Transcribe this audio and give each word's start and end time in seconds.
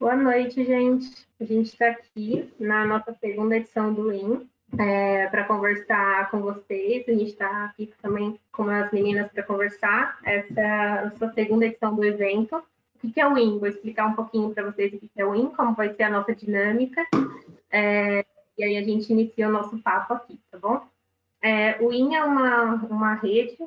Boa 0.00 0.14
noite, 0.14 0.64
gente. 0.64 1.26
A 1.40 1.44
gente 1.44 1.72
está 1.72 1.88
aqui 1.88 2.54
na 2.60 2.84
nossa 2.84 3.12
segunda 3.14 3.56
edição 3.56 3.92
do 3.92 4.12
IN 4.12 4.48
é, 4.78 5.26
para 5.26 5.42
conversar 5.42 6.30
com 6.30 6.40
vocês. 6.40 7.04
A 7.08 7.10
gente 7.10 7.32
está 7.32 7.64
aqui 7.64 7.92
também 8.00 8.38
com 8.52 8.68
as 8.68 8.92
meninas 8.92 9.28
para 9.32 9.42
conversar. 9.42 10.20
Essa 10.22 10.60
é 10.60 10.70
a 10.70 11.04
nossa 11.06 11.32
segunda 11.32 11.66
edição 11.66 11.96
do 11.96 12.04
evento. 12.04 12.62
O 13.02 13.10
que 13.10 13.20
é 13.20 13.26
o 13.26 13.36
IN? 13.36 13.58
Vou 13.58 13.68
explicar 13.68 14.06
um 14.06 14.14
pouquinho 14.14 14.54
para 14.54 14.70
vocês 14.70 14.92
o 14.92 15.00
que 15.00 15.10
é 15.16 15.26
o 15.26 15.34
IN, 15.34 15.48
como 15.48 15.74
vai 15.74 15.92
ser 15.92 16.04
a 16.04 16.10
nossa 16.10 16.32
dinâmica. 16.32 17.04
É, 17.68 18.24
e 18.56 18.62
aí 18.62 18.76
a 18.76 18.82
gente 18.84 19.12
inicia 19.12 19.48
o 19.48 19.52
nosso 19.52 19.82
papo 19.82 20.14
aqui, 20.14 20.38
tá 20.48 20.58
bom? 20.58 20.80
É, 21.42 21.76
o 21.82 21.92
IN 21.92 22.14
é 22.14 22.22
uma, 22.22 22.74
uma 22.88 23.14
rede 23.14 23.58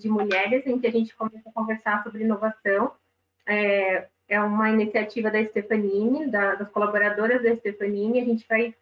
de 0.00 0.08
mulheres 0.08 0.66
em 0.66 0.78
que 0.78 0.86
a 0.86 0.92
gente 0.92 1.14
começa 1.14 1.46
a 1.46 1.52
conversar 1.52 2.02
sobre 2.02 2.24
inovação. 2.24 2.92
É, 3.46 4.08
é 4.34 4.40
uma 4.40 4.68
iniciativa 4.70 5.30
da 5.30 5.42
Stefanini, 5.44 6.30
da, 6.30 6.56
das 6.56 6.68
colaboradoras 6.70 7.42
da 7.42 7.54
Stefanini. 7.56 8.20
A 8.20 8.24
gente 8.24 8.46
vai 8.48 8.74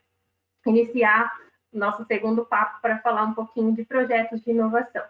iniciar 0.66 1.30
o 1.72 1.78
nosso 1.78 2.04
segundo 2.06 2.44
papo 2.44 2.80
para 2.80 2.98
falar 2.98 3.24
um 3.24 3.34
pouquinho 3.34 3.74
de 3.74 3.84
projetos 3.84 4.42
de 4.42 4.50
inovação. 4.50 5.04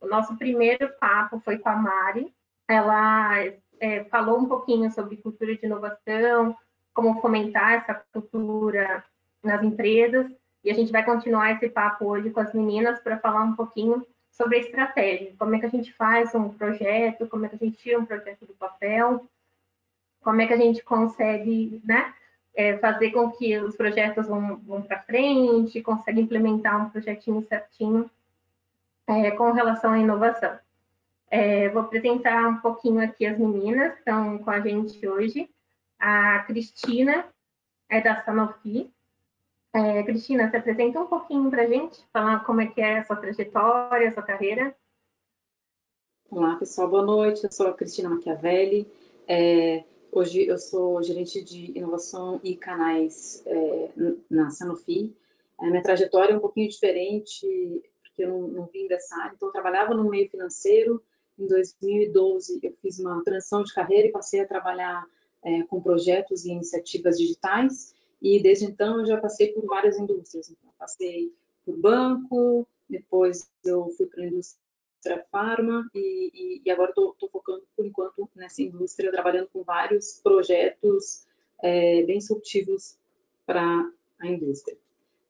O 0.00 0.06
nosso 0.06 0.36
primeiro 0.36 0.88
papo 0.98 1.40
foi 1.40 1.58
com 1.58 1.68
a 1.68 1.76
Mari. 1.76 2.34
Ela 2.68 3.44
é, 3.80 4.04
falou 4.04 4.38
um 4.38 4.48
pouquinho 4.48 4.90
sobre 4.90 5.16
cultura 5.16 5.56
de 5.56 5.64
inovação, 5.64 6.56
como 6.92 7.20
fomentar 7.20 7.74
essa 7.74 7.94
cultura 8.12 9.04
nas 9.42 9.62
empresas. 9.62 10.26
E 10.64 10.70
a 10.70 10.74
gente 10.74 10.90
vai 10.90 11.04
continuar 11.04 11.52
esse 11.52 11.68
papo 11.68 12.06
hoje 12.06 12.30
com 12.30 12.40
as 12.40 12.52
meninas 12.52 12.98
para 13.00 13.18
falar 13.18 13.42
um 13.42 13.54
pouquinho 13.54 14.04
sobre 14.30 14.56
a 14.56 14.60
estratégia, 14.60 15.34
como 15.36 15.54
é 15.56 15.58
que 15.58 15.66
a 15.66 15.70
gente 15.70 15.92
faz 15.94 16.32
um 16.34 16.48
projeto, 16.48 17.26
como 17.26 17.44
é 17.44 17.48
que 17.48 17.56
a 17.56 17.58
gente 17.58 17.76
tira 17.78 17.98
um 17.98 18.04
projeto 18.04 18.46
do 18.46 18.54
papel, 18.54 19.28
como 20.20 20.40
é 20.40 20.46
que 20.46 20.52
a 20.52 20.58
gente 20.58 20.82
consegue 20.82 21.80
né, 21.84 22.14
é, 22.54 22.76
fazer 22.78 23.12
com 23.12 23.30
que 23.30 23.58
os 23.58 23.76
projetos 23.76 24.26
vão, 24.26 24.56
vão 24.58 24.82
para 24.82 25.02
frente, 25.02 25.80
consegue 25.80 26.20
implementar 26.20 26.84
um 26.84 26.90
projetinho 26.90 27.46
certinho 27.48 28.10
é, 29.06 29.30
com 29.30 29.52
relação 29.52 29.92
à 29.92 29.98
inovação. 29.98 30.58
É, 31.30 31.68
vou 31.68 31.82
apresentar 31.82 32.48
um 32.48 32.56
pouquinho 32.56 33.00
aqui 33.02 33.26
as 33.26 33.38
meninas 33.38 33.92
que 33.92 33.98
estão 33.98 34.38
com 34.38 34.50
a 34.50 34.60
gente 34.60 35.06
hoje. 35.06 35.48
A 35.98 36.40
Cristina 36.40 37.26
é 37.88 38.00
da 38.00 38.22
Sanofi. 38.22 38.90
É, 39.72 40.02
Cristina, 40.02 40.50
se 40.50 40.56
apresenta 40.56 41.00
um 41.00 41.06
pouquinho 41.06 41.50
para 41.50 41.62
a 41.62 41.66
gente, 41.66 42.00
falar 42.12 42.40
como 42.44 42.60
é 42.60 42.66
que 42.66 42.80
é 42.80 42.98
a 42.98 43.04
sua 43.04 43.16
trajetória, 43.16 44.08
a 44.08 44.12
sua 44.12 44.22
carreira. 44.22 44.74
Olá, 46.30 46.56
pessoal, 46.56 46.88
boa 46.88 47.04
noite. 47.04 47.44
Eu 47.44 47.52
sou 47.52 47.68
a 47.68 47.74
Cristina 47.74 48.08
Machiavelli. 48.08 48.90
É, 49.26 49.84
Hoje 50.10 50.46
eu 50.46 50.58
sou 50.58 51.02
gerente 51.02 51.42
de 51.42 51.76
inovação 51.78 52.40
e 52.42 52.56
canais 52.56 53.42
é, 53.46 53.90
na 54.30 54.50
Sanofi. 54.50 55.14
A 55.58 55.66
minha 55.66 55.82
trajetória 55.82 56.32
é 56.32 56.36
um 56.36 56.40
pouquinho 56.40 56.68
diferente, 56.68 57.46
porque 58.02 58.24
eu 58.24 58.30
não, 58.30 58.48
não 58.48 58.66
vim 58.66 58.88
dessa 58.88 59.14
área. 59.16 59.34
Então, 59.34 59.48
eu 59.48 59.52
trabalhava 59.52 59.94
no 59.94 60.08
meio 60.08 60.28
financeiro. 60.30 61.02
Em 61.38 61.46
2012, 61.46 62.58
eu 62.62 62.72
fiz 62.80 62.98
uma 62.98 63.22
transição 63.22 63.62
de 63.62 63.72
carreira 63.74 64.08
e 64.08 64.12
passei 64.12 64.40
a 64.40 64.46
trabalhar 64.46 65.06
é, 65.44 65.62
com 65.64 65.80
projetos 65.80 66.44
e 66.44 66.52
iniciativas 66.52 67.18
digitais. 67.18 67.94
E 68.20 68.42
desde 68.42 68.64
então, 68.64 69.00
eu 69.00 69.06
já 69.06 69.20
passei 69.20 69.52
por 69.52 69.64
várias 69.66 69.98
indústrias. 69.98 70.50
Então, 70.50 70.72
passei 70.78 71.32
por 71.64 71.76
banco, 71.76 72.66
depois 72.88 73.50
eu 73.64 73.90
fui 73.90 74.06
para 74.06 74.22
a 74.22 74.26
indústria 74.26 74.67
indústria 74.98 75.24
farma 75.30 75.88
e, 75.94 76.30
e, 76.34 76.62
e 76.64 76.70
agora 76.70 76.90
estou 76.90 77.14
focando 77.30 77.62
por 77.76 77.86
enquanto 77.86 78.28
nessa 78.34 78.62
indústria, 78.62 79.12
trabalhando 79.12 79.48
com 79.48 79.62
vários 79.62 80.20
projetos 80.22 81.26
é, 81.62 82.02
bem 82.02 82.18
disruptivos 82.18 82.98
para 83.46 83.90
a 84.20 84.26
indústria. 84.26 84.76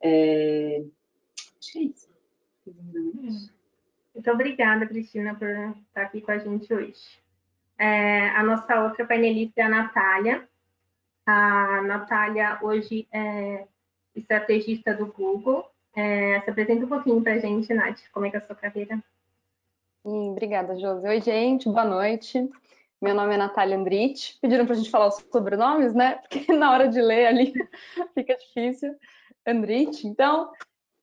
É, 0.00 0.82
acho 1.60 1.72
que 1.72 1.78
é 1.78 1.82
isso. 1.82 2.08
Muito 4.14 4.30
obrigada, 4.30 4.86
Cristina, 4.86 5.34
por 5.34 5.48
estar 5.48 6.02
aqui 6.02 6.20
com 6.20 6.32
a 6.32 6.38
gente 6.38 6.72
hoje. 6.72 7.20
É, 7.78 8.30
a 8.30 8.42
nossa 8.42 8.82
outra 8.82 9.06
painelista 9.06 9.60
é 9.60 9.64
a 9.64 9.68
Natália. 9.68 10.48
A 11.24 11.82
Natália 11.82 12.58
hoje 12.62 13.06
é 13.12 13.66
estrategista 14.14 14.94
do 14.94 15.06
Google. 15.06 15.64
É, 15.94 16.40
se 16.40 16.50
apresenta 16.50 16.84
um 16.84 16.88
pouquinho 16.88 17.22
para 17.22 17.34
a 17.34 17.38
gente, 17.38 17.72
Nath, 17.72 18.00
como 18.12 18.26
é 18.26 18.30
que 18.30 18.36
é 18.36 18.40
a 18.40 18.46
sua 18.46 18.56
carreira? 18.56 19.02
Hum, 20.08 20.30
obrigada, 20.30 20.74
Josi. 20.74 21.06
Oi, 21.06 21.20
gente, 21.20 21.68
boa 21.68 21.84
noite. 21.84 22.48
Meu 22.98 23.14
nome 23.14 23.34
é 23.34 23.36
Natália 23.36 23.76
Andrite. 23.76 24.38
Pediram 24.40 24.64
para 24.64 24.72
a 24.72 24.78
gente 24.78 24.88
falar 24.88 25.08
os 25.08 25.22
sobrenomes, 25.30 25.92
né? 25.92 26.14
Porque 26.14 26.46
na 26.50 26.72
hora 26.72 26.88
de 26.88 26.98
ler 26.98 27.26
ali 27.26 27.52
fica 28.14 28.34
difícil. 28.34 28.96
Andrite. 29.46 30.06
Então, 30.06 30.50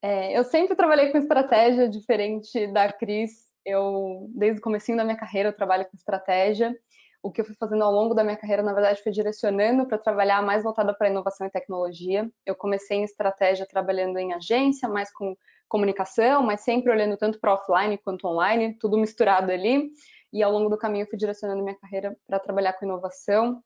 é, 0.02 0.36
eu 0.36 0.44
sempre 0.44 0.76
trabalhei 0.76 1.12
com 1.12 1.20
estratégia 1.20 1.88
diferente 1.88 2.66
da 2.74 2.92
Cris. 2.92 3.48
Eu, 3.64 4.26
desde 4.34 4.58
o 4.58 4.64
comecinho 4.64 4.98
da 4.98 5.04
minha 5.04 5.18
carreira, 5.18 5.50
eu 5.50 5.56
trabalho 5.56 5.86
com 5.86 5.96
estratégia. 5.96 6.76
O 7.22 7.32
que 7.32 7.42
eu 7.42 7.46
fui 7.46 7.56
fazendo 7.60 7.84
ao 7.84 7.92
longo 7.92 8.16
da 8.16 8.24
minha 8.24 8.38
carreira, 8.38 8.64
na 8.64 8.74
verdade, 8.74 9.04
foi 9.04 9.12
direcionando 9.12 9.86
para 9.86 10.00
trabalhar 10.00 10.42
mais 10.42 10.64
voltada 10.64 10.96
para 10.96 11.10
inovação 11.12 11.46
e 11.46 11.52
tecnologia. 11.52 12.28
Eu 12.44 12.56
comecei 12.56 12.98
em 12.98 13.04
estratégia 13.04 13.68
trabalhando 13.68 14.18
em 14.18 14.34
agência, 14.34 14.90
mais 14.90 15.14
com 15.14 15.38
comunicação, 15.68 16.44
mas 16.44 16.62
sempre 16.62 16.92
olhando 16.92 17.18
tanto 17.18 17.40
para 17.40 17.54
offline 17.54 17.98
quanto 17.98 18.28
online, 18.28 18.78
tudo 18.80 18.98
misturado 18.98 19.52
ali. 19.52 19.92
E 20.32 20.44
ao 20.44 20.52
longo 20.52 20.70
do 20.70 20.78
caminho 20.78 21.08
fui 21.08 21.18
direcionando 21.18 21.64
minha 21.64 21.78
carreira 21.78 22.16
para 22.28 22.40
trabalhar 22.40 22.74
com 22.74 22.86
inovação. 22.86 23.64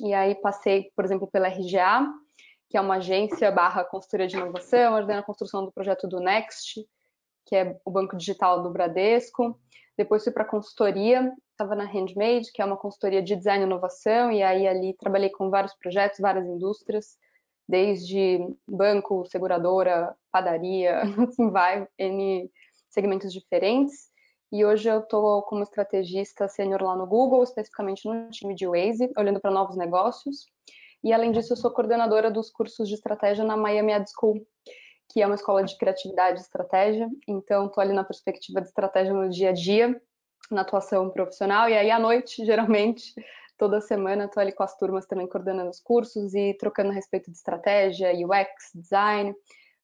E 0.00 0.12
aí 0.14 0.34
passei, 0.34 0.90
por 0.94 1.04
exemplo, 1.04 1.26
pela 1.26 1.48
RGA, 1.48 2.06
que 2.68 2.76
é 2.76 2.80
uma 2.80 2.96
agência 2.96 3.50
barra 3.50 3.84
consultoria 3.84 4.26
de 4.26 4.36
inovação, 4.36 4.94
ajudando 4.96 5.18
a 5.18 5.22
construção 5.22 5.64
do 5.64 5.72
projeto 5.72 6.08
do 6.08 6.20
Next, 6.20 6.84
que 7.46 7.56
é 7.56 7.78
o 7.84 7.90
banco 7.90 8.16
digital 8.16 8.62
do 8.62 8.70
Bradesco. 8.70 9.58
Depois 9.96 10.24
fui 10.24 10.32
para 10.32 10.44
consultoria, 10.44 11.32
estava 11.50 11.74
na 11.74 11.84
Handmade, 11.84 12.50
que 12.52 12.62
é 12.62 12.64
uma 12.64 12.76
consultoria 12.76 13.22
de 13.22 13.36
design 13.36 13.62
e 13.62 13.66
inovação, 13.66 14.32
e 14.32 14.42
aí 14.42 14.66
ali 14.66 14.94
trabalhei 14.94 15.30
com 15.30 15.50
vários 15.50 15.74
projetos, 15.74 16.18
várias 16.18 16.46
indústrias, 16.46 17.18
desde 17.68 18.38
banco, 18.68 19.24
seguradora, 19.26 20.14
padaria, 20.30 21.02
assim 21.28 21.50
vai, 21.50 21.86
N 21.98 22.50
segmentos 22.90 23.32
diferentes. 23.32 24.10
E 24.52 24.64
hoje 24.64 24.88
eu 24.88 25.00
estou 25.00 25.42
como 25.42 25.62
estrategista 25.62 26.46
sênior 26.46 26.82
lá 26.82 26.94
no 26.94 27.06
Google, 27.06 27.42
especificamente 27.42 28.06
no 28.06 28.28
time 28.30 28.54
de 28.54 28.66
Waze, 28.66 29.10
olhando 29.16 29.40
para 29.40 29.50
novos 29.50 29.76
negócios. 29.76 30.46
E 31.02 31.12
além 31.12 31.32
disso, 31.32 31.54
eu 31.54 31.56
sou 31.56 31.70
coordenadora 31.70 32.30
dos 32.30 32.50
cursos 32.50 32.86
de 32.86 32.94
estratégia 32.94 33.44
na 33.44 33.56
Miami 33.56 33.94
Ad 33.94 34.08
School, 34.10 34.46
que 35.10 35.22
é 35.22 35.26
uma 35.26 35.34
escola 35.34 35.64
de 35.64 35.76
criatividade 35.76 36.38
e 36.38 36.42
estratégia. 36.42 37.08
Então, 37.26 37.66
estou 37.66 37.80
ali 37.80 37.94
na 37.94 38.04
perspectiva 38.04 38.60
de 38.60 38.68
estratégia 38.68 39.12
no 39.14 39.28
dia 39.30 39.50
a 39.50 39.52
dia, 39.52 40.00
na 40.50 40.60
atuação 40.60 41.10
profissional. 41.10 41.68
E 41.68 41.74
aí, 41.74 41.90
à 41.90 41.98
noite, 41.98 42.44
geralmente, 42.46 43.14
toda 43.62 43.80
semana 43.80 44.24
estou 44.24 44.40
ali 44.40 44.50
com 44.50 44.64
as 44.64 44.76
turmas 44.76 45.06
também 45.06 45.28
coordenando 45.28 45.70
os 45.70 45.78
cursos 45.78 46.34
e 46.34 46.52
trocando 46.54 46.90
a 46.90 46.92
respeito 46.92 47.30
de 47.30 47.36
estratégia, 47.36 48.10
UX, 48.12 48.72
design, 48.74 49.32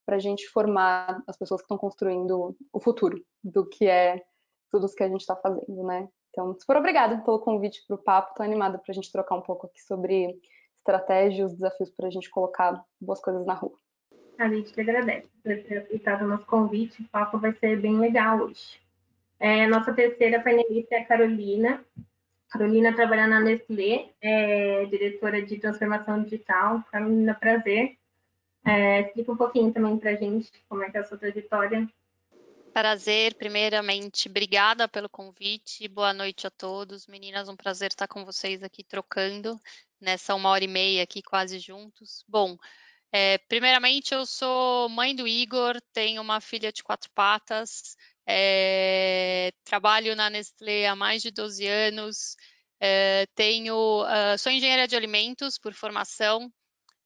para 0.04 0.16
a 0.16 0.18
gente 0.18 0.48
formar 0.48 1.22
as 1.28 1.36
pessoas 1.36 1.60
que 1.60 1.66
estão 1.66 1.78
construindo 1.78 2.56
o 2.72 2.80
futuro 2.80 3.24
do 3.44 3.64
que 3.64 3.86
é 3.86 4.20
tudo 4.68 4.84
o 4.86 4.92
que 4.92 5.04
a 5.04 5.08
gente 5.08 5.20
está 5.20 5.36
fazendo, 5.36 5.84
né? 5.84 6.08
Então, 6.30 6.56
super 6.58 6.76
obrigada 6.76 7.18
pelo 7.18 7.38
convite 7.38 7.84
para 7.86 7.94
o 7.94 8.02
papo, 8.02 8.30
estou 8.30 8.44
animada 8.44 8.78
para 8.78 8.90
a 8.90 8.94
gente 8.94 9.12
trocar 9.12 9.36
um 9.36 9.42
pouco 9.42 9.68
aqui 9.68 9.80
sobre 9.80 10.36
estratégia 10.78 11.42
e 11.42 11.44
os 11.44 11.52
desafios 11.52 11.90
para 11.92 12.08
a 12.08 12.10
gente 12.10 12.28
colocar 12.30 12.84
boas 13.00 13.20
coisas 13.20 13.46
na 13.46 13.54
rua. 13.54 13.78
A 14.40 14.48
gente 14.48 14.72
que 14.72 14.80
agradece 14.80 15.28
por 15.40 15.56
ter 15.62 15.78
aceitado 15.78 16.22
o 16.22 16.28
nosso 16.28 16.46
convite, 16.46 17.00
o 17.00 17.08
papo 17.10 17.38
vai 17.38 17.52
ser 17.52 17.80
bem 17.80 17.96
legal 17.96 18.40
hoje. 18.40 18.80
É, 19.38 19.68
nossa 19.68 19.94
terceira 19.94 20.42
painelista 20.42 20.96
é 20.96 20.98
a 20.98 21.04
Carolina, 21.04 21.84
Carolina 22.50 22.94
trabalha 22.94 23.26
na 23.26 23.40
Nestlé, 23.40 24.10
é 24.20 24.86
diretora 24.86 25.42
de 25.44 25.58
transformação 25.58 26.22
digital. 26.22 26.82
Carolina, 26.90 27.34
prazer. 27.34 27.96
É, 28.64 29.02
explica 29.02 29.32
um 29.32 29.36
pouquinho 29.36 29.72
também 29.72 29.96
para 29.98 30.10
a 30.10 30.16
gente 30.16 30.50
como 30.68 30.82
é 30.82 30.90
que 30.90 30.96
é 30.96 31.00
a 31.00 31.04
sua 31.04 31.18
trajetória. 31.18 31.88
Prazer, 32.72 33.34
primeiramente, 33.34 34.28
obrigada 34.28 34.88
pelo 34.88 35.08
convite. 35.08 35.88
Boa 35.88 36.12
noite 36.12 36.46
a 36.46 36.50
todos. 36.50 37.06
Meninas, 37.06 37.48
um 37.48 37.56
prazer 37.56 37.88
estar 37.88 38.06
com 38.06 38.24
vocês 38.24 38.62
aqui 38.62 38.84
trocando 38.84 39.58
nessa 40.00 40.34
uma 40.34 40.50
hora 40.50 40.64
e 40.64 40.68
meia 40.68 41.02
aqui 41.02 41.22
quase 41.22 41.58
juntos. 41.58 42.24
Bom, 42.28 42.56
é, 43.10 43.38
primeiramente, 43.38 44.12
eu 44.12 44.24
sou 44.26 44.88
mãe 44.88 45.14
do 45.14 45.26
Igor, 45.26 45.80
tenho 45.92 46.20
uma 46.20 46.40
filha 46.40 46.70
de 46.70 46.82
quatro 46.82 47.10
patas, 47.14 47.96
é, 48.28 49.52
trabalho 49.64 50.14
na 50.16 50.30
Nestlé 50.30 50.86
há 50.86 50.94
mais 50.96 51.22
de 51.22 51.30
12 51.30 51.66
anos, 51.66 52.36
é, 52.80 53.26
tenho, 53.34 53.74
uh, 54.04 54.38
sou 54.38 54.52
engenheira 54.52 54.86
de 54.88 54.96
alimentos 54.96 55.58
por 55.58 55.72
formação, 55.74 56.52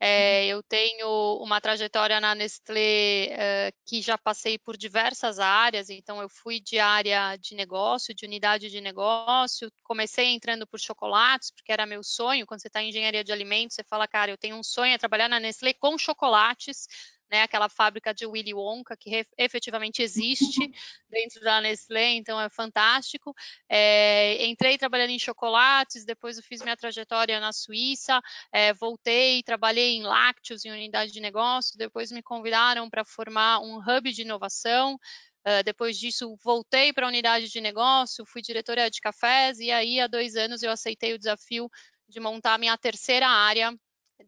É, 0.00 0.46
eu 0.48 0.62
tenho 0.64 1.08
uma 1.42 1.60
trajetória 1.60 2.20
na 2.20 2.34
Nestlé 2.34 3.28
uh, 3.70 3.72
que 3.86 4.02
já 4.02 4.18
passei 4.18 4.58
por 4.58 4.76
diversas 4.76 5.38
áreas, 5.38 5.90
então 5.90 6.20
eu 6.20 6.28
fui 6.28 6.60
de 6.60 6.78
área 6.80 7.36
de 7.36 7.54
negócio, 7.54 8.12
de 8.14 8.26
unidade 8.26 8.68
de 8.68 8.80
negócio, 8.80 9.70
comecei 9.84 10.26
entrando 10.34 10.66
por 10.66 10.80
chocolates, 10.80 11.52
porque 11.52 11.72
era 11.72 11.86
meu 11.86 12.02
sonho, 12.02 12.46
quando 12.46 12.60
você 12.60 12.68
está 12.68 12.82
em 12.82 12.88
engenharia 12.90 13.22
de 13.24 13.32
alimentos, 13.32 13.76
você 13.76 13.84
fala, 13.84 14.08
cara, 14.08 14.32
eu 14.32 14.38
tenho 14.38 14.56
um 14.56 14.62
sonho, 14.64 14.92
é 14.92 14.98
trabalhar 14.98 15.28
na 15.28 15.38
Nestlé 15.40 15.72
com 15.74 15.96
chocolates, 15.96 16.88
né, 17.32 17.42
aquela 17.42 17.70
fábrica 17.70 18.12
de 18.12 18.26
Willy 18.26 18.52
Wonka 18.52 18.94
que 18.94 19.26
efetivamente 19.38 20.02
existe 20.02 20.60
dentro 21.08 21.40
da 21.40 21.62
Nestlé, 21.62 22.10
então 22.10 22.38
é 22.38 22.50
fantástico. 22.50 23.34
É, 23.68 24.44
entrei 24.44 24.76
trabalhando 24.76 25.10
em 25.10 25.18
chocolates, 25.18 26.04
depois 26.04 26.36
eu 26.36 26.42
fiz 26.42 26.60
minha 26.60 26.76
trajetória 26.76 27.40
na 27.40 27.50
Suíça, 27.50 28.20
é, 28.52 28.74
voltei, 28.74 29.42
trabalhei 29.42 29.96
em 29.96 30.02
lácteos, 30.02 30.64
em 30.66 30.70
unidade 30.70 31.10
de 31.10 31.20
negócio, 31.20 31.78
depois 31.78 32.12
me 32.12 32.22
convidaram 32.22 32.90
para 32.90 33.02
formar 33.02 33.60
um 33.60 33.78
hub 33.78 34.12
de 34.12 34.22
inovação. 34.22 34.98
Uh, 35.44 35.60
depois 35.64 35.98
disso, 35.98 36.36
voltei 36.44 36.92
para 36.92 37.04
a 37.04 37.08
unidade 37.08 37.48
de 37.48 37.60
negócio, 37.60 38.24
fui 38.24 38.40
diretora 38.40 38.88
de 38.88 39.00
cafés, 39.00 39.58
e 39.58 39.72
aí, 39.72 39.98
há 39.98 40.06
dois 40.06 40.36
anos, 40.36 40.62
eu 40.62 40.70
aceitei 40.70 41.14
o 41.14 41.18
desafio 41.18 41.68
de 42.08 42.20
montar 42.20 42.58
minha 42.60 42.78
terceira 42.78 43.26
área 43.26 43.74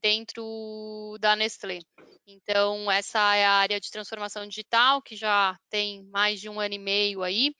dentro 0.02 1.16
da 1.20 1.36
Nestlé. 1.36 1.78
Então, 2.26 2.90
essa 2.90 3.34
é 3.36 3.44
a 3.44 3.52
área 3.52 3.80
de 3.80 3.90
transformação 3.90 4.46
digital, 4.46 5.02
que 5.02 5.16
já 5.16 5.58
tem 5.68 6.04
mais 6.04 6.40
de 6.40 6.48
um 6.48 6.58
ano 6.58 6.74
e 6.74 6.78
meio 6.78 7.22
aí. 7.22 7.50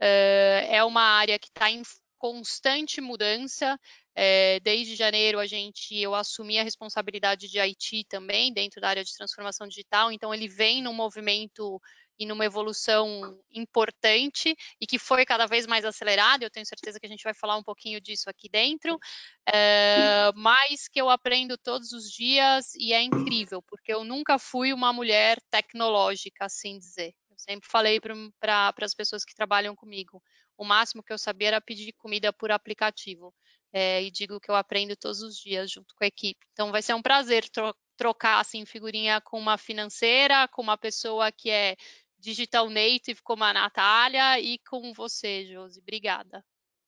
Uh, 0.00 0.66
é 0.68 0.84
uma 0.84 1.02
área 1.02 1.38
que 1.38 1.48
está 1.48 1.70
em 1.70 1.82
constante 2.18 3.00
mudança. 3.00 3.78
É, 4.16 4.60
desde 4.60 4.94
janeiro 4.94 5.40
a 5.40 5.46
gente 5.46 5.94
eu 5.94 6.14
assumi 6.14 6.58
a 6.58 6.62
responsabilidade 6.62 7.48
de 7.48 7.58
IT 7.58 8.06
também 8.08 8.52
dentro 8.52 8.80
da 8.80 8.88
área 8.88 9.04
de 9.04 9.12
transformação 9.12 9.66
digital, 9.66 10.12
então 10.12 10.32
ele 10.32 10.46
vem 10.46 10.80
num 10.80 10.92
movimento 10.92 11.80
e 12.18 12.26
numa 12.26 12.44
evolução 12.44 13.38
importante 13.50 14.54
e 14.80 14.86
que 14.86 14.98
foi 14.98 15.24
cada 15.24 15.46
vez 15.46 15.66
mais 15.66 15.84
acelerada. 15.84 16.44
Eu 16.44 16.50
tenho 16.50 16.66
certeza 16.66 16.98
que 17.00 17.06
a 17.06 17.08
gente 17.08 17.24
vai 17.24 17.34
falar 17.34 17.56
um 17.56 17.62
pouquinho 17.62 18.00
disso 18.00 18.28
aqui 18.30 18.48
dentro, 18.48 18.98
é, 19.46 20.30
mas 20.34 20.88
que 20.88 21.00
eu 21.00 21.10
aprendo 21.10 21.58
todos 21.58 21.92
os 21.92 22.10
dias 22.10 22.74
e 22.76 22.92
é 22.92 23.02
incrível, 23.02 23.62
porque 23.62 23.92
eu 23.92 24.04
nunca 24.04 24.38
fui 24.38 24.72
uma 24.72 24.92
mulher 24.92 25.38
tecnológica, 25.50 26.44
assim 26.46 26.78
dizer. 26.78 27.14
Eu 27.30 27.38
sempre 27.38 27.68
falei 27.68 28.00
para 28.40 28.72
as 28.80 28.94
pessoas 28.94 29.24
que 29.24 29.34
trabalham 29.34 29.74
comigo, 29.74 30.22
o 30.56 30.64
máximo 30.64 31.02
que 31.02 31.12
eu 31.12 31.18
sabia 31.18 31.48
era 31.48 31.60
pedir 31.60 31.92
comida 31.94 32.32
por 32.32 32.50
aplicativo. 32.50 33.34
É, 33.72 34.00
e 34.04 34.10
digo 34.10 34.38
que 34.38 34.48
eu 34.48 34.54
aprendo 34.54 34.94
todos 34.96 35.20
os 35.20 35.36
dias 35.36 35.68
junto 35.68 35.94
com 35.96 36.04
a 36.04 36.06
equipe. 36.06 36.38
Então 36.52 36.70
vai 36.70 36.80
ser 36.80 36.94
um 36.94 37.02
prazer 37.02 37.48
tro 37.48 37.74
trocar 37.96 38.40
assim 38.40 38.64
figurinha 38.64 39.20
com 39.20 39.38
uma 39.38 39.56
financeira, 39.56 40.48
com 40.48 40.62
uma 40.62 40.76
pessoa 40.76 41.30
que 41.30 41.50
é 41.50 41.76
digital 42.24 42.70
native 42.70 43.20
como 43.22 43.44
a 43.44 43.52
Natália 43.52 44.40
e 44.40 44.58
com 44.58 44.92
você, 44.94 45.44
Josi. 45.44 45.80
Obrigada. 45.80 46.42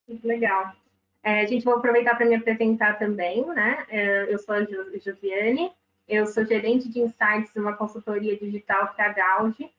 Muito 0.08 0.26
legal. 0.26 0.72
É, 1.22 1.46
gente 1.46 1.64
vai 1.64 1.74
aproveitar 1.74 2.14
para 2.14 2.26
me 2.26 2.36
apresentar 2.36 2.98
também, 2.98 3.44
né? 3.46 3.84
É, 3.88 4.32
eu 4.32 4.38
sou 4.38 4.54
a 4.54 4.64
Josiane, 4.64 5.72
eu 6.08 6.26
sou 6.26 6.44
gerente 6.44 6.88
de 6.88 7.00
insights 7.00 7.52
numa 7.54 7.76
consultoria 7.76 8.36
digital 8.36 8.94
que 8.94 9.02
é 9.02 9.06
a 9.06 9.12
Gauge. 9.12 9.70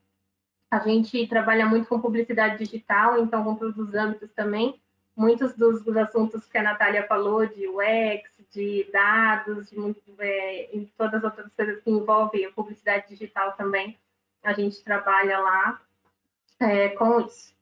A 0.70 0.80
gente 0.80 1.26
trabalha 1.28 1.66
muito 1.66 1.88
com 1.88 2.02
publicidade 2.02 2.58
digital, 2.58 3.18
então 3.18 3.44
com 3.44 3.56
todos 3.56 3.78
os 3.78 3.96
âmbitos 3.96 4.30
também. 4.34 4.80
Muitos 5.16 5.56
dos, 5.56 5.82
dos 5.84 5.96
assuntos 5.98 6.46
que 6.46 6.58
a 6.58 6.64
Natália 6.64 7.08
falou, 7.08 7.46
de 7.46 7.68
UX, 7.68 8.30
de 8.52 8.88
dados, 8.92 9.70
de, 9.70 9.78
é, 10.20 10.76
e 10.76 10.86
todas 10.98 11.24
as 11.24 11.24
outras 11.24 11.52
coisas 11.56 11.82
que 11.82 11.90
envolvem 11.90 12.46
a 12.46 12.52
publicidade 12.52 13.08
digital 13.08 13.54
também, 13.54 13.98
a 14.44 14.54
gente 14.54 14.84
trabalha 14.84 15.40
lá 15.40 15.82
é, 16.60 16.90
com 16.90 17.22
isso. 17.22 17.56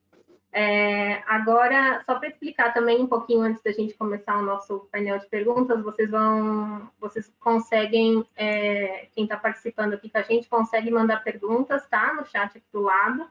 É, 0.57 1.21
agora, 1.27 2.01
só 2.05 2.15
para 2.15 2.29
explicar 2.29 2.73
também 2.73 3.01
um 3.01 3.07
pouquinho 3.07 3.41
antes 3.41 3.61
da 3.61 3.73
gente 3.73 3.93
começar 3.95 4.37
o 4.37 4.41
nosso 4.41 4.87
painel 4.89 5.19
de 5.19 5.27
perguntas, 5.27 5.83
vocês 5.83 6.09
vão, 6.09 6.89
vocês 6.97 7.29
conseguem, 7.41 8.25
é, 8.37 9.09
quem 9.13 9.25
está 9.25 9.35
participando 9.35 9.95
aqui 9.95 10.09
com 10.09 10.17
a 10.17 10.21
gente, 10.21 10.47
consegue 10.47 10.89
mandar 10.89 11.25
perguntas, 11.25 11.85
tá? 11.89 12.13
No 12.13 12.25
chat 12.25 12.57
aqui 12.57 12.67
do 12.71 12.79
lado. 12.79 13.29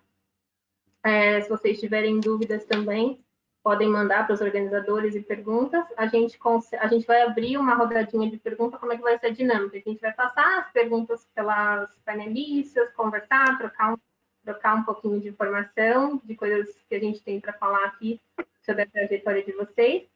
É, 1.03 1.41
se 1.41 1.49
vocês 1.49 1.81
tiverem 1.81 2.21
dúvidas 2.21 2.67
também, 2.67 3.24
podem 3.65 3.89
mandar 3.89 4.27
para 4.27 4.35
os 4.35 4.43
organizadores 4.43 5.15
e 5.15 5.23
perguntas. 5.23 5.83
A 5.97 6.07
gente, 6.07 6.39
a 6.79 6.87
gente 6.87 7.07
vai 7.07 7.23
abrir 7.23 7.57
uma 7.57 7.75
rodadinha 7.75 8.31
de 8.31 8.37
perguntas, 8.37 8.79
como 8.79 8.93
é 8.93 8.97
que 8.97 9.03
vai 9.03 9.19
ser 9.19 9.29
a 9.29 9.31
dinâmica? 9.31 9.79
A 9.79 9.91
gente 9.91 10.03
vai 10.03 10.13
passar 10.13 10.59
as 10.59 10.71
perguntas 10.71 11.27
pelas 11.35 11.89
panelistas, 12.05 12.93
conversar, 12.93 13.57
trocar 13.57 13.95
um, 13.95 13.97
trocar 14.45 14.77
um 14.77 14.83
pouquinho 14.83 15.19
de 15.19 15.29
informação, 15.31 16.21
de 16.23 16.35
coisas 16.37 16.77
que 16.87 16.95
a 16.95 17.01
gente 17.01 17.23
tem 17.23 17.41
para 17.41 17.55
falar 17.55 17.87
aqui 17.87 18.21
sobre 18.61 18.83
a 18.83 18.87
trajetória 18.87 19.43
de 19.43 19.53
vocês. 19.53 20.07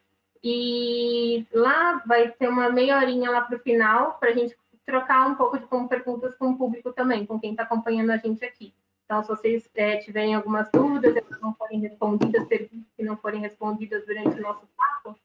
E 0.45 1.47
lá 1.51 2.03
vai 2.07 2.31
ter 2.31 2.49
uma 2.49 2.69
meia 2.69 2.99
horinha 2.99 3.31
lá 3.31 3.41
para 3.41 3.57
o 3.57 3.61
final, 3.61 4.19
para 4.21 4.29
a 4.29 4.35
gente 4.35 4.55
trocar 4.85 5.27
um 5.27 5.37
pouco 5.37 5.59
de 5.59 5.67
como 5.67 5.89
perguntas 5.89 6.35
com 6.37 6.51
o 6.51 6.59
público 6.59 6.93
também, 6.93 7.25
com 7.25 7.41
quem 7.41 7.53
está 7.53 7.63
acompanhando 7.63 8.11
a 8.11 8.19
gente 8.19 8.45
aqui. 8.45 8.75
Então, 9.09 9.23
se 9.23 9.29
vocês 9.29 9.71
é, 9.75 9.97
tiverem 9.97 10.35
algumas 10.35 10.71
dúvidas, 10.71 11.17
elas 11.17 11.41
não 11.41 11.55
forem 11.55 11.81
respondidas, 11.81 12.47
perguntas 12.47 12.93
que 12.95 13.03
não 13.03 13.17
forem 13.17 13.41
respondidas 13.41 14.05
durante 14.05 14.39
o 14.39 14.43
nosso 14.43 14.69
papo, 14.77 15.19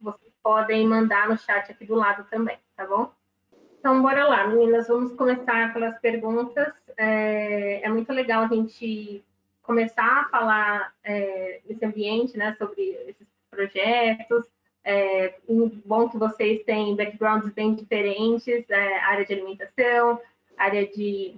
vocês 0.00 0.32
podem 0.40 0.86
mandar 0.86 1.28
no 1.28 1.36
chat 1.36 1.68
aqui 1.68 1.84
do 1.84 1.96
lado 1.96 2.24
também, 2.30 2.56
tá 2.76 2.86
bom? 2.86 3.10
Então, 3.80 4.00
bora 4.00 4.28
lá, 4.28 4.46
meninas, 4.46 4.86
vamos 4.86 5.14
começar 5.14 5.72
pelas 5.72 5.98
perguntas. 5.98 6.72
É, 6.96 7.84
é 7.84 7.88
muito 7.88 8.12
legal 8.12 8.44
a 8.44 8.46
gente 8.46 9.24
começar 9.64 10.20
a 10.20 10.28
falar 10.28 10.94
é, 11.02 11.60
nesse 11.68 11.84
ambiente, 11.84 12.38
né, 12.38 12.54
sobre 12.56 12.82
esses 13.08 13.26
projetos. 13.50 14.44
É 14.84 15.34
bom 15.84 16.08
que 16.08 16.18
vocês 16.18 16.62
têm 16.62 16.94
backgrounds 16.94 17.52
bem 17.52 17.74
diferentes, 17.74 18.64
é, 18.70 18.98
área 19.00 19.26
de 19.26 19.32
alimentação, 19.32 20.20
área 20.56 20.86
de 20.86 21.36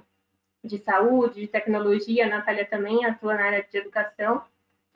de 0.67 0.79
saúde, 0.79 1.41
de 1.41 1.47
tecnologia, 1.47 2.27
a 2.27 2.29
Natália 2.29 2.67
também 2.67 3.05
atua 3.05 3.35
na 3.35 3.45
área 3.45 3.67
de 3.71 3.79
educação. 3.79 4.43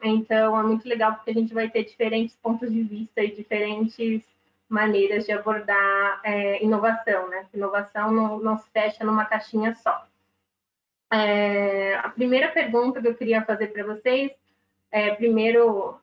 Então, 0.03 0.59
é 0.59 0.63
muito 0.63 0.87
legal 0.87 1.15
porque 1.15 1.31
a 1.31 1.33
gente 1.33 1.53
vai 1.53 1.69
ter 1.69 1.83
diferentes 1.83 2.35
pontos 2.35 2.71
de 2.71 2.81
vista 2.81 3.23
e 3.23 3.35
diferentes 3.35 4.23
maneiras 4.67 5.25
de 5.25 5.31
abordar 5.31 6.21
é, 6.23 6.63
inovação, 6.63 7.29
né? 7.29 7.45
Inovação 7.53 8.11
não, 8.11 8.39
não, 8.39 8.57
se 8.57 8.69
fecha 8.71 9.03
numa 9.03 9.25
caixinha 9.25 9.75
só. 9.75 10.07
É, 11.11 11.95
a 11.95 12.09
primeira 12.09 12.47
pergunta 12.49 13.01
que 13.01 13.07
eu 13.07 13.15
queria 13.15 13.43
fazer 13.43 13.67
para 13.67 13.83
vocês 13.83 14.31
é, 14.91 15.15
primeiro, 15.15 15.97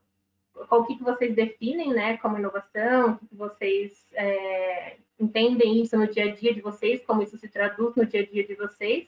o 0.71 0.85
que, 0.85 0.97
que 0.97 1.05
vocês 1.05 1.35
definem, 1.35 1.93
né, 1.93 2.17
como 2.17 2.39
inovação, 2.39 3.13
o 3.13 3.19
que, 3.19 3.27
que 3.27 3.35
vocês 3.37 4.07
é, 4.15 4.97
entendem 5.21 5.83
isso 5.83 5.97
no 5.97 6.07
dia 6.07 6.25
a 6.25 6.35
dia 6.35 6.55
de 6.55 6.63
vocês, 6.63 7.05
como 7.05 7.23
isso 7.23 7.37
se 7.37 7.49
traduz 7.49 7.95
no 7.95 8.07
dia 8.07 8.23
a 8.23 8.27
dia 8.27 8.47
de 8.47 8.55
vocês, 8.55 9.07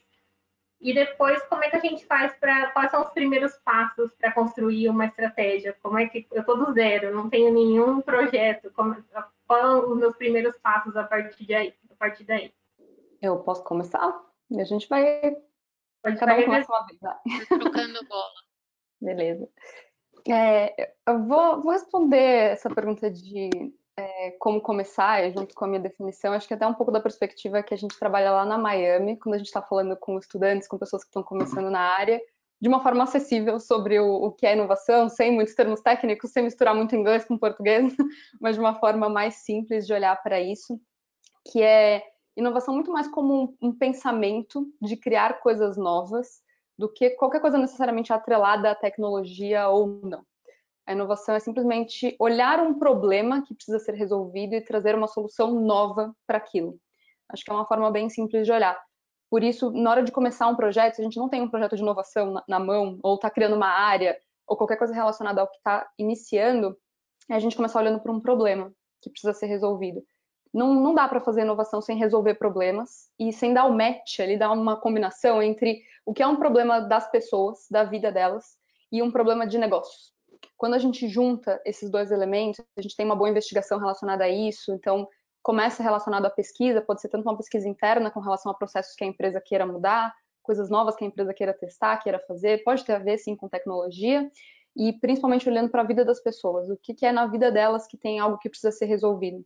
e 0.81 0.95
depois, 0.95 1.43
como 1.45 1.63
é 1.63 1.69
que 1.69 1.77
a 1.77 1.81
gente 1.81 2.07
faz 2.07 2.33
para. 2.39 2.71
Quais 2.71 2.91
são 2.91 3.03
os 3.03 3.11
primeiros 3.11 3.55
passos 3.59 4.15
para 4.15 4.33
construir 4.33 4.89
uma 4.89 5.05
estratégia? 5.05 5.77
Como 5.83 5.99
é 5.99 6.09
que. 6.09 6.27
Eu 6.33 6.41
estou 6.41 6.57
do 6.57 6.73
zero, 6.73 7.15
não 7.15 7.29
tenho 7.29 7.53
nenhum 7.53 8.01
projeto. 8.01 8.73
Como, 8.73 8.97
quais 9.47 9.63
são 9.63 9.91
os 9.93 9.99
meus 9.99 10.17
primeiros 10.17 10.57
passos 10.59 10.97
a 10.97 11.05
partir, 11.05 11.45
de 11.45 11.55
aí, 11.55 11.75
a 11.91 11.95
partir 11.97 12.25
daí? 12.25 12.55
Eu 13.21 13.41
posso 13.41 13.63
começar? 13.63 14.25
E 14.51 14.59
a 14.59 14.65
gente 14.65 14.89
vai. 14.89 15.37
Pode 16.03 16.17
Cada 16.17 16.37
um 16.37 16.45
começa 16.45 16.73
uma 16.73 16.87
vez. 16.87 17.47
Trocando 17.47 18.01
bola. 18.09 18.33
Beleza. 19.03 19.49
É, 20.29 20.95
eu 21.07 21.25
vou, 21.25 21.61
vou 21.61 21.73
responder 21.73 22.53
essa 22.53 22.71
pergunta 22.71 23.11
de 23.11 23.51
é, 23.97 24.31
como 24.39 24.61
começar, 24.61 25.31
junto 25.31 25.55
com 25.55 25.65
a 25.65 25.69
minha 25.69 25.81
definição, 25.81 26.33
acho 26.33 26.49
que 26.49 26.55
até 26.55 26.67
um 26.67 26.75
pouco 26.75 26.93
da 26.93 27.01
perspectiva 27.01 27.63
que 27.63 27.75
a 27.75 27.77
gente 27.77 27.99
trabalha 27.99 28.31
lá 28.31 28.45
na 28.45 28.59
Miami, 28.59 29.17
quando 29.17 29.35
a 29.35 29.39
gente 29.39 29.49
está 29.49 29.63
falando 29.63 29.97
com 29.97 30.19
estudantes, 30.19 30.69
com 30.69 30.79
pessoas 30.79 31.03
que 31.03 31.09
estão 31.09 31.23
começando 31.23 31.71
na 31.71 31.81
área, 31.81 32.21
de 32.61 32.69
uma 32.69 32.83
forma 32.83 33.05
acessível 33.05 33.59
sobre 33.59 33.99
o, 33.99 34.07
o, 34.07 34.33
que 34.33 34.47
é 34.47 34.53
inovação, 34.53 35.09
sem 35.09 35.33
muitos 35.33 35.55
termos 35.55 35.81
técnicos, 35.81 36.31
sem 36.31 36.45
misturar 36.45 36.75
muito 36.75 36.95
inglês 36.95 37.25
com 37.25 37.39
português, 37.39 37.95
mas 38.41 38.57
de 38.57 38.61
uma 38.61 38.75
forma 38.75 39.09
mais 39.09 39.37
simples 39.37 39.87
de 39.87 39.93
olhar 39.93 40.21
para 40.23 40.41
isso, 40.41 40.79
que 41.51 41.63
é 41.63 42.03
inovação 42.37 42.75
muito 42.75 42.93
mais 42.93 43.09
como 43.09 43.57
um, 43.61 43.69
um 43.69 43.73
pensamento 43.73 44.67
de 44.81 44.97
criar 44.97 45.41
coisas 45.41 45.77
novas 45.77 46.43
do 46.79 46.89
que 46.91 47.11
qualquer 47.11 47.41
coisa 47.41 47.59
necessariamente 47.59 48.13
atrelada 48.13 48.71
à 48.71 48.75
tecnologia 48.75 49.69
ou 49.69 50.01
não. 50.03 50.25
A 50.91 50.93
inovação 50.93 51.37
é 51.37 51.39
simplesmente 51.39 52.17
olhar 52.19 52.59
um 52.59 52.77
problema 52.77 53.43
que 53.47 53.55
precisa 53.55 53.79
ser 53.79 53.95
resolvido 53.95 54.57
e 54.57 54.61
trazer 54.61 54.93
uma 54.97 55.07
solução 55.07 55.53
nova 55.61 56.13
para 56.27 56.37
aquilo. 56.37 56.81
Acho 57.29 57.45
que 57.45 57.51
é 57.53 57.55
uma 57.55 57.65
forma 57.65 57.93
bem 57.93 58.11
simples 58.11 58.45
de 58.45 58.51
olhar. 58.51 58.77
Por 59.31 59.45
isso, 59.45 59.71
na 59.71 59.89
hora 59.89 60.03
de 60.03 60.11
começar 60.11 60.49
um 60.49 60.57
projeto, 60.57 60.97
se 60.97 61.01
a 61.01 61.05
gente 61.05 61.17
não 61.17 61.29
tem 61.29 61.43
um 61.43 61.49
projeto 61.49 61.77
de 61.77 61.83
inovação 61.83 62.33
na, 62.33 62.45
na 62.49 62.59
mão, 62.59 62.99
ou 63.05 63.15
está 63.15 63.31
criando 63.31 63.55
uma 63.55 63.69
área, 63.69 64.19
ou 64.49 64.57
qualquer 64.57 64.79
coisa 64.79 64.93
relacionada 64.93 65.41
ao 65.41 65.47
que 65.47 65.59
está 65.59 65.89
iniciando, 65.97 66.77
a 67.31 67.39
gente 67.39 67.55
começa 67.55 67.79
olhando 67.79 68.01
para 68.01 68.11
um 68.11 68.19
problema 68.19 68.73
que 69.01 69.11
precisa 69.11 69.33
ser 69.33 69.47
resolvido. 69.47 70.03
não, 70.53 70.75
não 70.75 70.93
dá 70.93 71.07
para 71.07 71.21
fazer 71.21 71.43
inovação 71.43 71.81
sem 71.81 71.97
resolver 71.97 72.35
problemas 72.35 73.13
e 73.17 73.33
sem 73.33 73.55
dar 73.55 73.67
o 73.67 73.73
match 73.73 74.19
ali, 74.19 74.37
dar 74.37 74.51
uma 74.51 74.77
combinação 74.77 75.41
entre 75.41 75.85
o 76.05 76.13
que 76.13 76.21
é 76.21 76.27
um 76.27 76.35
problema 76.35 76.81
das 76.81 77.09
pessoas, 77.13 77.69
da 77.71 77.85
vida 77.85 78.11
delas, 78.11 78.59
e 78.91 79.01
um 79.01 79.13
problema 79.13 79.47
de 79.47 79.57
negócios. 79.57 80.19
Quando 80.61 80.75
a 80.75 80.79
gente 80.79 81.09
junta 81.09 81.59
esses 81.65 81.89
dois 81.89 82.11
elementos, 82.11 82.61
a 82.77 82.83
gente 82.83 82.95
tem 82.95 83.07
uma 83.07 83.17
boa 83.17 83.31
investigação 83.31 83.79
relacionada 83.79 84.25
a 84.25 84.29
isso, 84.29 84.75
então 84.75 85.09
começa 85.43 85.83
relacionado 85.83 86.27
à 86.27 86.31
pesquisa, 86.31 86.83
pode 86.83 87.01
ser 87.01 87.09
tanto 87.09 87.23
uma 87.23 87.35
pesquisa 87.35 87.67
interna 87.67 88.11
com 88.11 88.21
relação 88.21 88.53
a 88.53 88.55
processos 88.55 88.95
que 88.95 89.03
a 89.03 89.07
empresa 89.07 89.41
queira 89.41 89.65
mudar, 89.65 90.15
coisas 90.43 90.69
novas 90.69 90.97
que 90.97 91.03
a 91.03 91.07
empresa 91.07 91.33
queira 91.33 91.55
testar, 91.55 91.97
queira 91.97 92.19
fazer, 92.29 92.63
pode 92.63 92.85
ter 92.85 92.93
a 92.93 92.99
ver 92.99 93.17
sim 93.17 93.35
com 93.35 93.49
tecnologia, 93.49 94.31
e 94.77 94.93
principalmente 94.93 95.49
olhando 95.49 95.71
para 95.71 95.81
a 95.81 95.87
vida 95.87 96.05
das 96.05 96.21
pessoas, 96.21 96.69
o 96.69 96.77
que, 96.77 96.93
que, 96.93 97.07
é 97.07 97.11
na 97.11 97.27
vida 97.27 97.51
delas 97.51 97.87
que 97.87 97.97
tem 97.97 98.19
algo 98.19 98.37
que 98.37 98.51
precisa 98.51 98.71
ser 98.71 98.85
resolvido. 98.85 99.43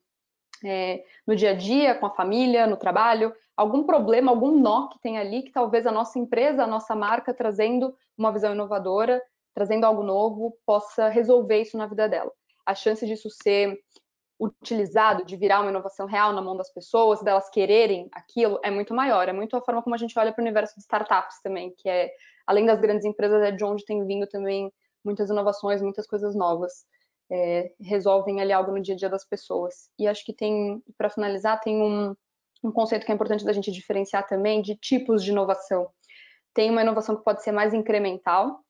É, 0.65 1.05
no 1.25 1.37
dia 1.37 1.51
a 1.51 1.55
dia, 1.55 1.95
com 1.95 2.07
a 2.07 2.11
família, 2.11 2.67
no 2.67 2.77
trabalho, 2.77 3.33
algum 3.57 3.85
problema, 3.85 4.33
algum 4.33 4.59
nó 4.59 4.89
que 4.89 4.99
tem 4.99 5.17
ali 5.17 5.45
que 5.45 5.53
talvez 5.53 5.87
a 5.87 5.93
nossa 5.93 6.19
empresa, 6.19 6.65
a 6.65 6.67
nossa 6.67 6.97
marca, 6.97 7.33
trazendo 7.33 7.97
uma 8.19 8.33
visão 8.33 8.53
inovadora, 8.53 9.23
trazendo 9.55 9.85
algo 9.85 10.03
novo, 10.03 10.57
possa 10.67 11.09
resolver 11.09 11.63
isso 11.63 11.77
na 11.77 11.87
vida 11.87 12.09
dela. 12.09 12.31
A 12.67 12.75
chance 12.75 13.07
disso 13.07 13.29
ser 13.31 13.79
utilizado, 14.41 15.25
de 15.25 15.37
virar 15.37 15.61
uma 15.61 15.71
inovação 15.71 16.07
real 16.07 16.33
na 16.33 16.43
mão 16.43 16.57
das 16.57 16.73
pessoas, 16.73 17.23
delas 17.23 17.49
quererem 17.51 18.09
aquilo, 18.13 18.59
é 18.65 18.71
muito 18.71 18.93
maior. 18.93 19.29
É 19.29 19.33
muito 19.33 19.57
a 19.57 19.61
forma 19.61 19.83
como 19.83 19.95
a 19.95 19.99
gente 19.99 20.19
olha 20.19 20.33
para 20.33 20.43
o 20.43 20.45
universo 20.45 20.75
de 20.75 20.83
startups 20.83 21.41
também, 21.43 21.73
que 21.79 21.89
é, 21.89 22.11
além 22.47 22.67
das 22.67 22.81
grandes 22.81 23.05
empresas, 23.05 23.43
é 23.43 23.53
de 23.53 23.65
onde 23.65 23.85
tem 23.85 24.05
vindo 24.07 24.27
também 24.27 24.73
muitas 25.05 25.31
inovações, 25.31 25.81
muitas 25.81 26.07
coisas 26.07 26.35
novas 26.35 26.85
é, 27.31 27.73
resolvem 27.81 28.41
ali 28.41 28.53
algo 28.53 28.73
no 28.73 28.81
dia 28.81 28.95
a 28.95 28.99
dia 28.99 29.09
das 29.09 29.25
pessoas. 29.25 29.89
E 29.99 30.07
acho 30.07 30.25
que 30.25 30.33
tem, 30.33 30.83
para 30.97 31.11
finalizar, 31.11 31.61
tem 31.61 31.81
um, 31.81 32.15
um 32.63 32.73
conceito 32.73 33.05
que 33.05 33.13
é 33.13 33.15
importante 33.15 33.45
da 33.45 33.53
gente 33.53 33.71
diferenciar 33.71 34.27
também 34.27 34.63
de 34.63 34.77
tipos 34.77 35.23
de 35.23 35.31
inovação. 35.31 35.89
Tem 36.53 36.71
uma 36.71 36.83
inovação 36.83 37.17
que 37.17 37.25
pode 37.25 37.43
ser 37.43 37.53
mais 37.53 37.75
incremental, 37.75 38.61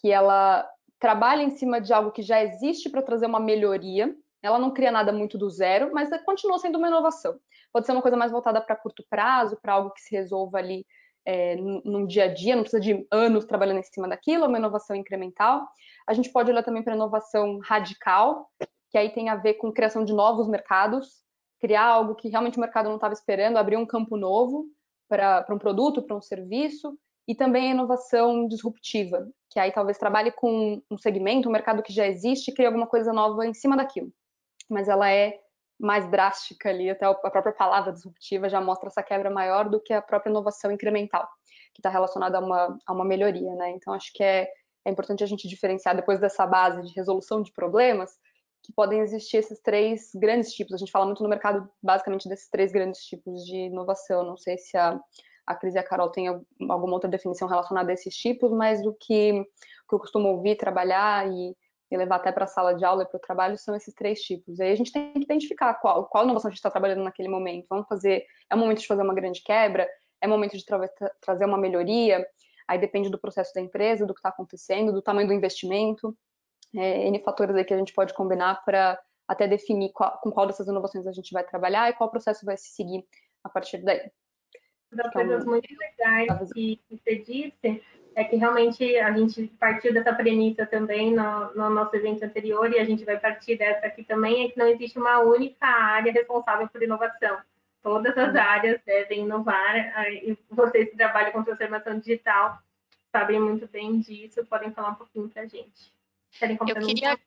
que 0.00 0.10
ela 0.10 0.68
trabalha 0.98 1.42
em 1.42 1.50
cima 1.50 1.80
de 1.80 1.92
algo 1.92 2.12
que 2.12 2.22
já 2.22 2.42
existe 2.42 2.88
para 2.88 3.02
trazer 3.02 3.26
uma 3.26 3.40
melhoria. 3.40 4.14
Ela 4.42 4.58
não 4.58 4.72
cria 4.72 4.90
nada 4.90 5.12
muito 5.12 5.36
do 5.38 5.50
zero, 5.50 5.90
mas 5.92 6.10
continua 6.24 6.58
sendo 6.58 6.78
uma 6.78 6.88
inovação. 6.88 7.38
Pode 7.72 7.86
ser 7.86 7.92
uma 7.92 8.02
coisa 8.02 8.16
mais 8.16 8.30
voltada 8.30 8.60
para 8.60 8.76
curto 8.76 9.04
prazo, 9.08 9.58
para 9.60 9.74
algo 9.74 9.90
que 9.90 10.00
se 10.00 10.14
resolva 10.14 10.58
ali 10.58 10.84
é, 11.24 11.56
no 11.56 12.06
dia 12.06 12.24
a 12.24 12.28
dia, 12.28 12.54
não 12.54 12.62
precisa 12.62 12.80
de 12.80 13.06
anos 13.10 13.44
trabalhando 13.44 13.78
em 13.78 13.82
cima 13.82 14.08
daquilo, 14.08 14.44
é 14.44 14.48
uma 14.48 14.58
inovação 14.58 14.96
incremental. 14.96 15.66
A 16.06 16.14
gente 16.14 16.30
pode 16.30 16.50
olhar 16.50 16.62
também 16.62 16.82
para 16.82 16.94
inovação 16.94 17.58
radical, 17.62 18.50
que 18.90 18.98
aí 18.98 19.10
tem 19.10 19.28
a 19.28 19.36
ver 19.36 19.54
com 19.54 19.72
criação 19.72 20.04
de 20.04 20.12
novos 20.12 20.48
mercados, 20.48 21.22
criar 21.60 21.84
algo 21.84 22.14
que 22.14 22.28
realmente 22.28 22.58
o 22.58 22.60
mercado 22.60 22.88
não 22.88 22.96
estava 22.96 23.14
esperando, 23.14 23.56
abrir 23.56 23.76
um 23.76 23.86
campo 23.86 24.16
novo 24.16 24.66
para 25.08 25.46
um 25.50 25.58
produto, 25.58 26.02
para 26.02 26.16
um 26.16 26.20
serviço, 26.20 26.98
e 27.26 27.34
também 27.34 27.68
a 27.68 27.74
inovação 27.74 28.48
disruptiva, 28.48 29.28
que 29.50 29.58
aí 29.58 29.70
talvez 29.70 29.98
trabalhe 29.98 30.32
com 30.32 30.82
um 30.90 30.98
segmento, 30.98 31.48
um 31.48 31.52
mercado 31.52 31.82
que 31.82 31.92
já 31.92 32.06
existe, 32.06 32.50
e 32.50 32.54
crie 32.54 32.66
alguma 32.66 32.86
coisa 32.86 33.12
nova 33.12 33.46
em 33.46 33.54
cima 33.54 33.76
daquilo. 33.76 34.12
Mas 34.68 34.88
ela 34.88 35.10
é 35.10 35.38
mais 35.78 36.08
drástica 36.10 36.68
ali, 36.68 36.90
até 36.90 37.04
a 37.04 37.14
própria 37.14 37.52
palavra 37.52 37.92
disruptiva 37.92 38.48
já 38.48 38.60
mostra 38.60 38.88
essa 38.88 39.02
quebra 39.02 39.30
maior 39.30 39.68
do 39.68 39.80
que 39.80 39.92
a 39.92 40.00
própria 40.00 40.30
inovação 40.30 40.70
incremental, 40.70 41.28
que 41.74 41.80
está 41.80 41.90
relacionada 41.90 42.38
a 42.38 42.40
uma, 42.40 42.78
a 42.86 42.92
uma 42.92 43.04
melhoria, 43.04 43.54
né? 43.54 43.70
Então, 43.70 43.92
acho 43.92 44.12
que 44.12 44.22
é, 44.22 44.48
é 44.84 44.90
importante 44.90 45.24
a 45.24 45.26
gente 45.26 45.48
diferenciar, 45.48 45.96
depois 45.96 46.20
dessa 46.20 46.46
base 46.46 46.82
de 46.82 46.94
resolução 46.94 47.42
de 47.42 47.52
problemas, 47.52 48.12
que 48.64 48.72
podem 48.72 49.00
existir 49.00 49.38
esses 49.38 49.60
três 49.60 50.10
grandes 50.14 50.52
tipos. 50.52 50.74
A 50.74 50.78
gente 50.78 50.92
fala 50.92 51.04
muito 51.04 51.22
no 51.22 51.28
mercado, 51.28 51.68
basicamente, 51.82 52.28
desses 52.28 52.48
três 52.48 52.70
grandes 52.70 53.00
tipos 53.00 53.44
de 53.44 53.56
inovação. 53.56 54.24
Não 54.24 54.36
sei 54.36 54.56
se 54.56 54.76
a, 54.76 55.00
a 55.52 55.56
Cris 55.56 55.74
e 55.74 55.78
a 55.78 55.82
Carol 55.82 56.10
têm 56.10 56.28
alguma 56.28 56.94
outra 56.94 57.10
definição 57.10 57.48
relacionada 57.48 57.90
a 57.90 57.94
esses 57.94 58.14
tipos, 58.16 58.50
mas 58.50 58.82
do 58.82 58.92
que, 58.92 59.44
que 59.88 59.94
eu 59.94 59.98
costumo 59.98 60.28
ouvir, 60.28 60.56
trabalhar 60.56 61.30
e 61.30 61.56
e 61.92 61.96
levar 61.96 62.16
até 62.16 62.32
para 62.32 62.44
a 62.44 62.48
sala 62.48 62.74
de 62.74 62.84
aula 62.84 63.02
e 63.02 63.06
para 63.06 63.18
o 63.18 63.20
trabalho 63.20 63.58
são 63.58 63.76
esses 63.76 63.92
três 63.92 64.22
tipos. 64.22 64.58
Aí 64.58 64.72
a 64.72 64.74
gente 64.74 64.90
tem 64.90 65.12
que 65.12 65.20
identificar 65.20 65.74
qual, 65.74 66.06
qual 66.06 66.24
inovação 66.24 66.48
a 66.48 66.50
gente 66.50 66.58
está 66.58 66.70
trabalhando 66.70 67.04
naquele 67.04 67.28
momento. 67.28 67.66
Vamos 67.68 67.86
fazer, 67.86 68.24
é 68.48 68.54
o 68.54 68.58
momento 68.58 68.80
de 68.80 68.86
fazer 68.86 69.02
uma 69.02 69.12
grande 69.12 69.42
quebra, 69.42 69.86
é 70.18 70.26
o 70.26 70.30
momento 70.30 70.56
de 70.56 70.64
tra 70.64 70.88
trazer 71.20 71.44
uma 71.44 71.58
melhoria, 71.58 72.26
aí 72.66 72.78
depende 72.78 73.10
do 73.10 73.18
processo 73.18 73.52
da 73.54 73.60
empresa, 73.60 74.06
do 74.06 74.14
que 74.14 74.20
está 74.20 74.30
acontecendo, 74.30 74.90
do 74.90 75.02
tamanho 75.02 75.28
do 75.28 75.34
investimento, 75.34 76.16
é, 76.74 77.08
N 77.08 77.18
fatores 77.22 77.54
aí 77.54 77.64
que 77.64 77.74
a 77.74 77.78
gente 77.78 77.92
pode 77.92 78.14
combinar 78.14 78.64
para 78.64 78.98
até 79.28 79.46
definir 79.46 79.92
qual, 79.92 80.18
com 80.22 80.30
qual 80.30 80.46
dessas 80.46 80.66
inovações 80.66 81.06
a 81.06 81.12
gente 81.12 81.30
vai 81.30 81.44
trabalhar 81.44 81.90
e 81.90 81.92
qual 81.92 82.10
processo 82.10 82.46
vai 82.46 82.56
se 82.56 82.70
seguir 82.70 83.04
a 83.44 83.50
partir 83.50 83.78
daí. 83.84 84.10
Das 84.92 85.06
então, 85.06 85.12
coisas 85.12 85.44
muito 85.44 85.68
legais 85.78 86.52
que 86.52 86.78
você 86.90 87.16
disse 87.16 87.82
é 88.14 88.24
que 88.24 88.36
realmente 88.36 88.96
a 88.98 89.10
gente 89.12 89.46
partiu 89.58 89.92
dessa 89.92 90.12
premissa 90.12 90.66
também 90.66 91.14
no, 91.14 91.54
no, 91.54 91.70
nosso 91.70 91.96
evento 91.96 92.22
anterior 92.24 92.70
e 92.70 92.78
a 92.78 92.84
gente 92.84 93.04
vai 93.04 93.18
partir 93.18 93.56
dessa 93.56 93.86
aqui 93.86 94.04
também, 94.04 94.44
é 94.44 94.48
que 94.50 94.58
não 94.58 94.66
existe 94.66 94.98
uma 94.98 95.20
única 95.20 95.66
área 95.66 96.12
responsável 96.12 96.68
por 96.68 96.82
inovação. 96.82 97.38
Todas 97.82 98.16
as 98.16 98.34
áreas 98.36 98.80
devem 98.84 99.20
inovar 99.20 99.74
e 100.12 100.36
vocês 100.50 100.90
que 100.90 100.96
trabalham 100.96 101.32
com 101.32 101.42
transformação 101.42 101.98
digital 101.98 102.58
sabem 103.10 103.40
muito 103.40 103.66
bem 103.68 103.98
disso, 103.98 104.44
podem 104.46 104.72
falar 104.72 104.90
um 104.90 104.94
pouquinho 104.94 105.28
para 105.28 105.42
a 105.42 105.46
gente. 105.46 105.92
Querem 106.38 106.58
eu 106.60 106.76
queria, 106.76 107.18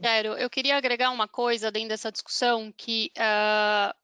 quero, 0.00 0.28
eu 0.34 0.50
queria 0.50 0.76
agregar 0.76 1.10
uma 1.10 1.28
coisa 1.28 1.70
dentro 1.70 1.90
dessa 1.90 2.10
discussão 2.10 2.72
que 2.76 3.12
uh, 3.16 3.94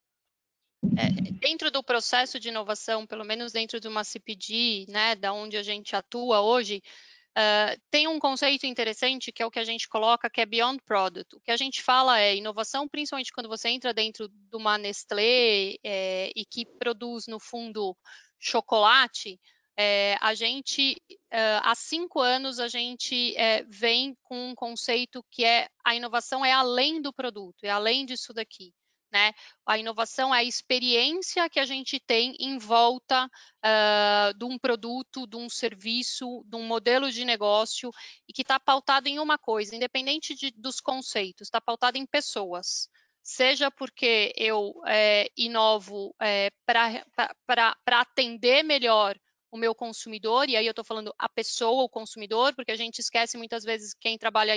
é, 0.97 1.09
dentro 1.39 1.71
do 1.71 1.83
processo 1.83 2.39
de 2.39 2.49
inovação, 2.49 3.05
pelo 3.05 3.25
menos 3.25 3.51
dentro 3.51 3.79
de 3.79 3.87
uma 3.87 4.03
CPD, 4.03 4.85
né, 4.89 5.15
da 5.15 5.33
onde 5.33 5.57
a 5.57 5.63
gente 5.63 5.95
atua 5.95 6.41
hoje, 6.41 6.81
uh, 7.37 7.81
tem 7.89 8.07
um 8.07 8.19
conceito 8.19 8.65
interessante 8.65 9.31
que 9.31 9.41
é 9.41 9.45
o 9.45 9.51
que 9.51 9.59
a 9.59 9.63
gente 9.63 9.87
coloca 9.87 10.29
que 10.29 10.41
é 10.41 10.45
Beyond 10.45 10.81
Product. 10.85 11.35
O 11.35 11.41
que 11.41 11.51
a 11.51 11.57
gente 11.57 11.81
fala 11.81 12.19
é 12.19 12.35
inovação, 12.35 12.87
principalmente 12.87 13.31
quando 13.31 13.49
você 13.49 13.69
entra 13.69 13.93
dentro 13.93 14.27
de 14.29 14.55
uma 14.55 14.77
Nestlé 14.77 15.75
é, 15.83 16.31
e 16.35 16.45
que 16.45 16.65
produz, 16.65 17.27
no 17.27 17.39
fundo, 17.39 17.95
chocolate, 18.39 19.39
é, 19.79 20.17
a 20.21 20.33
gente, 20.33 20.99
uh, 21.11 21.61
há 21.61 21.75
cinco 21.75 22.19
anos, 22.19 22.59
a 22.59 22.67
gente 22.67 23.35
é, 23.37 23.63
vem 23.63 24.17
com 24.23 24.49
um 24.49 24.55
conceito 24.55 25.23
que 25.29 25.45
é 25.45 25.67
a 25.85 25.95
inovação 25.95 26.43
é 26.43 26.51
além 26.51 26.99
do 26.99 27.13
produto, 27.13 27.63
é 27.63 27.69
além 27.69 28.03
disso 28.03 28.33
daqui. 28.33 28.73
Né? 29.11 29.31
A 29.65 29.77
inovação 29.77 30.35
é 30.35 30.39
a 30.39 30.43
experiência 30.43 31.49
que 31.49 31.61
a 31.61 31.65
gente 31.65 31.97
tem 31.97 32.35
em 32.39 32.57
volta 32.57 33.25
uh, 33.25 34.37
de 34.37 34.43
um 34.43 34.59
produto, 34.59 35.25
de 35.25 35.37
um 35.37 35.49
serviço, 35.49 36.43
de 36.45 36.57
um 36.57 36.65
modelo 36.65 37.09
de 37.09 37.23
negócio 37.23 37.89
e 38.27 38.33
que 38.33 38.41
está 38.41 38.59
pautado 38.59 39.07
em 39.07 39.17
uma 39.17 39.37
coisa, 39.37 39.75
independente 39.75 40.35
de, 40.35 40.51
dos 40.51 40.81
conceitos, 40.81 41.47
está 41.47 41.61
pautado 41.61 41.97
em 41.97 42.05
pessoas. 42.05 42.89
Seja 43.23 43.71
porque 43.71 44.33
eu 44.35 44.73
é, 44.85 45.29
inovo 45.37 46.13
é, 46.21 46.49
para 46.65 47.75
atender 47.87 48.63
melhor 48.63 49.17
o 49.51 49.57
meu 49.57 49.73
consumidor, 49.73 50.49
e 50.49 50.55
aí 50.55 50.65
eu 50.65 50.71
estou 50.71 50.83
falando 50.83 51.13
a 51.17 51.29
pessoa, 51.29 51.83
o 51.83 51.89
consumidor, 51.89 52.53
porque 52.55 52.71
a 52.71 52.75
gente 52.75 52.99
esquece 52.99 53.37
muitas 53.37 53.63
vezes 53.63 53.93
quem 53.93 54.17
trabalha 54.17 54.53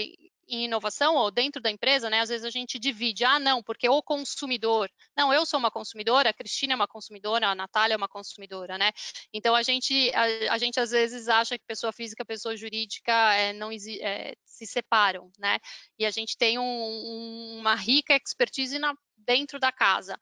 em 0.51 0.65
inovação 0.65 1.15
ou 1.15 1.31
dentro 1.31 1.63
da 1.63 1.71
empresa, 1.71 2.11
né? 2.11 2.21
Às 2.21 2.29
vezes 2.29 2.45
a 2.45 2.51
gente 2.51 2.79
divide, 2.79 3.25
ah, 3.25 3.39
não, 3.39 3.63
porque 3.63 3.89
o 3.89 4.03
consumidor, 4.03 4.91
não, 5.17 5.33
eu 5.33 5.47
sou 5.47 5.59
uma 5.59 5.71
consumidora, 5.71 6.31
a 6.31 6.35
Cristina 6.35 6.73
é 6.73 6.77
uma 6.77 6.89
consumidora, 6.89 7.49
a 7.49 7.55
Natália 7.55 7.95
é 7.95 7.97
uma 7.97 8.09
consumidora, 8.09 8.77
né? 8.77 8.91
Então 9.33 9.55
a 9.55 9.63
gente, 9.63 10.11
a, 10.15 10.55
a 10.55 10.59
gente 10.59 10.81
às 10.81 10.91
vezes 10.91 11.29
acha 11.29 11.57
que 11.57 11.65
pessoa 11.65 11.93
física, 11.93 12.25
pessoa 12.25 12.57
jurídica 12.57 13.13
é, 13.35 13.53
não 13.53 13.71
é, 13.73 14.35
se 14.45 14.67
separam, 14.67 15.31
né? 15.39 15.59
E 15.99 16.05
a 16.05 16.11
gente 16.11 16.37
tem 16.37 16.59
um, 16.59 16.63
um, 16.63 17.59
uma 17.61 17.77
rica 17.77 18.15
expertise 18.15 18.79
na, 18.79 18.95
dentro 19.17 19.61
da 19.61 19.71
casa. 19.71 20.19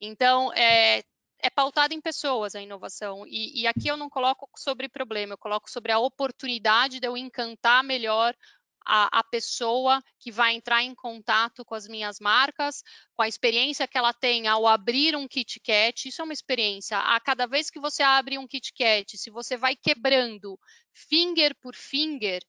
Então, 0.00 0.52
é, 0.54 1.02
é 1.42 1.50
pautada 1.50 1.92
em 1.92 2.00
pessoas 2.00 2.54
a 2.54 2.62
inovação. 2.62 3.26
E, 3.26 3.62
e, 3.62 3.66
aqui 3.66 3.88
eu 3.88 3.96
não 3.96 4.08
coloco 4.08 4.48
sobre 4.56 4.88
problema, 4.88 5.34
eu 5.34 5.38
coloco 5.38 5.68
sobre 5.68 5.90
a 5.90 5.98
oportunidade 5.98 7.00
de 7.00 7.06
eu 7.06 7.16
encantar 7.16 7.82
melhor 7.82 8.34
a, 8.84 9.20
a, 9.20 9.24
pessoa 9.24 10.02
que 10.18 10.30
vai 10.30 10.54
entrar 10.54 10.82
em 10.82 10.94
contato 10.94 11.64
com 11.64 11.74
as 11.74 11.86
minhas 11.86 12.18
marcas, 12.20 12.82
com 13.14 13.22
a 13.22 13.28
experiência 13.28 13.86
que 13.88 13.98
ela 13.98 14.12
tem 14.12 14.48
ao 14.48 14.66
abrir 14.66 15.16
um 15.16 15.28
KitKat. 15.28 16.08
Isso 16.08 16.20
é 16.20 16.24
uma 16.24 16.32
experiência. 16.32 16.98
A 16.98 17.20
cada 17.20 17.46
vez 17.46 17.70
que 17.70 17.80
você 17.80 18.02
abre 18.02 18.38
um 18.38 18.46
KitKat, 18.46 19.16
se 19.16 19.30
você 19.30 19.56
vai 19.56 19.76
quebrando 19.76 20.58
finger 20.92 21.54
por 21.60 21.74
finger, 21.74 22.42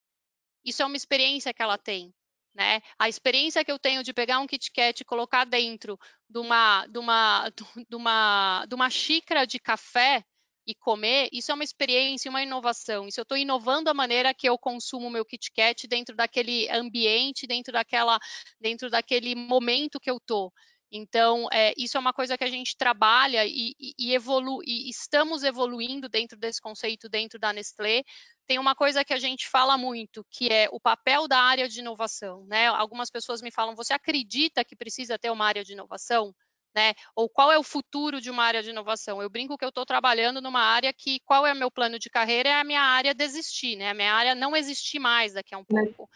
isso 0.63 0.81
é 0.81 0.85
uma 0.85 0.97
experiência 0.97 1.53
que 1.53 1.61
ela 1.61 1.77
tem. 1.77 2.13
Né? 2.53 2.81
A 2.99 3.09
experiência 3.09 3.65
que 3.65 3.71
eu 3.71 3.79
tenho 3.79 4.03
de 4.03 4.13
pegar 4.13 4.39
um 4.39 4.47
KitKat 4.47 5.01
e 5.01 5.05
colocar 5.05 5.43
dentro 5.43 5.97
de 6.29 6.39
uma, 6.39 6.85
de 6.85 6.99
uma, 6.99 7.49
de 7.89 7.95
uma, 7.95 8.65
de 8.67 8.75
uma 8.75 8.89
xícara 8.89 9.45
de 9.45 9.59
café 9.59 10.23
e 10.65 10.73
comer, 10.75 11.29
isso 11.31 11.51
é 11.51 11.55
uma 11.55 11.63
experiência, 11.63 12.29
uma 12.29 12.43
inovação. 12.43 13.07
Isso 13.07 13.19
eu 13.19 13.23
estou 13.23 13.37
inovando 13.37 13.89
a 13.89 13.93
maneira 13.93 14.33
que 14.33 14.47
eu 14.47 14.57
consumo 14.57 15.09
meu 15.09 15.25
KitKat 15.25 15.87
dentro 15.87 16.15
daquele 16.15 16.69
ambiente, 16.69 17.47
dentro 17.47 17.73
daquela, 17.73 18.19
dentro 18.59 18.89
daquele 18.89 19.35
momento 19.35 19.99
que 19.99 20.09
eu 20.09 20.17
estou. 20.17 20.51
Então, 20.95 21.47
é, 21.51 21.73
isso 21.75 21.97
é 21.97 21.99
uma 21.99 22.13
coisa 22.13 22.37
que 22.37 22.43
a 22.43 22.49
gente 22.49 22.77
trabalha 22.77 23.43
e, 23.47 23.73
e, 23.79 23.93
e, 23.97 24.13
evolu 24.13 24.61
e 24.63 24.87
estamos 24.91 25.43
evoluindo 25.43 26.07
dentro 26.07 26.37
desse 26.37 26.61
conceito, 26.61 27.09
dentro 27.09 27.39
da 27.39 27.51
Nestlé. 27.51 28.03
Tem 28.45 28.59
uma 28.59 28.75
coisa 28.75 29.03
que 29.03 29.11
a 29.11 29.17
gente 29.17 29.47
fala 29.49 29.75
muito, 29.75 30.23
que 30.29 30.49
é 30.53 30.67
o 30.71 30.79
papel 30.79 31.27
da 31.27 31.39
área 31.39 31.67
de 31.67 31.79
inovação. 31.79 32.45
Né? 32.45 32.67
Algumas 32.67 33.09
pessoas 33.09 33.41
me 33.41 33.51
falam, 33.51 33.75
você 33.75 33.91
acredita 33.91 34.63
que 34.63 34.75
precisa 34.75 35.17
ter 35.17 35.31
uma 35.31 35.47
área 35.47 35.63
de 35.63 35.73
inovação? 35.73 36.31
Né? 36.75 36.93
Ou 37.15 37.29
qual 37.29 37.51
é 37.51 37.57
o 37.57 37.63
futuro 37.63 38.19
de 38.19 38.29
uma 38.29 38.43
área 38.43 38.63
de 38.63 38.71
inovação? 38.71 39.21
Eu 39.21 39.29
brinco 39.29 39.57
que 39.57 39.63
eu 39.65 39.69
estou 39.69 39.85
trabalhando 39.85 40.41
numa 40.41 40.61
área 40.61 40.91
que 40.91 41.19
qual 41.21 41.45
é 41.45 41.53
o 41.53 41.55
meu 41.55 41.69
plano 41.69 41.99
de 41.99 42.09
carreira? 42.09 42.49
É 42.49 42.53
a 42.53 42.63
minha 42.63 42.81
área 42.81 43.13
desistir, 43.13 43.75
né? 43.75 43.89
A 43.89 43.93
minha 43.93 44.13
área 44.13 44.33
não 44.33 44.55
existir 44.55 44.99
mais 44.99 45.33
daqui 45.33 45.53
a 45.53 45.57
um 45.59 45.65
pouco. 45.65 46.09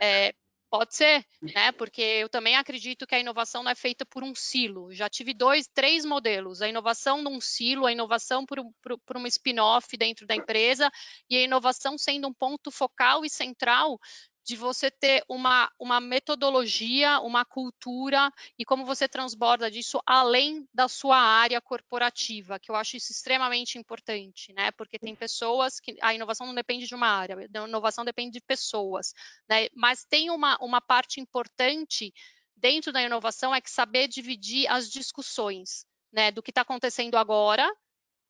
É, 0.00 0.32
Pode 0.74 0.96
ser, 0.96 1.24
né? 1.40 1.70
Porque 1.70 2.02
eu 2.02 2.28
também 2.28 2.56
acredito 2.56 3.06
que 3.06 3.14
a 3.14 3.20
inovação 3.20 3.62
não 3.62 3.70
é 3.70 3.76
feita 3.76 4.04
por 4.04 4.24
um 4.24 4.34
silo. 4.34 4.92
Já 4.92 5.08
tive 5.08 5.32
dois, 5.32 5.68
três 5.72 6.04
modelos: 6.04 6.60
a 6.60 6.68
inovação 6.68 7.22
num 7.22 7.40
silo, 7.40 7.86
a 7.86 7.92
inovação 7.92 8.44
por, 8.44 8.58
por, 8.82 8.98
por 9.06 9.16
uma 9.16 9.28
spin-off 9.28 9.96
dentro 9.96 10.26
da 10.26 10.34
empresa 10.34 10.90
e 11.30 11.36
a 11.36 11.42
inovação 11.42 11.96
sendo 11.96 12.26
um 12.26 12.34
ponto 12.34 12.72
focal 12.72 13.24
e 13.24 13.30
central 13.30 14.00
de 14.44 14.56
você 14.56 14.90
ter 14.90 15.24
uma, 15.26 15.72
uma 15.78 16.00
metodologia, 16.00 17.18
uma 17.20 17.46
cultura 17.46 18.30
e 18.58 18.64
como 18.64 18.84
você 18.84 19.08
transborda 19.08 19.70
disso 19.70 19.98
além 20.04 20.68
da 20.72 20.86
sua 20.86 21.16
área 21.16 21.60
corporativa, 21.62 22.58
que 22.58 22.70
eu 22.70 22.76
acho 22.76 22.96
isso 22.96 23.10
extremamente 23.10 23.78
importante, 23.78 24.52
né? 24.52 24.70
Porque 24.72 24.98
tem 24.98 25.16
pessoas 25.16 25.80
que 25.80 25.96
a 26.02 26.12
inovação 26.12 26.46
não 26.46 26.54
depende 26.54 26.86
de 26.86 26.94
uma 26.94 27.08
área, 27.08 27.36
a 27.38 27.66
inovação 27.66 28.04
depende 28.04 28.32
de 28.32 28.40
pessoas, 28.42 29.14
né? 29.48 29.68
Mas 29.74 30.04
tem 30.04 30.30
uma, 30.30 30.58
uma 30.60 30.80
parte 30.80 31.20
importante 31.20 32.12
dentro 32.54 32.92
da 32.92 33.02
inovação 33.02 33.54
é 33.54 33.62
que 33.62 33.70
saber 33.70 34.08
dividir 34.08 34.70
as 34.70 34.90
discussões, 34.90 35.86
né? 36.12 36.30
Do 36.30 36.42
que 36.42 36.50
está 36.50 36.60
acontecendo 36.60 37.16
agora 37.16 37.66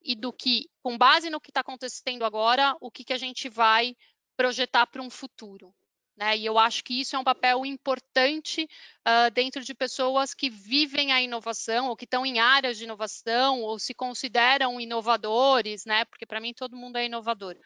e 0.00 0.14
do 0.14 0.32
que, 0.32 0.70
com 0.80 0.96
base 0.96 1.28
no 1.28 1.40
que 1.40 1.50
está 1.50 1.60
acontecendo 1.60 2.24
agora, 2.24 2.76
o 2.80 2.88
que, 2.88 3.02
que 3.02 3.12
a 3.12 3.18
gente 3.18 3.48
vai 3.48 3.96
projetar 4.36 4.86
para 4.86 5.02
um 5.02 5.10
futuro. 5.10 5.74
Né? 6.16 6.38
E 6.38 6.46
eu 6.46 6.58
acho 6.58 6.84
que 6.84 7.00
isso 7.00 7.16
é 7.16 7.18
um 7.18 7.24
papel 7.24 7.66
importante 7.66 8.68
uh, 9.00 9.30
dentro 9.32 9.64
de 9.64 9.74
pessoas 9.74 10.32
que 10.32 10.48
vivem 10.48 11.12
a 11.12 11.20
inovação 11.20 11.88
ou 11.88 11.96
que 11.96 12.04
estão 12.04 12.24
em 12.24 12.38
áreas 12.38 12.78
de 12.78 12.84
inovação 12.84 13.62
ou 13.62 13.78
se 13.80 13.92
consideram 13.92 14.80
inovadores, 14.80 15.84
né? 15.84 16.04
Porque 16.04 16.24
para 16.24 16.40
mim 16.40 16.54
todo 16.54 16.76
mundo 16.76 16.96
é 16.96 17.06
inovador. 17.06 17.56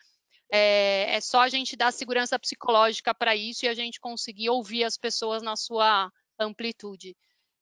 É, 0.50 1.16
é, 1.16 1.20
só 1.20 1.40
a 1.40 1.48
gente 1.50 1.76
dar 1.76 1.92
segurança 1.92 2.38
psicológica 2.38 3.14
para 3.14 3.36
isso 3.36 3.66
e 3.66 3.68
a 3.68 3.74
gente 3.74 4.00
conseguir 4.00 4.48
ouvir 4.48 4.82
as 4.82 4.96
pessoas 4.96 5.42
na 5.42 5.54
sua 5.54 6.10
amplitude. 6.38 7.14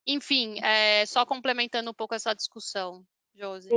Enfim, 0.06 0.60
é, 0.62 1.04
só 1.04 1.26
complementando 1.26 1.90
um 1.90 1.94
pouco 1.94 2.14
essa 2.14 2.32
discussão, 2.32 3.04
Josi. 3.34 3.70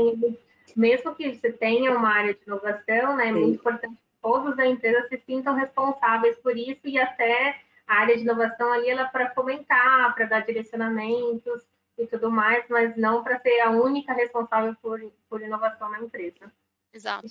Mesmo 0.75 1.16
que 1.16 1.34
você 1.34 1.51
tenha 1.51 1.92
uma 1.92 2.10
área 2.10 2.36
de 2.36 2.44
inovação, 2.46 3.18
né, 3.18 3.30
é 3.30 3.32
muito 3.32 3.56
importante 3.56 3.98
todos 4.21 4.55
da 4.55 4.65
empresa 4.65 5.07
se 5.07 5.17
sintam 5.25 5.55
responsáveis 5.55 6.38
por 6.39 6.57
isso 6.57 6.81
e 6.85 6.97
até 6.97 7.55
a 7.88 8.01
área 8.01 8.15
de 8.15 8.21
inovação 8.21 8.71
ali 8.71 8.89
ela 8.89 9.01
é 9.01 9.05
para 9.07 9.33
fomentar, 9.33 10.13
para 10.13 10.25
dar 10.25 10.45
direcionamentos 10.45 11.63
e 11.97 12.05
tudo 12.05 12.29
mais, 12.29 12.63
mas 12.69 12.95
não 12.95 13.23
para 13.23 13.39
ser 13.39 13.59
a 13.61 13.71
única 13.71 14.13
responsável 14.13 14.75
por, 14.81 15.01
por 15.29 15.41
inovação 15.41 15.89
na 15.89 15.99
empresa. 15.99 16.51
Exato. 16.93 17.27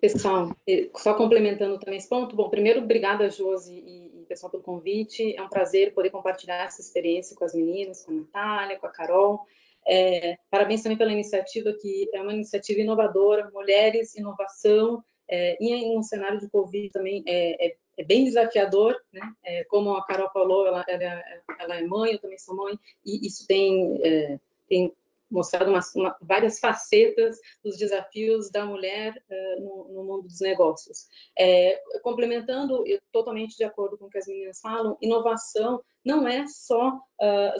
Pessoal, 0.00 0.54
só 0.96 1.14
complementando 1.14 1.78
também 1.78 1.98
esse 1.98 2.08
ponto, 2.08 2.36
bom, 2.36 2.50
primeiro, 2.50 2.82
obrigada, 2.82 3.30
Josi 3.30 3.74
e, 3.74 4.22
e 4.22 4.24
pessoal 4.26 4.50
pelo 4.50 4.62
convite, 4.62 5.34
é 5.34 5.42
um 5.42 5.48
prazer 5.48 5.94
poder 5.94 6.10
compartilhar 6.10 6.64
essa 6.64 6.80
experiência 6.80 7.34
com 7.34 7.44
as 7.44 7.54
meninas, 7.54 8.04
com 8.04 8.12
a 8.12 8.14
Natália, 8.14 8.78
com 8.78 8.86
a 8.86 8.90
Carol, 8.90 9.46
é, 9.86 10.36
parabéns 10.50 10.82
também 10.82 10.98
pela 10.98 11.12
iniciativa, 11.12 11.72
que 11.72 12.10
é 12.12 12.20
uma 12.20 12.34
iniciativa 12.34 12.80
inovadora, 12.80 13.50
Mulheres, 13.52 14.16
Inovação, 14.16 15.02
é, 15.28 15.56
em 15.60 15.96
um 15.96 16.02
cenário 16.02 16.40
de 16.40 16.48
Covid 16.48 16.90
também 16.90 17.22
é, 17.26 17.66
é, 17.66 17.76
é 17.98 18.04
bem 18.04 18.24
desafiador, 18.24 18.96
né? 19.12 19.20
É, 19.44 19.64
como 19.64 19.94
a 19.94 20.04
Carol 20.04 20.30
falou, 20.30 20.66
ela, 20.66 20.84
ela, 20.88 21.22
ela, 21.58 21.76
é 21.76 21.82
mãe, 21.82 22.12
eu 22.12 22.18
também 22.18 22.38
sou 22.38 22.54
mãe, 22.54 22.78
e 23.04 23.26
isso 23.26 23.46
tem, 23.46 24.00
é, 24.04 24.38
tem 24.68 24.92
mostrado 25.28 25.70
uma, 25.70 25.80
uma, 25.96 26.16
várias 26.20 26.60
facetas 26.60 27.38
dos 27.64 27.76
desafios 27.76 28.48
da 28.48 28.64
mulher 28.64 29.12
no, 29.58 29.88
no, 29.88 30.04
mundo 30.04 30.22
dos 30.28 30.40
negócios. 30.40 31.08
É, 31.36 31.82
complementando, 32.00 32.86
eu 32.86 33.00
totalmente 33.10 33.56
de 33.56 33.64
acordo 33.64 33.98
com 33.98 34.06
o 34.06 34.08
que 34.08 34.18
as 34.18 34.26
meninas 34.28 34.60
falam, 34.60 34.96
inovação 35.02 35.82
não 36.04 36.28
é 36.28 36.46
só, 36.46 37.00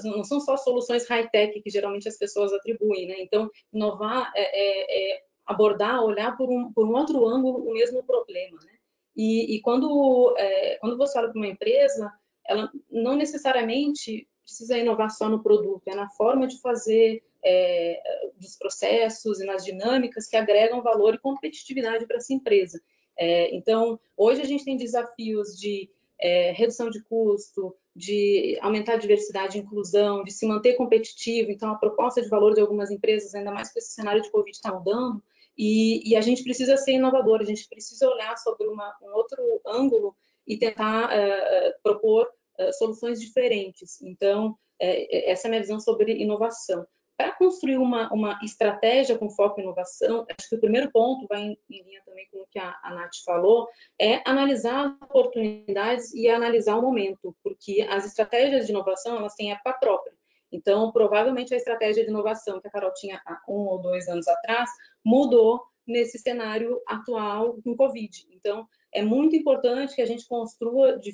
não 0.05 0.22
são 0.22 0.38
só 0.38 0.57
soluções 0.57 1.09
high-tech 1.09 1.61
que 1.61 1.68
geralmente 1.68 2.09
as 2.09 2.16
pessoas 2.16 2.52
atribuem, 2.52 3.09
né? 3.09 3.16
Então, 3.18 3.50
inovar 3.72 4.31
é, 4.37 4.42
é, 4.42 5.16
é 5.16 5.22
abordar, 5.46 6.02
olhar 6.02 6.37
por 6.37 6.50
um, 6.50 6.72
por 6.72 6.87
um 6.87 6.94
outro 6.94 7.26
ângulo 7.26 7.59
o 7.59 7.72
mesmo 7.72 8.02
problema, 8.02 8.59
né? 8.64 8.72
E, 9.16 9.56
e 9.56 9.61
quando, 9.62 10.35
é, 10.37 10.76
quando 10.78 10.98
você 10.98 11.18
olha 11.18 11.30
para 11.30 11.38
uma 11.38 11.46
empresa, 11.46 12.12
ela 12.46 12.70
não 12.90 13.16
necessariamente 13.16 14.28
precisa 14.44 14.78
inovar 14.78 15.11
só 15.11 15.28
no 15.28 15.42
produto, 15.42 15.88
é 15.88 15.94
na 15.94 16.09
forma 16.11 16.46
de 16.46 16.61
fazer, 16.61 17.22
é, 17.44 18.00
dos 18.37 18.56
processos 18.56 19.40
e 19.40 19.44
nas 19.44 19.64
dinâmicas 19.64 20.26
que 20.26 20.37
agregam 20.37 20.82
valor 20.82 21.14
e 21.14 21.18
competitividade 21.18 22.06
para 22.06 22.16
essa 22.16 22.32
empresa. 22.32 22.80
É, 23.16 23.54
então, 23.54 23.98
hoje 24.16 24.42
a 24.42 24.44
gente 24.44 24.64
tem 24.64 24.76
desafios 24.76 25.59
de 25.59 25.88
é, 26.20 26.52
redução 26.52 26.90
de 26.90 27.02
custo, 27.04 27.74
de 27.94 28.59
aumentar 28.61 28.94
a 28.94 28.98
diversidade 28.98 29.56
e 29.56 29.61
inclusão, 29.61 30.22
de 30.22 30.32
se 30.32 30.46
manter 30.46 30.74
competitivo. 30.74 31.50
Então, 31.50 31.70
a 31.70 31.76
proposta 31.76 32.20
de 32.20 32.28
valor 32.28 32.54
de 32.54 32.61
algumas 32.61 32.90
empresas, 32.90 33.35
ainda 33.35 33.50
mais 33.50 33.72
com 33.72 33.78
esse 33.78 33.92
cenário 33.92 34.22
de 34.22 34.30
Covid 34.30 34.54
está 34.54 34.72
mudando, 34.72 35.22
e, 35.57 36.11
e, 36.11 36.16
a 36.16 36.21
gente 36.21 36.42
precisa 36.42 36.77
ser 36.77 36.92
inovador, 36.92 37.40
a 37.40 37.45
gente 37.45 37.69
precisa 37.69 38.09
olhar 38.09 38.37
sobre 38.38 38.66
uma, 38.66 38.95
um 39.03 39.12
outro 39.14 39.61
ângulo 39.66 40.14
e 40.47 40.59
tentar 40.59 41.09
uh, 41.09 41.73
propor 41.83 42.29
uh, 42.59 42.73
soluções 42.75 43.21
diferentes. 43.21 44.01
Então, 44.03 44.51
uh, 44.51 44.57
essa 44.81 45.47
é 45.47 45.49
a 45.49 45.51
minha 45.51 45.62
visão 45.62 45.81
sobre 45.81 46.12
inovação. 46.12 46.87
Para 47.16 47.33
construir 47.33 47.79
uma, 47.79 48.12
uma 48.12 48.38
estratégia 48.45 49.16
com 49.16 49.31
foco 49.31 49.59
em 49.59 49.64
inovação, 49.64 50.27
acho 50.38 50.51
que 50.51 50.57
o 50.57 50.61
primeiro 50.61 50.90
ponto 50.92 51.27
vai 51.27 51.40
em, 51.40 51.59
em 51.71 51.83
linha 51.83 52.03
também 52.05 52.29
com 52.31 52.42
o 52.42 52.47
que 52.51 52.59
a, 52.59 52.79
a 52.83 52.95
Nath 52.95 53.16
falou, 53.25 53.66
é 53.99 54.21
analisar 54.29 54.95
oportunidades 55.03 56.12
e 56.12 56.29
analisar 56.29 56.77
o 56.77 56.83
momento, 56.83 57.35
porque 57.42 57.87
as 57.88 58.05
estratégias 58.05 58.66
de 58.66 58.73
inovação, 58.73 59.16
elas 59.16 59.35
têm 59.35 59.51
época 59.51 59.73
própria. 59.81 60.12
Então, 60.57 60.90
provavelmente 60.90 61.53
a 61.53 61.57
estratégia 61.57 62.03
de 62.05 62.11
inovação 62.11 62.61
que 62.61 62.69
a 62.69 62.71
Carol 62.71 62.92
tinha 62.95 63.21
há 63.27 63.42
um 63.49 63.66
ou 63.66 63.79
dois 63.79 64.09
anos 64.09 64.27
atrás 64.27 64.71
mudou 65.05 65.62
nesse 65.87 66.19
cenário 66.19 66.81
atual 66.87 67.59
com 67.62 67.77
Covid. 67.77 68.27
Então, 68.33 68.66
é 68.92 69.03
muito 69.03 69.37
importante 69.37 69.95
que 69.95 70.03
a 70.03 70.07
gente 70.07 70.27
construa 70.27 70.99
de, 70.99 71.12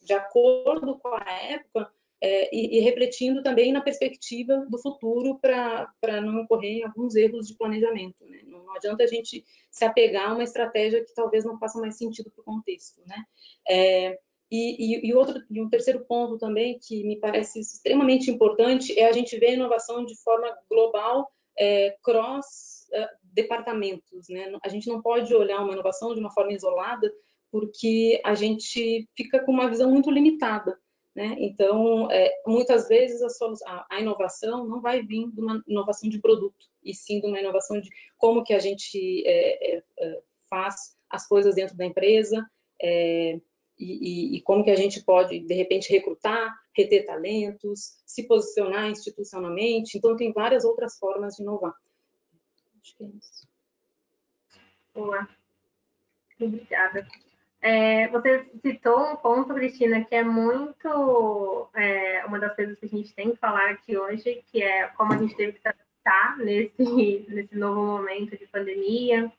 de 0.00 0.12
acordo 0.12 0.98
com 0.98 1.08
a 1.08 1.32
época 1.50 1.90
é, 2.24 2.54
e, 2.54 2.78
e, 2.78 2.80
refletindo 2.80 3.42
também 3.42 3.72
na 3.72 3.80
perspectiva 3.80 4.64
do 4.70 4.78
futuro 4.78 5.40
para 5.40 6.20
não 6.20 6.42
ocorrer 6.42 6.86
alguns 6.86 7.16
erros 7.16 7.48
de 7.48 7.56
planejamento. 7.56 8.24
Né? 8.26 8.42
Não, 8.44 8.64
não, 8.64 8.76
adianta 8.76 9.02
a 9.02 9.08
gente 9.08 9.44
se 9.68 9.84
apegar 9.84 10.30
a 10.30 10.34
uma 10.34 10.44
estratégia 10.44 11.04
que 11.04 11.12
talvez 11.12 11.44
não 11.44 11.58
faça 11.58 11.80
mais 11.80 11.96
sentido 11.96 12.30
para 12.30 12.40
o 12.40 12.44
contexto. 12.44 13.02
Né? 13.04 13.24
É, 13.68 14.20
e, 14.52 14.76
e, 14.78 15.06
e, 15.08 15.14
outro, 15.14 15.42
e 15.50 15.62
um 15.62 15.70
terceiro 15.70 16.04
ponto 16.04 16.36
também 16.36 16.78
que 16.78 17.02
me 17.04 17.18
parece 17.18 17.58
extremamente 17.58 18.30
importante 18.30 18.98
é 18.98 19.08
a 19.08 19.12
gente 19.12 19.38
ver 19.38 19.46
a 19.46 19.54
inovação 19.54 20.04
de 20.04 20.14
forma 20.22 20.46
global, 20.68 21.32
é, 21.58 21.96
cross 22.02 22.86
é, 22.92 23.08
departamentos. 23.22 24.28
Né? 24.28 24.52
A 24.62 24.68
gente 24.68 24.88
não 24.88 25.00
pode 25.00 25.34
olhar 25.34 25.62
uma 25.62 25.72
inovação 25.72 26.12
de 26.12 26.20
uma 26.20 26.30
forma 26.30 26.52
isolada, 26.52 27.10
porque 27.50 28.20
a 28.22 28.34
gente 28.34 29.08
fica 29.16 29.42
com 29.42 29.52
uma 29.52 29.70
visão 29.70 29.90
muito 29.90 30.10
limitada. 30.10 30.78
Né? 31.16 31.34
Então, 31.38 32.10
é, 32.10 32.30
muitas 32.46 32.88
vezes 32.88 33.22
a, 33.22 33.28
a, 33.66 33.86
a, 33.90 34.00
inovação 34.02 34.66
não 34.66 34.82
vai 34.82 35.00
vir 35.00 35.30
de 35.30 35.40
uma 35.40 35.62
inovação 35.66 36.10
de 36.10 36.20
produto, 36.20 36.66
e 36.84 36.94
sim 36.94 37.20
de 37.20 37.26
uma 37.26 37.40
inovação 37.40 37.80
de 37.80 37.88
como 38.18 38.44
que 38.44 38.52
a 38.52 38.58
gente 38.58 39.22
é, 39.26 39.78
é 39.78 39.82
faz 40.50 40.94
as 41.08 41.26
coisas 41.26 41.54
dentro 41.54 41.74
da 41.74 41.86
empresa, 41.86 42.46
é, 42.82 43.40
e, 43.82 44.34
e, 44.34 44.36
e, 44.36 44.42
como 44.42 44.62
que 44.62 44.70
a 44.70 44.76
gente 44.76 45.02
pode, 45.02 45.40
de 45.40 45.54
repente, 45.54 45.92
recrutar, 45.92 46.54
reter 46.76 47.04
talentos, 47.04 48.00
se 48.06 48.26
posicionar 48.26 48.88
institucionalmente. 48.88 49.98
Então, 49.98 50.16
tem 50.16 50.32
várias 50.32 50.64
outras 50.64 50.96
formas 50.98 51.34
de 51.34 51.42
inovar. 51.42 51.74
Acho 52.80 52.96
que 52.96 53.04
é 53.04 53.06
isso. 53.08 53.48
Boa. 54.94 55.28
Obrigada. 56.40 57.06
É, 57.60 58.08
você 58.08 58.46
citou 58.60 59.12
um 59.12 59.16
ponto, 59.16 59.54
Cristina, 59.54 60.04
que 60.04 60.14
é 60.14 60.22
muito 60.22 61.68
é, 61.74 62.24
uma 62.26 62.38
das 62.38 62.54
coisas 62.54 62.78
que 62.78 62.86
a 62.86 62.88
gente 62.88 63.14
tem 63.14 63.30
que 63.32 63.36
falar 63.36 63.70
aqui 63.70 63.96
hoje, 63.96 64.44
que 64.50 64.62
é 64.62 64.88
como 64.88 65.12
a 65.12 65.16
gente 65.16 65.36
teve 65.36 65.52
que 65.52 65.60
se 65.60 65.68
adaptar 65.68 66.38
nesse, 66.38 66.74
nesse 67.28 67.54
novo 67.56 67.82
momento 67.82 68.36
de 68.36 68.46
pandemia, 68.46 69.32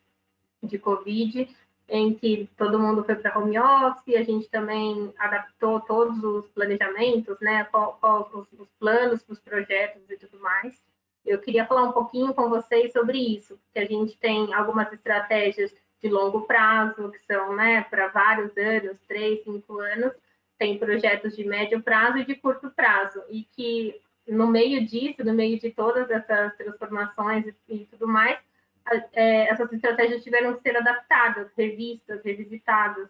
de 0.61 0.79
Covid, 0.79 1.49
em 1.87 2.13
que 2.13 2.49
todo 2.57 2.79
mundo 2.79 3.03
foi 3.03 3.15
para 3.15 3.37
home 3.37 3.59
office, 3.59 4.15
a 4.15 4.23
gente 4.23 4.49
também 4.49 5.13
adaptou 5.17 5.79
todos 5.81 6.23
os 6.23 6.47
planejamentos, 6.49 7.39
né, 7.41 7.65
qual, 7.65 7.97
qual 7.99 8.29
os, 8.33 8.59
os 8.59 8.69
planos 8.79 9.23
os 9.27 9.39
projetos 9.39 10.01
e 10.09 10.17
tudo 10.17 10.39
mais. 10.39 10.73
Eu 11.25 11.39
queria 11.39 11.65
falar 11.65 11.83
um 11.83 11.91
pouquinho 11.91 12.33
com 12.33 12.49
vocês 12.49 12.91
sobre 12.91 13.17
isso, 13.17 13.57
porque 13.57 13.79
a 13.79 13.85
gente 13.85 14.17
tem 14.17 14.53
algumas 14.53 14.91
estratégias 14.91 15.73
de 16.01 16.09
longo 16.09 16.41
prazo, 16.41 17.11
que 17.11 17.19
são 17.25 17.55
né, 17.55 17.81
para 17.89 18.07
vários 18.07 18.55
anos, 18.57 18.97
três, 19.07 19.43
cinco 19.43 19.79
anos, 19.79 20.11
tem 20.57 20.77
projetos 20.77 21.35
de 21.35 21.45
médio 21.45 21.81
prazo 21.81 22.17
e 22.17 22.25
de 22.25 22.35
curto 22.35 22.69
prazo, 22.71 23.21
e 23.29 23.43
que 23.55 23.99
no 24.27 24.47
meio 24.47 24.85
disso, 24.85 25.23
no 25.23 25.33
meio 25.33 25.59
de 25.59 25.69
todas 25.71 26.09
essas 26.09 26.55
transformações 26.55 27.45
e, 27.47 27.75
e 27.75 27.85
tudo 27.85 28.07
mais, 28.07 28.37
é, 29.13 29.49
essas 29.49 29.71
estratégias 29.71 30.23
tiveram 30.23 30.55
que 30.55 30.61
ser 30.61 30.75
adaptadas, 30.77 31.51
revistas, 31.57 32.23
revisitadas, 32.23 33.09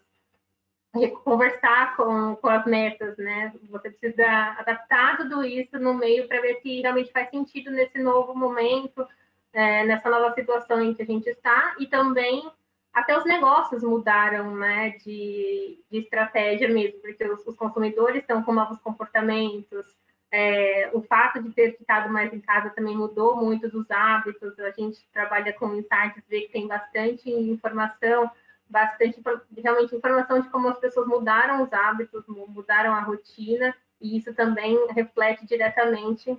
conversar 1.24 1.96
com, 1.96 2.36
com 2.36 2.48
as 2.48 2.66
metas, 2.66 3.18
né? 3.18 3.52
Você 3.70 3.90
precisa 3.90 4.26
adaptar 4.60 5.18
tudo 5.18 5.44
isso 5.44 5.80
no 5.80 5.94
meio 5.96 6.28
para 6.28 6.40
ver 6.40 6.60
se 6.62 6.82
realmente 6.82 7.12
faz 7.12 7.30
sentido 7.30 7.72
nesse 7.72 7.98
novo 7.98 8.36
momento, 8.36 9.08
é, 9.52 9.84
nessa 9.86 10.10
nova 10.10 10.34
situação 10.36 10.82
em 10.82 10.94
que 10.94 11.02
a 11.02 11.06
gente 11.06 11.28
está, 11.28 11.76
e 11.80 11.88
também 11.88 12.48
até 12.94 13.18
os 13.18 13.26
negócios 13.26 13.82
mudaram, 13.82 14.56
né, 14.56 14.92
de, 15.04 15.80
de 15.90 15.98
estratégia 15.98 16.70
mesmo, 16.70 17.00
porque 17.00 17.26
os, 17.26 17.46
os 17.48 17.56
consumidores 17.56 18.22
estão 18.22 18.44
com 18.44 18.54
novos 18.54 18.78
comportamentos, 18.80 19.86
é, 20.36 20.90
o 20.94 21.02
fato 21.04 21.44
de 21.44 21.52
ter 21.52 21.78
ficado 21.78 22.12
mais 22.12 22.34
em 22.34 22.40
casa 22.40 22.72
também 22.72 22.98
mudou 22.98 23.36
muito 23.36 23.70
dos 23.70 23.86
hábitos, 23.92 24.60
a 24.60 24.72
gente 24.72 25.08
trabalha 25.14 25.54
com 25.54 25.76
insights, 25.76 26.24
vê 26.28 26.42
que 26.42 26.54
tem 26.54 26.68
bastante 26.68 27.30
informação, 27.30 28.32
bastante 28.68 29.22
realmente 29.56 29.96
informação 29.96 30.42
de 30.42 30.50
como 30.50 30.70
as 30.70 30.80
pessoas 30.80 31.08
mudaram 31.08 31.62
os 31.62 31.72
hábitos, 31.72 32.26
mudaram 32.28 32.96
a 32.96 33.02
rotina, 33.02 33.76
e 34.02 34.18
isso 34.18 34.34
também 34.34 34.76
reflete 34.90 35.46
diretamente 35.46 36.36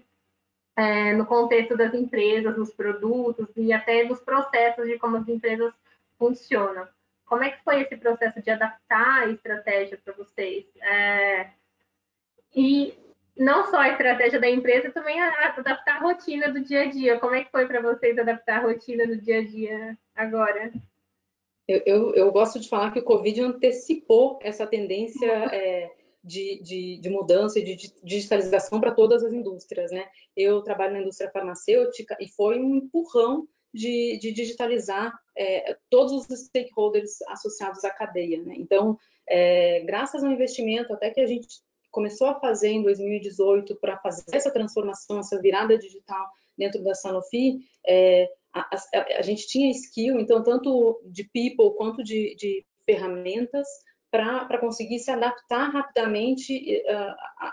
é, 0.74 1.12
no 1.12 1.24
contexto 1.24 1.76
das 1.76 1.94
empresas, 1.94 2.59
nos 2.59 2.74
produtos 2.74 3.46
e 3.57 3.72
até 3.72 4.02
nos 4.02 4.20
processos 4.20 4.88
de 4.88 4.98
como 4.98 5.18
as 5.18 5.28
empresas 5.28 5.72
funcionam. 6.18 6.88
Como 7.26 7.44
é 7.44 7.50
que 7.50 7.62
foi 7.62 7.83
esse 7.83 7.96
processo 7.96 8.42
de 8.42 8.50
adaptar 8.50 9.22
a 9.22 9.28
estratégia 9.28 9.96
para 10.04 10.14
vocês? 10.14 10.66
É, 10.83 11.50
e 12.52 13.04
não 13.37 13.68
só 13.70 13.79
a 13.79 13.90
estratégia 13.90 14.40
da 14.40 14.49
empresa, 14.49 14.90
também 14.90 15.20
adaptar 15.20 15.97
a 15.97 16.01
rotina 16.01 16.53
do 16.53 16.61
dia 16.61 16.83
a 16.83 16.87
dia. 16.87 17.18
Como 17.18 17.35
é 17.35 17.44
que 17.44 17.51
foi 17.51 17.66
para 17.66 17.81
vocês 17.81 18.18
adaptar 18.18 18.59
a 18.61 18.66
rotina 18.66 19.07
do 19.07 19.16
dia 19.16 19.40
a 19.40 19.44
dia 19.44 19.99
agora? 20.14 20.73
Eu, 21.66 21.83
eu, 21.87 22.14
eu, 22.14 22.33
gosto 22.33 22.61
de 22.61 22.68
falar 22.68 22.92
que 22.92 22.99
o 22.99 23.05
Covid 23.05 23.40
antecipou 23.40 24.38
essa 24.42 24.66
tendência 24.66 25.27
é, 25.27 25.90
de, 26.23 26.61
de, 26.62 26.99
de, 26.99 27.11
mudança 27.11 27.59
e 27.59 27.64
de 27.64 27.92
digitalização 28.03 28.81
para 28.81 28.94
todas 28.94 29.25
as 29.25 29.33
indústrias, 29.33 29.90
né? 29.90 30.07
Eu 30.37 30.62
trabalho 30.62 30.92
na 30.92 31.01
indústria 31.01 31.31
farmacêutica 31.31 32.16
e 32.20 32.29
foi 32.29 32.59
um 32.59 32.77
empurrão 32.77 33.49
de, 33.73 34.18
de 34.18 34.31
digitalizar 34.31 35.12
é, 35.37 35.77
todos 35.88 36.12
os 36.12 36.38
stakeholders 36.38 37.20
associados 37.29 37.83
à 37.83 37.90
cadeia, 37.90 38.42
né? 38.42 38.55
Então, 38.59 38.99
é, 39.27 39.81
graças 39.81 40.23
ao 40.23 40.31
investimento 40.31 40.92
até 40.92 41.11
que 41.11 41.20
a 41.20 41.27
gente 41.27 41.47
começou 41.94 42.26
a 42.26 42.40
fazer 42.40 42.70
em 42.70 42.83
2018 42.83 43.76
para 43.76 43.96
fazer 43.98 44.24
essa 44.33 44.50
transformação, 44.50 45.20
essa 45.20 45.40
virada 45.40 45.78
digital 45.78 46.26
dentro 46.59 46.83
da 46.83 46.94
Sanofi, 46.94 47.61
é, 47.87 48.28
a, 48.52 48.61
a, 48.61 49.18
a, 49.18 49.22
gente 49.22 49.46
tinha 49.46 49.70
skill, 49.70 50.18
então, 50.18 50.42
tanto 50.42 51.00
de 51.07 51.24
people 51.33 51.76
quanto 51.76 52.02
de, 52.02 52.35
de 52.37 52.66
ferramentas 52.85 53.66
para 54.11 54.59
conseguir 54.59 55.00
se 55.00 55.11
adaptar 55.11 55.70
rapidamente 55.70 56.83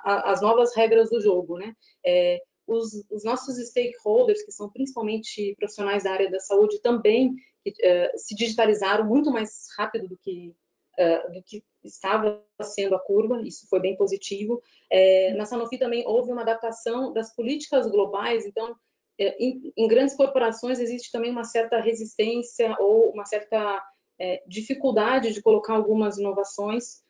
às 0.04 0.42
novas 0.42 0.76
regras 0.76 1.10
do 1.10 1.20
jogo, 1.20 1.58
né? 1.58 1.74
É, 2.06 2.40
os, 2.68 3.04
os, 3.10 3.24
nossos 3.24 3.58
stakeholders, 3.70 4.44
que 4.44 4.52
são 4.52 4.70
principalmente 4.70 5.56
profissionais 5.58 6.04
da 6.04 6.12
área 6.12 6.30
da 6.30 6.40
saúde, 6.40 6.80
também 6.82 7.30
uh, 7.30 8.18
se 8.18 8.36
digitalizaram 8.36 9.06
muito 9.06 9.32
mais 9.32 9.68
rápido 9.76 10.08
do 10.08 10.18
que 10.18 10.54
uh, 11.00 11.32
do 11.32 11.44
que 11.44 11.64
estava 11.84 12.44
sendo 12.62 12.96
a 12.96 13.00
curva, 13.00 13.42
isso 13.42 13.68
foi 13.68 13.80
bem 13.80 13.96
positivo. 13.96 14.62
É, 14.90 15.34
na 15.34 15.46
Sanofi 15.46 15.78
também 15.78 16.06
houve 16.06 16.32
uma 16.32 16.42
adaptação 16.42 17.12
das 17.12 17.36
políticas 17.36 17.90
globais, 17.90 18.46
então, 18.46 18.76
é, 19.20 19.36
em, 19.44 19.74
em, 19.76 19.88
grandes 19.88 20.16
corporações 20.16 20.80
existe 20.80 21.12
também 21.12 21.32
uma 21.32 21.44
certa 21.44 21.80
resistência 21.80 22.76
ou 22.80 23.12
uma 23.12 23.26
certa 23.26 23.84
é, 24.20 24.44
dificuldade 24.48 25.34
de 25.34 25.42
colocar 25.42 25.74
algumas 25.74 26.18
inovações 26.18 27.02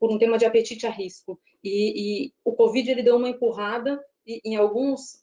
por 0.00 0.10
um 0.10 0.18
tema 0.18 0.36
de 0.36 0.44
apetite 0.44 0.84
a 0.84 0.90
risco. 0.90 1.40
E, 1.62 2.26
e, 2.26 2.32
o 2.44 2.52
Covid 2.56 2.90
ele 2.90 3.04
deu 3.04 3.14
uma 3.14 3.28
empurrada 3.28 4.04
e, 4.26 4.40
em 4.44 4.56
alguns 4.56 5.22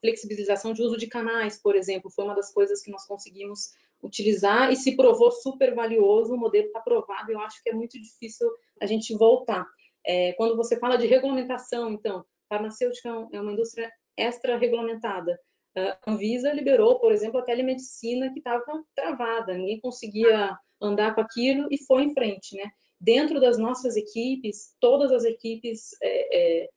flexibilização 0.00 0.72
de 0.72 0.82
uso 0.82 0.96
de 0.96 1.06
canais, 1.06 1.60
por 1.60 1.76
exemplo, 1.76 2.10
foi 2.10 2.24
uma 2.24 2.34
das 2.34 2.52
coisas 2.52 2.82
que 2.82 2.90
nós 2.90 3.06
conseguimos 3.06 3.72
utilizar 4.02 4.72
e 4.72 4.76
se 4.76 4.96
provou 4.96 5.30
super 5.30 5.74
valioso, 5.74 6.34
o 6.34 6.38
modelo 6.38 6.66
está 6.66 6.78
aprovado, 6.78 7.30
eu 7.30 7.40
acho 7.40 7.62
que 7.62 7.70
é 7.70 7.74
muito 7.74 8.00
difícil 8.00 8.48
a 8.80 8.86
gente 8.86 9.14
voltar. 9.16 9.66
É, 10.06 10.32
quando 10.34 10.56
você 10.56 10.78
fala 10.78 10.96
de 10.96 11.06
regulamentação, 11.06 11.92
então, 11.92 12.24
farmacêutica 12.48 13.08
é 13.32 13.40
uma 13.40 13.52
indústria 13.52 13.90
extra-regulamentada. 14.16 15.38
A 15.76 16.10
Anvisa 16.12 16.52
liberou, 16.52 16.98
por 16.98 17.12
exemplo, 17.12 17.38
a 17.38 17.44
telemedicina 17.44 18.32
que 18.32 18.38
estava 18.38 18.62
travada, 18.94 19.54
ninguém 19.54 19.80
conseguia 19.80 20.56
andar 20.80 21.14
com 21.14 21.20
aquilo 21.20 21.68
e 21.70 21.78
foi 21.84 22.04
em 22.04 22.14
frente, 22.14 22.56
né? 22.56 22.70
Dentro 23.00 23.40
das 23.40 23.58
nossas 23.58 23.96
equipes, 23.96 24.74
todas 24.80 25.12
as 25.12 25.24
equipes 25.24 25.90
é, 26.02 26.62
é, 26.62 26.68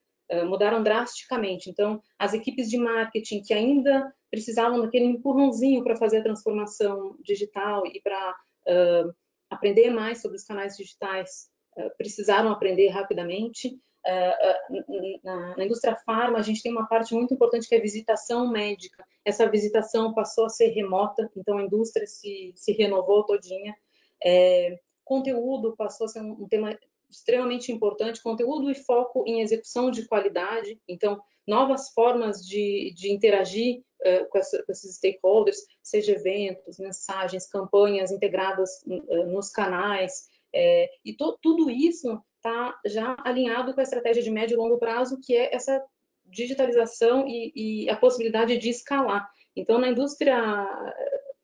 mudaram 0.47 0.81
drasticamente. 0.81 1.69
Então, 1.69 2.01
as 2.17 2.33
equipes 2.33 2.69
de 2.69 2.77
marketing 2.77 3.41
que 3.41 3.53
ainda 3.53 4.13
precisavam 4.31 4.81
daquele 4.81 5.05
empurrãozinho 5.05 5.83
para 5.83 5.97
fazer 5.97 6.19
a 6.19 6.23
transformação 6.23 7.17
digital 7.21 7.85
e 7.85 8.01
para 8.01 8.31
uh, 8.31 9.13
aprender 9.49 9.89
mais 9.89 10.21
sobre 10.21 10.37
os 10.37 10.43
canais 10.45 10.77
digitais, 10.77 11.49
uh, 11.77 11.91
precisaram 11.97 12.49
aprender 12.49 12.87
rapidamente. 12.87 13.77
Uh, 14.03 15.19
na, 15.23 15.57
na, 15.57 15.65
indústria 15.65 15.95
farma, 16.05 16.39
a 16.39 16.41
gente 16.41 16.63
tem 16.63 16.71
uma 16.71 16.87
parte 16.87 17.13
muito 17.13 17.33
importante 17.35 17.67
que 17.67 17.75
é 17.75 17.77
a 17.77 17.81
visitação 17.81 18.49
médica. 18.49 19.05
Essa 19.23 19.47
visitação 19.47 20.13
passou 20.13 20.45
a 20.45 20.49
ser 20.49 20.69
remota, 20.69 21.29
então 21.35 21.57
a 21.57 21.63
indústria 21.63 22.07
se, 22.07 22.53
se 22.55 22.71
renovou 22.71 23.25
todinha. 23.25 23.75
É, 24.23 24.79
conteúdo 25.03 25.75
passou 25.75 26.05
a 26.05 26.07
ser 26.07 26.21
um, 26.21 26.31
um 26.31 26.47
tema 26.47 26.75
extremamente 27.11 27.71
importante, 27.71 28.23
conteúdo 28.23 28.71
e 28.71 28.75
foco 28.75 29.23
em 29.27 29.41
execução 29.41 29.91
de 29.91 30.07
qualidade, 30.07 30.79
então, 30.87 31.21
novas 31.45 31.89
formas 31.89 32.45
de, 32.45 32.93
de 32.95 33.11
interagir 33.11 33.81
uh, 34.01 34.29
com, 34.29 34.37
essa, 34.37 34.63
com, 34.63 34.71
esses 34.71 34.95
stakeholders, 34.95 35.57
seja 35.83 36.13
eventos, 36.13 36.79
mensagens, 36.79 37.47
campanhas 37.47 38.11
integradas 38.11 38.81
uh, 38.85 39.25
nos 39.27 39.49
canais, 39.49 40.29
é, 40.53 40.89
e 41.05 41.13
to, 41.13 41.37
tudo 41.41 41.69
isso 41.69 42.21
está 42.37 42.79
já 42.85 43.15
alinhado 43.23 43.73
com 43.73 43.79
a 43.79 43.83
estratégia 43.83 44.21
de 44.21 44.31
médio 44.31 44.55
e 44.55 44.57
longo 44.57 44.77
prazo, 44.77 45.19
que 45.21 45.35
é 45.35 45.53
essa 45.55 45.81
digitalização 46.25 47.27
e, 47.27 47.51
e 47.55 47.89
a 47.89 47.95
possibilidade 47.95 48.57
de 48.57 48.69
escalar. 48.69 49.29
Então, 49.55 49.79
na 49.79 49.89
indústria, 49.89 50.37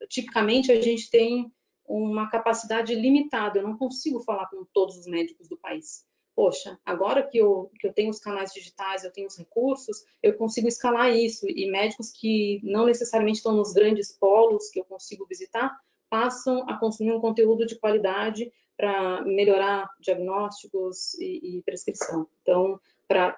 tipicamente, 0.09 0.71
a 0.71 0.81
gente 0.81 1.09
tem 1.09 1.51
uma 1.87 2.29
capacidade 2.29 2.93
limitada, 2.93 3.59
eu 3.59 3.63
não 3.63 3.77
consigo 3.77 4.19
falar 4.19 4.47
com 4.47 4.65
todos 4.73 4.97
os 4.97 5.07
médicos 5.07 5.47
do 5.47 5.57
país. 5.57 6.05
Poxa, 6.35 6.77
agora 6.85 7.23
que 7.23 7.37
eu, 7.37 7.71
que 7.79 7.87
eu 7.87 7.93
tenho 7.93 8.11
os 8.11 8.19
canais 8.19 8.53
digitais, 8.53 9.03
eu 9.03 9.11
tenho 9.11 9.27
os 9.27 9.37
recursos, 9.37 10.05
eu 10.21 10.37
consigo 10.37 10.67
escalar 10.67 11.11
isso. 11.15 11.47
E 11.49 11.69
médicos 11.71 12.11
que 12.11 12.59
não 12.63 12.85
necessariamente 12.85 13.37
estão 13.37 13.55
nos 13.55 13.73
grandes 13.73 14.11
polos 14.11 14.69
que 14.69 14.79
eu 14.79 14.85
consigo 14.85 15.25
visitar, 15.25 15.75
passam 16.09 16.63
a 16.69 16.77
consumir 16.77 17.13
um 17.13 17.19
conteúdo 17.19 17.65
de 17.65 17.79
qualidade 17.79 18.51
para 18.75 19.23
melhorar 19.23 19.89
diagnósticos 19.99 21.15
e, 21.15 21.57
e 21.57 21.63
prescrição. 21.63 22.27
Então, 22.43 22.79
para 23.07 23.35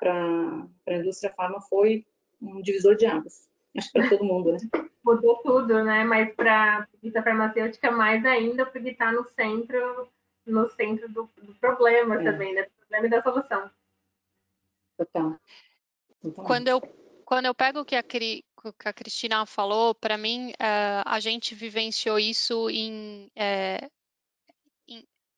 a 0.87 0.93
indústria 0.93 1.33
farma 1.33 1.61
foi 1.61 2.05
um 2.41 2.61
divisor 2.61 2.97
de 2.97 3.05
águas 3.05 3.49
acho 3.77 3.91
para 3.91 4.09
todo 4.09 4.23
mundo, 4.23 4.51
né? 4.51 4.59
Mudou 5.03 5.37
tudo, 5.37 5.83
né? 5.83 6.03
Mas 6.03 6.33
para 6.35 6.87
a 7.15 7.23
farmacêutica 7.23 7.91
mais 7.91 8.25
ainda, 8.25 8.65
porque 8.65 8.89
está 8.89 9.11
no 9.11 9.27
centro, 9.29 10.09
no 10.45 10.69
centro 10.71 11.07
do, 11.09 11.29
do 11.41 11.55
problema 11.55 12.21
é. 12.21 12.23
também, 12.23 12.53
né? 12.53 12.63
Do 12.63 12.71
problema 12.71 13.07
e 13.07 13.09
da 13.09 13.23
solução. 13.23 13.71
Total. 14.97 15.39
Quando 16.45 16.67
eu 16.67 16.81
quando 17.29 17.45
eu 17.45 17.53
pego 17.53 17.81
o 17.81 17.85
que 17.85 17.95
a, 17.95 18.01
que 18.01 18.43
a 18.85 18.91
Cristina 18.91 19.45
falou, 19.45 19.93
para 19.93 20.17
mim 20.17 20.49
uh, 20.49 21.03
a 21.05 21.19
gente 21.19 21.53
vivenciou 21.53 22.17
isso 22.17 22.67
em, 22.71 23.31
uh, 23.37 23.85
em 23.85 23.89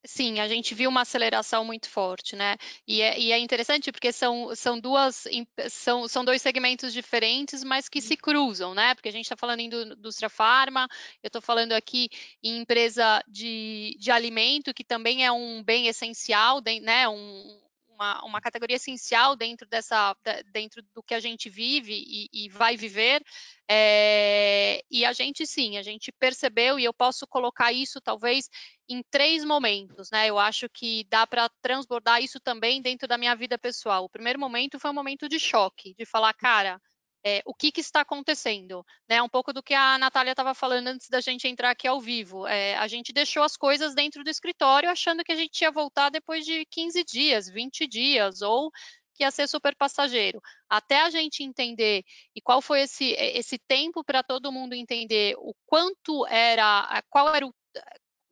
Sim, 0.04 0.40
a 0.40 0.48
gente 0.48 0.74
viu 0.74 0.90
uma 0.90 1.02
aceleração 1.02 1.64
muito 1.64 1.88
forte, 1.88 2.34
né? 2.34 2.56
E 2.88 3.00
é, 3.00 3.18
e 3.20 3.30
é, 3.30 3.38
interessante 3.38 3.92
porque 3.92 4.10
são, 4.12 4.52
são 4.54 4.78
duas 4.80 5.24
são, 5.70 6.08
são 6.08 6.24
dois 6.24 6.42
segmentos 6.42 6.92
diferentes, 6.92 7.62
mas 7.62 7.88
que 7.88 8.00
se 8.00 8.16
cruzam, 8.16 8.74
né? 8.74 8.94
Porque 8.96 9.08
a 9.08 9.12
gente 9.12 9.24
está 9.26 9.36
falando 9.36 9.60
em 9.60 9.66
indústria 9.66 10.28
farma, 10.28 10.88
eu 11.22 11.28
estou 11.28 11.40
falando 11.40 11.70
aqui 11.72 12.08
em 12.42 12.58
empresa 12.58 13.22
de, 13.28 13.96
de 14.00 14.10
alimento, 14.10 14.74
que 14.74 14.82
também 14.82 15.24
é 15.24 15.30
um 15.30 15.62
bem 15.62 15.86
essencial, 15.86 16.60
né? 16.82 17.08
Um, 17.08 17.60
uma, 18.02 18.24
uma 18.24 18.40
categoria 18.40 18.76
essencial 18.76 19.36
dentro 19.36 19.66
dessa 19.68 20.14
dentro 20.52 20.82
do 20.94 21.02
que 21.02 21.14
a 21.14 21.20
gente 21.20 21.48
vive 21.48 21.94
e, 21.94 22.28
e 22.32 22.48
vai 22.48 22.76
viver. 22.76 23.22
É, 23.70 24.82
e 24.90 25.04
a 25.04 25.12
gente 25.12 25.46
sim, 25.46 25.78
a 25.78 25.82
gente 25.82 26.12
percebeu, 26.12 26.78
e 26.78 26.84
eu 26.84 26.92
posso 26.92 27.26
colocar 27.26 27.72
isso 27.72 28.00
talvez 28.00 28.48
em 28.88 29.02
três 29.10 29.44
momentos, 29.44 30.10
né? 30.10 30.28
Eu 30.28 30.38
acho 30.38 30.68
que 30.68 31.06
dá 31.08 31.26
para 31.26 31.48
transbordar 31.62 32.20
isso 32.20 32.40
também 32.40 32.82
dentro 32.82 33.06
da 33.06 33.16
minha 33.16 33.34
vida 33.34 33.56
pessoal. 33.56 34.04
O 34.04 34.10
primeiro 34.10 34.38
momento 34.38 34.80
foi 34.80 34.90
um 34.90 34.94
momento 34.94 35.28
de 35.28 35.38
choque, 35.38 35.94
de 35.94 36.04
falar, 36.04 36.34
cara, 36.34 36.80
é, 37.24 37.42
o 37.44 37.54
que, 37.54 37.70
que, 37.70 37.80
está 37.80 38.00
acontecendo, 38.00 38.84
né? 39.08 39.22
Um 39.22 39.28
pouco 39.28 39.52
do 39.52 39.62
que 39.62 39.74
a 39.74 39.96
Natália 39.98 40.32
estava 40.32 40.54
falando 40.54 40.88
antes 40.88 41.08
da 41.08 41.20
gente 41.20 41.46
entrar 41.46 41.70
aqui 41.70 41.86
ao 41.86 42.00
vivo. 42.00 42.46
É, 42.46 42.76
a 42.76 42.88
gente 42.88 43.12
deixou 43.12 43.42
as 43.42 43.56
coisas 43.56 43.94
dentro 43.94 44.24
do 44.24 44.30
escritório 44.30 44.90
achando 44.90 45.22
que 45.22 45.32
a 45.32 45.36
gente 45.36 45.60
ia 45.62 45.70
voltar 45.70 46.10
depois 46.10 46.44
de 46.44 46.64
15 46.66 47.04
dias, 47.04 47.48
20 47.48 47.86
dias, 47.86 48.42
ou 48.42 48.70
que 49.14 49.22
ia 49.22 49.30
ser 49.30 49.46
super 49.46 49.76
passageiro. 49.76 50.40
Até 50.68 51.02
a 51.02 51.10
gente 51.10 51.42
entender 51.42 52.04
e 52.34 52.40
qual 52.40 52.60
foi 52.60 52.82
esse, 52.82 53.12
esse 53.12 53.58
tempo 53.58 54.02
para 54.02 54.22
todo 54.22 54.52
mundo 54.52 54.74
entender 54.74 55.34
o 55.38 55.54
quanto 55.66 56.26
era, 56.26 57.02
qual 57.08 57.34
era 57.34 57.46
o 57.46 57.54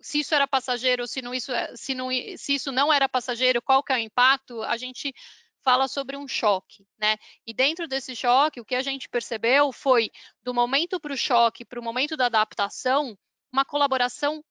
se 0.02 0.20
isso 0.20 0.34
era 0.34 0.48
passageiro, 0.48 1.06
se 1.06 1.20
não 1.20 1.34
isso, 1.34 1.52
se 1.76 1.94
não, 1.94 2.08
se 2.36 2.54
isso 2.54 2.72
não 2.72 2.90
era 2.90 3.06
passageiro, 3.06 3.60
qual 3.60 3.82
que 3.82 3.92
é 3.92 3.96
o 3.96 3.98
impacto, 3.98 4.62
a 4.62 4.78
gente 4.78 5.12
fala 5.62 5.88
sobre 5.88 6.16
um 6.16 6.26
choque, 6.26 6.86
né? 6.98 7.16
E 7.46 7.52
dentro 7.52 7.86
desse 7.86 8.14
choque, 8.14 8.60
o 8.60 8.64
que 8.64 8.74
a 8.74 8.82
gente 8.82 9.08
percebeu 9.08 9.72
foi, 9.72 10.10
do 10.42 10.54
momento 10.54 10.98
para 11.00 11.12
o 11.12 11.16
choque, 11.16 11.64
para 11.64 11.80
o 11.80 11.82
momento 11.82 12.16
da 12.16 12.26
adaptação, 12.26 13.16
uma 13.52 13.64
colaboração 13.64 14.44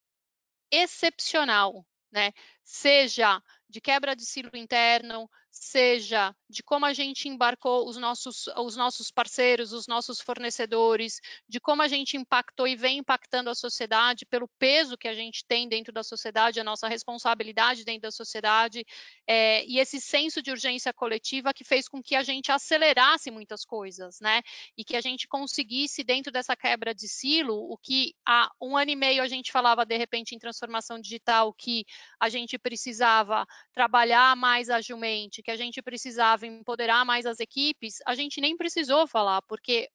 excepcional, 0.71 1.85
né? 2.11 2.31
Seja 2.63 3.41
de 3.67 3.79
quebra 3.79 4.15
de 4.15 4.25
silo 4.25 4.51
interno, 4.55 5.29
seja 5.51 6.35
de 6.49 6.63
como 6.63 6.85
a 6.85 6.93
gente 6.93 7.27
embarcou 7.27 7.87
os 7.87 7.97
nossos, 7.97 8.47
os 8.57 8.75
nossos 8.75 9.11
parceiros, 9.11 9.73
os 9.73 9.87
nossos 9.87 10.19
fornecedores, 10.19 11.19
de 11.47 11.59
como 11.59 11.81
a 11.81 11.87
gente 11.87 12.17
impactou 12.17 12.67
e 12.67 12.75
vem 12.75 12.99
impactando 12.99 13.49
a 13.49 13.55
sociedade 13.55 14.25
pelo 14.25 14.47
peso 14.59 14.97
que 14.97 15.07
a 15.07 15.13
gente 15.13 15.45
tem 15.45 15.67
dentro 15.67 15.93
da 15.93 16.03
sociedade, 16.03 16.59
a 16.59 16.63
nossa 16.63 16.87
responsabilidade 16.87 17.83
dentro 17.83 18.03
da 18.03 18.11
sociedade, 18.11 18.85
é, 19.27 19.65
e 19.65 19.79
esse 19.79 19.99
senso 19.99 20.41
de 20.41 20.51
urgência 20.51 20.93
coletiva 20.93 21.53
que 21.53 21.63
fez 21.63 21.87
com 21.87 22.01
que 22.01 22.15
a 22.15 22.23
gente 22.23 22.51
acelerasse 22.51 23.29
muitas 23.29 23.65
coisas, 23.65 24.19
né? 24.19 24.41
E 24.77 24.83
que 24.83 24.95
a 24.95 25.01
gente 25.01 25.27
conseguisse, 25.27 26.03
dentro 26.03 26.31
dessa 26.31 26.55
quebra 26.55 26.93
de 26.93 27.07
silo, 27.07 27.55
o 27.55 27.77
que 27.77 28.15
há 28.25 28.49
um 28.61 28.77
ano 28.77 28.91
e 28.91 28.95
meio 28.95 29.21
a 29.21 29.27
gente 29.27 29.51
falava, 29.51 29.85
de 29.85 29.97
repente, 29.97 30.35
em 30.35 30.39
transformação 30.39 30.99
digital, 30.99 31.53
que 31.53 31.85
a 32.19 32.29
gente 32.29 32.57
precisava 32.57 33.45
trabalhar 33.73 34.35
mais 34.35 34.69
agilmente, 34.69 35.38
que 35.43 35.51
a 35.51 35.57
gente 35.57 35.81
precisava 35.81 36.45
empoderar 36.45 37.05
mais 37.05 37.25
as 37.25 37.39
equipes, 37.39 37.99
a 38.05 38.15
gente 38.15 38.41
nem 38.41 38.55
precisou 38.57 39.07
falar, 39.07 39.41
porque 39.43 39.89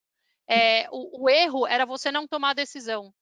é, 0.49 0.89
o, 0.91 1.25
o 1.25 1.29
erro 1.29 1.67
era 1.67 1.87
você 1.87 2.11
não 2.13 2.27
tomar 2.27 2.55
decisão 2.55 3.13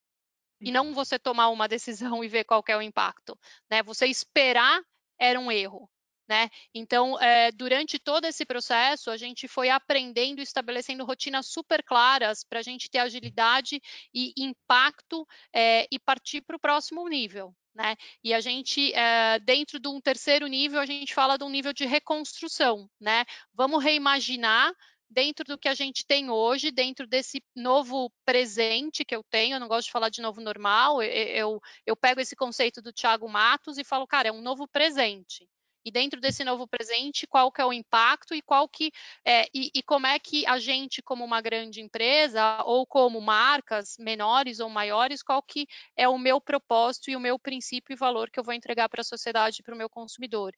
e 0.61 0.71
não 0.71 0.95
você 0.95 1.19
tomar 1.19 1.49
uma 1.49 1.69
decisão 1.69 2.23
e 2.23 2.29
ver 2.29 2.45
qual 2.45 2.63
é 2.69 2.77
o 2.77 2.83
impacto, 2.83 3.39
né? 3.71 3.83
Você 3.83 4.07
esperar 4.07 4.81
era 5.19 5.39
um 5.39 5.51
erro, 5.51 5.91
né? 6.29 6.49
Então, 6.73 7.21
é, 7.21 7.51
durante 7.53 7.99
todo 7.99 8.25
esse 8.25 8.47
processo, 8.47 9.11
a 9.11 9.17
gente 9.17 9.49
foi 9.49 9.71
aprendendo 9.71 10.39
e 10.39 10.43
estabelecendo 10.43 11.05
rotinas 11.05 11.47
super 11.49 11.83
claras 11.83 12.45
para 12.45 12.61
a 12.61 12.63
gente 12.63 12.89
ter 12.89 12.99
agilidade 12.99 13.81
e 14.15 14.33
impacto 14.39 15.27
é, 15.53 15.87
e 15.91 15.99
partir 15.99 16.43
para 16.43 16.57
o 16.57 16.61
próximo 16.61 17.07
nível, 17.09 17.55
né? 17.75 17.97
E 18.23 18.35
a 18.35 18.41
gente, 18.41 18.93
é, 18.95 19.39
dentro 19.41 19.79
de 19.81 19.89
um 19.89 20.01
terceiro 20.01 20.47
nível, 20.47 20.81
a 20.81 20.87
gente 20.87 21.15
fala 21.15 21.37
de 21.37 21.45
um 21.45 21.49
nível 21.49 21.73
de 21.73 21.87
reconstrução, 21.87 22.89
né? 23.01 23.25
Vamos 23.55 23.83
reimaginar 23.83 24.73
dentro 25.09 25.45
do 25.45 25.59
que 25.59 25.69
a 25.69 25.75
gente 25.75 26.07
tem 26.07 26.31
hoje, 26.31 26.71
dentro 26.71 27.07
desse 27.07 27.43
novo 27.55 28.11
presente 28.25 29.05
que 29.05 29.15
eu 29.15 29.23
tenho, 29.23 29.57
eu 29.57 29.61
não 29.61 29.69
gosto 29.69 29.87
de 29.87 29.93
falar 29.93 30.09
de 30.09 30.23
novo 30.23 30.41
normal, 30.41 31.03
eu, 31.03 31.11
eu, 31.11 31.61
eu 31.87 31.97
pego 31.97 32.21
esse 32.21 32.35
conceito 32.35 32.81
do 32.81 32.93
Thiago 32.93 33.29
Matos 33.29 33.77
e 33.77 33.85
falo, 33.85 34.07
cara, 34.07 34.29
é 34.29 34.33
um 34.33 34.41
novo 34.41 34.67
presente 34.67 35.47
e 35.85 35.91
dentro 35.91 36.21
desse 36.21 36.45
novo 36.45 36.67
presente, 36.67 37.27
qual 37.27 37.51
que 37.51 37.61
é 37.61 37.65
o 37.65 37.73
impacto 37.73 38.35
e 38.35 38.43
qual 38.43 38.69
que 38.69 38.93
é, 39.25 39.47
e, 39.55 39.71
e, 39.75 39.83
como 39.83 40.07
é 40.07 40.19
que 40.19 40.47
a 40.47 40.59
gente, 40.59 41.03
como 41.03 41.25
uma 41.25 41.41
grande 41.41 41.81
empresa, 41.81 42.63
ou 42.65 42.87
como 42.87 43.21
marcas 43.21 43.97
menores 43.99 44.61
ou 44.61 44.69
maiores, 44.69 45.23
qual 45.23 45.43
que 45.43 45.67
é 45.97 46.09
o 46.09 46.19
meu 46.19 46.41
propósito 46.41 47.11
e 47.11 47.17
o 47.17 47.21
meu 47.21 47.39
princípio 47.39 47.93
e 47.93 47.97
valor 47.97 48.31
que 48.31 48.39
eu 48.39 48.45
vou 48.45 48.55
entregar 48.55 48.89
para 48.89 49.01
a 49.01 49.05
sociedade 49.05 49.59
e 49.61 49.63
para 49.63 49.75
o 49.75 49.79
meu 49.79 49.89
consumidor. 49.89 50.53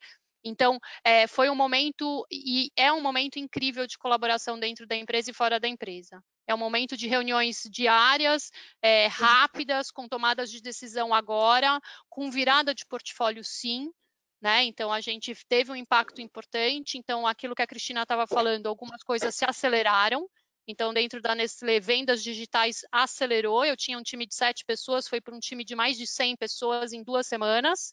Então, 0.45 0.79
é, 1.03 1.27
foi 1.27 1.49
um 1.49 1.55
momento, 1.55 2.27
e 2.31 2.71
é 2.77 2.93
um 2.93 3.01
momento 3.01 3.39
incrível 3.39 3.87
de 3.87 3.97
colaboração 3.97 4.61
dentro 4.61 4.87
da 4.87 4.95
empresa 4.95 5.31
e 5.31 5.35
fora 5.35 5.59
da 5.59 5.67
empresa. 5.67 6.23
É 6.47 6.55
um 6.55 6.59
momento 6.59 6.97
de 6.97 7.09
reuniões 7.09 7.63
diárias, 7.71 8.51
é, 8.83 9.07
rápidas, 9.07 9.91
com 9.91 10.07
tomadas 10.07 10.51
de 10.51 10.61
decisão 10.61 11.15
agora, 11.15 11.81
com 12.11 12.31
virada 12.31 12.75
de 12.75 12.85
portfólio 12.85 13.43
sim, 13.43 13.91
né? 14.41 14.65
Então 14.65 14.93
a 14.93 15.01
gente 15.01 15.35
teve 15.49 15.73
um 15.73 15.77
impacto 15.77 16.21
importante. 16.21 16.99
Então 16.99 17.27
aquilo 17.27 17.55
que 17.55 17.63
a 17.63 17.67
Cristina 17.67 18.03
estava 18.03 18.27
falando, 18.27 18.67
algumas 18.67 19.03
coisas 19.03 19.35
se 19.35 19.45
aceleraram. 19.45 20.29
Então 20.67 20.93
dentro 20.93 21.21
da 21.21 21.35
Nestlé 21.35 21.81
vendas 21.81 22.23
digitais 22.23 22.81
acelerou. 22.93 23.65
Eu 23.65 23.77
tinha 23.77 23.99
um 23.99 24.03
time 24.03 24.27
de 24.27 24.35
sete 24.35 24.65
pessoas, 24.65 25.09
foi 25.09 25.21
para 25.21 25.35
um 25.35 25.41
time 25.41 25.65
de 25.65 25.75
mais 25.75 25.97
de 25.97 26.07
100 26.07 26.37
pessoas 26.37 26.93
em 26.93 27.03
duas 27.03 27.27
semanas. 27.27 27.93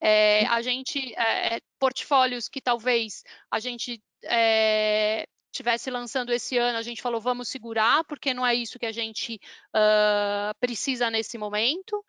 É, 0.00 0.44
a 0.46 0.60
gente 0.62 1.14
é, 1.14 1.60
portfólios 1.78 2.48
que 2.48 2.60
talvez 2.60 3.22
a 3.48 3.60
gente 3.60 4.02
é, 4.24 5.24
tivesse 5.52 5.90
lançando 5.90 6.32
esse 6.32 6.58
ano, 6.58 6.78
a 6.78 6.82
gente 6.82 7.00
falou 7.00 7.20
vamos 7.20 7.48
segurar, 7.48 8.02
porque 8.04 8.34
não 8.34 8.44
é 8.44 8.54
isso 8.54 8.78
que 8.78 8.86
a 8.86 8.92
gente 8.92 9.38
uh, 9.76 10.58
precisa 10.58 11.10
nesse 11.10 11.38
momento. 11.38 12.04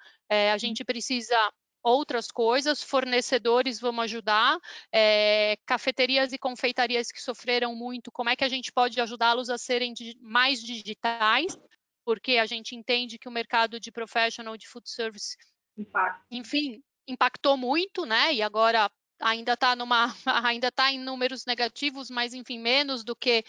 A 0.51 0.57
gente 0.57 0.83
precisa 0.83 1.37
outras 1.83 2.31
coisas, 2.31 2.81
fornecedores 2.81 3.79
vamos 3.79 4.05
ajudar, 4.05 4.57
é, 4.91 5.57
cafeterias 5.65 6.31
e 6.31 6.37
confeitarias 6.37 7.11
que 7.11 7.21
sofreram 7.21 7.75
muito, 7.75 8.11
como 8.11 8.29
é 8.29 8.35
que 8.35 8.43
a 8.43 8.49
gente 8.49 8.71
pode 8.71 8.99
ajudá-los 9.01 9.49
a 9.49 9.57
serem 9.57 9.93
mais 10.21 10.61
digitais, 10.61 11.57
porque 12.05 12.37
a 12.37 12.45
gente 12.45 12.75
entende 12.75 13.19
que 13.19 13.27
o 13.27 13.31
mercado 13.31 13.79
de 13.79 13.91
professional 13.91 14.55
de 14.57 14.67
food 14.67 14.89
service, 14.89 15.35
Impacto. 15.77 16.25
enfim, 16.31 16.81
impactou 17.07 17.57
muito, 17.57 18.05
né? 18.05 18.33
E 18.33 18.41
agora 18.41 18.89
ainda 19.19 19.53
está 19.53 19.75
numa, 19.75 20.07
ainda 20.49 20.67
está 20.67 20.91
em 20.91 20.99
números 20.99 21.45
negativos, 21.45 22.09
mas 22.09 22.33
enfim 22.33 22.59
menos 22.59 23.03
do 23.03 23.15
que 23.15 23.43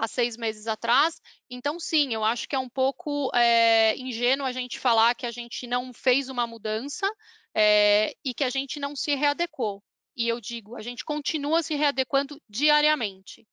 há 0.00 0.08
seis 0.08 0.36
meses 0.36 0.66
atrás. 0.66 1.20
Então, 1.50 1.78
sim, 1.78 2.14
eu 2.14 2.24
acho 2.24 2.48
que 2.48 2.56
é 2.56 2.58
um 2.58 2.70
pouco 2.70 3.30
é, 3.34 3.94
ingênuo 3.98 4.46
a 4.46 4.52
gente 4.52 4.80
falar 4.80 5.14
que 5.14 5.26
a 5.26 5.30
gente 5.30 5.66
não 5.66 5.92
fez 5.92 6.30
uma 6.30 6.46
mudança 6.46 7.06
é, 7.54 8.14
e 8.24 8.32
que 8.32 8.42
a 8.42 8.48
gente 8.48 8.80
não 8.80 8.96
se 8.96 9.14
readequou. 9.14 9.82
E 10.16 10.26
eu 10.26 10.40
digo, 10.40 10.74
a 10.74 10.80
gente 10.80 11.04
continua 11.04 11.62
se 11.62 11.74
readequando 11.74 12.40
diariamente, 12.48 13.46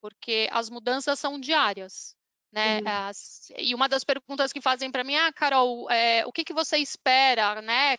porque 0.00 0.48
as 0.50 0.70
mudanças 0.70 1.18
são 1.18 1.38
diárias. 1.38 2.16
Né? 2.50 2.78
Uhum. 2.78 2.88
As, 2.88 3.52
e 3.58 3.74
uma 3.74 3.86
das 3.86 4.02
perguntas 4.02 4.52
que 4.52 4.62
fazem 4.62 4.90
para 4.90 5.04
mim, 5.04 5.16
ah, 5.16 5.30
Carol, 5.30 5.90
é, 5.90 6.24
o 6.24 6.32
que, 6.32 6.42
que 6.42 6.54
você 6.54 6.78
espera 6.78 7.60
né, 7.60 7.98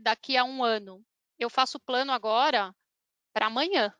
daqui 0.00 0.36
a 0.36 0.44
um 0.44 0.62
ano? 0.62 1.04
Eu 1.36 1.50
faço 1.50 1.80
plano 1.80 2.12
agora 2.12 2.72
para 3.32 3.46
amanhã. 3.46 3.92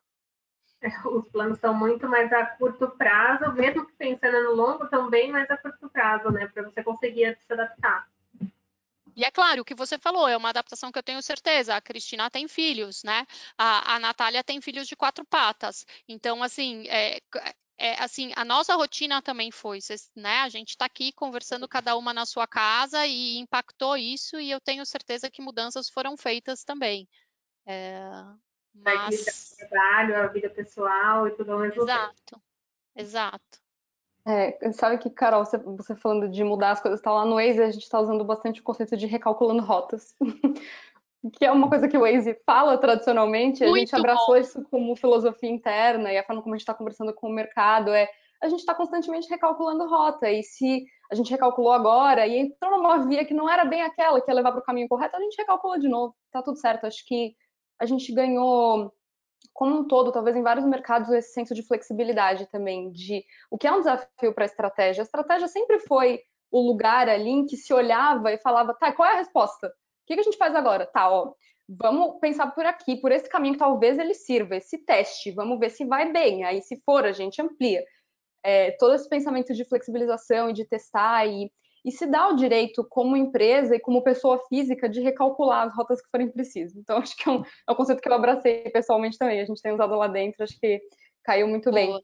os 1.07 1.29
planos 1.29 1.59
são 1.61 1.75
muito 1.75 2.09
mais 2.09 2.33
a 2.33 2.47
curto 2.47 2.89
prazo, 2.91 3.53
mesmo 3.53 3.87
que 3.87 3.93
pensando 3.95 4.43
no 4.45 4.55
longo, 4.55 4.89
também 4.89 5.31
mais 5.31 5.51
a 5.51 5.57
curto 5.57 5.89
prazo, 5.91 6.31
né? 6.31 6.47
Para 6.49 6.63
você 6.65 6.83
conseguir 6.83 7.37
se 7.47 7.53
adaptar. 7.53 8.07
E 9.17 9.25
é 9.25 9.31
claro, 9.33 9.63
o 9.63 9.65
que 9.65 9.75
você 9.75 9.99
falou 9.99 10.29
é 10.29 10.37
uma 10.37 10.51
adaptação 10.51 10.93
que 10.93 10.99
eu 10.99 11.03
tenho 11.03 11.21
certeza. 11.21 11.75
A 11.75 11.81
Cristina 11.81 12.31
tem 12.31 12.47
filhos, 12.47 13.03
né? 13.03 13.27
A, 13.57 13.97
a 13.97 13.99
Natália 13.99 14.45
tem 14.45 14.61
filhos 14.61 14.87
de 14.87 14.95
quatro 14.95 15.25
patas. 15.25 15.85
Então, 16.07 16.41
assim, 16.41 16.87
é, 16.87 17.19
é, 17.77 18.01
assim, 18.01 18.33
a 18.37 18.45
nossa 18.45 18.77
rotina 18.77 19.21
também 19.21 19.51
foi, 19.51 19.81
né? 20.15 20.41
A 20.43 20.49
gente 20.49 20.71
está 20.71 20.85
aqui 20.85 21.13
conversando 21.13 21.67
cada 21.67 21.97
uma 21.97 22.15
na 22.15 22.25
sua 22.27 22.47
casa 22.47 23.07
e 23.07 23.39
impactou 23.39 23.97
isso, 23.97 24.39
e 24.39 24.51
eu 24.51 24.61
tenho 24.61 24.87
certeza 24.87 25.31
que 25.31 25.43
mudanças 25.43 25.89
foram 25.89 26.17
feitas 26.17 26.63
também. 26.63 27.09
É, 27.67 28.01
mas... 28.85 29.57
Trabalho, 29.59 30.17
a 30.17 30.27
vida 30.29 30.49
pessoal 30.51 31.27
e 31.27 31.33
tudo 31.33 31.53
ao 31.53 31.59
mesmo 31.59 31.83
Exato, 31.83 32.15
tempo. 32.27 32.43
exato. 32.97 33.59
É, 34.27 34.73
sabe 34.73 34.99
que, 34.99 35.09
Carol, 35.09 35.45
você, 35.45 35.57
você, 35.57 35.97
falando 35.97 36.29
de 36.29 36.45
mudar 36.45 36.73
as 36.73 36.81
coisas, 36.81 37.01
tá 37.01 37.11
lá 37.11 37.25
no 37.25 37.37
Waze, 37.37 37.63
a 37.63 37.71
gente 37.71 37.83
está 37.83 37.99
usando 37.99 38.23
bastante 38.25 38.61
o 38.61 38.63
conceito 38.63 38.97
de 38.97 39.07
recalculando 39.07 39.63
rotas. 39.63 40.15
que 41.33 41.45
é 41.45 41.51
uma 41.51 41.69
coisa 41.69 41.89
que 41.89 41.97
o 41.97 42.03
Waze 42.03 42.39
fala 42.47 42.79
tradicionalmente, 42.79 43.65
a 43.65 43.69
gente 43.69 43.95
abraçou 43.95 44.35
bom. 44.35 44.41
isso 44.41 44.63
como 44.71 44.95
filosofia 44.97 45.51
interna 45.51 46.13
e 46.13 46.19
a 46.19 46.23
forma 46.23 46.43
como 46.43 46.55
a 46.55 46.57
gente 46.57 46.63
está 46.63 46.75
conversando 46.75 47.13
com 47.13 47.29
o 47.29 47.33
mercado 47.33 47.93
é 47.93 48.09
a 48.41 48.49
gente 48.49 48.61
está 48.61 48.75
constantemente 48.75 49.29
recalculando 49.29 49.89
rota 49.89 50.31
e 50.31 50.43
se 50.45 50.85
a 51.11 51.15
gente 51.15 51.31
recalculou 51.31 51.73
agora 51.73 52.27
e 52.27 52.39
entrou 52.39 52.71
numa 52.71 52.99
via 53.07 53.25
que 53.25 53.35
não 53.35 53.49
era 53.49 53.65
bem 53.65 53.83
aquela 53.83 54.21
que 54.21 54.31
ia 54.31 54.35
levar 54.35 54.53
para 54.53 54.61
o 54.61 54.65
caminho 54.65 54.89
correto, 54.89 55.17
a 55.17 55.21
gente 55.21 55.37
recalcula 55.37 55.79
de 55.79 55.89
novo, 55.89 56.15
tá 56.31 56.41
tudo 56.41 56.57
certo. 56.57 56.87
Acho 56.87 57.05
que 57.05 57.35
a 57.79 57.87
gente 57.87 58.13
ganhou 58.13 58.93
como 59.53 59.77
um 59.77 59.89
todo, 59.89 60.13
talvez 60.13 60.37
em 60.37 60.43
vários 60.43 60.65
mercados, 60.65 61.11
esse 61.11 61.33
senso 61.33 61.55
de 61.55 61.63
flexibilidade 61.63 62.47
também, 62.47 62.91
de 62.93 63.25
o 63.51 63.59
que 63.59 63.67
é 63.67 63.73
um 63.73 63.79
desafio 63.79 64.33
para 64.33 64.45
a 64.45 64.47
estratégia. 64.47 65.03
A 65.03 65.05
estratégia 65.05 65.49
sempre 65.49 65.81
foi 65.81 66.21
o 66.51 66.61
lugar 66.61 67.09
ali 67.09 67.31
em 67.31 67.47
que 67.47 67.57
se 67.57 67.73
olhava 67.75 68.33
e 68.33 68.39
falava, 68.39 68.75
tá, 68.75 68.93
qual 68.93 69.09
é 69.09 69.15
a 69.15 69.19
resposta? 69.19 69.73
que, 70.09 70.15
que 70.15 70.21
a 70.21 70.25
gente 70.25 70.39
faz 70.39 70.55
agora? 70.55 70.87
Tá, 70.87 71.11
ó, 71.11 71.35
vamos 71.69 72.19
pensar 72.19 72.51
por 72.53 72.65
aqui, 72.65 72.97
por 72.97 73.13
esse 73.13 73.29
caminho 73.29 73.55
que 73.55 73.61
talvez 73.61 73.99
ele 73.99 74.15
sirva, 74.15 74.57
esse 74.57 74.79
teste, 74.79 75.31
vamos 75.31 75.59
ver 75.61 75.71
se 75.71 75.85
vai 75.85 76.11
bem. 76.11 76.45
Aí, 76.45 76.63
se 76.63 76.81
for, 76.81 77.05
a 77.05 77.13
gente 77.13 77.41
amplia. 77.43 77.85
É, 78.43 78.71
todo 78.73 78.95
esse 78.95 79.09
pensamento 79.09 79.53
de 79.53 79.65
flexibilização 79.67 80.49
e 80.49 80.55
de 80.55 80.65
testar 80.65 81.27
e, 81.27 81.53
e 81.85 81.93
se 81.93 82.07
dá 82.07 82.29
o 82.29 82.37
direito, 82.37 82.87
como 82.89 83.17
empresa 83.17 83.77
e 83.77 83.81
como 83.81 84.03
pessoa 84.03 84.43
física, 84.49 84.89
de 84.89 85.01
recalcular 85.01 85.67
as 85.67 85.75
rotas 85.75 86.01
que 86.01 86.11
forem 86.11 86.31
precisas. 86.31 86.77
Então, 86.77 86.99
acho 86.99 87.17
que 87.17 87.29
é 87.29 87.33
um, 87.33 87.43
é 87.43 87.73
um 87.73 87.75
conceito 87.75 88.01
que 88.01 88.09
eu 88.09 88.15
abracei 88.15 88.69
pessoalmente 88.71 89.19
também. 89.19 89.41
A 89.41 89.45
gente 89.45 89.63
tem 89.63 89.73
usado 89.73 89.95
lá 89.97 90.09
dentro, 90.09 90.43
acho 90.43 90.59
que 90.59 90.81
caiu 91.25 91.49
muito 91.49 91.71
bem. 91.71 92.01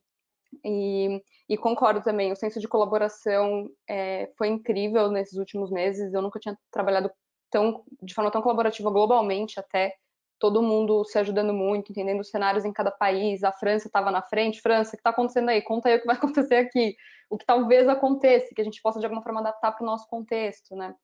E, 0.65 1.21
e, 1.49 1.57
concordo 1.57 2.03
também, 2.03 2.31
o 2.31 2.37
senso 2.37 2.61
de 2.61 2.69
colaboração 2.69 3.69
é, 3.89 4.31
foi 4.39 4.49
incrível 4.49 5.11
nesses 5.11 5.39
últimos 5.39 5.71
meses. 5.71 6.13
Eu 6.13 6.23
nunca 6.23 6.39
tinha 6.39 6.57
trabalhado 6.71 7.11
tão, 7.51 7.85
de 8.03 8.15
forma 8.15 8.31
tão 8.31 8.43
colaborativa 8.43 8.91
globalmente 8.91 9.59
até, 9.59 9.95
todo 10.39 10.63
mundo 10.63 11.05
se 11.05 11.19
ajudando 11.19 11.53
muito, 11.53 11.91
entendendo 11.91 12.21
os 12.21 12.31
cenários 12.31 12.65
em 12.65 12.73
cada 12.73 12.91
país. 12.91 13.45
A 13.45 13.53
França 13.53 13.87
estava 13.87 14.11
na 14.11 14.23
frente, 14.23 14.61
França, 14.61 14.91
o 14.91 14.93
que 14.93 14.97
está 14.99 15.11
acontecendo 15.11 15.49
aí? 15.49 15.63
Conta 15.63 15.89
aí 15.89 15.97
o 15.97 16.01
que 16.01 16.07
vai 16.07 16.17
acontecer 16.17 16.57
aqui, 16.57 16.97
o 17.31 17.39
que 17.39 17.47
talvez 17.47 17.89
aconteça, 17.89 18.55
que 18.55 18.61
a 18.61 18.65
gente 18.65 18.81
possa 18.83 18.99
de 18.99 19.07
alguma 19.07 19.23
forma 19.23 19.41
adaptar 19.41 19.73
para 19.73 19.83
o 19.83 19.87
nosso 19.87 20.09
contexto, 20.09 20.75
né? 20.77 20.95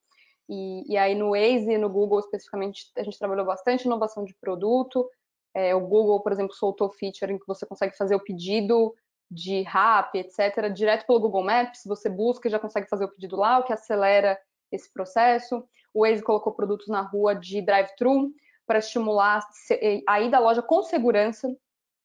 E, 0.49 0.93
e, 0.93 0.97
aí 0.97 1.15
no 1.15 1.31
Waze 1.31 1.79
no 1.79 1.89
Google 1.89 2.19
especificamente 2.19 2.91
a 2.99 3.05
gente 3.05 3.17
trabalhou 3.17 3.47
bastante 3.47 3.85
inovação 3.85 4.25
de 4.25 4.35
produto. 4.35 5.09
É, 5.55 5.75
o 5.75 5.81
Google, 5.81 6.21
por 6.21 6.33
exemplo, 6.33 6.55
soltou 6.55 6.91
feature 6.91 7.33
em 7.33 7.39
que 7.39 7.47
você 7.47 7.65
consegue 7.65 7.97
fazer 7.97 8.17
o 8.17 8.23
pedido 8.23 8.93
de 9.31 9.63
RAP, 9.63 10.17
etc., 10.17 10.73
direto 10.73 11.07
pelo 11.07 11.21
Google 11.21 11.45
Maps. 11.45 11.83
Você 11.87 12.09
busca 12.09 12.49
e 12.49 12.51
já 12.51 12.59
consegue 12.59 12.89
fazer 12.89 13.05
o 13.05 13.13
pedido 13.13 13.37
lá, 13.37 13.59
o 13.59 13.65
que 13.65 13.73
acelera 13.73 14.37
esse 14.73 14.93
processo. 14.93 15.65
O 15.95 16.03
Waze 16.03 16.23
colocou 16.23 16.53
produtos 16.53 16.89
na 16.89 17.01
rua 17.01 17.35
de 17.35 17.63
drive-thru 17.63 18.33
para 18.71 18.79
estimular 18.79 19.45
a 20.07 20.21
ida 20.21 20.37
à 20.37 20.41
loja 20.41 20.63
com 20.63 20.81
segurança. 20.85 21.53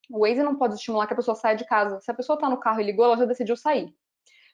O 0.09 0.21
Waze 0.21 0.41
não 0.41 0.55
pode 0.55 0.73
estimular 0.73 1.05
que 1.05 1.13
a 1.13 1.15
pessoa 1.15 1.35
saia 1.35 1.55
de 1.55 1.63
casa. 1.63 2.01
Se 2.01 2.09
a 2.09 2.13
pessoa 2.13 2.33
está 2.33 2.49
no 2.49 2.59
carro 2.59 2.81
e 2.81 2.83
ligou, 2.83 3.05
ela 3.05 3.17
já 3.17 3.25
decidiu 3.25 3.55
sair. 3.55 3.93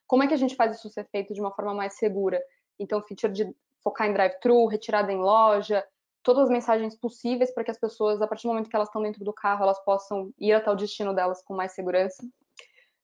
Como 0.05 0.21
é 0.21 0.27
que 0.27 0.33
a 0.33 0.37
gente 0.37 0.53
faz 0.53 0.75
isso 0.75 0.89
ser 0.89 1.05
feito 1.05 1.33
de 1.33 1.39
uma 1.39 1.51
forma 1.51 1.73
mais 1.73 1.93
segura? 1.93 2.37
Então, 2.77 3.01
feature 3.01 3.31
de 3.31 3.55
focar 3.81 4.09
em 4.09 4.13
drive-thru, 4.13 4.65
retirada 4.65 5.09
em 5.09 5.19
loja, 5.19 5.85
todas 6.21 6.43
as 6.43 6.49
mensagens 6.49 6.97
possíveis 6.97 7.53
para 7.53 7.63
que 7.63 7.71
as 7.71 7.79
pessoas, 7.79 8.21
a 8.21 8.27
partir 8.27 8.43
do 8.43 8.49
momento 8.49 8.69
que 8.69 8.75
elas 8.75 8.89
estão 8.89 9.01
dentro 9.01 9.23
do 9.23 9.31
carro, 9.31 9.63
elas 9.63 9.81
possam 9.85 10.33
ir 10.37 10.51
até 10.51 10.69
o 10.69 10.75
destino 10.75 11.15
delas 11.15 11.41
com 11.41 11.53
mais 11.53 11.71
segurança. 11.71 12.21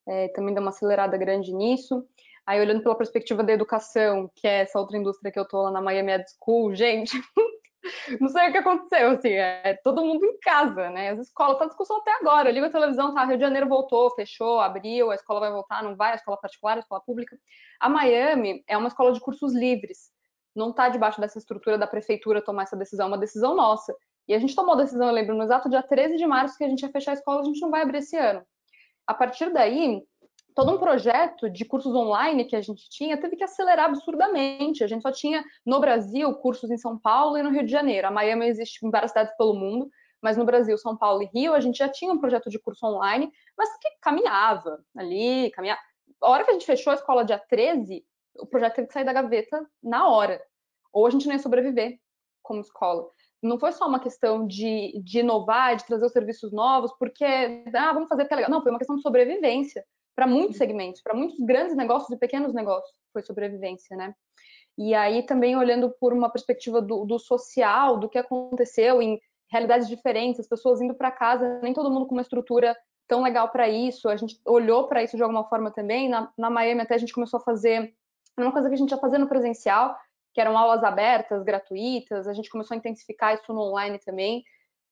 É, 0.06 0.28
também 0.34 0.54
dá 0.54 0.60
uma 0.60 0.72
acelerada 0.72 1.15
grande 1.15 1.54
nisso. 1.54 2.06
Aí, 2.46 2.60
olhando 2.60 2.84
pela 2.84 2.98
perspectiva 2.98 3.41
da 3.41 3.54
educação, 3.54 4.30
que 4.36 4.46
é 4.46 4.63
essa 4.63 4.78
outra 4.78 4.98
indústria 4.98 5.32
que 5.32 5.39
eu 5.39 5.48
tô 5.48 5.62
lá 5.62 5.72
na 5.72 5.82
Miami 5.82 6.12
Ed 6.12 6.26
School, 6.43 6.76
gente, 6.76 7.13
não 8.19 8.30
sei 8.30 8.50
o 8.50 8.52
que 8.52 8.58
aconteceu, 8.58 9.12
assim, 9.12 9.32
é 9.32 9.80
todo 9.84 10.06
mundo 10.06 10.26
em 10.26 10.38
casa, 10.39 10.89
né? 10.89 11.10
As 11.10 11.19
escolas, 11.19 11.58
tá 11.58 11.65
discussão 11.65 11.97
até 11.97 12.12
agora. 12.19 12.50
Eu 12.50 12.54
ligo 12.54 12.65
a 12.65 12.69
televisão, 12.69 13.13
tá? 13.13 13.26
Rio 13.26 13.38
de 13.38 13.43
Janeiro 13.43 13.67
voltou, 13.67 14.10
fechou, 14.12 14.60
abriu, 14.60 15.12
a 15.12 15.15
escola 15.15 15.39
vai 15.39 15.52
voltar, 15.52 15.84
não 15.84 15.95
vai, 15.95 16.12
a 16.12 16.15
escola 16.15 16.38
particular, 16.38 16.78
a 16.78 16.80
escola 16.80 17.02
pública. 17.02 17.38
A 17.80 17.89
Miami 17.89 18.63
é 18.67 18.78
uma 18.78 18.88
escola 18.88 19.12
de 19.12 19.19
cursos 19.19 19.54
livres, 19.54 20.12
não 20.56 20.73
tá 20.73 20.89
debaixo 20.89 21.21
dessa 21.21 21.38
estrutura 21.38 21.78
da 21.78 21.88
prefeitura 21.88 22.41
tomar 22.41 22.63
essa 22.63 22.76
decisão, 22.76 23.06
é 23.06 23.10
uma 23.10 23.17
decisão 23.17 23.56
nossa. 23.56 23.95
E 24.28 24.34
a 24.34 24.39
gente 24.39 24.56
tomou 24.56 24.73
a 24.73 24.78
decisão, 24.78 25.08
eu 25.08 25.13
lembro, 25.13 25.36
no 25.36 25.43
exato 25.43 25.69
dia 25.69 25.82
13 25.82 26.17
de 26.17 26.28
março, 26.28 26.58
que 26.58 26.63
a 26.63 26.69
gente 26.69 26.82
ia 26.82 26.91
fechar 26.91 27.12
a 27.12 27.13
escola, 27.13 27.41
a 27.41 27.45
gente 27.45 27.62
não 27.62 27.71
vai 27.71 27.82
abrir 27.82 28.00
esse 28.00 28.17
ano. 28.17 28.45
A 29.06 29.13
partir 29.13 29.54
daí, 29.54 30.04
todo 30.58 30.72
um 30.72 30.80
projeto 30.80 31.52
de 31.52 31.63
cursos 31.63 31.93
online 31.93 32.43
que 32.43 32.56
a 32.56 32.62
gente 32.62 32.89
tinha 32.89 33.15
teve 33.15 33.36
que 33.36 33.43
acelerar 33.43 33.86
absurdamente. 33.86 34.84
A 34.84 34.88
gente 34.88 35.04
só 35.04 35.12
tinha 35.12 35.46
no 35.63 35.80
Brasil 35.80 36.34
cursos 36.34 36.72
em 36.72 36.78
São 36.80 36.98
Paulo 36.98 37.38
e 37.38 37.43
no 37.43 37.52
Rio 37.52 37.63
de 37.63 37.72
Janeiro. 37.72 38.08
A 38.08 38.12
Miami 38.12 38.48
existe 38.48 38.84
em 38.84 38.89
várias 38.89 39.12
cidades 39.12 39.38
pelo 39.38 39.54
mundo, 39.54 39.88
mas 40.20 40.36
no 40.36 40.43
Brasil, 40.43 40.76
São 40.80 40.98
Paulo 40.98 41.22
e 41.22 41.28
Rio, 41.28 41.54
a 41.54 41.60
gente 41.60 41.78
já 41.78 41.88
tinha 41.88 42.12
um 42.12 42.17
projeto 42.17 42.50
de 42.50 42.58
curso 42.58 42.88
online, 42.88 43.32
mas 43.56 43.70
que 43.78 43.88
caminhava 44.02 44.84
ali, 44.98 45.52
caminhava. 45.52 45.80
A 46.24 46.28
hora 46.28 46.43
que 46.43 46.50
a 46.50 46.54
gente 46.54 46.65
fechou 46.65 46.89
a 46.89 46.96
escola 46.96 47.24
dia 47.24 47.38
13, 47.38 48.04
o 48.39 48.48
projeto 48.48 48.78
teve 48.78 48.88
que 48.88 48.93
sair 48.96 49.06
da 49.06 49.13
gaveta 49.13 49.63
na 49.84 50.10
hora. 50.10 50.41
Ou 50.91 51.06
a 51.06 51.12
gente 51.12 51.28
não 51.28 51.34
ia 51.34 51.39
sobreviver 51.39 52.00
como 52.41 52.62
escola. 52.62 53.08
Não 53.43 53.60
foi 53.60 53.72
só 53.74 53.88
uma 53.88 54.00
questão 54.00 54.48
de, 54.48 55.00
de 55.04 55.20
inovar, 55.20 55.76
de 55.76 55.86
trazer 55.86 56.08
os 56.08 56.12
serviços 56.12 56.52
novos, 56.52 56.91
porque, 56.98 57.24
ah, 57.76 57.93
vamos 57.93 58.10
fazer 58.10 58.26
porque 58.26 58.43
é. 58.43 58.50
Não, 58.50 58.63
foi 58.63 58.72
uma 58.72 58.80
questão 58.80 58.96
de 58.96 59.04
sobrevivência 59.04 59.86
para 60.17 60.25
muitos 60.25 60.58
segmentos, 60.58 60.99
para 60.99 61.13
muitos 61.13 61.39
grandes 61.39 61.75
negócios 61.75 62.10
e 62.10 62.17
pequenos 62.17 62.51
negócios, 62.51 62.91
foi 63.13 63.21
sobrevivência, 63.21 63.95
né? 63.95 64.15
E 64.75 64.95
aí 64.95 65.21
também 65.21 65.56
olhando 65.56 65.93
por 65.99 66.12
uma 66.12 66.27
perspectiva 66.27 66.82
do, 66.82 67.06
do 67.06 67.19
social, 67.19 67.97
do 67.97 68.10
que 68.10 68.17
aconteceu 68.17 68.99
em 68.99 69.21
realidades 69.51 69.88
diferentes, 69.88 70.39
as 70.39 70.47
pessoas 70.47 70.82
indo 70.82 70.95
para 70.95 71.12
casa, 71.12 71.60
nem 71.62 71.71
todo 71.71 71.91
mundo 71.91 72.08
com 72.08 72.15
uma 72.15 72.23
estrutura 72.23 72.75
tão 73.08 73.21
legal 73.21 73.49
para 73.49 73.69
isso. 73.69 74.10
A 74.10 74.15
gente 74.15 74.41
olhou 74.43 74.88
para 74.88 75.03
isso 75.03 75.15
de 75.15 75.21
alguma 75.21 75.47
forma 75.47 75.69
também. 75.69 76.10
Na, 76.10 76.32
na 76.36 76.49
Miami 76.49 76.82
até 76.82 76.95
a 76.95 76.97
gente 76.97 77.13
começou 77.13 77.39
a 77.39 77.43
fazer 77.43 77.93
uma 78.36 78.51
coisa 78.51 78.69
que 78.69 78.73
a 78.73 78.77
gente 78.77 78.89
já 78.89 78.97
fazia 78.97 79.19
no 79.19 79.30
presencial, 79.30 79.95
que 80.34 80.41
eram 80.41 80.58
aulas 80.58 80.84
abertas, 80.84 81.43
gratuitas. 81.43 82.27
A 82.27 82.34
gente 82.34 82.49
começou 82.49 82.73
a 82.73 82.77
intensificar 82.80 83.36
isso 83.36 83.53
no 83.53 83.62
online 83.62 83.99
também 83.99 84.43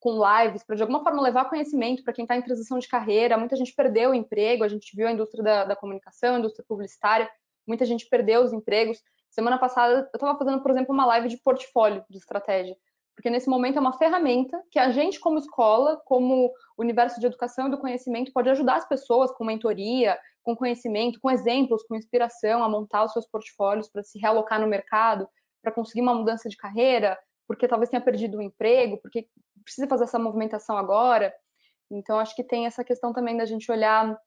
com 0.06 0.22
lives, 0.24 0.64
para 0.64 0.76
de 0.76 0.84
alguma 0.84 1.04
forma 1.04 1.20
levar 1.20 1.50
conhecimento 1.50 2.04
para 2.04 2.14
quem 2.14 2.26
está 2.26 2.38
em 2.38 2.42
transição 2.44 2.78
de 2.78 2.88
carreira. 2.88 3.40
Muita 3.40 3.56
gente 3.56 3.74
perdeu 3.74 4.12
o 4.12 4.14
emprego, 4.14 4.64
a 4.64 4.68
gente 4.68 4.96
viu 4.96 5.08
a 5.08 5.12
indústria 5.12 5.44
da, 5.44 5.66
da 5.66 5.76
comunicação, 5.76 6.36
a 6.36 6.38
indústria 6.38 6.64
publicitária, 6.68 7.28
muita 7.66 7.88
gente 7.88 8.08
perdeu 8.08 8.44
os 8.44 8.54
empregos. 8.54 9.02
Semana 9.32 9.58
passada 9.58 10.08
eu 10.14 10.18
estava 10.18 10.38
fazendo, 10.38 10.62
por 10.62 10.70
exemplo, 10.70 10.94
uma 10.94 11.08
live 11.08 11.28
de 11.28 11.38
portfólio 11.38 12.06
de 12.08 12.20
estratégia, 12.20 12.78
porque 13.16 13.32
nesse 13.32 13.50
momento 13.50 13.78
é 13.78 13.82
uma 13.82 13.98
ferramenta 13.98 14.62
que 14.70 14.78
a 14.78 14.92
gente, 14.92 15.20
como 15.20 15.40
escola, 15.40 16.00
como 16.06 16.54
universo 16.78 17.20
de 17.20 17.26
educação 17.26 17.68
e 17.68 17.72
do 17.72 17.80
conhecimento, 17.80 18.32
pode 18.32 18.48
ajudar 18.52 18.76
as 18.76 18.88
pessoas 18.88 19.32
com 19.32 19.44
mentoria, 19.44 20.20
com 20.44 20.56
conhecimento, 20.56 21.20
com 21.20 21.32
exemplos, 21.32 21.82
com 21.82 21.96
inspiração, 21.96 22.64
a 22.64 22.70
montar 22.70 23.06
os 23.06 23.12
seus 23.12 23.26
portfólios 23.26 23.90
para 23.90 24.04
se 24.04 24.20
realocar 24.20 24.62
no 24.62 24.68
mercado, 24.68 25.28
para 25.64 25.72
conseguir 25.72 26.02
uma 26.02 26.14
mudança 26.14 26.48
de 26.48 26.58
carreira, 26.58 27.18
porque 27.48 27.68
talvez 27.68 27.90
tenha 27.90 28.02
perdido 28.02 28.38
o 28.38 28.42
emprego, 28.42 28.98
porque 28.98 29.28
precisa 29.64 29.88
fazer 29.88 30.06
essa 30.06 30.20
movimentação 30.20 30.78
agora. 30.78 31.34
Então, 31.90 32.20
acho 32.20 32.36
que 32.36 32.44
tem 32.44 32.66
essa 32.66 32.84
questão 32.84 33.14
também 33.14 33.38
da 33.38 33.46
gente 33.46 33.72
olhar 33.72 34.18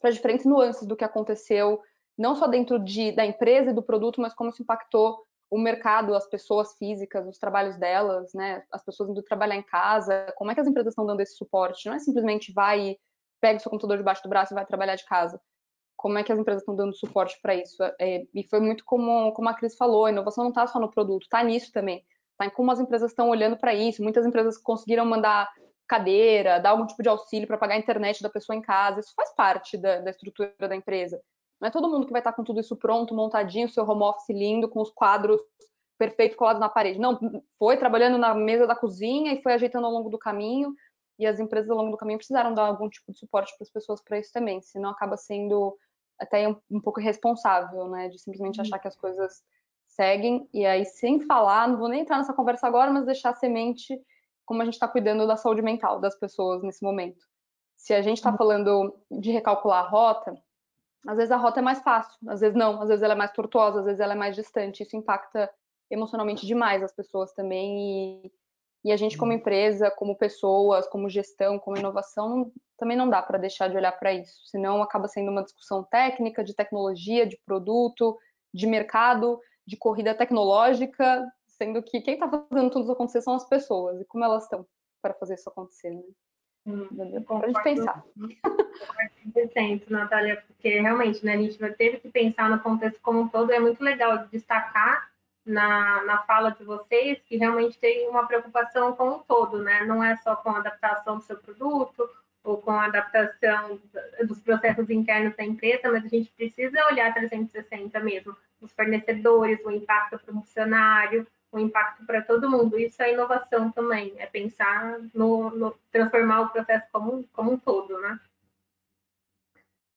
para 0.00 0.10
diferentes 0.10 0.46
nuances 0.46 0.86
do 0.86 0.96
que 0.96 1.04
aconteceu, 1.04 1.80
não 2.16 2.34
só 2.34 2.46
dentro 2.46 2.78
de, 2.78 3.12
da 3.12 3.24
empresa 3.24 3.70
e 3.70 3.74
do 3.74 3.82
produto, 3.82 4.20
mas 4.20 4.34
como 4.34 4.50
isso 4.50 4.62
impactou 4.62 5.24
o 5.50 5.58
mercado, 5.58 6.14
as 6.14 6.28
pessoas 6.28 6.76
físicas, 6.76 7.26
os 7.26 7.38
trabalhos 7.38 7.76
delas, 7.76 8.32
né? 8.32 8.62
As 8.70 8.84
pessoas 8.84 9.10
indo 9.10 9.22
trabalhar 9.22 9.56
em 9.56 9.62
casa, 9.62 10.32
como 10.36 10.50
é 10.50 10.54
que 10.54 10.60
as 10.60 10.66
empresas 10.66 10.92
estão 10.92 11.04
dando 11.04 11.20
esse 11.20 11.36
suporte? 11.36 11.86
Não 11.86 11.94
é 11.94 11.98
simplesmente 11.98 12.52
vai 12.52 12.80
e 12.80 12.98
pega 13.40 13.58
o 13.58 13.60
seu 13.60 13.70
computador 13.70 13.96
debaixo 13.96 14.22
do 14.22 14.28
braço 14.28 14.52
e 14.52 14.54
vai 14.54 14.64
trabalhar 14.64 14.94
de 14.94 15.04
casa. 15.04 15.40
Como 15.96 16.16
é 16.18 16.22
que 16.22 16.32
as 16.32 16.38
empresas 16.38 16.62
estão 16.62 16.76
dando 16.76 16.94
suporte 16.94 17.38
para 17.42 17.54
isso? 17.54 17.82
É, 18.00 18.24
e 18.32 18.44
foi 18.48 18.60
muito 18.60 18.84
como, 18.84 19.32
como 19.32 19.48
a 19.48 19.54
Cris 19.54 19.76
falou, 19.76 20.04
a 20.04 20.10
inovação 20.10 20.44
não 20.44 20.50
está 20.50 20.66
só 20.66 20.78
no 20.78 20.90
produto, 20.90 21.24
está 21.24 21.42
nisso 21.42 21.72
também 21.72 22.04
tá? 22.44 22.50
como 22.50 22.70
as 22.70 22.80
empresas 22.80 23.10
estão 23.10 23.28
olhando 23.28 23.56
para 23.56 23.74
isso. 23.74 24.02
Muitas 24.02 24.24
empresas 24.24 24.56
conseguiram 24.58 25.04
mandar 25.04 25.48
cadeira, 25.86 26.60
dar 26.60 26.70
algum 26.70 26.86
tipo 26.86 27.02
de 27.02 27.08
auxílio 27.08 27.46
para 27.46 27.58
pagar 27.58 27.74
a 27.74 27.78
internet 27.78 28.22
da 28.22 28.30
pessoa 28.30 28.56
em 28.56 28.62
casa. 28.62 29.00
Isso 29.00 29.12
faz 29.14 29.34
parte 29.34 29.76
da, 29.76 30.00
da, 30.00 30.10
estrutura 30.10 30.54
da 30.60 30.76
empresa. 30.76 31.20
Não 31.60 31.68
é 31.68 31.70
todo 31.70 31.88
mundo 31.90 32.06
que 32.06 32.12
vai 32.12 32.20
estar 32.20 32.30
tá 32.30 32.36
com 32.36 32.44
tudo 32.44 32.60
isso 32.60 32.76
pronto, 32.76 33.14
montadinho, 33.14 33.68
seu 33.68 33.84
home 33.84 34.02
office 34.02 34.30
lindo, 34.30 34.68
com 34.68 34.80
os 34.80 34.90
quadros 34.90 35.40
perfeitos 35.98 36.36
colados 36.36 36.60
na 36.60 36.68
parede. 36.68 36.98
Não, 36.98 37.18
foi 37.58 37.76
trabalhando 37.76 38.16
na 38.16 38.34
mesa 38.34 38.66
da 38.66 38.74
cozinha 38.74 39.34
e 39.34 39.42
foi 39.42 39.52
ajeitando 39.52 39.84
ao 39.84 39.92
longo 39.92 40.08
do 40.08 40.18
caminho. 40.18 40.74
E 41.18 41.26
as 41.26 41.38
empresas 41.38 41.68
ao 41.68 41.76
longo 41.76 41.90
do 41.90 41.98
caminho 41.98 42.18
precisaram 42.18 42.54
dar 42.54 42.66
algum 42.66 42.88
tipo 42.88 43.12
de 43.12 43.18
suporte 43.18 43.52
para 43.58 43.64
as 43.64 43.70
pessoas 43.70 44.00
para 44.00 44.18
isso 44.18 44.32
também, 44.32 44.62
senão 44.62 44.88
acaba 44.88 45.18
sendo 45.18 45.76
até 46.18 46.48
um, 46.48 46.56
um 46.70 46.80
pouco 46.80 47.00
irresponsável, 47.00 47.88
né, 47.88 48.08
de 48.08 48.18
simplesmente 48.18 48.58
uhum. 48.58 48.62
achar 48.62 48.78
que 48.78 48.88
as 48.88 48.96
coisas 48.96 49.42
seguem, 49.94 50.48
e 50.52 50.64
aí, 50.64 50.84
sem 50.84 51.20
falar, 51.20 51.68
não 51.68 51.78
vou 51.78 51.88
nem 51.88 52.00
entrar 52.00 52.18
nessa 52.18 52.32
conversa 52.32 52.66
agora, 52.66 52.90
mas 52.90 53.04
deixar 53.04 53.30
a 53.30 53.34
semente 53.34 54.00
como 54.44 54.62
a 54.62 54.64
gente 54.64 54.74
está 54.74 54.88
cuidando 54.88 55.26
da 55.26 55.36
saúde 55.36 55.62
mental 55.62 56.00
das 56.00 56.18
pessoas 56.18 56.62
nesse 56.62 56.82
momento. 56.82 57.24
Se 57.76 57.94
a 57.94 58.02
gente 58.02 58.18
está 58.18 58.30
uhum. 58.30 58.36
falando 58.36 58.94
de 59.10 59.30
recalcular 59.30 59.84
a 59.84 59.88
rota, 59.88 60.34
às 61.06 61.16
vezes 61.16 61.30
a 61.30 61.36
rota 61.36 61.60
é 61.60 61.62
mais 61.62 61.80
fácil, 61.80 62.18
às 62.28 62.40
vezes 62.40 62.56
não, 62.56 62.82
às 62.82 62.88
vezes 62.88 63.02
ela 63.02 63.14
é 63.14 63.16
mais 63.16 63.32
tortuosa, 63.32 63.80
às 63.80 63.84
vezes 63.84 64.00
ela 64.00 64.12
é 64.12 64.16
mais 64.16 64.34
distante. 64.34 64.82
Isso 64.82 64.96
impacta 64.96 65.50
emocionalmente 65.90 66.46
demais 66.46 66.82
as 66.82 66.92
pessoas 66.92 67.32
também 67.32 68.24
e, 68.24 68.32
E 68.84 68.92
a 68.92 68.96
gente, 68.96 69.16
como 69.16 69.32
uhum. 69.32 69.38
empresa, 69.38 69.90
como 69.90 70.16
pessoas, 70.16 70.86
como 70.88 71.08
gestão, 71.08 71.58
como 71.58 71.76
inovação, 71.76 72.50
também 72.78 72.96
não 72.96 73.08
dá 73.08 73.22
para 73.22 73.38
deixar 73.38 73.68
de 73.68 73.76
olhar 73.76 73.92
para 73.92 74.12
isso. 74.12 74.46
Senão 74.46 74.82
acaba 74.82 75.06
sendo 75.06 75.30
uma 75.30 75.44
discussão 75.44 75.84
técnica, 75.84 76.42
de 76.42 76.54
tecnologia, 76.54 77.26
de 77.26 77.38
produto, 77.44 78.18
de 78.52 78.66
mercado, 78.66 79.38
de 79.66 79.76
corrida 79.76 80.14
tecnológica, 80.14 81.30
sendo 81.46 81.82
que 81.82 82.00
quem 82.00 82.14
está 82.14 82.28
fazendo 82.28 82.70
tudo 82.70 82.82
isso 82.82 82.92
acontecer 82.92 83.22
são 83.22 83.34
as 83.34 83.48
pessoas. 83.48 84.00
E 84.00 84.04
como 84.04 84.24
elas 84.24 84.44
estão 84.44 84.66
para 85.02 85.14
fazer 85.14 85.34
isso 85.34 85.48
acontecer, 85.48 85.90
né? 85.90 86.02
Hum, 86.66 86.86
para 87.26 87.46
a 87.46 87.48
gente 87.48 87.62
pensar. 87.62 88.04
100%, 89.34 89.88
Natália, 89.88 90.42
porque 90.46 90.80
realmente 90.80 91.24
né, 91.24 91.34
a 91.34 91.38
gente 91.38 91.58
teve 91.74 91.98
que 91.98 92.10
pensar 92.10 92.50
no 92.50 92.60
contexto 92.60 93.00
como 93.00 93.20
um 93.20 93.28
todo. 93.28 93.52
É 93.52 93.58
muito 93.58 93.82
legal 93.82 94.26
destacar 94.28 95.10
na, 95.44 96.04
na 96.04 96.22
fala 96.24 96.50
de 96.50 96.64
vocês 96.64 97.20
que 97.22 97.36
realmente 97.36 97.78
tem 97.78 98.08
uma 98.08 98.26
preocupação 98.26 98.94
com 98.94 99.08
o 99.08 99.18
todo, 99.20 99.62
né? 99.62 99.84
Não 99.84 100.04
é 100.04 100.16
só 100.18 100.36
com 100.36 100.50
a 100.50 100.58
adaptação 100.58 101.16
do 101.16 101.24
seu 101.24 101.36
produto 101.38 102.08
ou 102.42 102.58
com 102.58 102.70
a 102.70 102.86
adaptação 102.86 103.80
dos 104.26 104.40
processos 104.40 104.88
internos 104.88 105.36
da 105.36 105.44
empresa, 105.44 105.90
mas 105.90 106.04
a 106.04 106.08
gente 106.08 106.30
precisa 106.32 106.86
olhar 106.86 107.12
360 107.12 108.00
mesmo, 108.00 108.36
os 108.60 108.72
fornecedores, 108.72 109.64
o 109.64 109.70
impacto 109.70 110.18
para 110.18 110.32
o 110.32 110.34
funcionário, 110.40 111.26
o 111.52 111.58
impacto 111.58 112.04
para 112.06 112.22
todo 112.22 112.50
mundo. 112.50 112.78
Isso 112.78 113.02
é 113.02 113.12
inovação 113.12 113.70
também, 113.72 114.14
é 114.18 114.26
pensar 114.26 114.98
no, 115.12 115.50
no 115.50 115.78
transformar 115.90 116.42
o 116.42 116.48
processo 116.48 116.86
como, 116.92 117.24
como 117.32 117.52
um 117.52 117.58
todo, 117.58 118.00
né? 118.00 118.18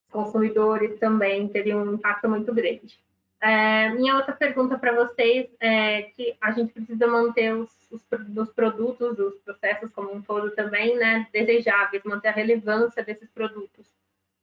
Os 0.05 0.11
consumidores 0.11 0.99
também 0.99 1.47
teriam 1.47 1.81
um 1.81 1.93
impacto 1.93 2.29
muito 2.29 2.53
grande. 2.53 2.99
É, 3.43 3.89
minha 3.89 4.15
outra 4.15 4.31
pergunta 4.31 4.77
para 4.77 4.93
vocês 4.93 5.49
é 5.59 6.03
que 6.03 6.33
a 6.39 6.51
gente 6.51 6.71
precisa 6.71 7.05
manter 7.05 7.53
os, 7.53 7.69
os, 7.91 8.01
os, 8.37 8.49
produtos, 8.53 9.19
os 9.19 9.37
processos 9.41 9.91
como 9.91 10.13
um 10.13 10.21
todo 10.21 10.51
também, 10.51 10.95
né, 10.95 11.27
desejáveis, 11.33 12.05
manter 12.05 12.29
a 12.29 12.31
relevância 12.31 13.03
desses 13.03 13.29
produtos. 13.31 13.85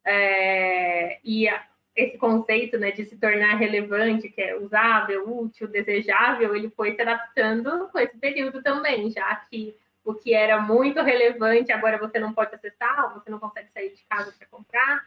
É, 0.04 1.18
e 1.24 1.48
a, 1.48 1.66
esse 1.96 2.18
conceito, 2.18 2.76
né, 2.76 2.90
de 2.90 3.06
se 3.06 3.16
tornar 3.16 3.54
relevante, 3.54 4.28
que 4.28 4.42
é 4.42 4.54
usável, 4.58 5.26
útil, 5.26 5.66
desejável, 5.66 6.54
ele 6.54 6.68
foi 6.68 6.94
se 6.94 7.00
adaptando 7.00 7.88
com 7.88 7.98
esse 7.98 8.18
período 8.18 8.62
também, 8.62 9.10
já 9.10 9.34
que 9.34 9.74
o 10.04 10.12
que 10.12 10.34
era 10.34 10.60
muito 10.60 11.00
relevante 11.00 11.72
agora 11.72 11.96
você 11.96 12.18
não 12.18 12.34
pode 12.34 12.54
acessar, 12.54 13.14
você 13.14 13.30
não 13.30 13.38
consegue 13.38 13.70
sair 13.72 13.94
de 13.94 14.04
casa 14.04 14.30
para 14.38 14.46
comprar 14.48 15.02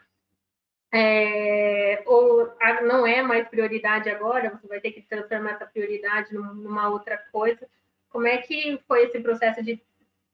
é, 0.95 2.03
ou 2.05 2.53
não 2.83 3.05
é 3.05 3.23
mais 3.23 3.47
prioridade 3.47 4.11
agora, 4.11 4.51
você 4.51 4.67
vai 4.67 4.79
ter 4.79 4.91
que 4.91 5.01
transformar 5.01 5.53
essa 5.53 5.65
prioridade 5.65 6.31
numa 6.35 6.87
outra 6.87 7.17
coisa. 7.31 7.67
Como 8.11 8.27
é 8.27 8.37
que 8.37 8.79
foi 8.87 9.05
esse 9.05 9.19
processo 9.19 9.63
de 9.63 9.81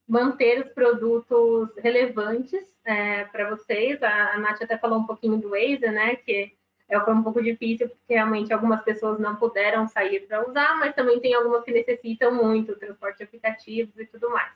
manter 0.06 0.66
os 0.66 0.70
produtos 0.74 1.70
relevantes 1.78 2.62
é, 2.84 3.24
para 3.24 3.50
vocês? 3.52 4.04
A, 4.04 4.34
a 4.34 4.38
Nath 4.38 4.62
até 4.62 4.78
falou 4.78 5.00
um 5.00 5.06
pouquinho 5.06 5.38
do 5.38 5.52
Waze, 5.52 5.90
né? 5.90 6.18
Que 6.18 6.54
é, 6.90 7.00
foi 7.00 7.14
um 7.14 7.24
pouco 7.24 7.42
difícil, 7.42 7.88
porque 7.88 8.16
realmente 8.16 8.52
algumas 8.52 8.84
pessoas 8.84 9.18
não 9.18 9.38
puderam 9.38 9.88
sair 9.88 10.28
para 10.28 10.46
usar, 10.46 10.76
mas 10.78 10.94
também 10.94 11.22
tem 11.22 11.34
algumas 11.36 11.64
que 11.64 11.72
necessitam 11.72 12.34
muito, 12.34 12.76
transporte 12.76 13.24
aplicativos 13.24 13.98
e 13.98 14.06
tudo 14.06 14.30
mais. 14.30 14.52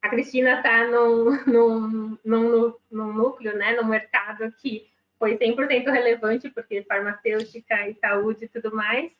A 0.00 0.08
Cristina 0.08 0.54
está 0.56 0.86
num, 0.86 1.38
num, 1.44 2.18
num, 2.24 2.74
num 2.90 3.12
núcleo, 3.12 3.54
né, 3.54 3.76
no 3.76 3.84
mercado 3.84 4.50
que 4.52 4.90
foi 5.22 5.38
100% 5.38 5.84
relevante, 5.84 6.50
porque 6.50 6.82
farmacêutica 6.82 7.88
e 7.88 7.94
saúde 7.94 8.46
e 8.46 8.48
tudo 8.48 8.74
mais. 8.74 9.12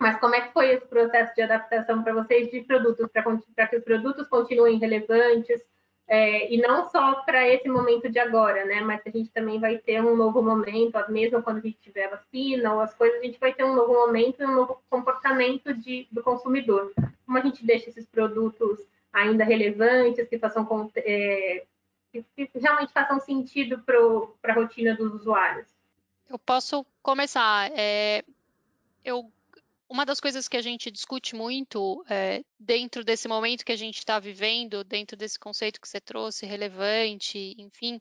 Mas 0.00 0.18
como 0.18 0.34
é 0.34 0.40
que 0.40 0.52
foi 0.54 0.70
esse 0.70 0.86
processo 0.86 1.34
de 1.34 1.42
adaptação 1.42 2.02
para 2.02 2.14
vocês 2.14 2.50
de 2.50 2.62
produtos, 2.62 3.06
para 3.12 3.66
que 3.66 3.76
os 3.76 3.84
produtos 3.84 4.26
continuem 4.28 4.78
relevantes, 4.78 5.60
é, 6.08 6.50
e 6.50 6.56
não 6.56 6.88
só 6.88 7.16
para 7.16 7.46
esse 7.46 7.68
momento 7.68 8.10
de 8.10 8.18
agora, 8.18 8.64
né? 8.64 8.80
Mas 8.80 9.02
a 9.04 9.10
gente 9.10 9.30
também 9.30 9.60
vai 9.60 9.76
ter 9.76 10.02
um 10.02 10.16
novo 10.16 10.42
momento, 10.42 10.98
mesmo 11.10 11.42
quando 11.42 11.58
a 11.58 11.60
gente 11.60 11.76
tiver 11.82 12.08
vacina 12.08 12.72
ou 12.72 12.80
as 12.80 12.94
coisas, 12.94 13.20
a 13.20 13.24
gente 13.24 13.38
vai 13.38 13.52
ter 13.52 13.62
um 13.62 13.74
novo 13.74 13.92
momento 13.92 14.40
e 14.40 14.46
um 14.46 14.54
novo 14.54 14.82
comportamento 14.88 15.74
de, 15.74 16.08
do 16.10 16.22
consumidor. 16.22 16.94
Como 17.26 17.36
a 17.36 17.42
gente 17.42 17.62
deixa 17.66 17.90
esses 17.90 18.06
produtos 18.06 18.78
ainda 19.12 19.44
relevantes, 19.44 20.26
que 20.28 20.38
façam 20.38 20.90
é, 20.96 21.64
que, 22.22 22.50
realmente 22.54 22.92
façam 22.92 23.18
sentido 23.20 23.78
para 23.80 24.52
a 24.52 24.54
rotina 24.54 24.94
dos 24.94 25.14
usuários? 25.14 25.66
Eu 26.28 26.38
posso 26.38 26.86
começar. 27.02 27.70
É, 27.72 28.24
eu, 29.04 29.30
uma 29.88 30.06
das 30.06 30.20
coisas 30.20 30.48
que 30.48 30.56
a 30.56 30.62
gente 30.62 30.90
discute 30.90 31.34
muito 31.34 32.04
é, 32.08 32.44
dentro 32.58 33.04
desse 33.04 33.28
momento 33.28 33.64
que 33.64 33.72
a 33.72 33.76
gente 33.76 33.98
está 33.98 34.18
vivendo, 34.18 34.84
dentro 34.84 35.16
desse 35.16 35.38
conceito 35.38 35.80
que 35.80 35.88
você 35.88 36.00
trouxe, 36.00 36.46
relevante, 36.46 37.54
enfim, 37.58 38.00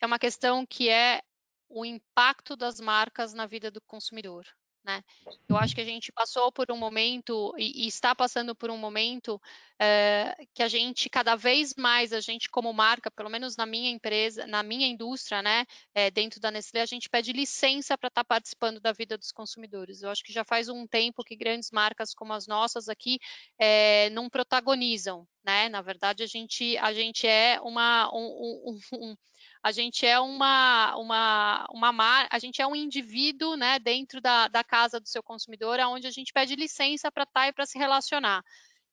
é 0.00 0.06
uma 0.06 0.18
questão 0.18 0.66
que 0.66 0.88
é 0.88 1.22
o 1.68 1.84
impacto 1.84 2.54
das 2.54 2.80
marcas 2.80 3.32
na 3.32 3.46
vida 3.46 3.70
do 3.70 3.80
consumidor. 3.80 4.44
Né? 4.84 5.02
Eu 5.48 5.56
acho 5.56 5.76
que 5.76 5.80
a 5.80 5.84
gente 5.84 6.10
passou 6.10 6.50
por 6.50 6.70
um 6.72 6.76
momento 6.76 7.54
e, 7.56 7.84
e 7.84 7.86
está 7.86 8.16
passando 8.16 8.52
por 8.52 8.68
um 8.68 8.76
momento 8.76 9.40
é, 9.78 10.36
que 10.52 10.62
a 10.62 10.66
gente 10.66 11.08
cada 11.08 11.36
vez 11.36 11.74
mais 11.76 12.12
a 12.12 12.20
gente 12.20 12.50
como 12.50 12.72
marca, 12.72 13.08
pelo 13.08 13.30
menos 13.30 13.56
na 13.56 13.64
minha 13.64 13.90
empresa, 13.90 14.44
na 14.44 14.60
minha 14.62 14.86
indústria, 14.86 15.40
né, 15.40 15.66
é, 15.94 16.10
dentro 16.10 16.40
da 16.40 16.50
Nestlé, 16.50 16.80
a 16.80 16.86
gente 16.86 17.08
pede 17.08 17.32
licença 17.32 17.96
para 17.96 18.08
estar 18.08 18.24
tá 18.24 18.28
participando 18.28 18.80
da 18.80 18.92
vida 18.92 19.16
dos 19.16 19.30
consumidores. 19.30 20.02
Eu 20.02 20.10
acho 20.10 20.24
que 20.24 20.32
já 20.32 20.42
faz 20.42 20.68
um 20.68 20.84
tempo 20.84 21.22
que 21.22 21.36
grandes 21.36 21.70
marcas 21.70 22.12
como 22.12 22.32
as 22.32 22.48
nossas 22.48 22.88
aqui 22.88 23.20
é, 23.58 24.10
não 24.10 24.28
protagonizam, 24.28 25.26
né? 25.44 25.68
Na 25.68 25.80
verdade, 25.80 26.24
a 26.24 26.26
gente 26.26 26.76
a 26.78 26.92
gente 26.92 27.26
é 27.26 27.60
uma 27.60 28.12
um, 28.12 28.78
um, 28.92 29.10
um 29.10 29.16
a 29.62 29.70
gente 29.70 30.04
é 30.04 30.18
uma, 30.18 30.96
uma, 30.96 31.66
uma 31.70 32.26
a 32.28 32.38
gente 32.38 32.60
é 32.60 32.66
um 32.66 32.74
indivíduo 32.74 33.56
né, 33.56 33.78
dentro 33.78 34.20
da, 34.20 34.48
da 34.48 34.64
casa 34.64 34.98
do 34.98 35.08
seu 35.08 35.22
consumidor, 35.22 35.78
onde 35.80 36.06
a 36.06 36.10
gente 36.10 36.32
pede 36.32 36.56
licença 36.56 37.12
para 37.12 37.22
estar 37.22 37.42
tá 37.42 37.48
e 37.48 37.52
para 37.52 37.64
se 37.64 37.78
relacionar. 37.78 38.44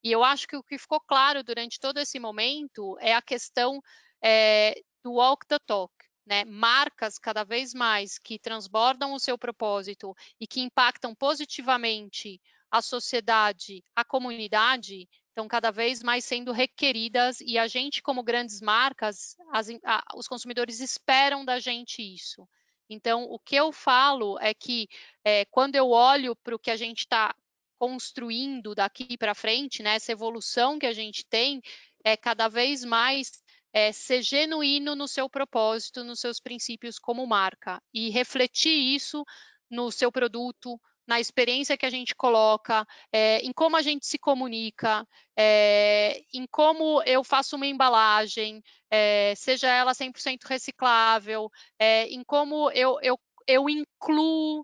E 0.03 0.11
eu 0.11 0.23
acho 0.23 0.47
que 0.47 0.55
o 0.55 0.63
que 0.63 0.77
ficou 0.77 0.99
claro 1.01 1.43
durante 1.43 1.79
todo 1.79 1.97
esse 1.97 2.19
momento 2.19 2.95
é 2.99 3.15
a 3.15 3.21
questão 3.21 3.81
é, 4.23 4.75
do 5.03 5.13
walk 5.13 5.45
the 5.47 5.59
talk. 5.65 5.93
Né, 6.25 6.45
marcas 6.45 7.17
cada 7.17 7.43
vez 7.43 7.73
mais 7.73 8.19
que 8.19 8.37
transbordam 8.37 9.13
o 9.13 9.19
seu 9.19 9.35
propósito 9.35 10.15
e 10.39 10.45
que 10.45 10.61
impactam 10.61 11.15
positivamente 11.15 12.39
a 12.69 12.83
sociedade, 12.83 13.83
a 13.95 14.05
comunidade, 14.05 15.09
estão 15.39 15.47
cada 15.47 15.71
vez 15.71 16.03
mais 16.03 16.25
sendo 16.25 16.51
requeridas 16.51 17.39
e 17.39 17.57
a 17.57 17.65
gente, 17.65 18.01
como 18.01 18.21
grandes 18.21 18.59
marcas, 18.59 19.37
as, 19.53 19.69
a, 19.85 20.03
os 20.15 20.27
consumidores 20.27 20.81
esperam 20.81 21.45
da 21.45 21.59
gente 21.59 22.01
isso. 22.01 22.47
Então, 22.89 23.23
o 23.23 23.39
que 23.39 23.55
eu 23.55 23.71
falo 23.71 24.37
é 24.41 24.53
que 24.53 24.89
é, 25.23 25.45
quando 25.45 25.75
eu 25.75 25.91
olho 25.91 26.35
para 26.35 26.55
o 26.55 26.59
que 26.59 26.69
a 26.69 26.75
gente 26.75 26.99
está 26.99 27.33
construindo 27.77 28.75
daqui 28.75 29.17
para 29.17 29.33
frente, 29.33 29.81
né, 29.81 29.95
essa 29.95 30.11
evolução 30.11 30.77
que 30.77 30.85
a 30.85 30.91
gente 30.91 31.25
tem, 31.25 31.61
é 32.03 32.17
cada 32.17 32.49
vez 32.49 32.83
mais 32.83 33.41
é, 33.71 33.93
ser 33.93 34.21
genuíno 34.21 34.93
no 34.93 35.07
seu 35.07 35.29
propósito, 35.29 36.03
nos 36.03 36.19
seus 36.19 36.41
princípios 36.41 36.99
como 36.99 37.25
marca 37.25 37.81
e 37.93 38.09
refletir 38.09 38.93
isso 38.93 39.23
no 39.69 39.89
seu 39.89 40.11
produto, 40.11 40.77
na 41.09 41.19
experiência 41.19 41.75
que 41.75 41.87
a 41.87 41.89
gente 41.89 42.13
coloca, 42.13 42.85
é, 43.11 43.39
em 43.39 43.51
como 43.51 43.75
a 43.75 43.81
gente 43.81 44.05
se 44.05 44.19
comunica, 44.19 45.03
é, 45.35 46.21
em 46.31 46.45
como 46.45 47.01
eu 47.01 47.23
faço 47.23 47.55
uma 47.55 47.65
embalagem, 47.65 48.61
é, 48.91 49.33
seja 49.35 49.67
ela 49.67 49.95
100% 49.95 50.43
reciclável, 50.45 51.49
em 51.79 52.23
como 52.23 52.69
eu, 52.71 52.99
eu, 53.01 53.19
eu 53.47 53.67
incluo 53.67 54.63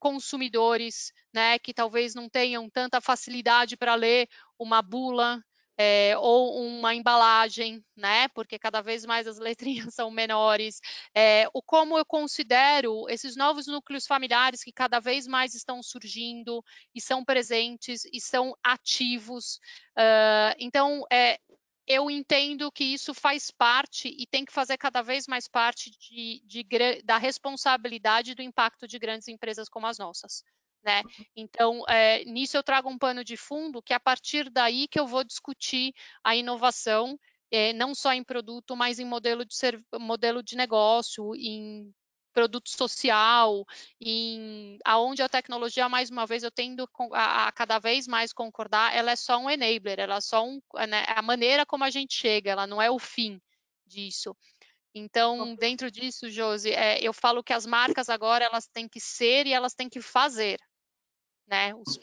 consumidores 0.00 1.12
né, 1.32 1.58
que 1.60 1.72
talvez 1.72 2.14
não 2.14 2.28
tenham 2.28 2.68
tanta 2.68 3.00
facilidade 3.00 3.76
para 3.76 3.94
ler 3.94 4.28
uma 4.58 4.82
bula 4.82 5.42
é, 5.76 6.16
ou 6.18 6.56
uma 6.66 6.94
embalagem, 6.94 7.84
né? 7.96 8.28
Porque 8.28 8.58
cada 8.58 8.80
vez 8.80 9.04
mais 9.04 9.26
as 9.26 9.38
letrinhas 9.88 9.94
são 9.94 10.10
menores. 10.10 10.80
É, 11.14 11.48
o 11.52 11.62
como 11.62 11.98
eu 11.98 12.04
considero 12.04 13.08
esses 13.08 13.36
novos 13.36 13.66
núcleos 13.66 14.06
familiares 14.06 14.62
que 14.62 14.72
cada 14.72 15.00
vez 15.00 15.26
mais 15.26 15.54
estão 15.54 15.82
surgindo 15.82 16.62
e 16.94 17.00
são 17.00 17.24
presentes 17.24 18.04
e 18.12 18.20
são 18.20 18.54
ativos. 18.62 19.58
Uh, 19.98 20.54
então, 20.58 21.04
é, 21.12 21.38
eu 21.86 22.10
entendo 22.10 22.72
que 22.72 22.84
isso 22.84 23.12
faz 23.12 23.50
parte 23.50 24.08
e 24.08 24.26
tem 24.26 24.44
que 24.44 24.52
fazer 24.52 24.78
cada 24.78 25.02
vez 25.02 25.26
mais 25.26 25.46
parte 25.46 25.90
de, 25.90 26.42
de, 26.44 27.02
da 27.02 27.18
responsabilidade 27.18 28.34
do 28.34 28.42
impacto 28.42 28.88
de 28.88 28.98
grandes 28.98 29.28
empresas 29.28 29.68
como 29.68 29.86
as 29.86 29.98
nossas. 29.98 30.42
Né? 30.84 31.02
Então, 31.34 31.82
é, 31.88 32.24
nisso 32.26 32.56
eu 32.56 32.62
trago 32.62 32.90
um 32.90 32.98
pano 32.98 33.24
de 33.24 33.36
fundo 33.36 33.82
que 33.82 33.94
é 33.94 33.96
a 33.96 34.00
partir 34.00 34.50
daí 34.50 34.86
que 34.86 35.00
eu 35.00 35.06
vou 35.06 35.24
discutir 35.24 35.94
a 36.22 36.36
inovação, 36.36 37.18
é, 37.50 37.72
não 37.72 37.94
só 37.94 38.12
em 38.12 38.22
produto, 38.22 38.76
mas 38.76 38.98
em 38.98 39.04
modelo 39.04 39.44
de, 39.44 39.56
ser, 39.56 39.82
modelo 39.98 40.42
de 40.42 40.56
negócio, 40.56 41.34
em 41.36 41.90
produto 42.34 42.68
social, 42.68 43.64
em 44.00 44.76
aonde 44.84 45.22
a 45.22 45.28
tecnologia, 45.28 45.88
mais 45.88 46.10
uma 46.10 46.26
vez, 46.26 46.42
eu 46.42 46.50
tendo 46.50 46.86
a, 47.12 47.46
a, 47.46 47.52
cada 47.52 47.78
vez 47.78 48.08
mais 48.08 48.32
concordar, 48.32 48.94
ela 48.94 49.12
é 49.12 49.16
só 49.16 49.38
um 49.38 49.48
enabler, 49.48 50.00
ela 50.00 50.16
é 50.16 50.20
só 50.20 50.44
um, 50.44 50.60
né, 50.88 51.04
a 51.06 51.22
maneira 51.22 51.64
como 51.64 51.84
a 51.84 51.90
gente 51.90 52.14
chega, 52.14 52.50
ela 52.50 52.66
não 52.66 52.82
é 52.82 52.90
o 52.90 52.98
fim 52.98 53.40
disso. 53.86 54.36
Então, 54.94 55.56
dentro 55.56 55.90
disso, 55.90 56.30
Josi, 56.30 56.70
é, 56.70 56.98
eu 57.00 57.12
falo 57.12 57.42
que 57.42 57.52
as 57.52 57.66
marcas 57.66 58.08
agora 58.08 58.44
elas 58.44 58.68
têm 58.68 58.88
que 58.88 59.00
ser 59.00 59.46
e 59.46 59.52
elas 59.52 59.74
têm 59.74 59.88
que 59.88 60.00
fazer, 60.00 60.58
né? 61.46 61.74
Os, 61.74 61.98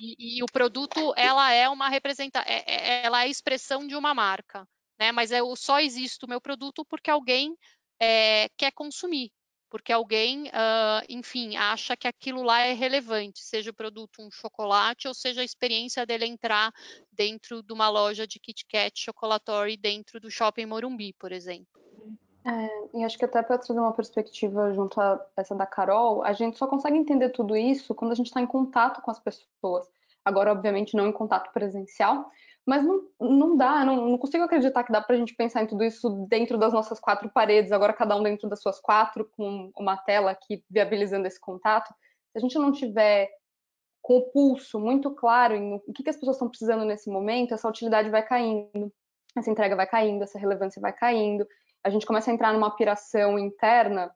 e, 0.00 0.38
e, 0.38 0.42
o 0.42 0.46
produto 0.46 1.12
ela 1.16 1.52
é 1.52 1.68
uma 1.68 1.88
representa, 1.88 2.40
é, 2.46 2.64
é, 2.66 3.04
ela 3.04 3.22
é 3.22 3.24
a 3.24 3.28
expressão 3.28 3.86
de 3.86 3.94
uma 3.94 4.14
marca, 4.14 4.66
né? 4.98 5.12
Mas 5.12 5.30
eu 5.30 5.54
só 5.56 5.80
existe 5.80 6.24
o 6.24 6.28
meu 6.28 6.40
produto 6.40 6.84
porque 6.84 7.10
alguém 7.10 7.56
é, 8.00 8.48
quer 8.56 8.72
consumir, 8.72 9.30
porque 9.70 9.92
alguém, 9.92 10.48
uh, 10.48 11.04
enfim, 11.08 11.56
acha 11.56 11.96
que 11.96 12.06
aquilo 12.06 12.42
lá 12.42 12.60
é 12.60 12.72
relevante, 12.72 13.40
seja 13.42 13.70
o 13.70 13.74
produto 13.74 14.20
um 14.20 14.30
chocolate 14.30 15.08
ou 15.08 15.14
seja 15.14 15.40
a 15.40 15.44
experiência 15.44 16.04
dele 16.04 16.26
entrar 16.26 16.72
dentro 17.10 17.62
de 17.62 17.72
uma 17.72 17.88
loja 17.88 18.26
de 18.26 18.38
Kit 18.38 18.66
Kat 18.66 18.92
chocolatório 19.00 19.76
dentro 19.78 20.20
do 20.20 20.30
Shopping 20.30 20.66
Morumbi, 20.66 21.14
por 21.14 21.32
exemplo. 21.32 21.81
É, 22.44 22.98
e 22.98 23.04
acho 23.04 23.16
que 23.16 23.24
até 23.24 23.40
para 23.40 23.58
trazer 23.58 23.78
uma 23.78 23.92
perspectiva 23.92 24.72
junto 24.74 25.00
a 25.00 25.24
essa 25.36 25.54
da 25.54 25.64
Carol, 25.64 26.24
a 26.24 26.32
gente 26.32 26.58
só 26.58 26.66
consegue 26.66 26.96
entender 26.96 27.30
tudo 27.30 27.56
isso 27.56 27.94
quando 27.94 28.10
a 28.10 28.14
gente 28.14 28.26
está 28.26 28.40
em 28.40 28.46
contato 28.46 29.00
com 29.00 29.10
as 29.10 29.20
pessoas. 29.20 29.86
Agora, 30.24 30.52
obviamente, 30.52 30.96
não 30.96 31.06
em 31.06 31.12
contato 31.12 31.52
presencial, 31.52 32.30
mas 32.66 32.84
não, 32.84 33.08
não 33.20 33.56
dá, 33.56 33.84
não, 33.84 34.08
não 34.08 34.18
consigo 34.18 34.44
acreditar 34.44 34.84
que 34.84 34.92
dá 34.92 35.00
para 35.00 35.16
a 35.16 35.18
gente 35.18 35.34
pensar 35.34 35.62
em 35.62 35.66
tudo 35.66 35.84
isso 35.84 36.08
dentro 36.28 36.58
das 36.58 36.72
nossas 36.72 37.00
quatro 37.00 37.28
paredes, 37.28 37.72
agora 37.72 37.92
cada 37.92 38.16
um 38.16 38.22
dentro 38.22 38.48
das 38.48 38.60
suas 38.60 38.80
quatro, 38.80 39.28
com 39.36 39.72
uma 39.76 39.96
tela 39.96 40.30
aqui 40.30 40.64
viabilizando 40.70 41.26
esse 41.26 41.40
contato. 41.40 41.88
Se 42.32 42.38
a 42.38 42.40
gente 42.40 42.58
não 42.58 42.72
tiver 42.72 43.30
com 44.00 44.18
o 44.18 44.30
pulso 44.30 44.80
muito 44.80 45.10
claro 45.12 45.54
em 45.54 45.74
o 45.74 45.92
que, 45.92 46.02
que 46.02 46.10
as 46.10 46.16
pessoas 46.16 46.36
estão 46.36 46.48
precisando 46.48 46.84
nesse 46.84 47.08
momento, 47.08 47.54
essa 47.54 47.68
utilidade 47.68 48.10
vai 48.10 48.22
caindo, 48.24 48.92
essa 49.36 49.50
entrega 49.50 49.76
vai 49.76 49.86
caindo, 49.86 50.22
essa 50.22 50.38
relevância 50.38 50.80
vai 50.80 50.92
caindo, 50.92 51.46
a 51.84 51.90
gente 51.90 52.06
começa 52.06 52.30
a 52.30 52.34
entrar 52.34 52.52
numa 52.52 52.74
piração 52.74 53.38
interna, 53.38 54.14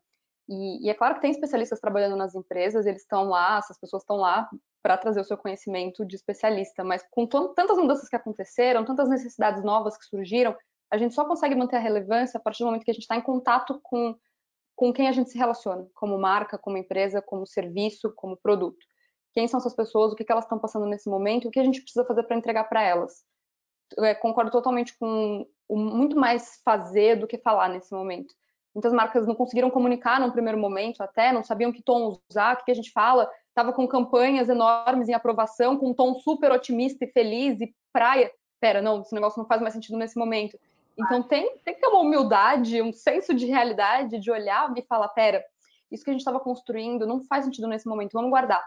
e, 0.49 0.87
e, 0.87 0.91
é 0.91 0.95
claro 0.95 1.17
que 1.17 1.21
tem 1.21 1.31
especialistas 1.31 1.81
trabalhando 1.81 2.17
nas 2.17 2.35
empresas, 2.35 2.87
eles 2.87 3.03
estão 3.03 3.25
lá, 3.25 3.59
essas 3.59 3.79
pessoas 3.79 4.03
estão 4.03 4.17
lá 4.17 4.49
para 4.81 4.97
trazer 4.97 5.21
o 5.21 5.25
seu 5.25 5.37
conhecimento 5.37 6.05
de 6.07 6.15
especialista, 6.15 6.85
mas 6.85 7.05
com 7.11 7.27
tantas 7.27 7.77
mudanças 7.77 8.09
que 8.09 8.15
aconteceram, 8.15 8.85
tantas 8.85 9.09
necessidades 9.09 9.65
novas 9.65 9.99
que 9.99 10.05
surgiram, 10.05 10.57
a 10.89 10.97
gente 10.97 11.15
só 11.15 11.25
consegue 11.25 11.57
manter 11.57 11.77
a 11.77 11.81
relevância 11.81 12.39
a 12.39 12.41
partir 12.41 12.63
do 12.63 12.67
momento 12.67 12.85
que 12.85 12.91
a 12.93 12.95
gente 12.95 13.03
está 13.03 13.17
em 13.17 13.21
contato 13.21 13.81
com, 13.83 14.15
com 14.77 14.93
quem 14.93 15.09
a 15.09 15.13
gente 15.13 15.31
se 15.31 15.37
relaciona, 15.37 15.85
como 15.95 16.17
marca, 16.17 16.57
como 16.57 16.77
empresa, 16.77 17.21
como 17.21 17.45
serviço, 17.45 18.13
como 18.15 18.37
produto. 18.37 18.79
Quem 19.33 19.49
são 19.49 19.59
essas 19.59 19.75
pessoas, 19.75 20.13
o 20.13 20.15
que, 20.15 20.25
que 20.25 20.31
elas 20.31 20.45
estão 20.45 20.61
passando 20.61 20.87
nesse 20.87 21.11
momento, 21.11 21.49
o 21.49 21.51
que 21.51 21.59
a 21.59 21.65
gente 21.65 21.83
precisa 21.83 22.07
fazer 22.07 22.23
para 22.23 22.37
entregar 22.37 22.65
para 22.69 22.83
elas. 22.83 23.25
Eu 23.97 24.15
concordo 24.17 24.53
totalmente 24.53 24.97
com 24.97 25.45
muito 25.71 26.17
mais 26.17 26.61
fazer 26.65 27.17
do 27.17 27.27
que 27.27 27.39
falar 27.39 27.69
nesse 27.69 27.93
momento. 27.93 28.35
Muitas 28.75 28.93
marcas 28.93 29.27
não 29.27 29.35
conseguiram 29.35 29.71
comunicar 29.71 30.21
num 30.21 30.31
primeiro 30.31 30.59
momento 30.59 31.01
até, 31.01 31.33
não 31.33 31.43
sabiam 31.43 31.73
que 31.73 31.83
tom 31.83 32.19
usar, 32.31 32.55
o 32.55 32.65
que 32.65 32.71
a 32.71 32.75
gente 32.75 32.93
fala, 32.93 33.31
estava 33.49 33.73
com 33.73 33.89
campanhas 33.89 34.51
enormes 34.51 35.09
em 35.09 35.15
aprovação, 35.15 35.79
com 35.79 35.91
um 35.91 35.95
tom 35.95 36.15
super 36.21 36.53
otimista 36.53 37.05
e 37.05 37.09
feliz 37.09 37.59
e 37.61 37.75
praia. 37.91 38.31
Pera, 38.61 38.83
não, 38.83 39.01
esse 39.01 39.15
negócio 39.15 39.41
não 39.41 39.49
faz 39.49 39.63
mais 39.63 39.73
sentido 39.73 39.97
nesse 39.97 40.19
momento. 40.19 40.59
Então 40.99 41.23
tem, 41.23 41.57
tem 41.65 41.75
que 41.75 41.81
ter 41.81 41.87
uma 41.87 42.01
humildade, 42.01 42.83
um 42.83 42.93
senso 42.93 43.35
de 43.35 43.47
realidade, 43.47 44.19
de 44.19 44.31
olhar 44.31 44.73
e 44.77 44.83
falar, 44.83 45.09
pera, 45.09 45.43
isso 45.91 46.05
que 46.05 46.11
a 46.11 46.13
gente 46.13 46.21
estava 46.21 46.41
construindo 46.41 47.07
não 47.07 47.23
faz 47.25 47.45
sentido 47.45 47.69
nesse 47.69 47.89
momento, 47.89 48.13
vamos 48.13 48.31
guardar. 48.31 48.63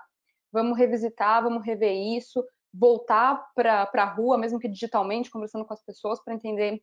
Vamos 0.52 0.78
revisitar, 0.78 1.44
vamos 1.44 1.64
rever 1.64 1.94
isso, 1.94 2.44
voltar 2.74 3.44
para 3.56 3.90
a 3.94 4.06
rua, 4.06 4.38
mesmo 4.38 4.60
que 4.60 4.68
digitalmente, 4.68 5.32
conversando 5.32 5.66
com 5.66 5.74
as 5.74 5.84
pessoas 5.84 6.24
para 6.24 6.34
entender 6.34 6.82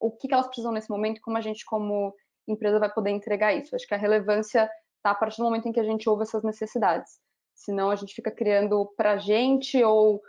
o 0.00 0.10
que, 0.10 0.28
que, 0.28 0.34
elas 0.34 0.46
precisam 0.46 0.72
nesse 0.72 0.90
momento 0.90 1.18
e 1.18 1.20
como 1.20 1.36
a 1.36 1.40
gente, 1.40 1.64
como 1.64 2.14
empresa, 2.46 2.78
vai 2.78 2.92
poder 2.92 3.10
entregar 3.10 3.54
isso. 3.54 3.74
Acho 3.74 3.86
que 3.86 3.94
a 3.94 3.98
relevância 3.98 4.70
está 4.96 5.10
a 5.10 5.14
partir 5.14 5.38
do 5.38 5.44
momento 5.44 5.68
em 5.68 5.72
que 5.72 5.80
a 5.80 5.84
gente 5.84 6.08
ouve 6.08 6.22
essas 6.22 6.42
necessidades. 6.42 7.18
Senão 7.54 7.90
a 7.90 7.96
gente 7.96 8.14
fica 8.14 8.30
criando 8.30 8.92
para 8.96 9.12
a 9.12 9.18
gente 9.18 9.82
ou 9.82 10.20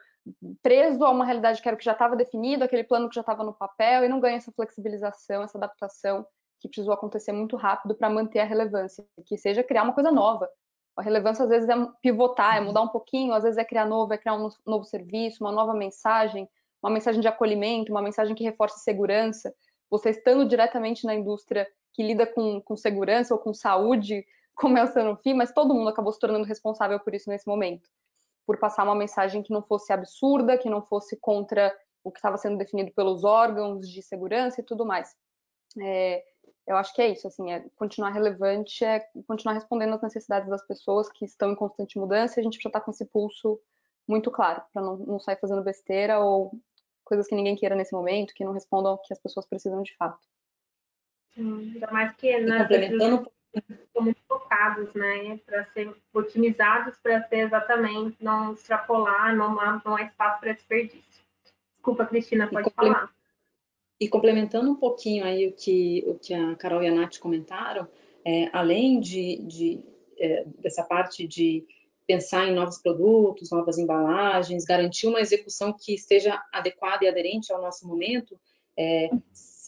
preso 0.61 1.03
a 1.03 1.09
uma 1.09 1.25
realidade 1.25 1.61
que 1.61 1.67
era 1.67 1.75
o 1.75 1.77
que 1.77 1.85
já 1.85 1.93
estava 1.93 2.15
definido, 2.15 2.63
aquele 2.63 2.83
plano 2.83 3.09
que 3.09 3.15
já 3.15 3.21
estava 3.21 3.43
no 3.43 3.53
papel 3.53 4.03
e 4.03 4.09
não 4.09 4.19
ganha 4.19 4.37
essa 4.37 4.51
flexibilização, 4.51 5.43
essa 5.43 5.57
adaptação 5.57 6.25
que 6.59 6.67
precisou 6.67 6.93
acontecer 6.93 7.31
muito 7.31 7.55
rápido 7.55 7.95
para 7.95 8.09
manter 8.09 8.39
a 8.39 8.45
relevância, 8.45 9.05
que 9.25 9.37
seja 9.37 9.63
criar 9.63 9.83
uma 9.83 9.93
coisa 9.93 10.11
nova, 10.11 10.49
a 10.97 11.01
relevância 11.03 11.43
às 11.43 11.49
vezes 11.49 11.69
é 11.69 11.75
pivotar, 12.01 12.57
é 12.57 12.61
mudar 12.61 12.81
um 12.81 12.87
pouquinho, 12.87 13.33
às 13.33 13.43
vezes 13.43 13.57
é 13.57 13.63
criar 13.63 13.85
novo, 13.85 14.13
é 14.13 14.17
criar 14.17 14.33
um 14.33 14.49
novo 14.65 14.83
serviço, 14.83 15.43
uma 15.43 15.51
nova 15.51 15.73
mensagem, 15.73 16.49
uma 16.81 16.91
mensagem 16.91 17.21
de 17.21 17.27
acolhimento, 17.27 17.91
uma 17.91 18.01
mensagem 18.01 18.35
que 18.35 18.43
reforce 18.43 18.83
segurança. 18.83 19.53
Você 19.89 20.09
estando 20.09 20.47
diretamente 20.47 21.05
na 21.05 21.13
indústria 21.13 21.67
que 21.93 22.01
lida 22.01 22.25
com, 22.25 22.59
com 22.61 22.75
segurança 22.75 23.33
ou 23.33 23.39
com 23.39 23.53
saúde, 23.53 24.25
como 24.55 24.77
é 24.77 24.83
o 24.83 24.87
Sanofi, 24.87 25.35
mas 25.35 25.51
todo 25.51 25.73
mundo 25.73 25.89
acabou 25.89 26.11
se 26.11 26.19
tornando 26.19 26.45
responsável 26.45 26.99
por 26.99 27.13
isso 27.13 27.29
nesse 27.29 27.47
momento. 27.47 27.87
Por 28.45 28.57
passar 28.57 28.83
uma 28.83 28.95
mensagem 28.95 29.43
que 29.43 29.53
não 29.53 29.61
fosse 29.61 29.93
absurda, 29.93 30.57
que 30.57 30.69
não 30.69 30.81
fosse 30.81 31.15
contra 31.17 31.75
o 32.03 32.11
que 32.11 32.17
estava 32.17 32.37
sendo 32.37 32.57
definido 32.57 32.91
pelos 32.93 33.23
órgãos 33.23 33.87
de 33.87 34.01
segurança 34.01 34.61
e 34.61 34.63
tudo 34.63 34.85
mais. 34.85 35.15
É, 35.79 36.23
eu 36.67 36.75
acho 36.75 36.93
que 36.93 37.01
é 37.01 37.09
isso, 37.09 37.25
assim, 37.25 37.51
é 37.51 37.65
continuar 37.77 38.09
relevante, 38.09 38.83
é 38.83 38.99
continuar 39.25 39.53
respondendo 39.53 39.93
às 39.93 40.01
necessidades 40.01 40.49
das 40.49 40.67
pessoas 40.67 41.09
que 41.09 41.23
estão 41.23 41.51
em 41.51 41.55
constante 41.55 41.97
mudança 41.97 42.37
e 42.37 42.41
a 42.41 42.43
gente 42.43 42.53
precisa 42.53 42.69
estar 42.69 42.81
com 42.81 42.91
esse 42.91 43.05
pulso 43.05 43.59
muito 44.05 44.29
claro, 44.29 44.61
para 44.73 44.81
não, 44.81 44.97
não 44.97 45.19
sair 45.19 45.39
fazendo 45.39 45.63
besteira 45.63 46.19
ou 46.19 46.51
coisas 47.05 47.25
que 47.25 47.35
ninguém 47.35 47.55
queira 47.55 47.73
nesse 47.73 47.93
momento, 47.93 48.33
que 48.33 48.43
não 48.43 48.51
respondam 48.51 48.91
ao 48.91 49.01
que 49.01 49.13
as 49.13 49.19
pessoas 49.19 49.45
precisam 49.45 49.81
de 49.81 49.95
fato. 49.95 50.19
ainda 51.37 51.89
mais 51.89 52.13
que 52.17 52.37
né, 52.37 52.59
complementando 52.59 53.31
estão 53.53 54.03
muito 54.03 54.21
focados, 54.27 54.93
né, 54.93 55.37
para 55.45 55.65
ser 55.71 55.95
otimizados 56.13 56.97
para 56.97 57.23
ser 57.29 57.39
exatamente 57.45 58.21
não 58.21 58.53
extrapolar, 58.53 59.33
não, 59.33 59.55
não 59.55 59.95
há 59.95 60.03
espaço 60.03 60.41
para 60.41 60.51
desperdício. 60.51 61.23
Desculpa, 61.75 62.05
Cristina, 62.05 62.47
pode 62.49 62.69
falar. 62.71 63.09
E 63.99 64.07
complementando 64.07 64.71
um 64.71 64.75
pouquinho 64.75 65.25
aí 65.25 65.47
o 65.47 65.53
que, 65.53 66.03
o 66.07 66.15
que 66.15 66.33
a 66.33 66.55
Carol 66.55 66.83
e 66.83 66.87
a 66.87 66.93
Nath 66.93 67.17
comentaram, 67.17 67.87
é, 68.23 68.49
além 68.53 68.99
de, 68.99 69.37
de 69.37 69.83
é, 70.19 70.45
dessa 70.59 70.83
parte 70.83 71.27
de 71.27 71.65
pensar 72.05 72.47
em 72.47 72.53
novos 72.53 72.77
produtos, 72.77 73.51
novas 73.51 73.77
embalagens, 73.77 74.63
garantir 74.63 75.07
uma 75.07 75.19
execução 75.19 75.73
que 75.73 75.93
esteja 75.93 76.41
adequada 76.53 77.05
e 77.05 77.07
aderente 77.07 77.51
ao 77.51 77.61
nosso 77.61 77.87
momento, 77.87 78.39
é, 78.77 79.09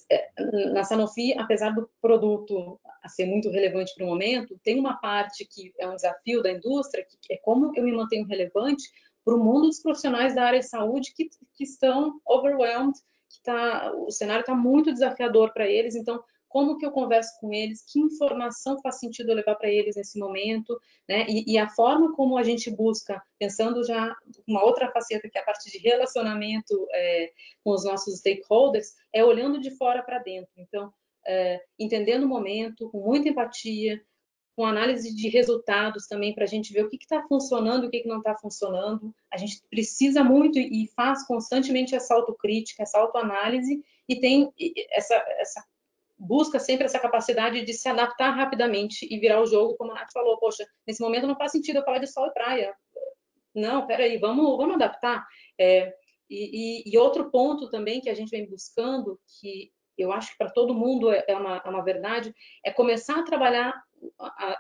é 0.10 0.30
na 0.72 0.84
Sanofi, 0.84 1.38
apesar 1.38 1.72
do 1.72 1.90
produto 2.02 2.80
ser 3.08 3.26
muito 3.26 3.50
relevante 3.50 3.94
para 3.96 4.06
o 4.06 4.08
momento, 4.08 4.60
tem 4.64 4.80
uma 4.80 4.98
parte 4.98 5.46
que 5.46 5.74
é 5.78 5.88
um 5.88 5.96
desafio 5.96 6.42
da 6.42 6.52
indústria, 6.52 7.06
que 7.06 7.34
é 7.34 7.38
como 7.38 7.72
eu 7.76 7.84
me 7.84 7.92
mantenho 7.92 8.26
relevante 8.26 8.84
para 9.26 9.36
o 9.36 9.44
mundo 9.44 9.68
dos 9.68 9.82
profissionais 9.82 10.34
da 10.34 10.44
área 10.44 10.60
de 10.60 10.68
saúde 10.68 11.14
que, 11.16 11.30
que 11.54 11.64
estão 11.64 12.20
overwhelmed 12.26 12.98
que 13.30 13.42
tá, 13.44 13.92
o 13.96 14.12
cenário 14.12 14.42
está 14.42 14.56
muito 14.56 14.92
desafiador 14.92 15.54
para 15.54 15.68
eles, 15.68 15.96
então 15.96 16.22
como 16.50 16.78
que 16.78 16.86
eu 16.86 16.92
converso 16.92 17.40
com 17.40 17.54
eles, 17.54 17.86
que 17.88 18.00
informação 18.00 18.82
faz 18.82 19.00
sentido 19.00 19.30
eu 19.30 19.36
levar 19.36 19.56
para 19.56 19.70
eles 19.70 19.96
nesse 19.96 20.18
momento, 20.20 20.78
né? 21.08 21.26
E, 21.30 21.54
e, 21.54 21.58
a 21.60 21.70
forma 21.70 22.14
como 22.16 22.38
a 22.38 22.44
gente 22.44 22.72
busca, 22.72 23.22
pensando 23.38 23.86
já 23.86 24.16
uma 24.48 24.66
outra 24.66 24.92
faceta 24.92 25.30
que 25.30 25.38
é 25.38 25.42
a 25.42 25.46
parte 25.46 25.70
de 25.70 25.78
relacionamento 25.78 26.88
é, 26.92 27.32
com 27.64 27.72
os 27.72 27.86
nossos 27.86 28.18
stakeholders, 28.18 28.88
é 29.14 29.24
olhando 29.24 29.60
de 29.62 29.70
fora 29.78 30.02
para 30.02 30.18
dentro. 30.18 30.52
Então, 30.58 30.92
é, 31.26 31.62
entendendo 31.78 32.24
o 32.24 32.28
momento, 32.28 32.90
com 32.90 33.00
muita 33.00 33.30
empatia, 33.30 34.02
com 34.56 34.66
análise 34.66 35.16
de 35.16 35.30
resultados 35.30 36.08
também 36.08 36.34
para 36.34 36.44
a 36.44 36.48
gente 36.48 36.74
ver 36.74 36.84
o 36.86 36.90
que 36.90 36.98
está 36.98 37.24
funcionando 37.28 37.86
o 37.86 37.90
que, 37.90 38.02
que 38.02 38.10
não 38.10 38.18
está 38.18 38.36
funcionando. 38.36 39.14
A 39.32 39.38
gente 39.38 39.62
precisa 39.70 40.24
muito 40.24 40.60
e 40.60 40.88
faz 40.96 41.26
constantemente 41.26 41.96
essa 41.96 42.14
autocrítica, 42.14 42.84
essa 42.84 43.00
autoanálise 43.00 43.82
e 44.08 44.20
tem 44.20 44.52
essa, 44.92 45.16
essa 45.40 45.64
busca 46.20 46.60
sempre 46.60 46.86
essa 46.86 47.00
capacidade 47.00 47.64
de 47.64 47.74
se 47.74 47.88
adaptar 47.88 48.32
rapidamente 48.32 49.08
e 49.10 49.18
virar 49.18 49.42
o 49.42 49.46
jogo, 49.46 49.78
como 49.78 49.92
a 49.92 49.96
Nath 49.96 50.12
falou, 50.12 50.38
poxa, 50.38 50.68
nesse 50.86 51.02
momento 51.02 51.26
não 51.26 51.38
faz 51.38 51.54
sentido 51.54 51.78
eu 51.78 51.86
falar 51.86 52.00
de 52.00 52.08
sol 52.08 52.28
e 52.28 52.34
praia. 52.34 52.76
Não, 53.56 53.88
peraí, 53.88 54.18
vamos, 54.18 54.58
vamos 54.58 54.76
adaptar. 54.76 55.26
É, 55.58 55.94
e, 56.30 56.84
e, 56.88 56.94
e, 56.94 56.98
outro 56.98 57.32
ponto 57.32 57.70
também 57.70 58.02
que 58.02 58.10
a 58.10 58.14
gente 58.14 58.30
vem 58.30 58.48
buscando, 58.48 59.20
que 59.40 59.72
eu 60.02 60.12
acho 60.12 60.32
que 60.32 60.38
para 60.38 60.52
todo 60.52 60.74
mundo 60.74 61.12
é, 61.12 61.24
é 61.28 61.36
uma, 61.36 61.62
é 61.64 61.70
uma 61.70 61.84
verdade, 61.84 62.34
é 62.66 62.72
começar 62.72 63.20
a 63.20 63.24
trabalhar 63.24 63.74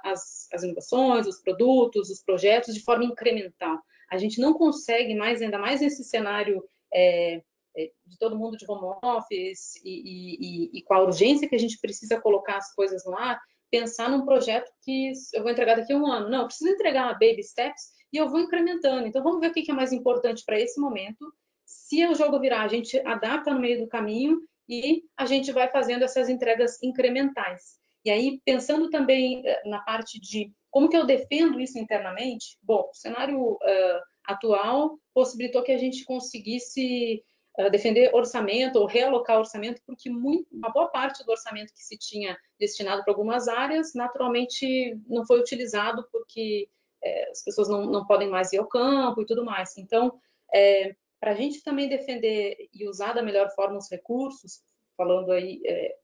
as, 0.03 0.47
as 0.51 0.63
inovações, 0.63 1.27
os 1.27 1.41
produtos, 1.41 2.09
os 2.09 2.21
projetos 2.23 2.73
de 2.73 2.83
forma 2.83 3.05
incremental. 3.05 3.79
A 4.11 4.17
gente 4.17 4.41
não 4.41 4.53
consegue 4.53 5.15
mais, 5.15 5.41
ainda 5.41 5.57
mais 5.57 5.81
nesse 5.81 6.03
cenário 6.03 6.63
é, 6.93 7.41
é, 7.77 7.91
de 8.05 8.17
todo 8.17 8.37
mundo 8.37 8.57
de 8.57 8.65
home 8.69 8.97
office 9.03 9.75
e, 9.83 10.71
e, 10.73 10.79
e, 10.79 10.81
com 10.83 10.93
a 10.93 11.03
urgência 11.03 11.47
que 11.47 11.55
a 11.55 11.59
gente 11.59 11.79
precisa 11.79 12.19
colocar 12.19 12.57
as 12.57 12.73
coisas 12.73 13.05
ar, 13.07 13.39
pensar 13.71 14.09
num 14.09 14.25
projeto 14.25 14.71
que 14.81 15.11
eu 15.33 15.43
vou 15.43 15.51
entregar 15.51 15.75
daqui 15.75 15.93
a 15.93 15.97
um 15.97 16.07
ano. 16.07 16.29
Não, 16.29 16.41
eu 16.41 16.47
preciso 16.47 16.71
entregar 16.71 17.13
baby 17.13 17.43
steps 17.43 17.91
e 18.11 18.17
eu 18.17 18.27
vou 18.27 18.39
incrementando. 18.39 19.07
Então, 19.07 19.23
vamos 19.23 19.39
ver 19.39 19.51
o 19.51 19.53
que 19.53 19.69
é 19.69 19.73
mais 19.73 19.93
importante 19.93 20.43
para 20.45 20.59
esse 20.59 20.79
momento. 20.79 21.31
Se 21.65 22.05
o 22.07 22.15
jogo 22.15 22.39
virar, 22.39 22.63
a 22.63 22.67
gente 22.67 22.99
adapta 23.05 23.53
no 23.53 23.59
meio 23.59 23.79
do 23.79 23.87
caminho 23.87 24.41
e 24.69 25.03
a 25.17 25.25
gente 25.25 25.51
vai 25.51 25.67
fazendo 25.67 26.03
essas 26.03 26.29
entregas 26.29 26.81
incrementais. 26.83 27.79
E 28.05 28.11
aí, 28.11 28.39
pensando 28.45 28.89
também 28.89 29.41
eh, 29.45 29.61
na 29.65 29.79
parte 29.79 30.19
de 30.21 30.53
como 30.69 30.87
que 30.87 30.95
eu 30.95 31.05
defendo 31.05 31.59
isso 31.59 31.79
internamente, 31.79 32.57
bom, 32.61 32.87
o 32.89 32.93
cenário 32.93 33.53
uh, 33.53 34.01
atual 34.25 34.97
possibilitou 35.13 35.63
que 35.63 35.71
a 35.71 35.77
gente 35.77 36.05
conseguisse 36.05 37.23
uh, 37.57 37.69
defender 37.71 38.13
orçamento 38.13 38.77
ou 38.77 38.85
realocar 38.85 39.39
orçamento, 39.39 39.81
porque 39.85 40.09
muito, 40.09 40.47
uma 40.51 40.69
boa 40.69 40.87
parte 40.87 41.25
do 41.25 41.31
orçamento 41.31 41.73
que 41.73 41.83
se 41.83 41.97
tinha 41.97 42.37
destinado 42.59 43.03
para 43.03 43.11
algumas 43.11 43.47
áreas, 43.47 43.93
naturalmente 43.95 44.95
não 45.07 45.25
foi 45.25 45.39
utilizado 45.39 46.07
porque 46.11 46.69
é, 47.03 47.29
as 47.31 47.43
pessoas 47.43 47.67
não, 47.67 47.85
não 47.85 48.05
podem 48.05 48.29
mais 48.29 48.53
ir 48.53 48.59
ao 48.59 48.67
campo 48.67 49.21
e 49.21 49.25
tudo 49.25 49.43
mais. 49.43 49.77
Então, 49.77 50.13
é, 50.53 50.95
para 51.19 51.31
a 51.31 51.35
gente 51.35 51.63
também 51.63 51.89
defender 51.89 52.69
e 52.73 52.87
usar 52.87 53.13
da 53.13 53.21
melhor 53.21 53.49
forma 53.51 53.77
os 53.77 53.89
recursos, 53.89 54.61
falando 54.95 55.31
aí 55.31 55.61
é, 55.65 55.95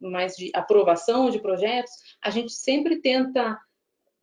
mais 0.00 0.36
de 0.36 0.50
aprovação 0.54 1.30
de 1.30 1.40
projetos, 1.40 1.92
a 2.22 2.30
gente 2.30 2.52
sempre 2.52 3.00
tenta 3.00 3.58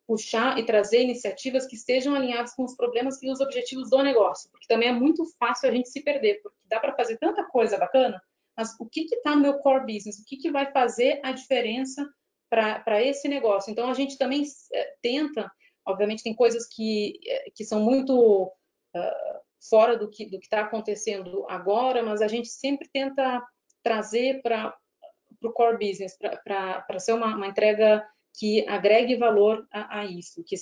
puxar 0.06 0.58
e 0.58 0.66
trazer 0.66 1.02
iniciativas 1.02 1.66
que 1.66 1.76
estejam 1.76 2.14
alinhadas 2.14 2.54
com 2.54 2.64
os 2.64 2.76
problemas 2.76 3.22
e 3.22 3.30
os 3.30 3.40
objetivos 3.40 3.90
do 3.90 4.02
negócio, 4.02 4.50
porque 4.50 4.66
também 4.66 4.88
é 4.88 4.92
muito 4.92 5.24
fácil 5.38 5.68
a 5.68 5.72
gente 5.72 5.88
se 5.88 6.02
perder, 6.02 6.40
porque 6.42 6.58
dá 6.66 6.78
para 6.78 6.94
fazer 6.94 7.16
tanta 7.18 7.44
coisa 7.44 7.78
bacana, 7.78 8.20
mas 8.56 8.74
o 8.78 8.86
que 8.86 9.02
está 9.02 9.34
no 9.34 9.42
meu 9.42 9.58
core 9.58 9.92
business? 9.92 10.18
O 10.18 10.24
que, 10.24 10.36
que 10.36 10.50
vai 10.50 10.70
fazer 10.70 11.20
a 11.22 11.32
diferença 11.32 12.08
para 12.48 13.02
esse 13.02 13.28
negócio? 13.28 13.70
Então, 13.70 13.90
a 13.90 13.94
gente 13.94 14.16
também 14.16 14.44
é, 14.72 14.94
tenta, 15.02 15.50
obviamente, 15.84 16.22
tem 16.22 16.34
coisas 16.34 16.66
que, 16.68 17.18
é, 17.26 17.50
que 17.50 17.64
são 17.64 17.80
muito 17.80 18.46
uh, 18.94 19.40
fora 19.68 19.96
do 19.96 20.08
que 20.08 20.26
do 20.26 20.38
está 20.38 20.60
acontecendo 20.60 21.44
agora, 21.48 22.02
mas 22.02 22.20
a 22.20 22.28
gente 22.28 22.48
sempre 22.48 22.88
tenta 22.92 23.42
trazer 23.82 24.42
para 24.42 24.74
o 25.42 25.52
core 25.52 25.78
business, 25.78 26.16
para 26.18 26.98
ser 26.98 27.12
uma, 27.12 27.34
uma, 27.34 27.46
entrega 27.46 28.04
que 28.38 28.66
agregue 28.68 29.16
valor 29.16 29.66
a, 29.72 30.00
a 30.00 30.04
isso, 30.06 30.42
que, 30.44 30.56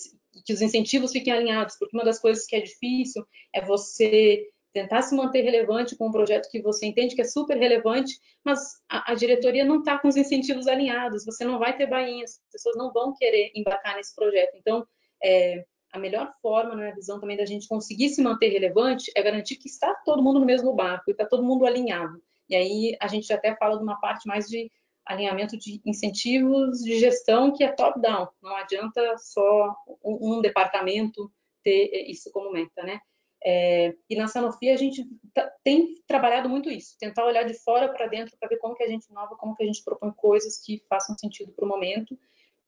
que, 0.45 0.53
os 0.53 0.61
incentivos 0.61 1.13
fiquem 1.13 1.33
alinhados, 1.33 1.77
porque 1.79 1.97
uma 1.97 2.05
das 2.05 2.19
coisas 2.19 2.47
que 2.47 2.57
é 2.57 2.61
difícil 2.61 3.25
é 3.55 3.65
você 3.65 4.49
tentar 4.73 5.03
se 5.03 5.15
manter 5.15 5.43
relevante 5.43 5.97
com 5.97 6.09
um 6.09 6.13
projeto 6.13 6.49
que 6.51 6.63
você 6.63 6.87
entende 6.87 7.15
que 7.15 7.21
é 7.21 7.25
super 7.25 7.57
relevante, 7.57 8.19
mas 8.43 8.61
a, 8.89 9.13
a 9.13 9.15
diretoria 9.15 9.65
não 9.65 9.81
está 9.81 9.99
com 9.99 10.09
os 10.09 10.17
incentivos 10.17 10.67
alinhados, 10.67 11.25
você 11.25 11.45
não 11.45 11.59
vai 11.59 11.77
ter 11.77 11.87
bainhas, 11.87 12.41
as 12.47 12.53
pessoas 12.53 12.77
não 12.77 12.93
vão 12.93 13.15
querer 13.15 13.53
embarcar 13.55 13.97
nesse 13.97 14.15
projeto. 14.15 14.57
Então, 14.57 14.87
é, 15.23 15.65
a 15.93 15.99
melhor 15.99 16.33
forma, 16.41 16.71
na 16.71 16.83
minha 16.83 16.95
visão 16.95 17.21
também, 17.21 17.37
da 17.37 17.45
gente 17.45 17.69
conseguir 17.69 18.09
se 18.09 18.23
manter 18.23 18.49
relevante 18.49 19.13
é 19.15 19.23
garantir 19.23 19.57
que 19.57 19.69
está 19.69 19.95
todo 20.05 20.23
mundo 20.23 20.41
no 20.41 20.47
mesmo 20.47 20.73
barco 20.75 21.05
e 21.09 21.13
está 21.13 21.27
todo 21.27 21.45
mundo 21.45 21.67
alinhado. 21.67 22.21
E 22.49 22.57
aí 22.57 22.97
a 23.01 23.07
gente 23.07 23.31
até 23.33 23.55
fala 23.57 23.77
de 23.77 23.83
uma 23.83 24.01
parte 24.01 24.27
mais 24.27 24.49
de 24.49 24.71
alinhamento 25.05 25.59
de 25.59 25.81
incentivos 25.85 26.79
de 26.79 26.99
gestão 26.99 27.53
que 27.53 27.63
é 27.63 27.73
top-down. 27.73 28.29
Não 28.43 28.57
adianta 28.57 29.17
só 29.19 29.75
um, 30.03 30.39
um, 30.39 30.41
departamento 30.41 31.31
ter 31.63 32.11
isso 32.11 32.31
como 32.33 32.53
meta, 32.53 32.83
né? 32.83 32.99
É, 33.45 33.95
e 34.09 34.15
na 34.15 34.29
Sanofi 34.29 34.71
a 34.71 34.77
gente 34.77 35.05
tá, 35.35 35.51
tem 35.65 35.97
trabalhado 36.07 36.49
muito 36.49 36.71
isso, 36.71 36.97
tentar 36.99 37.25
olhar 37.27 37.43
de 37.43 37.55
fora 37.55 37.93
para 37.93 38.07
dentro 38.07 38.37
para 38.39 38.49
ver 38.49 38.59
como 38.59 38.77
que 38.77 38.85
a 38.85 38.89
gente 38.89 39.07
inova, 39.11 39.35
como 39.35 39.57
que 39.57 39.65
a 39.65 39.67
gente 39.67 39.83
propõe 39.83 40.13
coisas 40.13 40.65
que 40.65 40.81
façam 40.89 41.19
sentido 41.19 41.53
para 41.53 41.65
o 41.65 41.69
momento, 41.69 42.17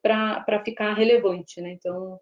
para 0.03 0.65
ficar 0.65 0.93
relevante, 0.95 1.61
né? 1.61 1.71
Então, 1.71 2.21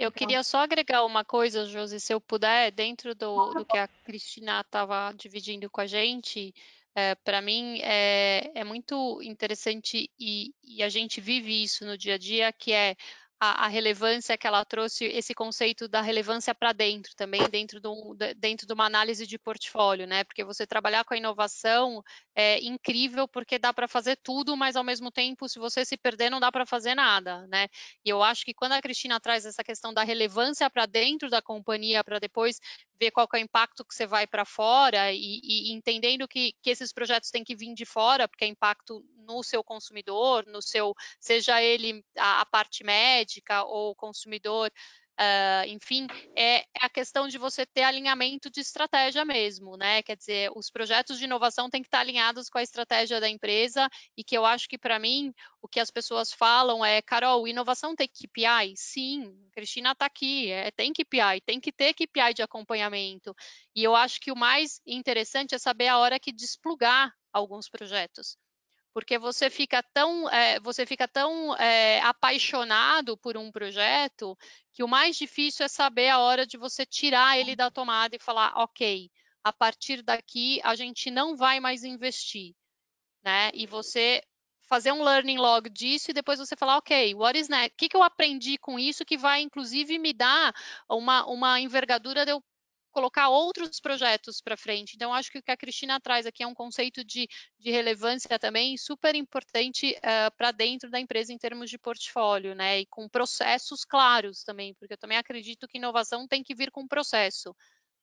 eu 0.00 0.10
queria 0.10 0.42
só 0.42 0.58
agregar 0.58 1.04
uma 1.04 1.24
coisa, 1.24 1.66
Josi, 1.66 2.00
se 2.00 2.12
eu 2.12 2.20
puder, 2.20 2.70
dentro 2.72 3.14
do, 3.14 3.52
do 3.52 3.64
que 3.66 3.76
a 3.76 3.86
Cristina 3.86 4.62
estava 4.62 5.12
dividindo 5.12 5.68
com 5.68 5.80
a 5.80 5.86
gente, 5.86 6.54
é, 6.94 7.14
para 7.14 7.42
mim 7.42 7.78
é, 7.82 8.50
é, 8.54 8.64
muito 8.64 9.20
interessante 9.22 10.10
e, 10.18 10.54
e, 10.64 10.82
a 10.82 10.88
gente 10.88 11.20
vive 11.20 11.62
isso 11.62 11.84
no 11.84 11.96
dia 11.96 12.14
a 12.14 12.18
dia, 12.18 12.52
que 12.52 12.72
é 12.72 12.96
a, 13.40 13.64
a, 13.64 13.68
relevância 13.68 14.36
que 14.36 14.46
ela 14.46 14.64
trouxe, 14.66 15.06
esse 15.06 15.34
conceito 15.34 15.88
da 15.88 16.02
relevância 16.02 16.54
para 16.54 16.72
dentro 16.72 17.16
também, 17.16 17.48
dentro, 17.48 17.80
do, 17.80 18.14
dentro 18.36 18.66
de 18.66 18.72
uma 18.74 18.84
análise 18.84 19.26
de 19.26 19.38
portfólio, 19.38 20.06
né? 20.06 20.24
Porque 20.24 20.44
você 20.44 20.66
trabalhar 20.66 21.04
com 21.04 21.14
a 21.14 21.16
inovação 21.16 22.02
é 22.34 22.60
incrível 22.60 23.26
porque 23.26 23.58
dá 23.58 23.72
para 23.72 23.88
fazer 23.88 24.16
tudo, 24.16 24.56
mas 24.56 24.76
ao 24.76 24.84
mesmo 24.84 25.10
tempo, 25.10 25.48
se 25.48 25.58
você 25.58 25.86
se 25.86 25.96
perder, 25.96 26.28
não 26.28 26.38
dá 26.38 26.52
para 26.52 26.66
fazer 26.66 26.94
nada, 26.94 27.46
né? 27.46 27.68
E 28.04 28.10
eu 28.10 28.22
acho 28.22 28.44
que 28.44 28.52
quando 28.52 28.72
a 28.72 28.82
Cristina 28.82 29.18
traz 29.18 29.46
essa 29.46 29.64
questão 29.64 29.94
da 29.94 30.04
relevância 30.04 30.68
para 30.68 30.84
dentro 30.84 31.30
da 31.30 31.40
companhia, 31.40 32.04
para 32.04 32.18
depois 32.18 32.60
ver 33.00 33.10
qual 33.10 33.26
é 33.32 33.36
o 33.36 33.40
impacto 33.40 33.84
que 33.84 33.94
você 33.94 34.06
vai 34.06 34.26
para 34.26 34.44
fora 34.44 35.10
e, 35.10 35.40
e, 35.42 35.72
entendendo 35.72 36.28
que, 36.28 36.52
que 36.62 36.68
esses 36.68 36.92
projetos 36.92 37.30
têm 37.30 37.42
que 37.42 37.56
vir 37.56 37.74
de 37.74 37.86
fora, 37.86 38.28
porque 38.28 38.44
é 38.44 38.48
impacto 38.48 39.02
no 39.26 39.42
seu 39.42 39.64
consumidor, 39.64 40.44
no 40.46 40.60
seu, 40.60 40.94
seja 41.18 41.62
ele 41.62 42.04
a, 42.18 42.42
a 42.42 42.46
parte 42.46 42.84
médica 42.84 43.64
ou 43.64 43.94
consumidor 43.94 44.70
Uh, 45.20 45.68
enfim, 45.68 46.06
é 46.34 46.64
a 46.80 46.88
questão 46.88 47.28
de 47.28 47.36
você 47.36 47.66
ter 47.66 47.82
alinhamento 47.82 48.48
de 48.48 48.60
estratégia 48.60 49.22
mesmo, 49.22 49.76
né? 49.76 50.02
Quer 50.02 50.16
dizer, 50.16 50.50
os 50.56 50.70
projetos 50.70 51.18
de 51.18 51.24
inovação 51.24 51.68
têm 51.68 51.82
que 51.82 51.88
estar 51.88 52.00
alinhados 52.00 52.48
com 52.48 52.56
a 52.56 52.62
estratégia 52.62 53.20
da 53.20 53.28
empresa 53.28 53.86
e 54.16 54.24
que 54.24 54.34
eu 54.34 54.46
acho 54.46 54.66
que 54.66 54.78
para 54.78 54.98
mim 54.98 55.34
o 55.60 55.68
que 55.68 55.78
as 55.78 55.90
pessoas 55.90 56.32
falam 56.32 56.82
é, 56.82 57.02
Carol, 57.02 57.46
inovação 57.46 57.94
tem 57.94 58.08
KPI? 58.08 58.74
Sim, 58.76 59.36
Cristina 59.52 59.92
está 59.92 60.06
aqui, 60.06 60.50
é, 60.50 60.70
tem 60.70 60.90
KPI, 60.90 61.42
tem 61.44 61.60
que 61.60 61.70
ter 61.70 61.92
KPI 61.92 62.32
de 62.34 62.42
acompanhamento. 62.42 63.36
E 63.76 63.84
eu 63.84 63.94
acho 63.94 64.18
que 64.20 64.32
o 64.32 64.36
mais 64.36 64.80
interessante 64.86 65.54
é 65.54 65.58
saber 65.58 65.88
a 65.88 65.98
hora 65.98 66.18
que 66.18 66.32
desplugar 66.32 67.12
alguns 67.30 67.68
projetos 67.68 68.38
porque 68.92 69.18
você 69.18 69.48
fica 69.48 69.82
tão, 69.82 70.28
é, 70.28 70.58
você 70.60 70.84
fica 70.84 71.06
tão 71.06 71.56
é, 71.56 72.00
apaixonado 72.00 73.16
por 73.16 73.36
um 73.36 73.50
projeto 73.50 74.36
que 74.72 74.82
o 74.82 74.88
mais 74.88 75.16
difícil 75.16 75.64
é 75.64 75.68
saber 75.68 76.08
a 76.08 76.18
hora 76.18 76.46
de 76.46 76.56
você 76.56 76.84
tirar 76.84 77.38
ele 77.38 77.54
da 77.54 77.70
tomada 77.70 78.16
e 78.16 78.22
falar, 78.22 78.52
ok, 78.56 79.10
a 79.44 79.52
partir 79.52 80.02
daqui 80.02 80.60
a 80.64 80.74
gente 80.74 81.10
não 81.10 81.36
vai 81.36 81.60
mais 81.60 81.84
investir, 81.84 82.54
né? 83.22 83.50
E 83.54 83.66
você 83.66 84.22
fazer 84.70 84.92
um 84.92 85.02
learning 85.02 85.36
log 85.36 85.68
disso 85.68 86.10
e 86.10 86.14
depois 86.14 86.38
você 86.38 86.54
falar, 86.56 86.76
ok, 86.76 87.14
what 87.16 87.36
is 87.38 87.48
next? 87.48 87.74
O 87.74 87.76
que, 87.76 87.88
que 87.88 87.96
eu 87.96 88.04
aprendi 88.04 88.56
com 88.56 88.78
isso 88.78 89.04
que 89.04 89.18
vai, 89.18 89.40
inclusive, 89.40 89.98
me 89.98 90.12
dar 90.12 90.54
uma, 90.88 91.26
uma 91.26 91.60
envergadura 91.60 92.24
de 92.24 92.30
eu 92.30 92.40
colocar 92.90 93.28
outros 93.28 93.80
projetos 93.80 94.40
para 94.40 94.56
frente. 94.56 94.94
Então, 94.94 95.12
acho 95.14 95.30
que 95.30 95.38
o 95.38 95.42
que 95.42 95.50
a 95.50 95.56
Cristina 95.56 96.00
traz 96.00 96.26
aqui 96.26 96.42
é 96.42 96.46
um 96.46 96.54
conceito 96.54 97.04
de, 97.04 97.28
de 97.58 97.70
relevância 97.70 98.38
também 98.38 98.76
super 98.76 99.14
importante 99.14 99.92
uh, 99.92 99.98
eh, 100.02 100.30
para 100.30 100.50
dentro 100.50 100.90
da 100.90 101.00
empresa 101.00 101.32
em 101.32 101.38
termos 101.38 101.70
de 101.70 101.78
portfólio, 101.78 102.54
né? 102.54 102.80
E 102.80 102.86
com 102.86 103.08
processos 103.08 103.84
claros 103.84 104.42
também, 104.42 104.74
porque 104.74 104.94
eu 104.94 104.98
também 104.98 105.18
acredito 105.18 105.68
que 105.68 105.78
inovação 105.78 106.26
tem 106.26 106.42
que 106.42 106.54
vir 106.54 106.70
com 106.70 106.86
processo, 106.86 107.54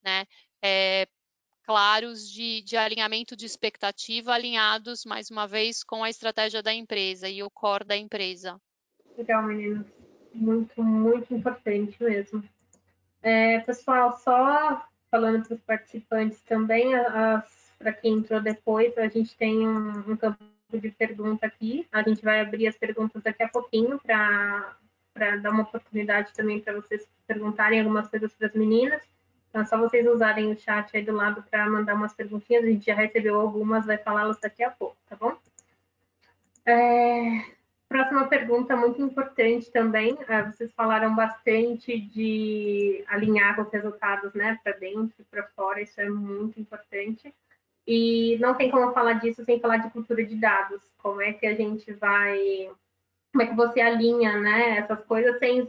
né? 0.02 0.24
É, 0.62 1.06
claros 1.68 2.26
de, 2.30 2.62
de 2.62 2.78
alinhamento 2.78 3.36
de 3.36 3.44
expectativa, 3.44 4.32
alinhados, 4.32 5.04
mais 5.04 5.30
uma 5.30 5.46
vez, 5.46 5.84
com 5.84 6.02
a 6.02 6.08
estratégia 6.08 6.62
da 6.62 6.72
empresa 6.72 7.28
e 7.28 7.42
o 7.42 7.50
core 7.50 7.84
da 7.84 7.96
empresa. 7.96 8.58
Legal, 9.18 9.42
meninas. 9.42 9.86
Muito, 10.32 10.82
muito 10.82 11.34
importante 11.34 11.94
mesmo. 12.02 12.42
É, 13.22 13.60
pessoal, 13.60 14.16
só 14.16 14.86
falando 15.10 15.44
para 15.44 15.54
os 15.54 15.62
participantes 15.62 16.40
também, 16.42 16.92
para 17.78 17.92
quem 17.92 18.14
entrou 18.14 18.40
depois, 18.40 18.96
a 18.98 19.08
gente 19.08 19.36
tem 19.36 19.66
um, 19.66 20.12
um, 20.12 20.16
campo 20.16 20.38
de 20.72 20.90
pergunta 20.90 21.46
aqui. 21.46 21.86
A 21.92 22.02
gente 22.02 22.22
vai 22.22 22.40
abrir 22.40 22.66
as 22.66 22.76
perguntas 22.76 23.22
daqui 23.22 23.42
a 23.42 23.48
pouquinho 23.48 23.98
para 23.98 24.76
dar 25.40 25.50
uma 25.50 25.62
oportunidade 25.62 26.32
também 26.34 26.60
para 26.60 26.74
vocês 26.74 27.08
perguntarem 27.26 27.80
algumas 27.80 28.08
coisas 28.08 28.32
para 28.34 28.48
as 28.48 28.54
meninas. 28.54 29.02
Então, 29.48 29.62
é 29.62 29.64
só 29.64 29.78
vocês 29.78 30.06
usarem 30.06 30.52
o 30.52 30.58
chat 30.58 30.94
aí 30.94 31.02
do 31.02 31.12
lado 31.12 31.42
para 31.50 31.68
mandar 31.68 31.94
umas 31.94 32.12
perguntinhas. 32.12 32.64
A 32.64 32.68
gente 32.68 32.86
já 32.86 32.94
recebeu 32.94 33.40
algumas, 33.40 33.86
vai 33.86 33.96
falá-las 33.96 34.38
daqui 34.38 34.62
a 34.62 34.70
pouco, 34.70 34.96
tá 35.08 35.16
bom? 35.16 35.36
É, 36.66 37.44
Próxima 37.88 38.26
pergunta 38.28 38.76
muito 38.76 39.00
importante 39.00 39.70
também. 39.70 40.16
É, 40.28 40.42
vocês 40.42 40.70
falaram 40.72 41.16
bastante 41.16 41.98
de 41.98 43.02
alinhar 43.08 43.58
os 43.58 43.72
resultados, 43.72 44.34
né, 44.34 44.58
para 44.62 44.74
dentro 44.74 45.14
e 45.18 45.24
para 45.24 45.44
fora. 45.56 45.80
Isso 45.80 45.98
é 45.98 46.08
muito 46.08 46.60
importante. 46.60 47.34
E 47.86 48.36
não 48.40 48.54
tem 48.54 48.70
como 48.70 48.92
falar 48.92 49.14
disso 49.14 49.42
sem 49.42 49.58
falar 49.58 49.78
de 49.78 49.90
cultura 49.90 50.22
de 50.22 50.36
dados. 50.36 50.82
Como 50.98 51.22
é 51.22 51.32
que 51.32 51.46
a 51.46 51.54
gente 51.54 51.90
vai, 51.94 52.70
como 53.32 53.42
é 53.42 53.46
que 53.46 53.56
você 53.56 53.80
alinha, 53.80 54.38
né, 54.38 54.78
essas 54.78 55.02
coisas 55.06 55.38
sem 55.38 55.66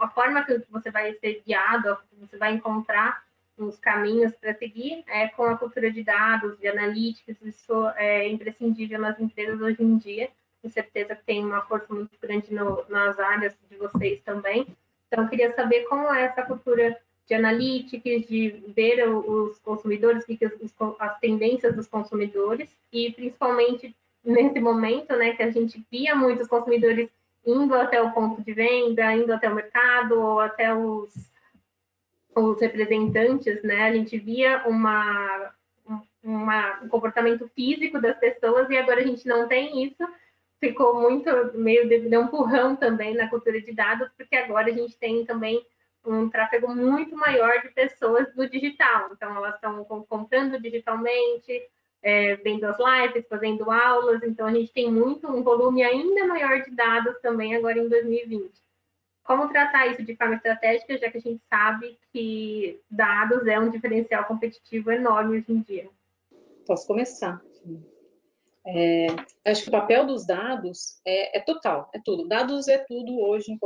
a 0.00 0.08
forma 0.08 0.42
que 0.42 0.62
você 0.70 0.90
vai 0.90 1.12
ser 1.14 1.42
guiado, 1.46 1.98
você 2.18 2.38
vai 2.38 2.54
encontrar 2.54 3.22
os 3.58 3.78
caminhos 3.78 4.34
para 4.34 4.54
seguir 4.54 5.04
é 5.06 5.28
com 5.28 5.44
a 5.44 5.56
cultura 5.56 5.90
de 5.90 6.02
dados, 6.02 6.58
de 6.58 6.66
analíticas. 6.66 7.36
Isso 7.42 7.88
é 7.96 8.26
imprescindível 8.26 8.98
nas 8.98 9.20
empresas 9.20 9.60
hoje 9.60 9.82
em 9.82 9.98
dia 9.98 10.30
tenho 10.66 10.70
certeza 10.70 11.14
que 11.14 11.24
tem 11.24 11.44
uma 11.44 11.62
força 11.62 11.92
muito 11.92 12.10
grande 12.20 12.52
no, 12.52 12.84
nas 12.88 13.18
áreas 13.18 13.54
de 13.70 13.76
vocês 13.76 14.20
também. 14.24 14.66
Então, 15.06 15.28
queria 15.28 15.54
saber 15.54 15.84
como 15.84 16.12
é 16.12 16.24
essa 16.24 16.42
cultura 16.42 16.96
de 17.26 17.34
analytics, 17.34 18.26
de 18.28 18.64
ver 18.74 19.08
os 19.08 19.58
consumidores, 19.60 20.24
as 20.98 21.18
tendências 21.18 21.74
dos 21.74 21.86
consumidores 21.86 22.68
e 22.92 23.12
principalmente 23.12 23.94
nesse 24.24 24.60
momento, 24.60 25.14
né, 25.16 25.32
que 25.32 25.42
a 25.42 25.50
gente 25.50 25.84
via 25.90 26.14
muitos 26.14 26.48
consumidores 26.48 27.08
indo 27.44 27.74
até 27.74 28.00
o 28.02 28.12
ponto 28.12 28.42
de 28.42 28.52
venda, 28.52 29.12
indo 29.14 29.32
até 29.32 29.48
o 29.48 29.54
mercado 29.54 30.20
ou 30.20 30.40
até 30.40 30.74
os, 30.74 31.12
os 32.34 32.60
representantes, 32.60 33.62
né, 33.62 33.82
a 33.82 33.92
gente 33.92 34.18
via 34.18 34.62
uma, 34.66 35.52
uma, 36.22 36.80
um 36.82 36.88
comportamento 36.88 37.48
físico 37.54 38.00
das 38.00 38.18
pessoas 38.18 38.68
e 38.70 38.76
agora 38.76 39.00
a 39.00 39.06
gente 39.06 39.26
não 39.26 39.48
tem 39.48 39.84
isso, 39.84 40.02
ficou 40.60 41.00
muito 41.00 41.30
meio 41.54 41.88
de, 41.88 42.08
de 42.08 42.16
um 42.16 42.24
empurrão 42.24 42.76
também 42.76 43.14
na 43.14 43.28
cultura 43.28 43.60
de 43.60 43.72
dados, 43.72 44.08
porque 44.16 44.36
agora 44.36 44.68
a 44.68 44.72
gente 44.72 44.96
tem 44.98 45.24
também 45.24 45.64
um 46.04 46.28
tráfego 46.28 46.74
muito 46.74 47.16
maior 47.16 47.60
de 47.62 47.68
pessoas 47.70 48.32
do 48.34 48.48
digital. 48.48 49.10
Então, 49.12 49.34
elas 49.36 49.56
estão 49.56 49.84
comprando 49.84 50.60
digitalmente, 50.60 51.62
é, 52.02 52.36
vendo 52.36 52.64
as 52.64 52.76
lives, 52.78 53.26
fazendo 53.28 53.70
aulas. 53.70 54.22
Então, 54.22 54.46
a 54.46 54.52
gente 54.52 54.72
tem 54.72 54.90
muito, 54.90 55.26
um 55.28 55.42
volume 55.42 55.82
ainda 55.82 56.26
maior 56.26 56.62
de 56.62 56.70
dados 56.70 57.18
também 57.20 57.56
agora 57.56 57.78
em 57.78 57.88
2020. 57.88 58.50
Como 59.24 59.48
tratar 59.48 59.88
isso 59.88 60.04
de 60.04 60.14
forma 60.14 60.36
estratégica, 60.36 60.96
já 60.96 61.10
que 61.10 61.18
a 61.18 61.20
gente 61.20 61.42
sabe 61.50 61.98
que 62.12 62.80
dados 62.88 63.44
é 63.48 63.58
um 63.58 63.70
diferencial 63.70 64.24
competitivo 64.24 64.92
enorme 64.92 65.38
hoje 65.38 65.52
em 65.52 65.60
dia? 65.60 65.88
Posso 66.64 66.86
começar. 66.86 67.42
É, 68.66 69.06
acho 69.44 69.62
que 69.62 69.68
o 69.68 69.72
papel 69.72 70.06
dos 70.06 70.26
dados 70.26 71.00
é, 71.06 71.38
é, 71.38 71.40
total, 71.40 71.88
é 71.94 72.00
tudo. 72.04 72.26
Dados 72.26 72.66
é 72.66 72.78
tudo 72.78 73.20
hoje, 73.20 73.56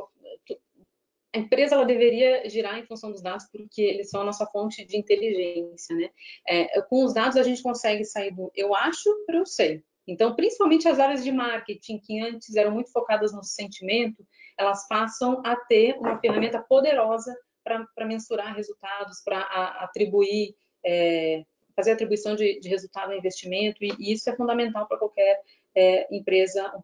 a 1.35 1.39
empresa 1.39 1.75
ela 1.75 1.87
deveria 1.87 2.49
girar 2.49 2.79
em 2.79 2.87
função 2.87 3.11
dos 3.11 3.23
dados 3.23 3.47
porque 3.51 3.81
eles 3.81 4.11
são 4.11 4.21
a 4.21 4.25
nossa 4.25 4.47
fonte 4.47 4.85
de 4.85 4.97
inteligência, 4.97 5.97
né? 5.97 6.11
É, 6.47 6.83
com 6.83 7.05
os 7.05 7.15
dados 7.15 7.37
a 7.37 7.43
gente 7.43 7.63
consegue 7.63 8.05
sair 8.05 8.33
do 8.33 8.51
eu 8.55 8.75
acho 8.75 9.09
para 9.27 9.39
eu 9.39 9.47
sei. 9.47 9.83
Então, 10.07 10.35
principalmente 10.35 10.89
as 10.89 10.99
áreas 10.99 11.23
de 11.23 11.31
marketing 11.31 11.99
que 11.99 12.21
antes 12.21 12.57
eram 12.57 12.73
muito 12.73 12.91
focadas 12.91 13.33
no 13.33 13.45
sentimento, 13.45 14.27
elas 14.59 14.87
passam 14.89 15.41
a 15.45 15.55
ter 15.55 15.97
uma 15.99 16.19
ferramenta 16.19 16.59
poderosa 16.61 17.35
para 17.63 18.07
mensurar 18.07 18.55
resultados, 18.55 19.23
para 19.25 19.41
atribuir, 19.81 20.55
é, 20.85 21.45
fazer 21.81 21.93
atribuição 21.93 22.37
de, 22.37 22.61
de, 22.61 22.69
resultado 22.69 23.11
ao 23.11 23.19
investimento, 23.19 23.83
e, 23.83 23.91
e 23.99 24.13
isso 24.13 24.29
é 24.29 24.37
fundamental 24.37 24.87
para 24.87 24.99
qualquer 24.99 25.41
é, 25.75 26.15
empresa, 26.15 26.71
um 26.77 26.83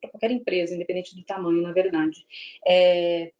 para 0.00 0.10
qualquer 0.10 0.30
empresa, 0.30 0.74
independente 0.74 1.16
do 1.16 1.24
tamanho, 1.24 1.62
na 1.62 1.72
verdade. 1.72 2.24
É, 2.66 3.32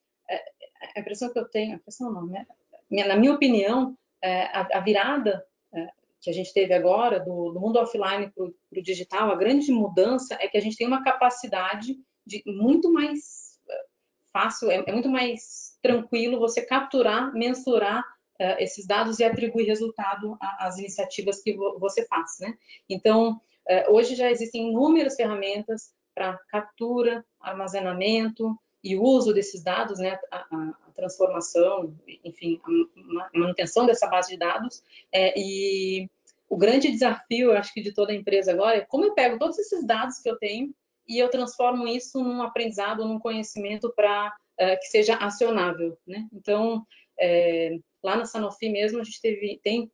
a 0.96 1.00
impressão 1.00 1.32
que 1.32 1.38
eu 1.38 1.48
tenho, 1.48 1.72
a 1.72 1.76
impressão 1.76 2.12
não, 2.12 2.26
né? 2.26 2.46
na 2.90 3.16
minha 3.16 3.32
opinião, 3.32 3.96
é, 4.22 4.44
a, 4.46 4.66
a, 4.78 4.80
virada 4.80 5.44
é, 5.72 5.88
que 6.20 6.30
a 6.30 6.32
gente 6.32 6.52
teve 6.52 6.74
agora 6.74 7.20
do, 7.20 7.52
do 7.52 7.60
mundo 7.60 7.78
offline 7.78 8.30
para 8.30 8.44
o 8.44 8.82
digital, 8.82 9.30
a 9.30 9.36
grande 9.36 9.70
mudança 9.70 10.36
é 10.40 10.48
que 10.48 10.56
a 10.56 10.60
gente 10.60 10.76
tem 10.76 10.86
uma 10.86 11.04
capacidade 11.04 11.96
de 12.26 12.42
muito 12.44 12.92
mais 12.92 13.60
é, 13.70 13.84
fácil, 14.32 14.70
é, 14.70 14.82
é 14.84 14.92
muito 14.92 15.08
mais 15.08 15.78
tranquilo 15.80 16.40
você 16.40 16.62
capturar, 16.62 17.32
mensurar 17.34 18.02
uh, 18.40 18.56
esses 18.58 18.86
dados 18.86 19.18
e 19.18 19.24
atribuir 19.24 19.66
resultado 19.66 20.36
às 20.40 20.78
iniciativas 20.78 21.42
que 21.42 21.54
vo 21.54 21.78
você 21.78 22.06
faz, 22.06 22.38
né? 22.40 22.54
Então, 22.88 23.40
uh, 23.68 23.92
hoje 23.92 24.14
já 24.14 24.30
existem 24.30 24.70
inúmeras 24.70 25.16
ferramentas 25.16 25.92
para 26.14 26.38
captura, 26.48 27.24
armazenamento, 27.40 28.58
e 28.82 28.96
uso 28.96 29.32
desses 29.32 29.62
dados, 29.62 29.98
né, 29.98 30.18
a, 30.30 30.38
a 30.38 30.90
transformação, 30.94 31.94
enfim, 32.24 32.60
a, 32.64 33.38
manutenção 33.38 33.86
dessa 33.86 34.06
base 34.06 34.30
de 34.30 34.38
dados, 34.38 34.82
é, 35.12 35.38
e 35.38 36.08
o 36.48 36.56
grande 36.56 36.90
desafio, 36.90 37.52
acho 37.52 37.72
que 37.72 37.82
de 37.82 37.92
toda 37.92 38.14
empresa 38.14 38.52
agora, 38.52 38.78
é 38.78 38.80
como 38.80 39.04
eu 39.04 39.14
pego 39.14 39.38
todos 39.38 39.58
esses 39.58 39.84
dados 39.86 40.18
que 40.18 40.30
eu 40.30 40.38
tenho 40.38 40.72
e 41.06 41.18
eu 41.18 41.28
transformo 41.28 41.86
isso 41.86 42.22
num 42.22 42.42
aprendizado, 42.42 43.04
num 43.04 43.18
conhecimento 43.18 43.92
para 43.94 44.34
é, 44.56 44.76
que 44.76 44.86
seja 44.86 45.16
acionável, 45.16 45.96
né? 46.06 46.26
Então, 46.32 46.84
é, 47.18 47.78
lá 48.02 48.16
na 48.16 48.24
Sanofi 48.24 48.68
mesmo, 48.68 49.00
a 49.00 49.04
gente 49.04 49.20
teve, 49.20 49.60
tem 49.62 49.90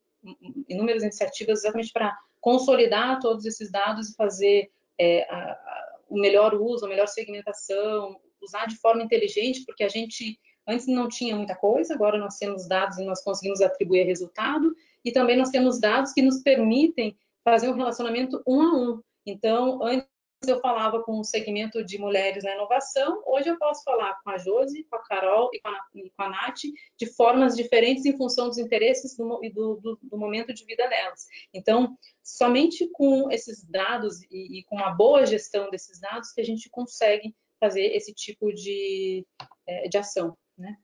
inúmeras 0.68 1.02
iniciativas 1.02 1.60
exatamente 1.60 1.92
para 1.92 2.16
consolidar 2.40 3.20
todos 3.20 3.44
esses 3.44 3.70
dados 3.70 4.10
e 4.10 4.14
fazer 4.14 4.70
é, 4.98 5.22
a, 5.30 5.36
a, 5.36 5.96
o 6.08 6.18
melhor 6.18 6.54
uso, 6.54 6.86
a 6.86 6.88
melhor 6.88 7.08
segmentação, 7.08 8.18
usar 8.40 8.66
de 8.66 8.76
forma 8.76 9.02
inteligente, 9.02 9.64
porque 9.64 9.84
a 9.84 9.88
gente 9.88 10.38
antes 10.66 10.86
não 10.86 11.08
tinha 11.08 11.36
muita 11.36 11.54
coisa, 11.54 11.94
agora 11.94 12.18
nós 12.18 12.38
temos 12.38 12.66
dados 12.66 12.98
e 12.98 13.04
nós 13.04 13.22
conseguimos 13.22 13.60
atribuir 13.60 14.04
resultado, 14.04 14.74
e 15.04 15.12
também 15.12 15.36
nós 15.36 15.50
temos 15.50 15.78
dados 15.78 16.12
que 16.12 16.22
nos 16.22 16.42
permitem 16.42 17.16
fazer 17.44 17.68
um 17.68 17.74
relacionamento 17.74 18.42
um 18.46 18.62
a 18.62 18.74
um. 18.74 19.02
Então, 19.26 19.84
antes 19.84 20.08
eu 20.46 20.60
falava 20.60 21.02
com 21.02 21.18
o 21.18 21.24
segmento 21.24 21.84
de 21.84 21.98
mulheres 21.98 22.44
na 22.44 22.54
inovação, 22.54 23.22
hoje 23.26 23.48
eu 23.48 23.58
posso 23.58 23.82
falar 23.82 24.18
com 24.22 24.30
a 24.30 24.38
Josi, 24.38 24.84
com 24.84 24.96
a 24.96 25.02
Carol 25.02 25.50
e 25.52 25.60
com 25.60 25.68
a, 25.68 25.80
e 25.94 26.10
com 26.10 26.22
a 26.22 26.28
Nath 26.28 26.60
de 26.98 27.06
formas 27.14 27.56
diferentes 27.56 28.04
em 28.04 28.16
função 28.16 28.48
dos 28.48 28.58
interesses 28.58 29.16
do, 29.16 29.40
e 29.42 29.50
do, 29.50 29.76
do, 29.76 29.98
do, 30.02 30.18
momento 30.18 30.52
de 30.52 30.64
vida 30.64 30.86
delas. 30.88 31.26
Então, 31.52 31.96
somente 32.22 32.88
com 32.92 33.30
esses 33.30 33.64
dados 33.64 34.22
e, 34.30 34.58
e 34.58 34.64
com 34.64 34.76
uma 34.76 34.90
boa 34.90 35.24
gestão 35.24 35.70
desses 35.70 36.00
dados 36.00 36.32
que 36.32 36.40
a 36.40 36.44
gente 36.44 36.68
consegue 36.70 37.34
fazer 37.60 37.94
esse 37.94 38.12
tipo 38.12 38.52
de, 38.52 39.26
é, 39.66 39.88
de 39.88 39.96
ação, 39.96 40.36
né? 40.58 40.76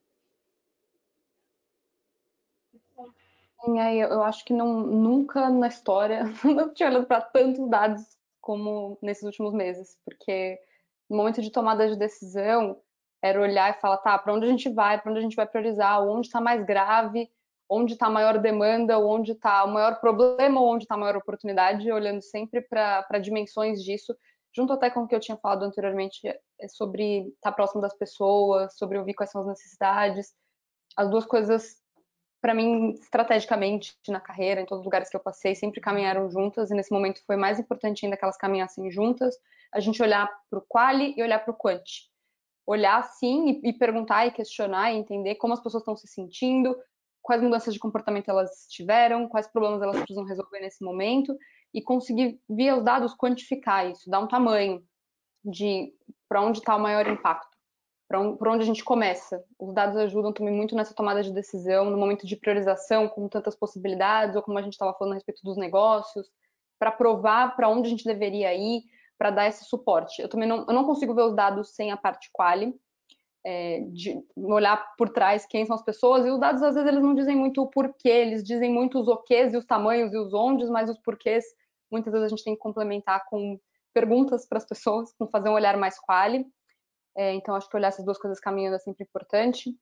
eu 3.94 4.22
acho 4.22 4.42
que 4.44 4.54
não, 4.54 4.80
nunca 4.80 5.50
na 5.50 5.68
história 5.68 6.24
não 6.42 6.72
tinha 6.72 6.88
olhado 6.88 7.06
para 7.06 7.20
tantos 7.20 7.68
dados 7.68 8.19
como 8.40 8.98
nesses 9.02 9.24
últimos 9.24 9.52
meses, 9.52 9.98
porque 10.04 10.58
no 11.08 11.16
momento 11.16 11.42
de 11.42 11.50
tomada 11.50 11.88
de 11.88 11.96
decisão 11.96 12.80
era 13.22 13.40
olhar 13.40 13.70
e 13.70 13.80
falar, 13.80 13.98
tá, 13.98 14.18
para 14.18 14.32
onde 14.32 14.46
a 14.46 14.48
gente 14.48 14.68
vai, 14.70 15.00
para 15.00 15.10
onde 15.10 15.20
a 15.20 15.22
gente 15.22 15.36
vai 15.36 15.46
priorizar, 15.46 16.02
onde 16.02 16.26
está 16.26 16.40
mais 16.40 16.64
grave, 16.64 17.30
onde 17.68 17.92
está 17.92 18.06
a 18.06 18.10
maior 18.10 18.38
demanda, 18.38 18.98
onde 18.98 19.32
está 19.32 19.64
o 19.64 19.72
maior 19.72 20.00
problema, 20.00 20.60
onde 20.62 20.84
está 20.84 20.94
a 20.94 20.98
maior 20.98 21.16
oportunidade, 21.16 21.90
olhando 21.92 22.22
sempre 22.22 22.62
para 22.62 23.18
dimensões 23.20 23.82
disso 23.82 24.16
junto 24.54 24.72
até 24.72 24.90
com 24.90 25.02
o 25.02 25.06
que 25.08 25.14
eu 25.14 25.20
tinha 25.20 25.36
falado 25.36 25.64
anteriormente 25.64 26.20
é 26.26 26.68
sobre 26.68 27.28
estar 27.28 27.52
próximo 27.52 27.80
das 27.80 27.94
pessoas, 27.94 28.76
sobre 28.76 28.98
ouvir 28.98 29.14
quais 29.14 29.30
são 29.30 29.40
as 29.42 29.46
necessidades. 29.46 30.34
As 30.96 31.08
duas 31.08 31.24
coisas, 31.24 31.79
para 32.40 32.54
mim, 32.54 32.92
estrategicamente 32.92 33.94
na 34.08 34.20
carreira, 34.20 34.60
em 34.60 34.66
todos 34.66 34.80
os 34.80 34.84
lugares 34.84 35.10
que 35.10 35.16
eu 35.16 35.20
passei, 35.20 35.54
sempre 35.54 35.80
caminharam 35.80 36.30
juntas 36.30 36.70
e 36.70 36.74
nesse 36.74 36.90
momento 36.90 37.22
foi 37.26 37.36
mais 37.36 37.58
importante 37.58 38.04
ainda 38.04 38.16
que 38.16 38.24
elas 38.24 38.36
caminhassem 38.36 38.90
juntas. 38.90 39.34
A 39.72 39.80
gente 39.80 40.02
olhar 40.02 40.28
para 40.48 40.58
o 40.58 40.64
quali 40.66 41.14
e 41.16 41.22
olhar 41.22 41.38
para 41.40 41.52
o 41.52 41.56
quanti. 41.56 42.10
Olhar 42.66 43.02
sim 43.02 43.60
e, 43.62 43.70
e 43.70 43.72
perguntar 43.72 44.26
e 44.26 44.30
questionar 44.30 44.92
e 44.92 44.96
entender 44.96 45.34
como 45.34 45.52
as 45.52 45.62
pessoas 45.62 45.82
estão 45.82 45.96
se 45.96 46.08
sentindo, 46.08 46.76
quais 47.22 47.42
mudanças 47.42 47.74
de 47.74 47.80
comportamento 47.80 48.30
elas 48.30 48.66
tiveram, 48.68 49.28
quais 49.28 49.46
problemas 49.46 49.82
elas 49.82 49.96
precisam 49.98 50.24
resolver 50.24 50.60
nesse 50.60 50.82
momento 50.82 51.36
e 51.74 51.82
conseguir, 51.82 52.40
via 52.48 52.76
os 52.76 52.82
dados, 52.82 53.14
quantificar 53.14 53.88
isso, 53.88 54.10
dar 54.10 54.20
um 54.20 54.28
tamanho 54.28 54.82
de 55.44 55.92
para 56.28 56.42
onde 56.42 56.58
está 56.58 56.76
o 56.76 56.80
maior 56.80 57.06
impacto, 57.06 57.49
para 58.10 58.50
onde, 58.50 58.64
a 58.64 58.66
gente 58.66 58.82
começa. 58.82 59.40
Os 59.56 59.72
dados 59.72 59.96
ajudam 59.96 60.32
também 60.32 60.52
muito 60.52 60.74
nessa 60.74 60.92
tomada 60.92 61.22
de 61.22 61.32
decisão, 61.32 61.88
no 61.88 61.96
momento 61.96 62.26
de 62.26 62.34
priorização, 62.34 63.08
com 63.08 63.28
tantas 63.28 63.54
possibilidades, 63.54 64.34
ou 64.34 64.42
como 64.42 64.58
a 64.58 64.62
gente 64.62 64.72
estava 64.72 64.92
falando 64.94 65.12
a 65.12 65.14
respeito 65.14 65.40
dos 65.44 65.56
negócios, 65.56 66.28
para 66.76 66.90
provar 66.90 67.54
para 67.54 67.68
onde 67.68 67.86
a 67.86 67.90
gente 67.90 68.04
deveria 68.04 68.52
ir, 68.52 68.82
para 69.16 69.30
dar 69.30 69.46
esse 69.46 69.64
suporte. 69.64 70.20
Eu 70.20 70.28
também 70.28 70.48
não, 70.48 70.66
eu 70.66 70.74
não 70.74 70.84
consigo 70.84 71.14
ver 71.14 71.22
os 71.22 71.36
dados 71.36 71.72
sem 71.72 71.92
a 71.92 71.96
parte 71.96 72.28
quali, 72.32 72.74
é, 73.46 73.80
de 73.92 74.20
olhar 74.36 74.84
por 74.98 75.10
trás 75.10 75.46
quem 75.46 75.64
são 75.64 75.76
as 75.76 75.84
pessoas, 75.84 76.26
e 76.26 76.30
os 76.30 76.40
dados 76.40 76.64
às 76.64 76.74
vezes 76.74 76.90
eles 76.90 77.04
não 77.04 77.14
dizem 77.14 77.36
muito 77.36 77.62
o 77.62 77.70
porquê, 77.70 78.08
eles 78.08 78.42
dizem 78.42 78.72
muito 78.72 78.98
os 78.98 79.06
oquês 79.06 79.54
e 79.54 79.56
os 79.56 79.64
tamanhos 79.64 80.12
e 80.12 80.18
os 80.18 80.34
ondes, 80.34 80.68
mas 80.68 80.90
os 80.90 80.98
porquês 80.98 81.44
muitas 81.88 82.12
vezes 82.12 82.26
a 82.26 82.28
gente 82.28 82.42
tem 82.42 82.54
que 82.54 82.60
complementar 82.60 83.24
com 83.30 83.56
perguntas 83.94 84.48
para 84.48 84.58
as 84.58 84.66
pessoas, 84.66 85.12
com 85.12 85.28
fazer 85.28 85.48
um 85.48 85.54
olhar 85.54 85.76
mais 85.76 85.96
quali. 85.96 86.44
É, 87.16 87.34
então, 87.34 87.54
acho 87.54 87.68
que 87.68 87.76
olhar 87.76 87.88
essas 87.88 88.04
duas 88.04 88.18
coisas 88.18 88.40
caminhando 88.40 88.76
é 88.76 88.78
sempre 88.78 89.04
importante. 89.04 89.76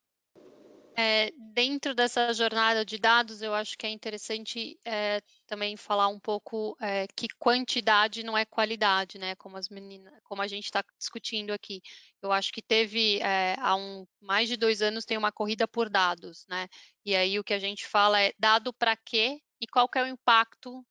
É, 1.00 1.30
dentro 1.54 1.94
dessa 1.94 2.32
jornada 2.32 2.84
de 2.84 2.98
dados, 2.98 3.40
eu 3.40 3.54
acho 3.54 3.78
que 3.78 3.86
é 3.86 3.88
interessante 3.88 4.76
é, 4.84 5.22
também 5.46 5.76
falar 5.76 6.08
um 6.08 6.18
pouco 6.18 6.76
é, 6.80 7.06
que 7.14 7.28
quantidade 7.38 8.24
não 8.24 8.36
é 8.36 8.44
qualidade, 8.44 9.16
né? 9.16 9.36
Como 9.36 9.56
as 9.56 9.68
meninas, 9.68 10.12
como 10.24 10.42
a 10.42 10.48
gente 10.48 10.64
está 10.64 10.84
discutindo 10.98 11.52
aqui. 11.52 11.80
Eu 12.20 12.32
acho 12.32 12.52
que 12.52 12.60
teve 12.60 13.20
é, 13.20 13.54
há 13.60 13.76
um, 13.76 14.04
mais 14.20 14.48
de 14.48 14.56
dois 14.56 14.82
anos 14.82 15.04
tem 15.04 15.16
uma 15.16 15.30
corrida 15.30 15.68
por 15.68 15.88
dados, 15.88 16.44
né? 16.48 16.66
E 17.04 17.14
aí 17.14 17.38
o 17.38 17.44
que 17.44 17.54
a 17.54 17.60
gente 17.60 17.86
fala 17.86 18.20
é 18.20 18.32
dado 18.36 18.72
para 18.72 18.96
quê 18.96 19.40
e 19.60 19.68
qual 19.68 19.88
é 19.94 20.02
o 20.02 20.08
impacto 20.08 20.84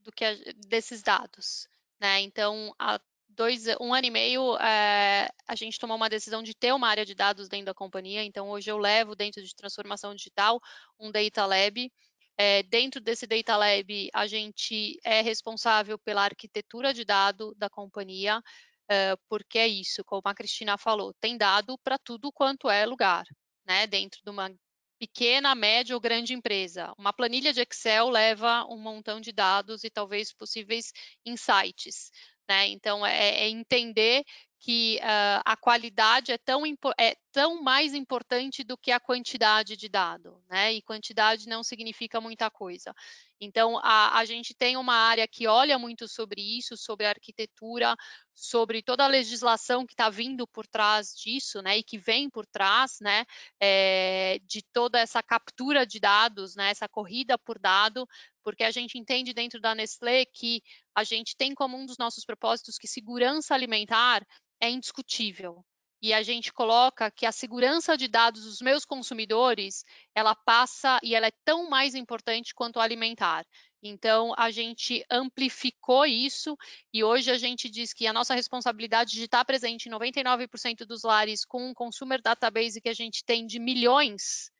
do 0.00 0.12
que 0.12 0.26
a, 0.26 0.34
desses 0.66 1.02
dados, 1.02 1.66
né? 1.98 2.20
Então, 2.20 2.74
a, 2.78 3.00
dois, 3.38 3.66
um 3.80 3.94
ano 3.94 4.08
e 4.08 4.10
meio, 4.10 4.56
é, 4.58 5.28
a 5.46 5.54
gente 5.54 5.78
tomou 5.78 5.96
uma 5.96 6.10
decisão 6.10 6.42
de 6.42 6.54
ter 6.54 6.74
uma 6.74 6.88
área 6.88 7.06
de 7.06 7.14
dados 7.14 7.48
dentro 7.48 7.66
da 7.66 7.74
companhia. 7.74 8.24
Então, 8.24 8.50
hoje 8.50 8.68
eu 8.68 8.76
levo 8.76 9.14
dentro 9.14 9.40
de 9.42 9.54
transformação 9.54 10.12
digital 10.12 10.60
um 10.98 11.12
Data 11.12 11.46
Lab. 11.46 11.90
É, 12.36 12.64
dentro 12.64 13.00
desse 13.00 13.26
Data 13.28 13.56
Lab, 13.56 14.10
a 14.12 14.26
gente 14.26 14.98
é 15.04 15.20
responsável 15.20 15.98
pela 16.00 16.24
arquitetura 16.24 16.92
de 16.92 17.04
dado 17.04 17.54
da 17.56 17.70
companhia, 17.70 18.42
é, 18.90 19.14
porque 19.28 19.58
é 19.58 19.68
isso, 19.68 20.04
como 20.04 20.22
a 20.24 20.34
Cristina 20.34 20.76
falou, 20.76 21.14
tem 21.20 21.36
dado 21.36 21.78
para 21.78 21.96
tudo 21.98 22.32
quanto 22.32 22.68
é 22.68 22.84
lugar, 22.86 23.24
né? 23.66 23.86
Dentro 23.86 24.20
de 24.24 24.30
uma 24.30 24.50
pequena, 24.98 25.54
média 25.54 25.94
ou 25.94 26.00
grande 26.00 26.34
empresa. 26.34 26.92
Uma 26.98 27.12
planilha 27.12 27.52
de 27.52 27.60
Excel 27.60 28.08
leva 28.08 28.64
um 28.68 28.76
montão 28.76 29.20
de 29.20 29.32
dados 29.32 29.84
e 29.84 29.90
talvez 29.90 30.32
possíveis 30.32 30.92
insights. 31.24 32.10
Né? 32.48 32.68
Então, 32.68 33.06
é, 33.06 33.44
é 33.44 33.48
entender 33.48 34.24
que 34.60 34.98
uh, 35.02 35.40
a 35.44 35.56
qualidade 35.56 36.32
é 36.32 36.38
tão, 36.38 36.62
é 36.98 37.16
tão 37.30 37.62
mais 37.62 37.94
importante 37.94 38.64
do 38.64 38.76
que 38.76 38.90
a 38.90 38.98
quantidade 38.98 39.76
de 39.76 39.88
dado, 39.88 40.42
né? 40.50 40.72
E 40.72 40.82
quantidade 40.82 41.48
não 41.48 41.62
significa 41.62 42.20
muita 42.20 42.50
coisa. 42.50 42.92
Então, 43.40 43.78
a, 43.78 44.18
a 44.18 44.24
gente 44.24 44.54
tem 44.54 44.76
uma 44.76 44.94
área 44.94 45.26
que 45.28 45.46
olha 45.46 45.78
muito 45.78 46.08
sobre 46.08 46.40
isso, 46.40 46.76
sobre 46.76 47.06
a 47.06 47.10
arquitetura, 47.10 47.94
sobre 48.34 48.82
toda 48.82 49.04
a 49.04 49.08
legislação 49.08 49.86
que 49.86 49.92
está 49.92 50.10
vindo 50.10 50.46
por 50.46 50.66
trás 50.66 51.14
disso, 51.14 51.62
né? 51.62 51.78
E 51.78 51.82
que 51.82 51.98
vem 51.98 52.28
por 52.28 52.46
trás, 52.46 52.98
né? 53.00 53.24
É, 53.60 54.38
de 54.44 54.62
toda 54.72 54.98
essa 54.98 55.22
captura 55.22 55.86
de 55.86 56.00
dados, 56.00 56.56
né? 56.56 56.70
Essa 56.70 56.88
corrida 56.88 57.38
por 57.38 57.58
dado, 57.58 58.08
porque 58.42 58.64
a 58.64 58.70
gente 58.70 58.98
entende 58.98 59.32
dentro 59.32 59.60
da 59.60 59.74
Nestlé 59.74 60.24
que 60.26 60.62
a 60.94 61.04
gente 61.04 61.36
tem 61.36 61.54
como 61.54 61.76
um 61.76 61.86
dos 61.86 61.98
nossos 61.98 62.24
propósitos 62.24 62.78
que 62.78 62.88
segurança 62.88 63.54
alimentar 63.54 64.26
é 64.60 64.68
indiscutível. 64.70 65.64
E 66.00 66.12
a 66.12 66.22
gente 66.22 66.52
coloca 66.52 67.10
que 67.10 67.26
a 67.26 67.32
segurança 67.32 67.96
de 67.96 68.06
dados 68.06 68.44
dos 68.44 68.60
meus 68.60 68.84
consumidores, 68.84 69.84
ela 70.14 70.34
passa 70.34 70.98
e 71.02 71.14
ela 71.14 71.26
é 71.26 71.32
tão 71.44 71.68
mais 71.68 71.94
importante 71.94 72.54
quanto 72.54 72.78
alimentar. 72.78 73.44
Então, 73.82 74.32
a 74.36 74.50
gente 74.50 75.04
amplificou 75.10 76.04
isso 76.06 76.56
e 76.92 77.02
hoje 77.02 77.30
a 77.30 77.38
gente 77.38 77.68
diz 77.68 77.92
que 77.92 78.06
a 78.06 78.12
nossa 78.12 78.34
responsabilidade 78.34 79.12
de 79.12 79.24
estar 79.24 79.44
presente 79.44 79.88
em 79.88 79.92
99% 79.92 80.84
dos 80.84 81.02
lares 81.02 81.44
com 81.44 81.70
um 81.70 81.74
consumer 81.74 82.20
database 82.20 82.80
que 82.80 82.88
a 82.88 82.94
gente 82.94 83.24
tem 83.24 83.46
de 83.46 83.58
milhões, 83.58 84.50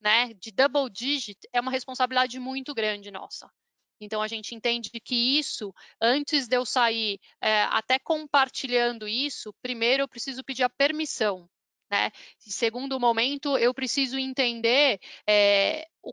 né, 0.00 0.32
de 0.34 0.50
double 0.50 0.90
digit, 0.90 1.38
é 1.52 1.60
uma 1.60 1.70
responsabilidade 1.70 2.38
muito 2.38 2.74
grande 2.74 3.10
nossa. 3.10 3.50
Então, 4.00 4.22
a 4.22 4.28
gente 4.28 4.54
entende 4.54 4.90
que 5.00 5.38
isso, 5.38 5.74
antes 6.00 6.46
de 6.46 6.56
eu 6.56 6.64
sair 6.64 7.20
é, 7.40 7.62
até 7.64 7.98
compartilhando 7.98 9.08
isso, 9.08 9.52
primeiro 9.60 10.02
eu 10.02 10.08
preciso 10.08 10.44
pedir 10.44 10.62
a 10.62 10.70
permissão. 10.70 11.48
Né? 11.90 12.10
Segundo 12.38 13.00
momento, 13.00 13.56
eu 13.58 13.74
preciso 13.74 14.18
entender 14.18 15.00
é, 15.26 15.88
o, 16.02 16.12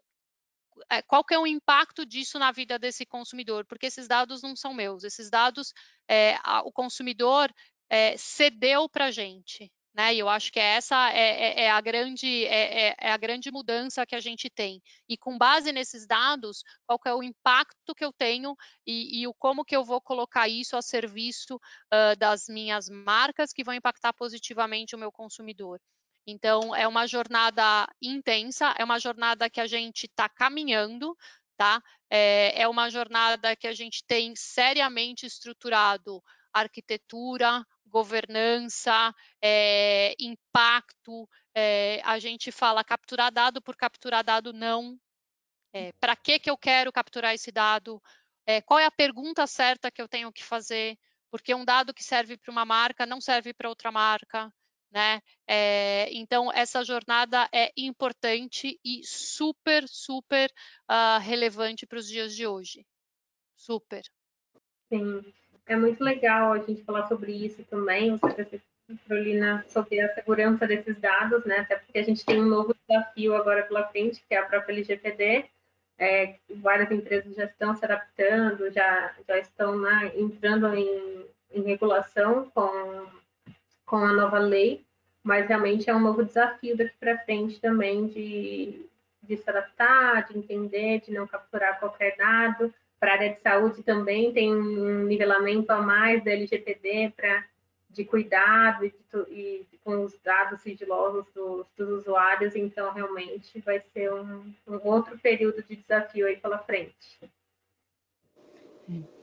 é, 0.89 1.01
qual 1.01 1.23
que 1.23 1.33
é 1.33 1.39
o 1.39 1.47
impacto 1.47 2.05
disso 2.05 2.39
na 2.39 2.51
vida 2.51 2.79
desse 2.79 3.05
consumidor, 3.05 3.65
porque 3.65 3.88
esses 3.88 4.07
dados 4.07 4.41
não 4.41 4.55
são 4.55 4.73
meus, 4.73 5.03
esses 5.03 5.29
dados 5.29 5.73
a, 6.43 6.61
o 6.61 6.71
consumidor 6.71 7.53
cedeu 8.17 8.89
para 8.89 9.05
a 9.05 9.11
gente, 9.11 9.71
né? 9.96 10.14
E 10.14 10.20
eu 10.20 10.28
acho 10.28 10.52
que 10.52 10.60
essa 10.60 11.10
é, 11.12 11.62
é, 11.62 11.64
é 11.64 11.72
a 11.72 11.80
grande 11.80 12.46
é, 12.46 12.89
é, 12.89 12.96
é, 13.00 13.12
a 13.12 13.18
grande 13.18 13.50
mudança 13.50 14.06
que 14.06 14.16
a 14.16 14.20
gente 14.20 14.50
tem. 14.50 14.82
E 15.08 15.18
com 15.18 15.38
base 15.38 15.72
nesses 15.72 16.06
dados, 16.06 16.64
qual 16.86 17.00
é 17.06 17.14
o 17.16 17.24
impacto 17.24 17.96
que 17.96 18.04
eu 18.04 18.12
tenho 18.12 18.56
e, 18.86 19.22
e, 19.22 19.28
o 19.28 19.34
como 19.34 19.64
que 19.64 19.76
eu 19.76 19.86
vou 19.86 20.02
colocar 20.02 20.50
isso 20.50 20.76
a 20.76 20.82
serviço 20.82 21.56
uh, 21.56 22.16
das 22.18 22.50
minhas 22.50 22.89
marcas 22.89 23.54
que 23.54 23.64
vão 23.64 23.74
impactar 23.74 24.12
positivamente 24.14 24.96
o 24.96 25.00
meu 25.00 25.12
consumidor. 25.12 25.80
Então, 26.28 26.76
é 26.76 26.88
uma 26.88 27.08
jornada 27.08 27.88
intensa, 28.02 28.76
é 28.78 28.84
uma 28.84 29.00
jornada 29.00 29.50
que 29.50 29.62
a 29.62 29.68
gente 29.68 30.08
está 30.08 30.28
caminhando, 30.28 31.16
tá? 31.56 31.82
É, 32.10 32.64
é 32.64 32.68
uma 32.68 32.89
jornada 32.89 33.56
que 33.56 33.68
a 33.68 33.74
gente 33.74 34.04
tem 34.06 34.36
seriamente 34.36 35.26
estruturado 35.26 36.22
arquitetura, 36.52 37.66
governança, 37.86 39.13
é, 39.41 40.15
impacto. 40.19 41.27
É, 41.53 42.01
a 42.03 42.19
gente 42.19 42.51
fala 42.51 42.83
capturar 42.83 43.31
dado 43.31 43.61
por 43.61 43.75
capturar 43.75 44.23
dado, 44.23 44.51
não. 44.51 44.99
É, 45.73 45.91
Para 45.93 46.15
que, 46.15 46.39
que 46.39 46.49
eu 46.49 46.57
quero 46.57 46.91
capturar 46.91 47.33
esse 47.33 47.51
dado? 47.51 48.01
qual 48.67 48.79
é 48.79 48.86
a 48.86 48.91
pergunta 48.91 49.47
certa 49.47 49.89
que 49.89 49.99
eu 49.99 50.07
tenho 50.07 50.31
que 50.31 50.43
fazer? 50.43 50.99
Porque 51.31 51.55
um 51.55 51.65
dado 51.65 51.95
que 51.95 52.03
serve 52.03 52.38
para 52.38 52.51
uma 52.51 52.63
marca 52.63 53.03
não 53.03 53.19
serve 53.19 53.55
para 53.55 53.69
outra 53.69 53.91
marca. 53.91 54.53
Né? 54.91 55.19
É, 55.47 56.07
então, 56.11 56.51
essa 56.53 56.83
jornada 56.83 57.49
é 57.51 57.71
importante 57.75 58.79
e 58.86 59.03
super, 59.03 59.88
super 59.88 60.49
uh, 60.89 61.19
relevante 61.19 61.88
para 61.88 61.97
os 61.97 62.07
dias 62.07 62.36
de 62.36 62.45
hoje. 62.45 62.86
Super. 63.55 64.03
Sim 64.89 65.33
é 65.68 65.76
muito 65.76 66.03
legal 66.03 66.53
a 66.53 66.59
gente 66.59 66.84
falar 66.84 67.07
sobre 67.07 67.32
isso 67.32 67.63
também, 67.66 68.18
você 68.18 68.61
Carolina, 69.07 69.66
sobre 69.68 69.99
a 69.99 70.13
segurança 70.13 70.68
desses 70.68 70.99
dados, 70.99 71.43
né? 71.45 71.59
Até 71.59 71.78
porque 71.78 71.97
a 71.97 72.03
gente 72.03 72.24
tem 72.24 72.41
um 72.41 72.45
novo 72.45 72.76
desafio 72.88 73.36
agora 73.36 73.63
pela 73.63 73.88
frente, 73.88 74.24
que 74.28 74.36
é 74.36 74.38
a 74.38 74.45
própria 74.45 74.74
LGPD. 74.74 75.45
É, 75.97 76.36
várias 76.57 76.91
empresas 76.91 77.34
já 77.36 77.45
estão 77.45 77.76
se 77.76 77.84
adaptando, 77.86 78.72
já, 78.72 79.16
já 79.28 79.39
estão 79.39 79.80
né, 79.80 80.11
entrando 80.16 80.74
em, 80.76 81.26
em 81.51 81.61
regulação 81.63 82.51
com, 82.53 83.07
com 83.86 83.95
a 83.97 84.13
nova 84.13 84.38
lei, 84.38 84.86
mas 85.24 85.47
realmente 85.47 85.89
é 85.89 85.95
um 85.95 86.01
novo 86.01 86.24
desafio 86.24 86.76
daqui 86.76 86.93
para 86.99 87.18
frente 87.20 87.59
também 87.61 88.07
de, 88.07 88.86
de 89.24 89.38
se 89.38 89.49
adaptar, 89.49 90.28
de 90.28 90.38
entender, 90.38 91.01
de 91.01 91.11
não 91.11 91.26
capturar 91.26 91.80
qualquer 91.80 92.16
dado, 92.18 92.74
para 93.06 93.12
a 93.12 93.16
área 93.18 93.34
de 93.36 93.39
saúde 93.39 93.84
também 93.84 94.34
tem 94.34 94.51
um 94.51 95.03
nivelamento 95.03 95.72
a 95.72 95.80
mais 95.80 96.24
da 96.24 96.32
LGPD 96.32 97.14
para 97.16 97.45
de 97.91 98.03
cuidado 98.03 98.84
e, 98.84 98.93
e, 99.30 99.66
com 99.84 100.03
os 100.03 100.18
dados 100.24 100.60
sigilosos 100.62 101.24
dos, 101.32 101.68
dos, 101.78 101.99
usuários, 101.99 102.56
então 102.56 102.91
realmente 102.91 103.62
vai 103.62 103.80
ser 103.93 104.12
um, 104.12 104.51
um, 104.68 104.80
outro 104.84 105.20
período 105.20 105.62
de 105.62 105.76
desafio 105.76 106.26
aí 106.26 106.38
pela 106.38 106.58
frente. 106.58 107.32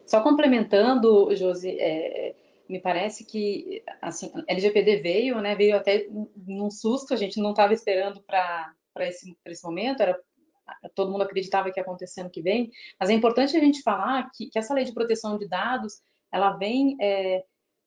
Só 0.07 0.23
complementando, 0.23 1.35
Josi, 1.35 1.77
é, 1.81 2.37
me 2.69 2.81
parece 2.81 3.25
que 3.25 3.83
assim, 4.01 4.33
LGPD 4.47 4.99
veio, 4.99 5.41
né, 5.41 5.57
veio 5.57 5.77
até 5.77 6.07
num 6.37 6.71
susto, 6.71 7.13
a 7.13 7.17
gente 7.17 7.41
não 7.41 7.51
estava 7.51 7.75
esperando 7.75 8.23
para 8.23 8.73
esse, 9.01 9.37
esse 9.45 9.65
momento, 9.65 10.03
era 10.03 10.17
todo 10.95 11.11
mundo 11.11 11.23
acreditava 11.23 11.71
que 11.71 11.79
ia 11.79 11.83
acontecer 11.83 12.21
ano 12.21 12.31
que 12.31 12.43
vem, 12.43 12.71
mas 12.99 13.11
é 13.11 13.13
importante 13.13 13.57
a 13.57 13.61
gente 13.61 13.83
falar 13.83 14.31
que, 14.33 14.49
que 14.49 14.59
essa 14.59 14.75
lei 14.75 14.85
de 14.85 14.93
proteção 14.93 15.39
de 15.39 15.49
dados, 15.49 16.01
ela 16.31 16.53
vem 16.57 16.97
é, 17.01 17.45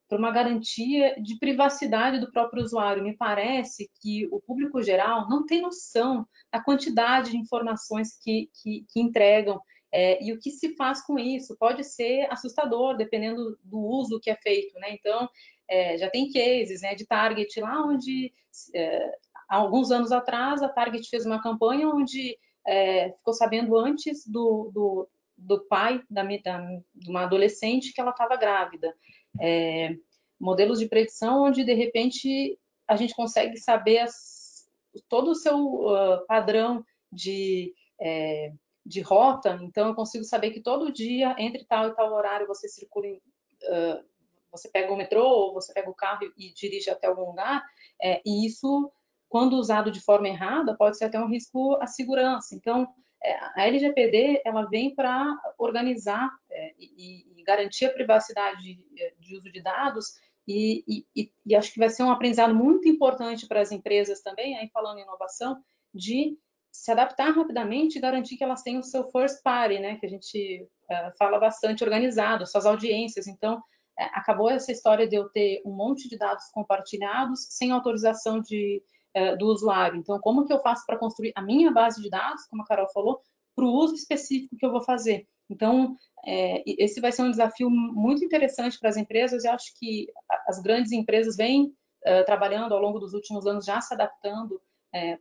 para 0.08 0.18
uma 0.18 0.32
garantia 0.32 1.20
de 1.22 1.38
privacidade 1.40 2.20
do 2.20 2.32
próprio 2.32 2.64
usuário. 2.64 3.04
Me 3.04 3.16
parece 3.16 3.90
que 4.02 4.28
o 4.32 4.40
público 4.40 4.82
geral 4.82 5.28
não 5.28 5.46
tem 5.46 5.62
noção 5.62 6.28
da 6.52 6.62
quantidade 6.62 7.32
de 7.32 7.38
informações 7.38 8.18
que, 8.22 8.50
que, 8.62 8.86
que 8.90 9.02
entregam 9.02 9.60
é, 9.92 10.24
e 10.24 10.32
o 10.32 10.40
que 10.40 10.52
se 10.52 10.76
faz 10.76 11.02
com 11.02 11.18
isso. 11.18 11.58
Pode 11.58 11.84
ser 11.84 12.28
assustador, 12.32 12.96
dependendo 12.98 13.58
do 13.64 13.80
uso 13.80 14.20
que 14.20 14.30
é 14.30 14.36
feito. 14.36 14.78
Né? 14.80 14.92
Então, 14.92 15.28
é, 15.68 15.98
já 15.98 16.10
tem 16.10 16.32
cases 16.32 16.82
né, 16.82 16.94
de 16.94 17.06
Target 17.06 17.60
lá 17.60 17.84
onde, 17.84 18.32
é, 18.74 19.18
há 19.50 19.56
alguns 19.58 19.92
anos 19.92 20.12
atrás, 20.12 20.62
a 20.62 20.70
Target 20.70 21.10
fez 21.10 21.26
uma 21.26 21.42
campanha 21.42 21.90
onde 21.90 22.38
é, 22.66 23.12
ficou 23.12 23.34
sabendo 23.34 23.78
antes 23.78 24.26
do, 24.28 24.72
do, 24.74 25.10
do 25.38 25.66
pai 25.66 26.02
da, 26.10 26.24
da, 26.24 26.60
de 26.94 27.10
uma 27.10 27.24
adolescente 27.24 27.94
que 27.94 28.02
ela 28.02 28.12
estava 28.12 28.36
grávida. 28.36 28.96
É, 29.40 29.96
modelos 30.40 30.80
de 30.80 30.88
predição 30.88 31.44
onde, 31.44 31.64
de 31.64 31.74
repente, 31.74 32.60
a 32.88 32.96
gente 32.96 33.16
consegue 33.16 33.58
saber 33.58 34.00
as, 34.00 34.68
todo 35.10 35.32
o 35.32 35.36
seu 35.36 35.58
uh, 35.58 36.26
padrão 36.28 36.84
de, 37.12 37.74
é, 38.00 38.52
de 38.86 39.02
rota, 39.02 39.60
então 39.62 39.88
eu 39.90 39.96
consigo 39.96 40.24
saber 40.24 40.52
que 40.52 40.62
todo 40.62 40.92
dia, 40.92 41.36
entre 41.40 41.66
tal 41.66 41.88
e 41.88 41.96
tal 41.96 42.14
horário, 42.14 42.48
você 42.48 42.68
circula, 42.68 43.08
em, 43.08 43.16
uh, 43.18 44.04
você 44.52 44.70
pega 44.70 44.92
o 44.92 44.98
metrô 44.98 45.24
ou 45.24 45.54
você 45.54 45.74
pega 45.74 45.90
o 45.90 45.96
carro 45.96 46.22
e, 46.38 46.54
dirige 46.54 46.90
até 46.90 47.08
algum 47.08 47.26
lugar, 47.26 47.64
é, 48.02 48.22
e 48.26 48.46
isso 48.46 48.92
quando 49.36 49.58
usado 49.58 49.92
de 49.92 50.00
forma 50.00 50.30
errada, 50.30 50.78
pode 50.78 50.98
ser 50.98 51.04
até 51.04 51.20
um 51.20 51.28
risco 51.28 51.76
à 51.82 51.88
segurança. 51.88 52.56
Então, 52.56 52.88
é, 53.22 53.36
a 53.54 53.68
LGPD 53.68 54.42
ela 54.46 54.64
vem 54.70 54.96
para 54.96 55.38
organizar 55.58 56.32
é, 56.50 56.74
e, 56.80 57.26
e, 57.38 57.44
garantir 57.44 57.88
a 57.88 57.92
privacidade 57.92 58.62
de, 58.62 59.14
de 59.20 59.36
uso 59.36 59.52
de 59.52 59.62
dados 59.62 60.14
e, 60.48 61.06
e, 61.14 61.30
e, 61.46 61.54
acho 61.54 61.74
que 61.74 61.80
vai 61.80 61.90
ser 61.90 62.04
um 62.04 62.12
aprendizado 62.12 62.56
muito 62.56 62.88
importante 62.88 63.46
para 63.46 63.60
as 63.60 63.74
empresas 63.74 64.22
também, 64.22 64.58
aí 64.58 64.70
falando 64.70 65.00
em 65.00 65.04
inovação, 65.04 65.62
de 65.94 66.38
se 66.72 66.90
adaptar 66.94 67.32
rapidamente 67.32 67.98
e 67.98 68.02
garantir 68.02 68.38
que 68.38 68.44
elas 68.44 68.62
tenham 68.62 68.80
o 68.80 68.84
seu 68.84 69.04
first 69.12 69.44
party, 69.44 69.80
né, 69.80 69.98
que 69.98 70.06
a 70.06 70.10
gente 70.10 70.66
uh, 70.90 71.18
fala 71.20 71.40
bastante 71.40 71.84
organizado, 71.84 72.48
suas 72.48 72.66
audiências. 72.66 73.28
Então, 73.28 73.62
é, 74.00 74.06
acabou 74.14 74.50
essa 74.50 74.72
história 74.72 75.06
de 75.06 75.18
eu 75.18 75.28
ter 75.28 75.62
um 75.66 75.74
monte 75.74 76.08
de 76.08 76.18
dados 76.18 76.46
compartilhados 76.54 77.48
sem 77.50 77.72
autorização 77.72 78.40
de, 78.40 78.82
é, 79.16 79.34
do 79.38 79.46
usuário. 79.46 79.98
Então, 79.98 80.20
como 80.20 80.46
que 80.46 80.52
eu 80.52 80.62
faço 80.62 80.86
para 80.86 80.98
construir 80.98 81.32
a 81.36 81.42
minha 81.42 81.72
base 81.72 82.02
de 82.02 82.10
dados, 82.10 82.46
como 82.48 82.62
a 82.62 82.66
Carol 82.66 82.90
falou, 82.94 83.22
para 83.56 83.64
o 83.64 83.72
uso 83.72 83.96
específico 83.96 84.58
que 84.58 84.66
eu 84.66 84.72
vou 84.72 84.84
fazer? 84.84 85.26
Então, 85.50 85.96
é, 86.26 86.62
esse 86.66 87.00
vai 87.00 87.14
ser 87.14 87.22
um 87.22 87.32
desafio 87.32 87.70
muito 87.70 88.26
interessante 88.26 88.78
para 88.78 88.90
as 88.90 88.98
empresas. 88.98 89.46
Eu 89.46 89.54
acho 89.54 89.72
que 89.80 90.08
as 90.48 90.62
grandes 90.62 90.92
empresas 90.92 91.38
vêm 91.38 91.68
uh, 92.06 92.26
trabalhando 92.26 92.74
ao 92.74 92.82
longo 92.82 93.00
dos 93.00 93.14
últimos 93.14 93.48
anos, 93.48 93.66
já 93.66 93.80
se 93.80 93.94
adaptando 93.94 94.60
é, 94.94 95.18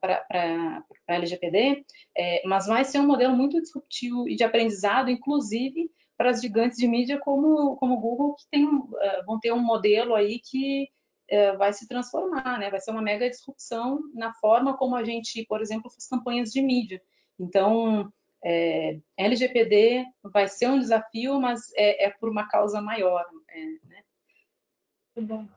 para 0.00 0.84
a 1.08 1.14
LGPD, 1.14 1.84
é, 2.16 2.42
mas 2.46 2.66
vai 2.66 2.84
ser 2.84 2.98
um 2.98 3.06
modelo 3.06 3.34
muito 3.34 3.60
disruptivo 3.60 4.28
e 4.28 4.36
de 4.36 4.44
aprendizado, 4.44 5.08
inclusive 5.08 5.90
para 6.18 6.30
as 6.30 6.42
gigantes 6.42 6.76
de 6.76 6.86
mídia 6.88 7.18
como 7.18 7.76
como 7.76 8.00
Google, 8.00 8.34
que 8.34 8.44
tem, 8.50 8.68
vão 9.24 9.38
ter 9.38 9.52
um 9.52 9.62
modelo 9.62 10.14
aí 10.14 10.40
que 10.40 10.88
vai 11.56 11.72
se 11.72 11.86
transformar, 11.86 12.58
né? 12.58 12.70
Vai 12.70 12.80
ser 12.80 12.90
uma 12.90 13.02
mega 13.02 13.28
disrupção 13.28 14.00
na 14.14 14.32
forma 14.34 14.76
como 14.76 14.96
a 14.96 15.04
gente, 15.04 15.44
por 15.46 15.60
exemplo, 15.60 15.90
faz 15.90 16.08
campanhas 16.08 16.50
de 16.50 16.60
mídia. 16.60 17.00
Então, 17.38 18.12
é, 18.44 18.98
LGPD 19.16 20.04
vai 20.24 20.48
ser 20.48 20.68
um 20.68 20.78
desafio, 20.78 21.40
mas 21.40 21.72
é, 21.74 22.06
é 22.06 22.10
por 22.10 22.28
uma 22.28 22.48
causa 22.48 22.80
maior. 22.80 23.24
É, 23.48 23.64
né? 23.64 24.02
Muito 25.16 25.28
bom. 25.28 25.48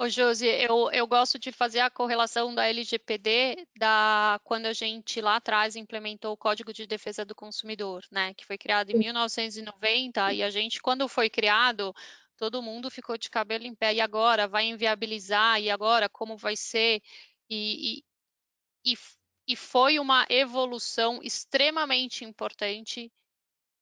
Ô, 0.00 0.08
Josi, 0.08 0.46
eu, 0.46 0.92
eu 0.92 1.08
gosto 1.08 1.40
de 1.40 1.50
fazer 1.50 1.80
a 1.80 1.90
correlação 1.90 2.54
da 2.54 2.68
LGPD 2.68 3.66
da 3.76 4.40
quando 4.44 4.66
a 4.66 4.72
gente 4.72 5.20
lá 5.20 5.34
atrás 5.36 5.74
implementou 5.74 6.32
o 6.32 6.36
Código 6.36 6.72
de 6.72 6.86
Defesa 6.86 7.24
do 7.24 7.34
Consumidor, 7.34 8.04
né? 8.12 8.32
Que 8.34 8.46
foi 8.46 8.56
criado 8.56 8.90
em 8.90 8.98
1990 8.98 10.34
e 10.34 10.42
a 10.44 10.50
gente, 10.50 10.80
quando 10.80 11.08
foi 11.08 11.28
criado, 11.28 11.92
todo 12.38 12.62
mundo 12.62 12.90
ficou 12.90 13.18
de 13.18 13.28
cabelo 13.30 13.66
em 13.66 13.74
pé. 13.74 13.94
E 13.94 14.00
agora 14.00 14.48
vai 14.48 14.66
inviabilizar? 14.66 15.60
E 15.60 15.70
agora 15.70 16.08
como 16.08 16.36
vai 16.36 16.56
ser? 16.56 17.02
E, 17.50 18.02
e, 18.84 18.92
e 18.92 18.96
e 19.48 19.56
foi 19.56 19.98
uma 19.98 20.26
evolução 20.28 21.20
extremamente 21.22 22.22
importante 22.22 23.10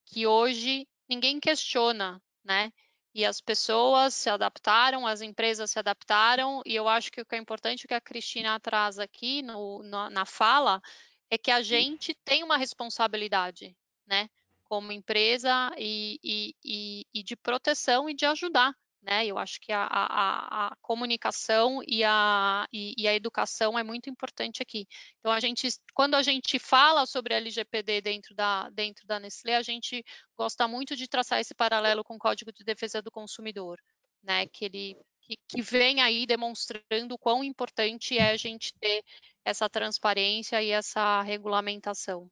que 0.05 0.25
hoje 0.25 0.87
ninguém 1.09 1.41
questiona, 1.41 2.21
né? 2.41 2.71
E 3.13 3.25
as 3.25 3.41
pessoas 3.41 4.13
se 4.13 4.29
adaptaram, 4.29 5.05
as 5.05 5.19
empresas 5.19 5.71
se 5.71 5.77
adaptaram, 5.77 6.61
e 6.65 6.73
eu 6.73 6.87
acho 6.87 7.11
que 7.11 7.19
o 7.19 7.25
que 7.25 7.35
é 7.35 7.37
importante, 7.37 7.83
o 7.83 7.87
que 7.87 7.93
a 7.93 7.99
Cristina 7.99 8.57
traz 8.61 8.97
aqui 8.97 9.41
no, 9.41 9.83
na, 9.83 10.09
na 10.09 10.25
fala, 10.25 10.81
é 11.29 11.37
que 11.37 11.51
a 11.51 11.61
gente 11.61 12.15
tem 12.23 12.43
uma 12.43 12.55
responsabilidade, 12.57 13.75
né? 14.05 14.29
Como 14.69 14.91
empresa 14.91 15.71
e, 15.77 16.19
e, 16.23 16.55
e, 16.63 17.05
e 17.13 17.23
de 17.23 17.35
proteção 17.35 18.09
e 18.09 18.13
de 18.13 18.25
ajudar 18.25 18.73
né? 19.07 19.25
Eu 19.25 19.37
acho 19.37 19.59
que 19.61 19.71
a, 19.71 19.87
a, 19.89 20.67
a 20.67 20.75
comunicação 20.81 21.81
e 21.87 22.03
a, 22.03 22.67
e, 22.73 23.07
a 23.07 23.13
educação 23.15 23.79
é 23.79 23.83
muito 23.83 24.09
importante 24.09 24.61
aqui. 24.61 24.85
Então, 25.19 25.31
a 25.31 25.39
gente, 25.39 25.69
quando 25.93 26.15
a 26.15 26.21
gente 26.21 26.59
fala 26.59 27.05
sobre 27.05 27.33
LGPD 27.33 28.01
dentro 28.01 28.35
da, 28.35 28.69
dentro 28.69 29.07
da 29.07 29.19
Nestlé, 29.19 29.55
a 29.55 29.61
gente 29.61 30.03
gosta 30.35 30.67
muito 30.67 30.95
de 30.95 31.07
traçar 31.07 31.39
esse 31.39 31.55
paralelo 31.55 32.03
com 32.03 32.15
o 32.15 32.19
Código 32.19 32.51
de 32.51 32.65
Defesa 32.65 33.01
do 33.01 33.09
Consumidor, 33.09 33.79
né? 34.21 34.45
Que 34.47 34.65
ele 34.65 34.97
que, 35.21 35.37
que 35.47 35.61
vem 35.61 36.01
aí 36.01 36.25
demonstrando 36.25 37.15
o 37.15 37.17
quão 37.17 37.43
importante 37.43 38.17
é 38.17 38.31
a 38.31 38.37
gente 38.37 38.73
ter 38.79 39.03
essa 39.43 39.69
transparência 39.69 40.61
e 40.61 40.71
essa 40.71 41.21
regulamentação. 41.21 42.29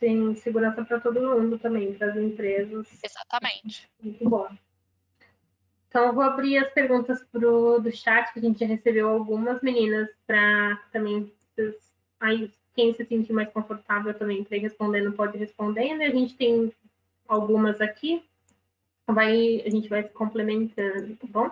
Sim, 0.00 0.34
segurança 0.34 0.82
para 0.82 0.98
todo 0.98 1.20
mundo 1.20 1.58
também, 1.58 1.92
para 1.94 2.10
as 2.10 2.16
empresas. 2.16 2.88
Exatamente. 3.04 3.88
Muito 4.02 4.28
bom. 4.28 4.48
Então, 5.88 6.14
vou 6.14 6.22
abrir 6.22 6.56
as 6.56 6.72
perguntas 6.72 7.22
pro, 7.30 7.78
do 7.80 7.92
chat, 7.92 8.32
que 8.32 8.38
a 8.38 8.42
gente 8.42 8.60
já 8.60 8.66
recebeu 8.66 9.08
algumas 9.10 9.60
meninas, 9.60 10.08
para 10.26 10.76
também, 10.90 11.30
aí, 12.18 12.50
quem 12.74 12.94
se 12.94 13.04
sentir 13.04 13.32
mais 13.34 13.52
confortável 13.52 14.14
também 14.14 14.42
para 14.42 14.56
ir 14.56 14.60
respondendo, 14.60 15.12
pode 15.12 15.36
ir 15.36 15.40
respondendo. 15.40 16.00
A 16.00 16.10
gente 16.10 16.34
tem 16.34 16.72
algumas 17.28 17.78
aqui, 17.80 18.24
vai, 19.06 19.62
a 19.66 19.68
gente 19.68 19.88
vai 19.88 20.02
se 20.04 20.10
complementando, 20.10 21.14
tá 21.16 21.26
bom? 21.28 21.50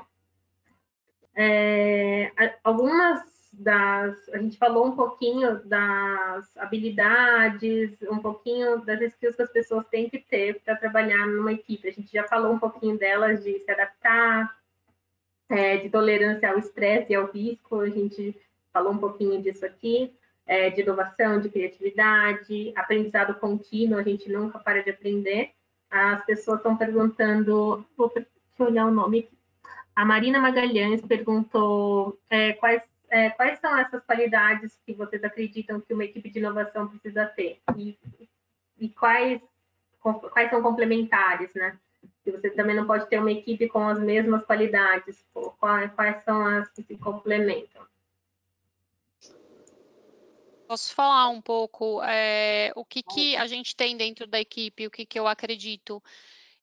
É, 1.34 2.32
algumas 2.64 3.38
das. 3.59 4.28
A 4.30 4.38
gente 4.38 4.56
falou 4.56 4.86
um 4.86 4.96
pouquinho 4.96 5.62
das 5.64 6.56
habilidades, 6.56 7.96
um 8.11 8.18
pouquinho 8.18 8.84
das 8.84 9.00
skills 9.00 9.36
que 9.36 9.42
as 9.42 9.52
pessoas 9.52 9.86
têm 9.88 10.09
que 10.09 10.18
ter 10.18 10.61
para 10.61 10.76
trabalhar 10.76 11.26
numa 11.26 11.52
equipe. 11.52 11.88
A 11.88 11.92
gente 11.92 12.12
já 12.12 12.24
falou 12.24 12.52
um 12.52 12.59
pouquinho 12.59 12.98
delas 12.98 13.42
de 13.42 13.59
se 13.59 13.70
adaptar, 13.70 14.56
é, 15.48 15.78
de 15.78 15.88
tolerância 15.88 16.50
ao 16.50 16.59
estresse 16.59 17.12
e 17.12 17.16
ao 17.16 17.26
risco, 17.26 17.80
a 17.80 17.88
gente 17.88 18.36
falou 18.72 18.92
um 18.92 18.98
pouquinho 18.98 19.42
disso 19.42 19.64
aqui. 19.64 20.14
É, 20.46 20.70
de 20.70 20.80
inovação, 20.80 21.38
de 21.38 21.50
criatividade, 21.50 22.72
aprendizado 22.74 23.34
contínuo, 23.34 23.98
a 23.98 24.02
gente 24.02 24.32
nunca 24.32 24.59
para 24.59 24.82
de 24.82 24.88
aprender. 24.88 25.50
As 25.90 26.24
pessoas 26.24 26.56
estão 26.56 26.74
perguntando, 26.74 27.84
vou 27.94 28.11
olhar 28.59 28.86
o 28.86 28.90
nome. 28.90 29.28
A 29.94 30.06
Marina 30.06 30.40
Magalhães 30.40 31.02
perguntou 31.02 32.18
é, 32.30 32.54
quais 32.54 32.80
é, 33.11 33.30
quais 33.30 33.59
são 33.61 33.76
essas 33.76 34.02
qualidades 34.04 34.78
que 34.84 34.92
vocês 34.92 35.22
acreditam 35.24 35.80
que 35.80 35.94
uma 35.94 36.04
equipe 36.04 36.30
de 36.30 36.38
inovação 36.38 36.88
precisa 36.88 37.26
ter? 37.26 37.61
E, 37.76 37.98
e 38.78 38.88
quais, 38.88 39.40
quais 40.00 40.50
são 40.50 40.62
complementares, 40.62 41.52
né? 41.54 41.78
Se 42.22 42.30
você 42.30 42.50
também 42.50 42.76
não 42.76 42.86
pode 42.86 43.09
ter 43.09 43.18
uma 43.18 43.32
equipe 43.32 43.68
com 43.68 43.86
as 43.86 43.98
mesmas 43.98 44.44
qualidades, 44.44 45.24
quais, 45.59 45.92
quais 45.94 46.24
são 46.24 46.46
as 46.46 46.68
que 46.70 46.82
se 46.82 46.96
complementam? 46.96 47.86
Posso 50.66 50.94
falar 50.94 51.30
um 51.30 51.40
pouco 51.40 52.02
é, 52.02 52.70
o 52.76 52.84
que, 52.84 53.02
que 53.02 53.34
a 53.36 53.46
gente 53.46 53.74
tem 53.74 53.96
dentro 53.96 54.26
da 54.26 54.38
equipe, 54.38 54.86
o 54.86 54.90
que, 54.90 55.06
que 55.06 55.18
eu 55.18 55.26
acredito? 55.26 56.02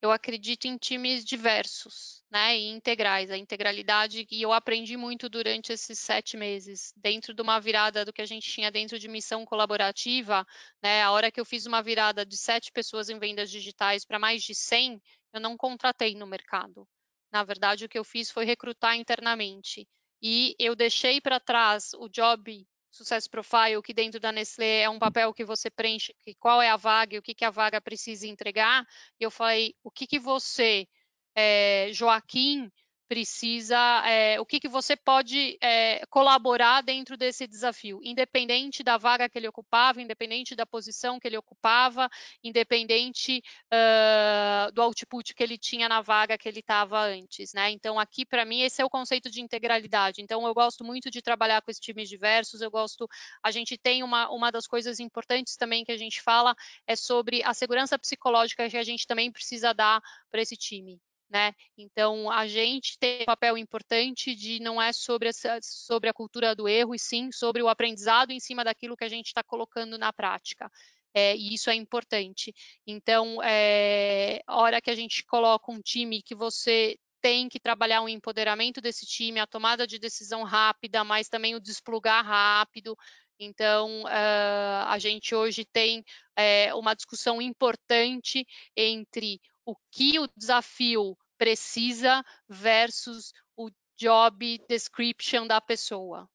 Eu 0.01 0.11
acredito 0.11 0.65
em 0.65 0.77
times 0.77 1.25
diversos, 1.25 2.23
né, 2.29 2.57
e 2.57 2.67
integrais, 2.69 3.31
a 3.31 3.37
integralidade, 3.37 4.27
e 4.29 4.41
eu 4.41 4.53
aprendi 4.53 4.97
muito 4.97 5.27
durante 5.29 5.73
esses 5.73 5.99
sete 5.99 6.37
meses, 6.37 6.93
dentro 6.95 7.33
de 7.33 7.41
uma 7.41 7.59
virada 7.59 8.05
do 8.05 8.13
que 8.13 8.21
a 8.21 8.25
gente 8.25 8.49
tinha 8.49 8.71
dentro 8.71 8.99
de 8.99 9.07
missão 9.07 9.45
colaborativa, 9.45 10.45
né, 10.81 11.01
a 11.03 11.11
hora 11.11 11.31
que 11.31 11.39
eu 11.39 11.45
fiz 11.45 11.65
uma 11.65 11.81
virada 11.81 12.25
de 12.25 12.37
sete 12.37 12.71
pessoas 12.71 13.09
em 13.09 13.17
vendas 13.19 13.49
digitais 13.49 14.05
para 14.05 14.19
mais 14.19 14.43
de 14.43 14.53
100, 14.53 15.01
eu 15.33 15.39
não 15.39 15.57
contratei 15.57 16.15
no 16.15 16.27
mercado. 16.27 16.87
Na 17.31 17.43
verdade, 17.43 17.85
o 17.85 17.89
que 17.89 17.97
eu 17.97 18.03
fiz 18.03 18.31
foi 18.31 18.45
recrutar 18.45 18.95
internamente. 18.95 19.87
E 20.21 20.55
eu 20.57 20.75
deixei 20.75 21.19
para 21.19 21.39
trás 21.39 21.91
o 21.95 22.07
job 22.07 22.65
Success 22.95 23.27
Profile, 23.27 23.81
que 23.83 23.93
dentro 23.93 24.19
da 24.19 24.31
Nestlé 24.31 24.81
é 24.81 24.89
um 24.89 24.97
papel 24.97 25.33
que 25.33 25.43
você 25.43 25.69
preenche, 25.69 26.15
que 26.21 26.33
qual 26.35 26.61
é 26.61 26.69
a 26.69 26.77
vaga 26.77 27.15
e 27.15 27.19
o 27.19 27.21
que, 27.21 27.35
que 27.35 27.43
a 27.43 27.49
vaga 27.49 27.81
precisa 27.81 28.25
entregar. 28.25 28.85
E 29.19 29.23
eu 29.23 29.29
falei, 29.29 29.75
o 29.83 29.91
que, 29.91 30.07
que 30.07 30.17
você, 30.17 30.87
é, 31.35 31.89
Joaquim, 31.91 32.71
precisa, 33.07 33.77
é, 34.07 34.39
o 34.39 34.45
que, 34.45 34.59
que 34.59 34.67
você 34.67 34.95
pode 34.95 35.57
é, 35.61 36.05
colaborar 36.07 36.81
dentro 36.81 37.15
desse 37.15 37.47
desafio, 37.47 37.99
independente 38.03 38.83
da 38.83 38.97
vaga 38.97 39.29
que 39.29 39.37
ele 39.37 39.47
ocupava, 39.47 40.01
independente 40.01 40.55
da 40.55 40.65
posição 40.65 41.19
que 41.19 41.27
ele 41.27 41.37
ocupava, 41.37 42.09
independente 42.43 43.43
uh, 43.71 44.71
do 44.71 44.81
output 44.81 45.33
que 45.33 45.43
ele 45.43 45.57
tinha 45.57 45.87
na 45.87 46.01
vaga 46.01 46.37
que 46.37 46.49
ele 46.49 46.59
estava 46.59 46.99
antes, 47.01 47.53
né? 47.53 47.69
Então, 47.71 47.99
aqui, 47.99 48.25
para 48.25 48.45
mim, 48.45 48.61
esse 48.61 48.81
é 48.81 48.85
o 48.85 48.89
conceito 48.89 49.29
de 49.29 49.41
integralidade. 49.41 50.21
Então, 50.21 50.45
eu 50.47 50.53
gosto 50.53 50.83
muito 50.83 51.11
de 51.11 51.21
trabalhar 51.21 51.61
com 51.61 51.69
esses 51.69 51.81
times 51.81 52.09
diversos, 52.09 52.61
eu 52.61 52.71
gosto, 52.71 53.07
a 53.43 53.51
gente 53.51 53.77
tem 53.77 54.03
uma, 54.03 54.29
uma 54.31 54.51
das 54.51 54.65
coisas 54.65 54.99
importantes 54.99 55.55
também 55.55 55.83
que 55.85 55.91
a 55.91 55.97
gente 55.97 56.21
fala 56.21 56.55
é 56.87 56.95
sobre 56.95 57.43
a 57.43 57.53
segurança 57.53 57.97
psicológica 57.99 58.69
que 58.69 58.77
a 58.77 58.83
gente 58.83 59.05
também 59.05 59.31
precisa 59.31 59.73
dar 59.73 60.01
para 60.31 60.41
esse 60.41 60.57
time. 60.57 60.99
Né? 61.36 61.51
Então, 61.77 62.31
a 62.31 62.47
gente 62.47 62.97
tem 62.97 63.23
um 63.23 63.25
papel 63.25 63.57
importante 63.57 64.33
de 64.33 64.57
não 64.61 64.81
é 64.81 64.93
sobre, 64.93 65.27
essa, 65.27 65.59
sobre 65.61 66.09
a 66.09 66.13
cultura 66.13 66.55
do 66.55 66.65
erro, 66.65 66.95
e 66.95 66.99
sim 66.99 67.29
sobre 67.29 67.61
o 67.61 67.67
aprendizado 67.67 68.31
em 68.31 68.39
cima 68.39 68.63
daquilo 68.63 68.95
que 68.95 69.03
a 69.03 69.09
gente 69.09 69.25
está 69.25 69.43
colocando 69.43 69.97
na 69.97 70.13
prática. 70.13 70.71
É, 71.13 71.36
e 71.36 71.53
isso 71.53 71.69
é 71.69 71.75
importante. 71.75 72.55
Então, 72.88 73.43
é, 73.43 74.39
hora 74.47 74.79
que 74.79 74.89
a 74.89 74.95
gente 74.95 75.25
coloca 75.25 75.69
um 75.69 75.81
time 75.81 76.23
que 76.23 76.33
você 76.33 76.97
tem 77.21 77.49
que 77.49 77.59
trabalhar 77.59 78.01
o 78.01 78.07
empoderamento 78.07 78.79
desse 78.79 79.05
time, 79.05 79.41
a 79.41 79.45
tomada 79.45 79.86
de 79.86 79.99
decisão 79.99 80.43
rápida, 80.43 81.03
mas 81.03 81.27
também 81.27 81.53
o 81.53 81.59
desplugar 81.59 82.25
rápido. 82.25 82.97
Então, 83.38 84.03
uh, 84.03 84.88
a 84.88 84.97
gente 84.99 85.36
hoje 85.36 85.65
tem 85.65 85.99
uh, 85.99 86.79
uma 86.79 86.95
discussão 86.95 87.41
importante 87.41 88.47
entre 88.73 89.41
o 89.65 89.75
que 89.91 90.19
o 90.19 90.29
desafio 90.38 91.17
precisa 91.38 92.23
versus 92.47 93.33
o 93.55 93.69
job 93.97 94.59
description 94.67 95.47
da 95.47 95.61
pessoa. 95.61 96.29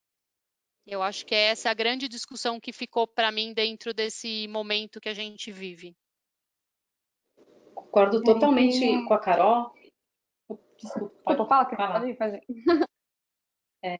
Eu 0.85 1.03
acho 1.03 1.25
que 1.25 1.35
essa 1.35 1.69
é 1.69 1.71
a 1.71 1.75
grande 1.75 2.07
discussão 2.07 2.59
que 2.59 2.73
ficou 2.73 3.07
para 3.07 3.31
mim 3.31 3.53
dentro 3.53 3.93
desse 3.93 4.47
momento 4.47 4.99
que 4.99 5.09
a 5.09 5.13
gente 5.13 5.51
vive. 5.51 5.95
Concordo 7.73 8.23
totalmente 8.23 9.05
com 9.05 9.13
a 9.13 9.19
Carol. 9.19 9.73
Desculpa, 10.77 11.35
pode, 11.35 11.75
falar, 11.75 12.07
ir, 12.07 12.17
pode. 12.17 12.41
É, 13.83 13.99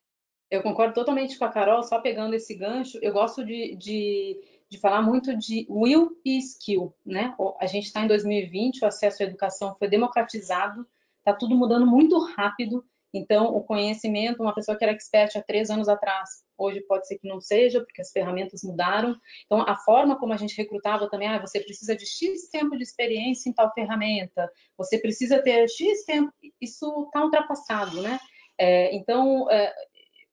eu 0.50 0.62
concordo 0.62 0.94
totalmente 0.94 1.38
com 1.40 1.46
a 1.46 1.52
Carol, 1.52 1.82
só 1.82 2.00
pegando 2.00 2.36
esse 2.36 2.56
gancho, 2.56 3.00
eu 3.02 3.12
gosto 3.12 3.44
de, 3.44 3.76
de, 3.76 4.61
de 4.72 4.80
falar 4.80 5.02
muito 5.02 5.38
de 5.38 5.68
will 5.70 6.18
e 6.24 6.38
skill, 6.38 6.96
né? 7.06 7.36
A 7.60 7.66
gente 7.66 7.88
está 7.88 8.02
em 8.02 8.08
2020, 8.08 8.82
o 8.82 8.88
acesso 8.88 9.22
à 9.22 9.26
educação 9.26 9.76
foi 9.78 9.90
democratizado, 9.90 10.88
está 11.18 11.34
tudo 11.34 11.54
mudando 11.56 11.86
muito 11.86 12.18
rápido, 12.20 12.82
então 13.14 13.54
o 13.54 13.62
conhecimento, 13.62 14.42
uma 14.42 14.56
pessoa 14.56 14.78
que 14.78 14.86
era 14.86 14.94
expert 14.94 15.36
há 15.36 15.44
três 15.44 15.70
anos 15.70 15.90
atrás, 15.90 16.30
hoje 16.58 16.80
pode 16.88 17.06
ser 17.06 17.20
que 17.20 17.28
não 17.28 17.42
seja, 17.42 17.82
porque 17.82 18.02
as 18.02 18.14
ferramentas 18.14 18.64
mudaram. 18.64 19.14
Então, 19.46 19.62
a 19.62 19.78
forma 19.80 20.18
como 20.18 20.32
a 20.32 20.38
gente 20.38 20.56
recrutava 20.56 21.10
também, 21.10 21.28
ah, 21.28 21.42
você 21.42 21.60
precisa 21.60 21.94
de 21.94 22.06
X 22.06 22.50
tempo 22.50 22.78
de 22.78 22.84
experiência 22.84 23.50
em 23.50 23.54
tal 23.54 23.74
ferramenta, 23.74 24.50
você 24.78 24.98
precisa 24.98 25.44
ter 25.44 25.68
X 25.68 26.06
tempo, 26.06 26.32
isso 26.62 27.04
está 27.08 27.26
ultrapassado, 27.26 28.02
né? 28.02 28.18
É, 28.58 28.96
então, 28.96 29.52
é, 29.52 29.74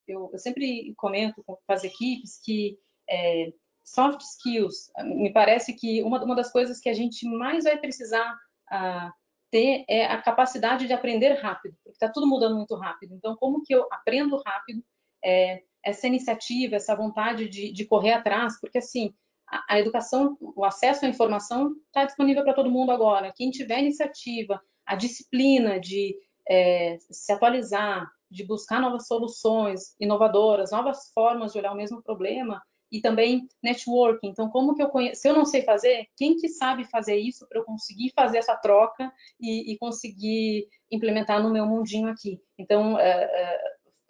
eu, 0.07 0.30
eu, 0.32 0.39
sempre 0.39 0.95
comento 0.97 1.43
com 1.45 1.59
as 1.66 1.82
equipes 1.82 2.41
que 2.41 2.78
é, 3.11 3.53
soft 3.95 4.20
skills, 4.20 4.91
me 5.05 5.32
parece 5.32 5.72
que 5.72 6.03
uma, 6.03 6.22
uma 6.22 6.36
das 6.36 6.51
coisas 6.51 6.80
que 6.80 6.89
a 6.89 6.95
gente 6.95 7.26
mais 7.26 7.64
vai 7.64 7.78
precisar 7.78 8.36
ah, 8.70 9.12
ter 9.51 9.84
é 9.89 10.07
a 10.07 10.20
capacidade 10.20 10.86
de 10.86 10.93
aprender 10.93 11.34
rápido, 11.34 11.76
porque 11.82 11.97
está 11.97 12.09
tudo 12.09 12.26
mudando 12.26 12.57
muito 12.57 12.74
rápido. 12.74 13.14
Então, 13.14 13.36
como 13.36 13.62
que 13.62 13.74
eu 13.74 13.86
aprendo 13.91 14.41
rápido? 14.45 14.82
É, 15.24 15.62
essa 15.84 16.07
iniciativa, 16.07 16.76
essa 16.76 16.95
vontade 16.95 17.49
de, 17.49 17.72
de 17.72 17.84
correr 17.86 18.12
atrás, 18.12 18.61
porque 18.61 18.78
assim, 18.78 19.14
a, 19.49 19.74
a, 19.74 19.80
educação, 19.80 20.36
o 20.41 20.64
acesso 20.64 21.05
à 21.05 21.09
informação 21.09 21.74
está 21.86 22.05
disponível 22.05 22.45
para 22.45 22.55
todo 22.55 22.70
mundo 22.70 22.93
agora. 22.93 23.32
Quem 23.34 23.51
tiver 23.51 23.80
iniciativa, 23.80 24.61
a 24.84 24.95
disciplina 24.95 25.80
de 25.80 26.14
é, 26.49 26.99
se 27.11 27.32
atualizar, 27.32 28.11
de 28.30 28.45
buscar 28.45 28.80
novas 28.80 29.07
soluções 29.07 29.95
inovadoras, 29.99 30.70
novas 30.70 31.11
formas 31.14 31.53
de 31.53 31.59
olhar 31.59 31.72
o 31.72 31.76
mesmo 31.76 32.03
problema 32.03 32.62
e 32.91 33.01
também 33.01 33.47
networking. 33.62 34.28
Então, 34.28 34.49
como 34.49 34.74
que 34.74 34.82
eu 34.82 34.89
conheço? 34.89 35.20
Se 35.20 35.28
eu 35.28 35.34
não 35.34 35.45
sei 35.45 35.62
fazer, 35.62 36.07
quem 36.16 36.36
que 36.36 36.49
sabe 36.49 36.84
fazer 36.84 37.16
isso 37.16 37.47
para 37.49 37.61
eu 37.61 37.64
conseguir 37.64 38.12
fazer 38.14 38.39
essa 38.39 38.57
troca 38.57 39.12
e, 39.41 39.72
e, 39.72 39.78
conseguir 39.78 40.68
implementar 40.91 41.43
no 41.43 41.53
meu 41.53 41.66
mundinho 41.66 42.09
aqui? 42.09 42.41
Então, 42.59 42.99
é, 42.99 43.24
é, 43.24 43.61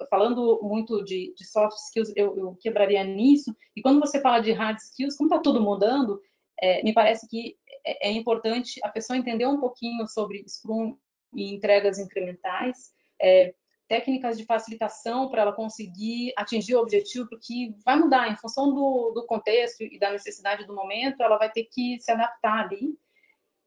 falando 0.09 0.61
muito 0.63 1.03
de, 1.05 1.35
de 1.37 1.45
soft 1.45 1.77
skills, 1.77 2.13
eu, 2.15 2.37
eu, 2.39 2.57
quebraria 2.61 3.03
nisso. 3.03 3.55
E 3.75 3.83
quando 3.83 4.01
você 4.01 4.21
fala 4.21 4.41
de 4.41 4.53
hard 4.53 4.79
skills, 4.79 5.17
como 5.17 5.29
está 5.29 5.41
tudo 5.43 5.61
mudando, 5.61 6.21
é, 6.61 6.83
me 6.83 6.93
parece 6.93 7.29
que 7.29 7.57
é, 7.85 8.09
é, 8.09 8.13
importante 8.13 8.81
a 8.85 8.89
pessoa 8.89 9.17
entender 9.17 9.47
um 9.47 9.61
pouquinho 9.61 10.07
sobre 10.07 10.45
Scrum 10.49 10.97
e 11.35 11.55
entregas 11.55 11.99
incrementais, 11.99 12.93
é, 13.21 13.55
técnicas 13.89 14.37
de 14.37 14.45
facilitação 14.45 15.31
para 15.31 15.43
ela 15.43 15.53
conseguir 15.53 16.33
atingir 16.37 16.77
o 16.77 16.81
objetivo, 16.81 17.29
porque 17.29 17.75
vai 17.85 17.97
mudar 17.97 18.31
em 18.31 18.37
função 18.37 18.73
do, 18.73 19.13
do 19.13 19.27
contexto 19.27 19.83
e 19.83 19.99
da 19.99 20.11
necessidade 20.11 20.67
do 20.67 20.75
momento, 20.75 21.23
ela 21.23 21.39
vai 21.39 21.51
ter 21.51 21.65
que 21.65 21.99
se 22.01 22.13
adaptar 22.13 22.67
ali. 22.67 22.97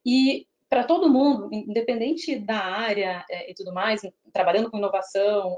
E 0.06 0.48
para 0.72 0.86
todo 0.86 1.10
mundo, 1.10 1.50
independente 1.52 2.40
da 2.40 2.58
área 2.58 3.26
é, 3.30 3.52
e 3.52 3.54
tudo 3.54 3.74
mais, 3.74 4.02
trabalhando 4.32 4.72
com 4.72 4.78
inovação, 4.78 5.58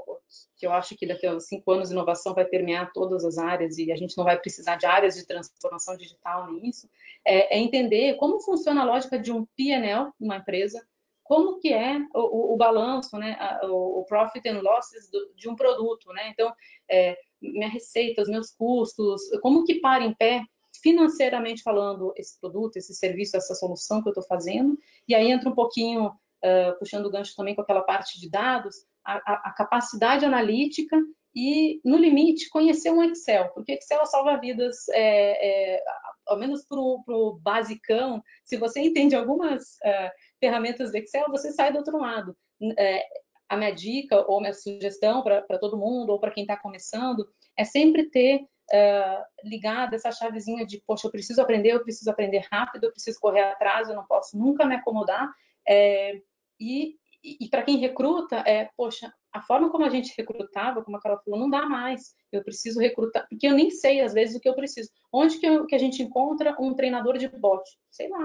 que 0.56 0.66
eu 0.66 0.72
acho 0.72 0.96
que 0.96 1.06
daqui 1.06 1.24
a 1.24 1.38
cinco 1.38 1.70
anos 1.70 1.92
inovação 1.92 2.34
vai 2.34 2.44
permear 2.44 2.90
todas 2.92 3.24
as 3.24 3.38
áreas 3.38 3.78
e 3.78 3.92
a 3.92 3.96
gente 3.96 4.16
não 4.16 4.24
vai 4.24 4.36
precisar 4.36 4.74
de 4.74 4.86
áreas 4.86 5.14
de 5.14 5.24
transformação 5.24 5.96
digital 5.96 6.50
nem 6.50 6.68
isso, 6.68 6.90
é, 7.24 7.56
é 7.56 7.60
entender 7.60 8.16
como 8.16 8.40
funciona 8.40 8.80
a 8.80 8.84
lógica 8.84 9.16
de 9.16 9.30
um 9.30 9.44
P&L 9.56 10.10
numa 10.18 10.38
empresa, 10.38 10.84
como 11.24 11.58
que 11.58 11.72
é 11.72 11.98
o, 12.14 12.20
o, 12.20 12.54
o 12.54 12.56
balanço, 12.56 13.16
né, 13.18 13.36
o, 13.64 14.00
o, 14.00 14.04
profit 14.04 14.46
and 14.48 14.60
losses 14.60 15.10
do, 15.10 15.32
de 15.34 15.48
um 15.48 15.56
produto, 15.56 16.12
né? 16.12 16.28
Então, 16.28 16.52
é, 16.88 17.16
minha 17.40 17.68
receita, 17.68 18.22
os 18.22 18.28
meus 18.28 18.50
custos, 18.50 19.22
como 19.40 19.64
que 19.64 19.80
para 19.80 20.04
em 20.04 20.14
pé 20.14 20.44
financeiramente 20.82 21.62
falando, 21.62 22.12
esse 22.16 22.38
produto, 22.38 22.76
esse 22.76 22.94
serviço, 22.94 23.36
essa 23.36 23.54
solução 23.54 24.02
que 24.02 24.08
eu 24.08 24.12
estou 24.12 24.24
fazendo. 24.24 24.78
E 25.08 25.14
aí 25.14 25.30
entra 25.30 25.48
um 25.48 25.54
pouquinho, 25.54 26.08
uh, 26.08 26.78
puxando 26.78 27.06
o 27.06 27.10
gancho 27.10 27.34
também 27.34 27.54
com 27.54 27.62
aquela 27.62 27.82
parte 27.82 28.20
de 28.20 28.28
dados, 28.28 28.76
a, 29.04 29.14
a, 29.14 29.34
a, 29.48 29.52
capacidade 29.52 30.24
analítica 30.24 30.98
e, 31.34 31.80
no 31.84 31.96
limite, 31.96 32.48
conhecer 32.48 32.90
um 32.90 33.02
Excel, 33.02 33.48
porque 33.50 33.72
Excel 33.72 34.06
salva 34.06 34.36
vidas, 34.36 34.88
é, 34.90 35.74
é, 35.76 35.84
ao 36.26 36.38
menos 36.38 36.64
para 36.64 36.78
o 36.78 37.38
basicão, 37.42 38.22
se 38.44 38.56
você 38.56 38.80
entende 38.80 39.16
algumas 39.16 39.74
uh, 39.84 40.10
ferramentas 40.38 40.92
do 40.92 40.96
Excel, 40.96 41.26
você 41.28 41.52
sai 41.52 41.72
do 41.72 41.78
outro 41.78 41.98
lado. 41.98 42.36
É, 42.78 43.04
a 43.48 43.56
minha 43.56 43.72
dica 43.72 44.24
ou 44.30 44.40
minha 44.40 44.54
sugestão 44.54 45.22
para 45.22 45.58
todo 45.58 45.76
mundo 45.76 46.10
ou 46.10 46.20
para 46.20 46.30
quem 46.30 46.44
está 46.44 46.56
começando 46.56 47.28
é 47.56 47.64
sempre 47.64 48.08
ter 48.10 48.40
uh, 48.40 49.24
ligada 49.44 49.96
essa 49.96 50.12
chavezinha 50.12 50.64
de, 50.64 50.82
poxa, 50.86 51.06
eu 51.06 51.10
preciso 51.10 51.42
aprender, 51.42 51.72
eu 51.72 51.82
preciso 51.82 52.10
aprender 52.10 52.46
rápido, 52.50 52.84
eu 52.84 52.92
preciso 52.92 53.18
correr 53.20 53.42
atrás, 53.42 53.88
eu 53.88 53.96
não 53.96 54.06
posso 54.06 54.38
nunca 54.38 54.64
me 54.64 54.76
acomodar. 54.76 55.28
É, 55.68 56.20
e, 56.60 56.96
e 57.22 57.48
para 57.48 57.62
quem 57.62 57.78
recruta, 57.78 58.36
é, 58.46 58.70
poxa, 58.76 59.12
a 59.34 59.42
forma 59.42 59.68
como 59.68 59.84
a 59.84 59.88
gente 59.88 60.14
recrutava, 60.16 60.82
como 60.82 60.96
a 60.96 61.00
Carol 61.00 61.20
falou, 61.24 61.40
não 61.40 61.50
dá 61.50 61.66
mais. 61.66 62.14
Eu 62.30 62.44
preciso 62.44 62.78
recrutar, 62.78 63.26
porque 63.28 63.48
eu 63.48 63.52
nem 63.52 63.68
sei 63.68 64.00
às 64.00 64.14
vezes 64.14 64.36
o 64.36 64.40
que 64.40 64.48
eu 64.48 64.54
preciso. 64.54 64.88
Onde 65.12 65.38
que, 65.38 65.46
eu, 65.46 65.66
que 65.66 65.74
a 65.74 65.78
gente 65.78 66.00
encontra 66.00 66.56
um 66.60 66.72
treinador 66.72 67.18
de 67.18 67.28
bot? 67.28 67.62
Sei 67.90 68.08
lá, 68.08 68.20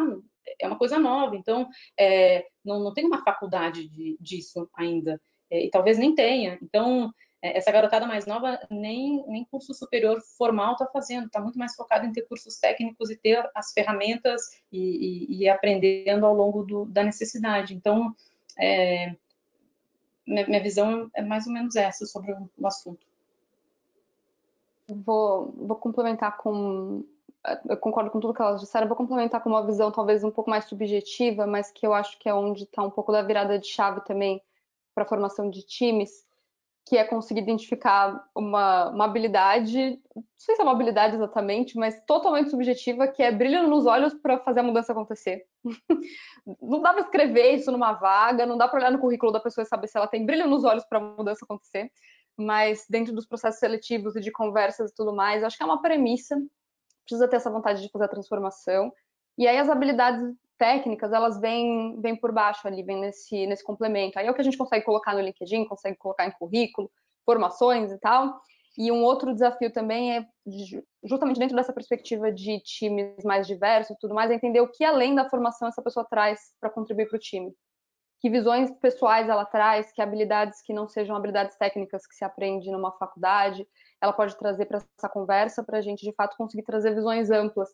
é 0.62 0.68
uma 0.68 0.78
coisa 0.78 0.99
nova. 0.99 1.36
Então, 1.36 1.68
é, 1.99 2.45
não, 2.64 2.80
não 2.80 2.93
tem 2.93 3.05
uma 3.05 3.24
faculdade 3.24 3.89
de, 3.89 4.18
disso 4.22 4.70
ainda. 4.76 5.20
É, 5.49 5.66
e 5.66 5.72
talvez 5.72 5.97
nem 5.97 6.14
tenha. 6.14 6.60
Então, 6.62 7.12
é, 7.41 7.57
essa 7.57 7.72
garotada 7.72 8.05
mais 8.05 8.28
nova 8.28 8.60
nem, 8.70 9.26
nem 9.28 9.45
curso 9.45 9.74
superior 9.74 10.22
formal 10.38 10.74
está 10.74 10.86
fazendo, 10.86 11.26
está 11.26 11.41
muito 11.41 11.57
mais 11.57 11.74
focado 11.74 12.05
em 12.05 12.12
ter 12.12 12.28
cursos 12.28 12.60
técnicos 12.60 13.10
e 13.10 13.18
ter 13.18 13.49
as 13.55 13.74
ferramentas 13.74 14.43
e, 14.72 15.26
e, 15.28 15.39
e 15.39 15.49
aprendendo 15.49 16.24
ao 16.24 16.36
longo 16.36 16.64
do, 16.64 16.86
da 16.86 17.03
necessidade. 17.03 17.74
Então, 17.74 18.16
é, 18.60 19.16
minha 20.30 20.61
visão 20.61 21.09
é 21.15 21.21
mais 21.21 21.47
ou 21.47 21.53
menos 21.53 21.75
essa 21.75 22.05
sobre 22.05 22.32
o, 22.32 22.67
assunto. 22.67 23.05
Vou, 24.88 25.53
vou 25.57 25.75
complementar 25.75 26.38
com. 26.38 27.03
Eu 27.67 27.77
concordo 27.77 28.11
com 28.11 28.19
tudo 28.19 28.34
que 28.34 28.41
elas 28.41 28.59
disseram, 28.59 28.88
vou 28.88 28.97
complementar 28.97 29.41
com 29.41 29.49
uma 29.49 29.65
visão 29.65 29.91
talvez 29.91 30.23
um 30.23 30.32
pouco 30.32 30.49
mais 30.49 30.65
subjetiva, 30.65 31.47
mas 31.47 31.71
que 31.71 31.88
eu 31.88 31.93
acho 31.93 32.19
que 32.19 32.27
é 32.27 32.34
onde 32.34 32.63
está 32.63 32.84
um 32.84 32.89
pouco 32.89 33.11
da 33.11 33.21
virada 33.21 33.57
de 33.57 33.67
chave 33.67 34.01
também 34.01 34.41
para 34.93 35.03
a 35.03 35.07
formação 35.07 35.49
de 35.49 35.63
times 35.63 36.27
que 36.86 36.97
é 36.97 37.03
conseguir 37.03 37.41
identificar 37.41 38.27
uma, 38.36 38.89
uma 38.89 39.05
habilidade, 39.05 40.01
não 40.15 40.23
sei 40.36 40.55
se 40.55 40.61
é 40.61 40.63
uma 40.63 40.71
habilidade 40.71 41.15
exatamente, 41.15 41.77
mas 41.77 42.03
totalmente 42.05 42.49
subjetiva, 42.49 43.07
que 43.07 43.21
é 43.21 43.32
brilho 43.32 43.67
nos 43.67 43.86
olhos 43.86 44.13
para 44.15 44.39
fazer 44.39 44.61
a 44.61 44.63
mudança 44.63 44.91
acontecer. 44.91 45.45
não 46.61 46.82
dá 46.82 46.93
para 46.93 47.03
escrever 47.03 47.55
isso 47.55 47.71
numa 47.71 47.93
vaga, 47.93 48.45
não 48.45 48.57
dá 48.57 48.67
para 48.67 48.80
olhar 48.80 48.91
no 48.91 48.99
currículo 48.99 49.32
da 49.32 49.39
pessoa 49.39 49.63
e 49.63 49.67
saber 49.67 49.88
se 49.88 49.97
ela 49.97 50.07
tem 50.07 50.25
brilho 50.25 50.47
nos 50.47 50.63
olhos 50.63 50.84
para 50.86 50.97
a 50.97 51.01
mudança 51.01 51.45
acontecer, 51.45 51.91
mas 52.36 52.86
dentro 52.89 53.13
dos 53.13 53.27
processos 53.27 53.59
seletivos 53.59 54.15
e 54.15 54.21
de 54.21 54.32
conversas 54.32 54.89
e 54.89 54.95
tudo 54.95 55.13
mais, 55.13 55.43
acho 55.43 55.57
que 55.57 55.63
é 55.63 55.65
uma 55.65 55.82
premissa, 55.82 56.41
precisa 57.05 57.27
ter 57.27 57.36
essa 57.36 57.51
vontade 57.51 57.82
de 57.82 57.89
fazer 57.89 58.05
a 58.05 58.09
transformação. 58.09 58.91
E 59.38 59.47
aí 59.47 59.57
as 59.57 59.69
habilidades 59.69 60.36
técnicas, 60.60 61.12
elas 61.14 61.39
vêm, 61.39 61.99
vêm 62.01 62.16
por 62.16 62.32
baixo 62.32 62.68
ali, 62.68 62.84
vêm 62.84 62.99
nesse, 62.99 63.47
nesse 63.47 63.64
complemento. 63.64 64.20
Aí 64.20 64.28
é 64.28 64.32
o 64.32 64.34
que 64.34 64.41
a 64.41 64.43
gente 64.43 64.57
consegue 64.57 64.86
colocar 64.86 65.15
no 65.15 65.22
LinkedIn, 65.22 65.65
consegue 65.65 65.98
colocar 65.98 66.27
em 66.27 66.31
currículo, 66.31 66.91
formações 67.26 67.91
e 67.91 67.98
tal. 67.98 68.40
E 68.77 68.91
um 68.91 69.02
outro 69.03 69.34
desafio 69.34 69.72
também 69.72 70.18
é, 70.18 70.26
justamente 71.03 71.40
dentro 71.40 71.56
dessa 71.56 71.73
perspectiva 71.73 72.31
de 72.31 72.60
times 72.60 73.23
mais 73.23 73.48
diversos 73.48 73.98
tudo 73.99 74.14
mais, 74.14 74.30
é 74.30 74.36
entender 74.36 74.61
o 74.61 74.69
que 74.69 74.84
além 74.84 75.15
da 75.15 75.30
formação 75.30 75.68
essa 75.68 75.81
pessoa 75.81 76.06
traz 76.07 76.40
para 76.60 76.69
contribuir 76.69 77.07
para 77.07 77.18
o 77.18 77.19
time. 77.19 77.53
Que 78.22 78.30
visões 78.30 78.69
pessoais 78.80 79.30
ela 79.30 79.45
traz, 79.45 79.91
que 79.94 80.02
habilidades 80.02 80.61
que 80.61 80.73
não 80.73 80.88
sejam 80.90 81.15
habilidades 81.15 81.57
técnicas 81.57 82.06
que 82.06 82.15
se 82.15 82.26
aprende 82.26 82.69
numa 82.69 82.91
faculdade, 82.91 83.65
ela 84.02 84.11
pode 84.11 84.38
trazer 84.38 84.65
para 84.65 84.81
essa 84.98 85.10
conversa 85.10 85.64
para 85.64 85.77
a 85.77 85.81
gente, 85.81 86.06
de 86.06 86.14
fato, 86.14 86.36
conseguir 86.36 86.64
trazer 86.64 86.94
visões 86.94 87.31
amplas 87.31 87.69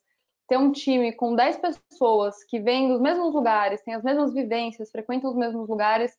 ter 0.47 0.57
um 0.57 0.71
time 0.71 1.11
com 1.13 1.35
10 1.35 1.57
pessoas 1.57 2.43
que 2.45 2.59
vêm 2.59 2.87
dos 2.87 3.01
mesmos 3.01 3.33
lugares, 3.33 3.81
têm 3.83 3.95
as 3.95 4.03
mesmas 4.03 4.33
vivências, 4.33 4.91
frequentam 4.91 5.29
os 5.29 5.35
mesmos 5.35 5.67
lugares, 5.67 6.15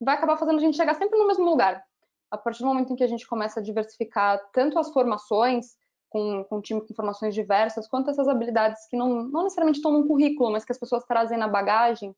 vai 0.00 0.14
acabar 0.14 0.36
fazendo 0.36 0.58
a 0.58 0.60
gente 0.60 0.76
chegar 0.76 0.94
sempre 0.94 1.18
no 1.18 1.26
mesmo 1.26 1.44
lugar. 1.44 1.82
A 2.30 2.38
partir 2.38 2.60
do 2.60 2.66
momento 2.66 2.92
em 2.92 2.96
que 2.96 3.04
a 3.04 3.08
gente 3.08 3.26
começa 3.26 3.60
a 3.60 3.62
diversificar 3.62 4.40
tanto 4.52 4.78
as 4.78 4.92
formações, 4.92 5.76
com, 6.08 6.44
com 6.44 6.56
um 6.58 6.60
time 6.60 6.80
com 6.80 6.94
formações 6.94 7.34
diversas, 7.34 7.88
quanto 7.88 8.10
essas 8.10 8.28
habilidades 8.28 8.86
que 8.88 8.96
não, 8.96 9.22
não 9.24 9.42
necessariamente 9.44 9.78
estão 9.78 9.92
no 9.92 10.06
currículo, 10.06 10.50
mas 10.50 10.64
que 10.64 10.72
as 10.72 10.78
pessoas 10.78 11.04
trazem 11.04 11.38
na 11.38 11.48
bagagem, 11.48 12.14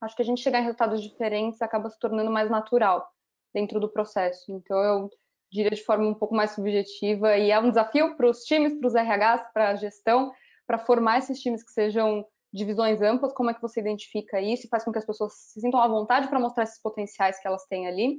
acho 0.00 0.16
que 0.16 0.22
a 0.22 0.24
gente 0.24 0.40
chegar 0.40 0.60
em 0.60 0.64
resultados 0.64 1.02
diferentes 1.02 1.60
acaba 1.62 1.90
se 1.90 1.98
tornando 1.98 2.30
mais 2.30 2.50
natural 2.50 3.08
dentro 3.52 3.80
do 3.80 3.88
processo. 3.88 4.52
Então, 4.52 4.78
eu 4.78 5.10
diria 5.50 5.70
de 5.70 5.84
forma 5.84 6.08
um 6.08 6.14
pouco 6.14 6.34
mais 6.34 6.52
subjetiva, 6.52 7.36
e 7.36 7.50
é 7.50 7.58
um 7.58 7.68
desafio 7.68 8.16
para 8.16 8.28
os 8.28 8.44
times, 8.44 8.74
para 8.78 8.86
os 8.86 8.94
RHs, 8.94 9.52
para 9.52 9.68
a 9.70 9.74
gestão, 9.76 10.32
para 10.66 10.78
formar 10.78 11.18
esses 11.18 11.40
times 11.40 11.62
que 11.62 11.72
sejam 11.72 12.24
de 12.52 12.64
visões 12.64 13.00
amplas, 13.00 13.32
como 13.32 13.50
é 13.50 13.54
que 13.54 13.62
você 13.62 13.80
identifica 13.80 14.40
isso 14.40 14.66
e 14.66 14.68
faz 14.68 14.84
com 14.84 14.92
que 14.92 14.98
as 14.98 15.06
pessoas 15.06 15.32
se 15.34 15.60
sintam 15.60 15.80
à 15.80 15.88
vontade 15.88 16.28
para 16.28 16.38
mostrar 16.38 16.64
esses 16.64 16.80
potenciais 16.80 17.40
que 17.40 17.48
elas 17.48 17.64
têm 17.66 17.86
ali 17.86 18.18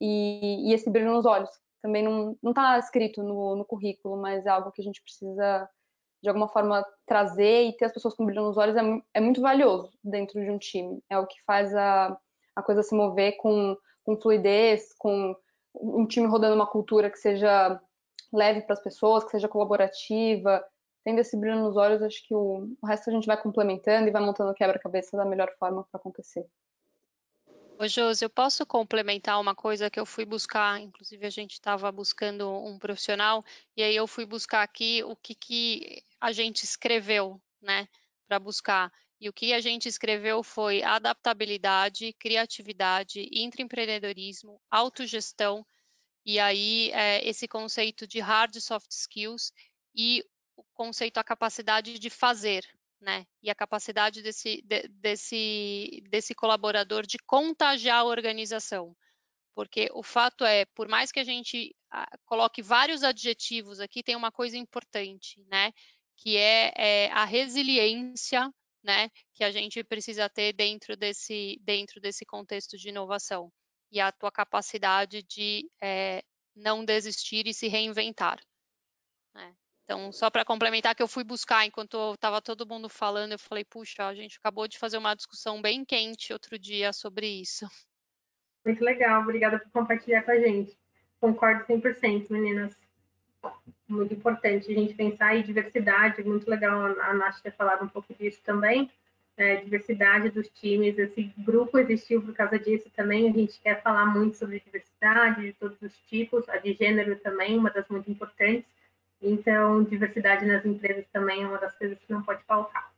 e, 0.00 0.70
e 0.70 0.74
esse 0.74 0.88
brilho 0.88 1.12
nos 1.12 1.26
olhos. 1.26 1.50
Também 1.82 2.02
não 2.02 2.36
está 2.44 2.78
escrito 2.78 3.22
no, 3.22 3.54
no 3.54 3.64
currículo, 3.64 4.16
mas 4.16 4.46
é 4.46 4.48
algo 4.48 4.72
que 4.72 4.80
a 4.80 4.84
gente 4.84 5.02
precisa, 5.02 5.68
de 6.22 6.28
alguma 6.28 6.48
forma, 6.48 6.84
trazer 7.06 7.64
e 7.64 7.76
ter 7.76 7.84
as 7.84 7.92
pessoas 7.92 8.14
com 8.14 8.24
brilho 8.24 8.42
nos 8.42 8.56
olhos 8.56 8.76
é, 8.76 8.82
é 9.14 9.20
muito 9.20 9.42
valioso 9.42 9.90
dentro 10.02 10.40
de 10.40 10.50
um 10.50 10.58
time. 10.58 11.02
É 11.10 11.18
o 11.18 11.26
que 11.26 11.36
faz 11.46 11.74
a, 11.74 12.16
a 12.56 12.62
coisa 12.62 12.82
se 12.82 12.94
mover 12.94 13.36
com, 13.36 13.76
com 14.04 14.20
fluidez, 14.20 14.94
com 14.98 15.36
um 15.74 16.06
time 16.06 16.26
rodando 16.26 16.54
uma 16.54 16.66
cultura 16.66 17.10
que 17.10 17.18
seja 17.18 17.78
leve 18.32 18.62
para 18.62 18.72
as 18.72 18.82
pessoas, 18.82 19.24
que 19.24 19.30
seja 19.30 19.48
colaborativa, 19.48 20.64
tendo 21.06 21.20
esse 21.20 21.36
brilho 21.36 21.60
nos 21.60 21.76
olhos, 21.76 22.02
acho 22.02 22.26
que 22.26 22.34
o, 22.34 22.68
o 22.82 22.86
resto 22.86 23.08
a 23.08 23.12
gente 23.12 23.28
vai 23.28 23.40
complementando 23.40 24.08
e 24.08 24.10
vai 24.10 24.20
montando 24.20 24.50
o 24.50 24.54
quebra-cabeça 24.54 25.16
da 25.16 25.24
melhor 25.24 25.48
forma 25.56 25.84
para 25.84 26.00
acontecer. 26.00 26.44
Ô, 27.78 27.86
Josi, 27.86 28.24
eu 28.24 28.28
posso 28.28 28.66
complementar 28.66 29.40
uma 29.40 29.54
coisa 29.54 29.88
que 29.88 30.00
eu 30.00 30.04
fui 30.04 30.24
buscar, 30.24 30.80
inclusive 30.80 31.24
a 31.24 31.30
gente 31.30 31.52
estava 31.52 31.92
buscando 31.92 32.50
um 32.50 32.76
profissional, 32.76 33.44
e 33.76 33.84
aí 33.84 33.94
eu 33.94 34.08
fui 34.08 34.26
buscar 34.26 34.64
aqui 34.64 35.04
o 35.04 35.14
que, 35.14 35.36
que 35.36 36.02
a 36.20 36.32
gente 36.32 36.64
escreveu, 36.64 37.40
né, 37.62 37.86
para 38.26 38.40
buscar. 38.40 38.92
E 39.20 39.28
o 39.28 39.32
que 39.32 39.52
a 39.52 39.60
gente 39.60 39.88
escreveu 39.88 40.42
foi 40.42 40.82
adaptabilidade, 40.82 42.14
criatividade, 42.14 43.28
intraempreendedorismo, 43.30 44.60
autogestão, 44.68 45.64
e 46.24 46.40
aí 46.40 46.90
é, 46.90 47.24
esse 47.28 47.46
conceito 47.46 48.08
de 48.08 48.18
hard 48.18 48.56
e 48.56 48.60
soft 48.60 48.90
skills 48.90 49.52
e 49.94 50.24
conceito, 50.76 51.18
a 51.18 51.24
capacidade 51.24 51.98
de 51.98 52.10
fazer, 52.10 52.64
né? 53.00 53.26
E 53.42 53.50
a 53.50 53.54
capacidade 53.54 54.22
desse, 54.22 54.62
de, 54.62 54.86
desse, 54.88 56.02
desse 56.10 56.34
colaborador 56.34 57.06
de 57.06 57.18
contagiar 57.18 58.00
a 58.00 58.04
organização. 58.04 58.94
Porque 59.54 59.88
o 59.94 60.02
fato 60.02 60.44
é, 60.44 60.66
por 60.66 60.86
mais 60.86 61.10
que 61.10 61.18
a 61.18 61.24
gente 61.24 61.74
ah, 61.90 62.06
coloque 62.26 62.60
vários 62.62 63.02
adjetivos 63.02 63.80
aqui, 63.80 64.02
tem 64.02 64.14
uma 64.14 64.30
coisa 64.30 64.56
importante, 64.56 65.42
né? 65.48 65.72
Que 66.16 66.36
é, 66.36 66.72
é 66.76 67.12
a 67.12 67.24
resiliência, 67.24 68.52
né? 68.82 69.10
Que 69.34 69.44
a 69.44 69.50
gente 69.50 69.82
precisa 69.82 70.28
ter 70.28 70.52
dentro 70.52 70.96
desse, 70.96 71.58
dentro 71.62 72.00
desse 72.00 72.24
contexto 72.26 72.76
de 72.76 72.90
inovação. 72.90 73.50
E 73.90 73.98
a 73.98 74.12
tua 74.12 74.30
capacidade 74.30 75.22
de 75.22 75.70
é, 75.80 76.22
não 76.54 76.84
desistir 76.84 77.46
e 77.46 77.54
se 77.54 77.68
reinventar. 77.68 78.38
Né? 79.34 79.54
Então, 79.86 80.10
só 80.10 80.28
para 80.28 80.44
complementar 80.44 80.96
que 80.96 81.02
eu 81.02 81.06
fui 81.06 81.22
buscar 81.22 81.64
enquanto 81.64 82.14
estava 82.14 82.42
todo 82.42 82.66
mundo 82.66 82.88
falando, 82.88 83.32
eu 83.32 83.38
falei, 83.38 83.64
puxa, 83.64 84.04
a 84.04 84.14
gente 84.16 84.36
acabou 84.36 84.66
de 84.66 84.80
fazer 84.80 84.98
uma 84.98 85.14
discussão 85.14 85.62
bem 85.62 85.84
quente 85.84 86.32
outro 86.32 86.58
dia 86.58 86.92
sobre 86.92 87.28
isso. 87.28 87.64
Muito 88.64 88.84
legal, 88.84 89.22
obrigada 89.22 89.60
por 89.60 89.70
compartilhar 89.70 90.22
com 90.22 90.32
a 90.32 90.40
gente. 90.40 90.76
Concordo 91.20 91.64
100%, 91.66 92.26
meninas. 92.30 92.76
Muito 93.86 94.12
importante 94.12 94.68
a 94.68 94.74
gente 94.74 94.92
pensar 94.94 95.36
em 95.36 95.44
diversidade, 95.44 96.24
muito 96.24 96.50
legal 96.50 96.86
a 97.00 97.14
Nath 97.14 97.40
ter 97.40 97.52
falado 97.52 97.84
um 97.84 97.88
pouco 97.88 98.12
disso 98.12 98.40
também. 98.44 98.90
É, 99.36 99.56
diversidade 99.56 100.30
dos 100.30 100.48
times, 100.48 100.98
esse 100.98 101.32
grupo 101.38 101.78
existiu 101.78 102.20
por 102.22 102.34
causa 102.34 102.58
disso 102.58 102.90
também. 102.90 103.30
A 103.30 103.32
gente 103.32 103.60
quer 103.60 103.80
falar 103.82 104.06
muito 104.06 104.36
sobre 104.36 104.58
diversidade 104.58 105.42
de 105.42 105.52
todos 105.52 105.80
os 105.80 105.96
tipos, 106.08 106.48
a 106.48 106.56
de 106.56 106.72
gênero 106.72 107.14
também, 107.20 107.56
uma 107.56 107.70
das 107.70 107.86
muito 107.88 108.10
importantes 108.10 108.75
então, 109.28 109.84
diversidade 109.84 110.44
nas 110.44 110.64
empresas 110.64 111.04
também 111.12 111.42
é 111.42 111.46
uma 111.46 111.58
das 111.58 111.76
coisas 111.76 111.98
que 111.98 112.12
não 112.12 112.22
pode 112.22 112.42
faltar. 112.44 112.90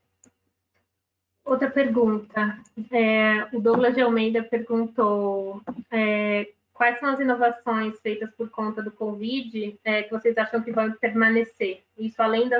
Outra 1.44 1.70
pergunta. 1.70 2.58
É, 2.92 3.48
o 3.56 3.60
Douglas 3.60 3.94
de 3.94 4.02
Almeida 4.02 4.42
perguntou 4.42 5.62
é, 5.90 6.46
quais 6.74 7.00
são 7.00 7.08
as 7.08 7.18
inovações 7.18 7.98
feitas 8.00 8.30
por 8.36 8.50
conta 8.50 8.82
do 8.82 8.90
Covid 8.90 9.80
é, 9.82 10.02
que 10.02 10.10
vocês 10.10 10.36
acham 10.36 10.62
que 10.62 10.70
vão 10.70 10.92
permanecer? 10.92 11.82
Isso 11.96 12.20
além, 12.22 12.50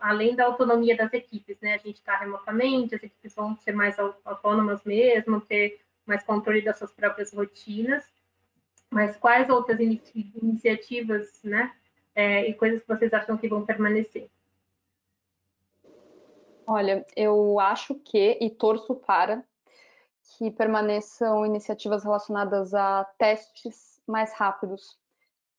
além 0.00 0.34
da 0.34 0.46
autonomia 0.46 0.96
das 0.96 1.12
equipes, 1.12 1.60
né? 1.60 1.74
A 1.74 1.78
gente 1.78 1.96
está 1.96 2.16
remotamente, 2.16 2.94
as 2.94 3.02
equipes 3.02 3.34
vão 3.34 3.56
ser 3.58 3.72
mais 3.72 3.96
autônomas 4.24 4.82
mesmo, 4.84 5.40
ter 5.42 5.78
mais 6.06 6.22
controle 6.22 6.62
das 6.62 6.78
suas 6.78 6.92
próprias 6.92 7.32
rotinas. 7.34 8.04
Mas 8.90 9.16
quais 9.18 9.48
outras 9.50 9.78
iniciativas, 9.78 11.40
né, 11.44 11.70
é, 12.14 12.48
e 12.48 12.54
coisas 12.54 12.82
que 12.82 12.88
vocês 12.88 13.12
acham 13.12 13.36
que 13.36 13.48
vão 13.48 13.64
permanecer? 13.64 14.28
Olha, 16.66 17.04
eu 17.16 17.58
acho 17.58 17.94
que, 17.96 18.38
e 18.40 18.48
torço 18.48 18.94
para, 18.94 19.44
que 20.22 20.50
permaneçam 20.50 21.44
iniciativas 21.44 22.04
relacionadas 22.04 22.72
a 22.74 23.04
testes 23.18 24.00
mais 24.06 24.32
rápidos. 24.32 24.96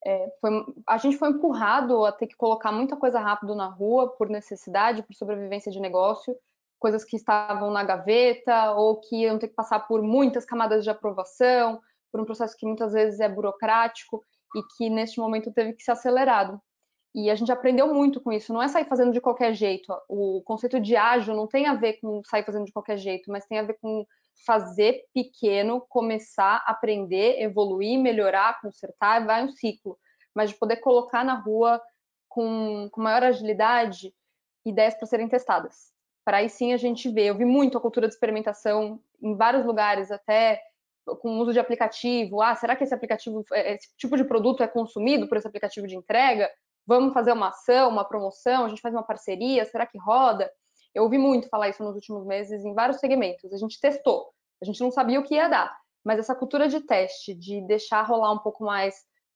É, 0.05 0.33
foi, 0.39 0.65
a 0.87 0.97
gente 0.97 1.17
foi 1.17 1.29
empurrado 1.29 2.05
a 2.05 2.11
ter 2.11 2.27
que 2.27 2.35
colocar 2.35 2.71
muita 2.71 2.95
coisa 2.95 3.19
rápido 3.19 3.53
na 3.53 3.67
rua 3.67 4.09
por 4.09 4.29
necessidade, 4.29 5.03
por 5.03 5.13
sobrevivência 5.13 5.71
de 5.71 5.79
negócio, 5.79 6.35
coisas 6.79 7.03
que 7.03 7.15
estavam 7.15 7.69
na 7.69 7.83
gaveta 7.83 8.71
ou 8.71 8.99
que 8.99 9.23
iam 9.23 9.37
ter 9.37 9.49
que 9.49 9.53
passar 9.53 9.81
por 9.81 10.01
muitas 10.01 10.45
camadas 10.45 10.83
de 10.83 10.89
aprovação, 10.89 11.81
por 12.11 12.19
um 12.19 12.25
processo 12.25 12.57
que 12.57 12.65
muitas 12.65 12.93
vezes 12.93 13.19
é 13.19 13.29
burocrático 13.29 14.23
e 14.55 14.63
que 14.75 14.89
neste 14.89 15.19
momento 15.19 15.51
teve 15.51 15.73
que 15.73 15.83
ser 15.83 15.91
acelerado. 15.91 16.61
E 17.13 17.29
a 17.29 17.35
gente 17.35 17.51
aprendeu 17.51 17.93
muito 17.93 18.21
com 18.21 18.31
isso. 18.31 18.53
Não 18.53 18.61
é 18.61 18.67
sair 18.67 18.85
fazendo 18.85 19.11
de 19.11 19.19
qualquer 19.19 19.53
jeito. 19.53 19.93
O 20.07 20.41
conceito 20.43 20.79
de 20.79 20.95
ágil 20.95 21.35
não 21.35 21.47
tem 21.47 21.67
a 21.67 21.73
ver 21.73 21.99
com 21.99 22.21
sair 22.23 22.43
fazendo 22.43 22.65
de 22.65 22.71
qualquer 22.71 22.97
jeito, 22.97 23.29
mas 23.29 23.45
tem 23.45 23.59
a 23.59 23.63
ver 23.63 23.77
com 23.81 24.05
fazer 24.45 25.03
pequeno, 25.13 25.85
começar, 25.89 26.63
aprender, 26.65 27.41
evoluir, 27.41 27.99
melhorar, 27.99 28.61
consertar, 28.61 29.25
vai 29.25 29.43
um 29.43 29.51
ciclo. 29.51 29.97
Mas 30.33 30.49
de 30.51 30.55
poder 30.57 30.77
colocar 30.77 31.23
na 31.25 31.33
rua 31.33 31.81
com, 32.29 32.87
com 32.89 33.01
maior 33.01 33.23
agilidade 33.23 34.13
ideias 34.65 34.95
para 34.95 35.05
serem 35.05 35.27
testadas. 35.27 35.91
Para 36.23 36.37
aí 36.37 36.49
sim 36.49 36.71
a 36.71 36.77
gente 36.77 37.09
ver. 37.09 37.25
Eu 37.25 37.35
vi 37.35 37.45
muito 37.45 37.77
a 37.77 37.81
cultura 37.81 38.07
de 38.07 38.13
experimentação 38.13 39.01
em 39.21 39.35
vários 39.35 39.65
lugares, 39.65 40.11
até 40.11 40.61
com 41.05 41.29
o 41.29 41.41
uso 41.41 41.53
de 41.53 41.59
aplicativo. 41.59 42.41
Ah, 42.41 42.55
será 42.55 42.75
que 42.75 42.83
esse 42.83 42.93
aplicativo, 42.93 43.43
é, 43.53 43.75
esse 43.75 43.89
tipo 43.97 44.15
de 44.15 44.23
produto 44.23 44.63
é 44.63 44.67
consumido 44.67 45.27
por 45.27 45.37
esse 45.37 45.47
aplicativo 45.47 45.87
de 45.87 45.95
entrega? 45.95 46.49
Vamos 46.85 47.13
fazer 47.13 47.31
uma 47.31 47.49
ação, 47.49 47.89
uma 47.89 48.05
promoção, 48.05 48.65
a 48.65 48.69
gente 48.69 48.81
faz 48.81 48.93
uma 48.93 49.03
parceria, 49.03 49.65
será 49.65 49.85
que 49.85 49.97
roda? 49.97 50.51
Eu 50.93 51.03
ouvi 51.03 51.17
muito 51.17 51.47
falar 51.47 51.69
isso 51.69 51.83
nos 51.83 51.95
últimos 51.95 52.25
meses 52.25 52.65
em 52.65 52.73
vários 52.73 52.99
segmentos. 52.99 53.53
A 53.53 53.57
gente 53.57 53.79
testou, 53.79 54.31
a 54.61 54.65
gente 54.65 54.81
não 54.81 54.91
sabia 54.91 55.19
o 55.19 55.23
que 55.23 55.35
ia 55.35 55.47
dar, 55.47 55.75
mas 56.03 56.19
essa 56.19 56.35
cultura 56.35 56.67
de 56.67 56.81
teste, 56.81 57.33
de 57.33 57.61
deixar 57.61 58.01
rolar 58.03 58.33
um 58.33 58.39
pouco 58.39 58.63
mais 58.63 58.95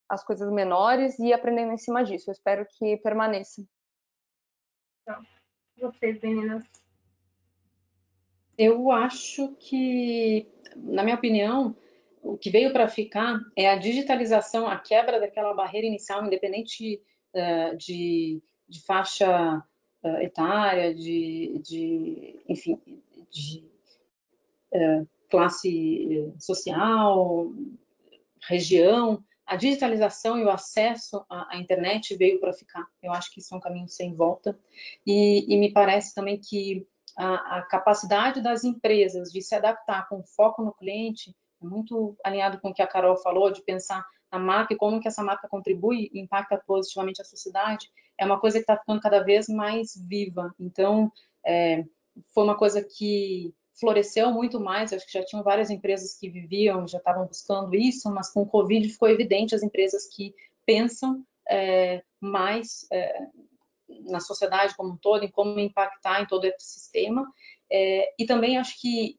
as 0.10 0.24
coisas 0.24 0.52
menores 0.52 1.18
e 1.18 1.34
aprendendo 1.34 1.72
em 1.72 1.78
cima 1.78 2.04
disso, 2.04 2.30
eu 2.30 2.34
espero 2.34 2.66
que 2.78 2.98
permaneça. 2.98 3.64
Então, 5.02 5.24
vocês, 5.78 6.20
meninas? 6.22 6.64
Eu 8.58 8.92
acho 8.92 9.56
que 9.60 10.48
na 10.76 11.04
minha 11.04 11.16
opinião, 11.16 11.76
o 12.22 12.38
que 12.38 12.50
veio 12.50 12.74
para 12.74 12.88
ficar 12.88 13.40
é 13.56 13.70
a 13.70 13.78
digitalização, 13.78 14.68
a 14.68 14.78
quebra 14.78 15.20
daquela 15.20 15.54
barreira 15.54 15.88
inicial, 15.88 16.26
independente 16.26 17.02
uh, 17.34 17.78
de, 17.78 18.42
de, 18.68 18.82
faixa 18.82 19.64
uh, 20.04 20.18
etária, 20.22 20.94
de, 20.94 21.62
de, 21.64 22.40
enfim, 22.48 22.80
de 23.30 23.64
uh, 24.74 25.08
classe 25.30 26.34
social, 26.40 27.52
região. 28.48 29.24
A 29.46 29.56
digitalização 29.56 30.40
e 30.40 30.44
o 30.44 30.50
acesso 30.50 31.24
à, 31.30 31.56
à 31.56 31.58
internet 31.60 32.16
veio 32.16 32.40
para 32.40 32.52
ficar. 32.52 32.88
Eu 33.02 33.14
acho 33.14 33.32
que 33.32 33.40
isso 33.40 33.54
é 33.54 33.58
um 33.58 33.62
caminho 33.62 33.88
sem 33.88 34.16
volta. 34.16 34.58
E, 35.06 35.46
e 35.48 35.58
me 35.58 35.72
parece 35.72 36.16
também 36.16 36.40
que 36.40 36.88
a, 37.18 37.58
a, 37.58 37.62
capacidade 37.64 38.42
das 38.42 38.64
empresas 38.64 39.32
de 39.32 39.42
se 39.42 39.56
adaptar 39.56 40.08
com 40.10 40.24
foco 40.24 40.62
no 40.64 40.74
cliente 40.74 41.36
é 41.62 41.66
muito 41.66 42.16
alinhado 42.24 42.60
com 42.60 42.70
o 42.70 42.74
que 42.74 42.82
a 42.82 42.88
Carol 42.88 43.18
falou, 43.18 43.52
de 43.52 43.62
pensar 43.64 44.06
na 44.32 44.40
marca 44.40 44.74
e 44.74 44.78
como 44.78 45.00
que 45.00 45.08
essa 45.08 45.24
marca 45.24 45.48
contribui 45.48 46.10
e 46.14 46.20
impacta 46.20 46.62
positivamente 46.66 47.22
a 47.22 47.26
sociedade, 47.26 47.90
é 48.18 48.26
uma 48.26 48.40
coisa 48.40 48.58
que 48.58 48.64
está 48.64 48.78
ficando 48.78 49.00
cada 49.00 49.24
vez 49.24 49.48
mais 49.48 49.96
viva. 50.08 50.54
Então, 50.60 51.12
é, 51.46 51.86
foi 52.34 52.44
uma 52.44 52.58
coisa 52.58 52.84
que 52.84 53.54
floresceu 53.80 54.32
muito 54.32 54.60
mais, 54.60 54.94
acho 54.94 55.06
que 55.06 55.14
já 55.14 55.24
tinham 55.24 55.44
várias 55.44 55.70
empresas 55.70 56.18
que 56.18 56.30
viviam, 56.30 56.88
já 56.88 56.98
estavam 56.98 57.26
buscando 57.26 57.76
isso, 57.76 58.10
mas 58.10 58.32
com 58.32 58.42
o 58.42 58.48
Covid 58.48 58.88
ficou 58.90 59.10
evidente 59.10 59.54
as 59.54 59.64
empresas 59.64 60.08
que 60.08 60.34
pensam 60.66 61.24
é, 61.50 62.04
mais 62.20 62.88
é, 62.92 63.28
na 64.04 64.20
sociedade 64.20 64.76
como 64.76 64.94
um 64.94 64.98
todo, 64.98 65.24
em 65.24 65.32
como 65.32 65.60
impactar 65.60 66.22
em 66.22 66.28
todo 66.28 66.44
o 66.44 66.48
ecossistema. 66.48 67.26
É, 67.72 68.14
e 68.20 68.26
também 68.26 68.58
acho 68.58 68.80
que, 68.80 69.18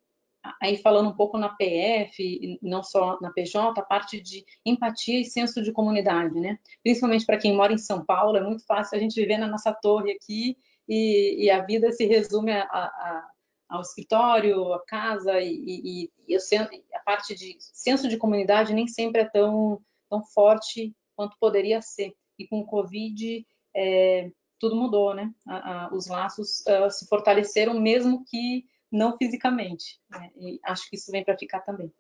aí 0.60 0.76
falando 0.76 1.08
um 1.08 1.16
pouco 1.16 1.38
na 1.38 1.48
PF, 1.48 2.58
não 2.62 2.82
só 2.82 3.18
na 3.20 3.30
PJ, 3.30 3.80
a 3.80 3.84
parte 3.84 4.20
de 4.20 4.44
empatia 4.64 5.20
e 5.20 5.24
senso 5.24 5.62
de 5.62 5.72
comunidade, 5.72 6.38
né? 6.38 6.58
Principalmente 6.82 7.26
para 7.26 7.38
quem 7.38 7.54
mora 7.54 7.72
em 7.72 7.78
São 7.78 8.04
Paulo, 8.04 8.36
é 8.36 8.42
muito 8.42 8.64
fácil 8.64 8.96
a 8.96 9.00
gente 9.00 9.20
viver 9.20 9.38
na 9.38 9.48
nossa 9.48 9.72
torre 9.72 10.12
aqui 10.12 10.56
e, 10.88 11.44
e 11.44 11.50
a 11.50 11.64
vida 11.64 11.90
se 11.92 12.06
resume 12.06 12.52
a, 12.52 12.62
a, 12.62 13.30
ao 13.68 13.80
escritório, 13.80 14.72
a 14.72 14.84
casa 14.84 15.40
e, 15.40 16.08
e, 16.08 16.10
e 16.28 16.36
a 16.36 17.00
parte 17.04 17.34
de 17.34 17.56
senso 17.58 18.08
de 18.08 18.16
comunidade 18.16 18.72
nem 18.72 18.86
sempre 18.86 19.22
é 19.22 19.24
tão, 19.24 19.80
tão 20.08 20.24
forte 20.24 20.94
quanto 21.16 21.36
poderia 21.40 21.82
ser. 21.82 22.14
E 22.38 22.46
com 22.46 22.60
o 22.60 22.66
Covid, 22.66 23.44
é, 23.74 24.30
tudo 24.58 24.76
mudou, 24.76 25.14
né? 25.14 25.32
A, 25.46 25.86
a, 25.86 25.94
os 25.94 26.06
laços 26.06 26.64
uh, 26.66 26.90
se 26.90 27.06
fortaleceram, 27.06 27.78
mesmo 27.78 28.24
que 28.24 28.66
não 28.90 29.16
fisicamente. 29.16 30.00
Né? 30.10 30.30
E 30.36 30.60
acho 30.64 30.88
que 30.88 30.96
isso 30.96 31.10
vem 31.10 31.24
para 31.24 31.36
ficar 31.36 31.60
também. 31.60 31.92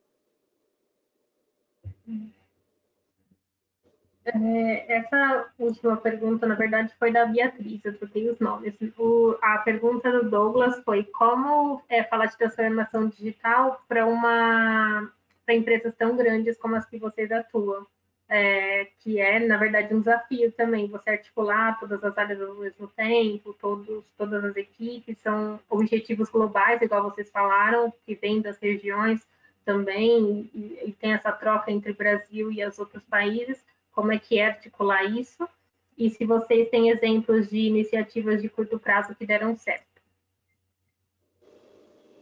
É, 4.24 4.96
essa 4.96 5.52
última 5.58 5.96
pergunta, 5.96 6.46
na 6.46 6.56
verdade, 6.56 6.92
foi 6.98 7.12
da 7.12 7.26
Beatriz, 7.26 7.84
eu 7.84 7.96
troquei 7.96 8.28
os 8.28 8.38
nomes. 8.40 8.74
O, 8.98 9.36
a 9.40 9.58
pergunta 9.58 10.10
do 10.10 10.28
Douglas 10.28 10.82
foi 10.84 11.04
como 11.04 11.80
é, 11.88 12.02
falar 12.02 12.26
de 12.26 12.36
transformação 12.36 13.08
digital 13.08 13.80
para 13.88 14.06
uma 14.06 15.12
para 15.44 15.54
empresas 15.54 15.94
tão 15.96 16.16
grandes 16.16 16.58
como 16.58 16.74
as 16.74 16.84
que 16.86 16.98
vocês 16.98 17.30
atuam 17.30 17.86
é, 18.28 18.86
que 19.00 19.20
é, 19.20 19.38
na 19.38 19.56
verdade, 19.56 19.94
um 19.94 20.00
desafio 20.00 20.50
também, 20.52 20.88
você 20.88 21.10
articular 21.10 21.78
todas 21.78 22.02
as 22.02 22.16
áreas 22.18 22.40
ao 22.40 22.54
mesmo 22.54 22.88
tempo, 22.88 23.54
todos, 23.54 24.04
todas 24.16 24.44
as 24.44 24.56
equipes, 24.56 25.16
são 25.22 25.60
objetivos 25.68 26.28
globais, 26.28 26.82
igual 26.82 27.04
vocês 27.04 27.30
falaram, 27.30 27.92
que 28.04 28.14
vêm 28.14 28.40
das 28.40 28.58
regiões 28.58 29.26
também, 29.64 30.50
e, 30.54 30.80
e 30.86 30.92
tem 30.92 31.12
essa 31.12 31.32
troca 31.32 31.70
entre 31.70 31.92
o 31.92 31.96
Brasil 31.96 32.50
e 32.50 32.64
os 32.64 32.78
outros 32.78 33.02
países, 33.04 33.64
como 33.92 34.12
é 34.12 34.18
que 34.18 34.38
é 34.38 34.46
articular 34.46 35.04
isso, 35.04 35.48
e 35.96 36.10
se 36.10 36.24
vocês 36.24 36.68
têm 36.68 36.90
exemplos 36.90 37.48
de 37.48 37.58
iniciativas 37.58 38.42
de 38.42 38.48
curto 38.48 38.78
prazo 38.78 39.14
que 39.14 39.24
deram 39.24 39.56
certo. 39.56 39.95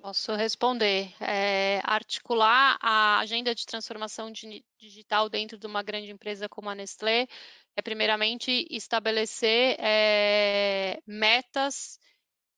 Posso 0.05 0.35
responder. 0.35 1.15
É, 1.19 1.81
articular 1.83 2.77
a 2.79 3.21
agenda 3.21 3.55
de 3.55 3.65
transformação 3.65 4.31
digital 4.79 5.31
dentro 5.31 5.57
de 5.57 5.67
uma 5.67 5.83
grande 5.83 6.11
empresa 6.11 6.47
como 6.47 6.69
a 6.69 6.75
Nestlé 6.75 7.27
é, 7.75 7.81
primeiramente, 7.81 8.67
estabelecer 8.71 9.77
é, 9.81 11.01
metas 11.07 11.99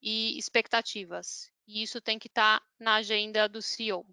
e 0.03 0.37
expectativas. 0.37 1.49
E 1.69 1.85
isso 1.85 2.01
tem 2.01 2.19
que 2.19 2.27
estar 2.27 2.59
tá 2.59 2.67
na 2.81 2.97
agenda 2.97 3.49
do 3.49 3.63
CEO, 3.63 4.05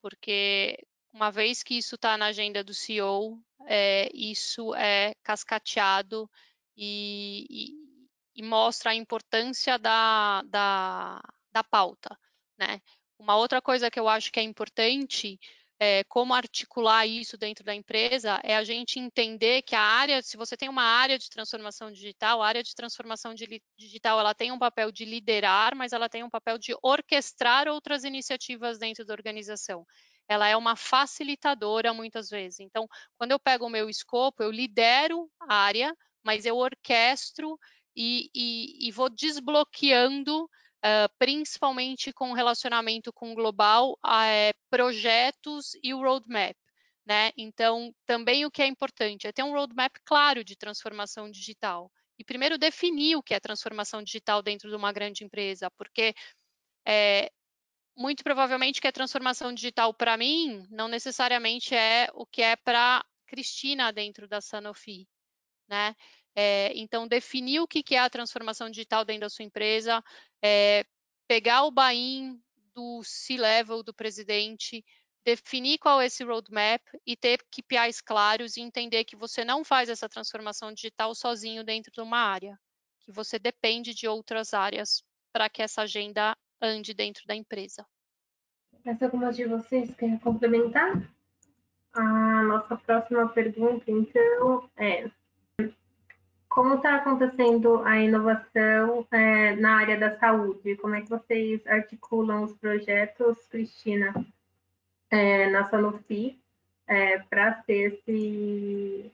porque 0.00 0.78
uma 1.12 1.30
vez 1.30 1.62
que 1.62 1.74
isso 1.76 1.96
está 1.96 2.16
na 2.16 2.28
agenda 2.28 2.64
do 2.64 2.72
CEO, 2.72 3.38
é, 3.66 4.08
isso 4.14 4.74
é 4.76 5.14
cascateado 5.22 6.26
e, 6.74 7.46
e, 7.50 8.40
e, 8.40 8.42
mostra 8.42 8.92
a 8.92 8.94
importância 8.94 9.78
da, 9.78 10.40
da, 10.46 11.20
da 11.52 11.62
pauta 11.62 12.18
né? 12.66 12.80
Uma 13.18 13.36
outra 13.36 13.60
coisa 13.60 13.90
que 13.90 13.98
eu 13.98 14.08
acho 14.08 14.32
que 14.32 14.40
é 14.40 14.42
importante 14.42 15.38
é, 15.80 16.04
como 16.04 16.32
articular 16.32 17.04
isso 17.06 17.36
dentro 17.36 17.64
da 17.64 17.74
empresa 17.74 18.40
é 18.44 18.56
a 18.56 18.62
gente 18.62 19.00
entender 19.00 19.62
que 19.62 19.74
a 19.74 19.80
área, 19.80 20.22
se 20.22 20.36
você 20.36 20.56
tem 20.56 20.68
uma 20.68 20.84
área 20.84 21.18
de 21.18 21.28
transformação 21.28 21.90
digital, 21.90 22.40
a 22.40 22.46
área 22.46 22.62
de 22.62 22.72
transformação 22.72 23.34
digital 23.76 24.20
ela 24.20 24.32
tem 24.32 24.52
um 24.52 24.58
papel 24.58 24.92
de 24.92 25.04
liderar, 25.04 25.74
mas 25.74 25.92
ela 25.92 26.08
tem 26.08 26.22
um 26.22 26.30
papel 26.30 26.56
de 26.56 26.72
orquestrar 26.82 27.66
outras 27.66 28.04
iniciativas 28.04 28.78
dentro 28.78 29.04
da 29.04 29.12
organização. 29.12 29.84
Ela 30.28 30.46
é 30.46 30.56
uma 30.56 30.76
facilitadora 30.76 31.92
muitas 31.92 32.30
vezes. 32.30 32.60
Então, 32.60 32.86
quando 33.18 33.32
eu 33.32 33.40
pego 33.40 33.66
o 33.66 33.70
meu 33.70 33.90
escopo, 33.90 34.40
eu 34.40 34.52
lidero 34.52 35.28
a 35.40 35.52
área, 35.52 35.92
mas 36.22 36.46
eu 36.46 36.56
orquestro 36.58 37.58
e, 37.96 38.30
e, 38.32 38.88
e 38.88 38.92
vou 38.92 39.10
desbloqueando 39.10 40.48
uh, 40.84 41.08
principalmente 41.18 42.12
com 42.12 42.32
relacionamento 42.32 43.12
com 43.12 43.32
o 43.32 43.34
global, 43.34 43.92
uh, 44.04 44.58
projetos 44.70 45.72
e 45.82 45.94
o 45.94 46.00
roadmap. 46.00 46.56
Né? 47.04 47.32
Então, 47.36 47.92
também 48.06 48.44
o 48.44 48.50
que 48.50 48.62
é 48.62 48.66
importante 48.66 49.26
é 49.26 49.32
ter 49.32 49.42
um 49.42 49.52
roadmap 49.52 49.92
claro 50.04 50.44
de 50.44 50.56
transformação 50.56 51.30
digital. 51.30 51.90
E 52.18 52.24
primeiro 52.24 52.58
definir 52.58 53.16
o 53.16 53.22
que 53.22 53.34
é 53.34 53.40
transformação 53.40 54.02
digital 54.02 54.42
dentro 54.42 54.68
de 54.70 54.76
uma 54.76 54.92
grande 54.92 55.24
empresa, 55.24 55.70
porque 55.72 56.14
é, 56.86 57.30
muito 57.96 58.22
provavelmente 58.22 58.80
que 58.80 58.86
é 58.86 58.92
transformação 58.92 59.52
digital 59.52 59.92
para 59.92 60.16
mim 60.16 60.66
não 60.70 60.88
necessariamente 60.88 61.74
é 61.74 62.08
o 62.14 62.26
que 62.26 62.42
é 62.42 62.56
para 62.56 63.04
Cristina 63.26 63.92
dentro 63.92 64.28
da 64.28 64.40
Sanofi, 64.40 65.08
né? 65.68 65.94
É, 66.34 66.72
então, 66.74 67.06
definir 67.06 67.60
o 67.60 67.66
que 67.66 67.94
é 67.94 67.98
a 67.98 68.10
transformação 68.10 68.70
digital 68.70 69.04
dentro 69.04 69.22
da 69.22 69.30
sua 69.30 69.44
empresa, 69.44 70.02
é, 70.42 70.84
pegar 71.28 71.64
o 71.64 71.70
buy-in 71.70 72.40
do 72.74 73.02
C-level, 73.04 73.82
do 73.82 73.92
presidente, 73.92 74.84
definir 75.24 75.78
qual 75.78 76.00
é 76.00 76.06
esse 76.06 76.24
roadmap 76.24 76.82
e 77.06 77.16
ter 77.16 77.38
KPIs 77.50 78.00
claros 78.00 78.56
e 78.56 78.60
entender 78.60 79.04
que 79.04 79.16
você 79.16 79.44
não 79.44 79.64
faz 79.64 79.88
essa 79.88 80.08
transformação 80.08 80.72
digital 80.72 81.14
sozinho 81.14 81.62
dentro 81.62 81.92
de 81.92 82.00
uma 82.00 82.18
área, 82.18 82.58
que 83.00 83.12
você 83.12 83.38
depende 83.38 83.94
de 83.94 84.08
outras 84.08 84.54
áreas 84.54 85.04
para 85.32 85.48
que 85.48 85.62
essa 85.62 85.82
agenda 85.82 86.36
ande 86.60 86.94
dentro 86.94 87.26
da 87.26 87.34
empresa. 87.34 87.86
Mais 88.84 89.00
algumas 89.02 89.36
de 89.36 89.44
vocês 89.44 89.94
querem 89.94 90.18
complementar? 90.18 91.02
A 91.92 92.42
nossa 92.44 92.76
próxima 92.76 93.28
pergunta, 93.28 93.84
então, 93.90 94.68
é 94.76 95.10
como 96.54 96.74
está 96.74 96.96
acontecendo 96.96 97.82
a 97.82 97.98
inovação 97.98 99.06
é, 99.10 99.56
na 99.56 99.78
área 99.78 99.98
da 99.98 100.18
saúde? 100.18 100.76
Como 100.76 100.94
é 100.94 101.00
que 101.00 101.08
vocês 101.08 101.66
articulam 101.66 102.44
os 102.44 102.52
projetos, 102.52 103.38
Cristina, 103.48 104.14
é, 105.10 105.48
na 105.48 105.70
Sanofi, 105.70 106.38
é, 106.86 107.20
para 107.20 107.52
ter 107.52 107.94
esse... 107.94 109.10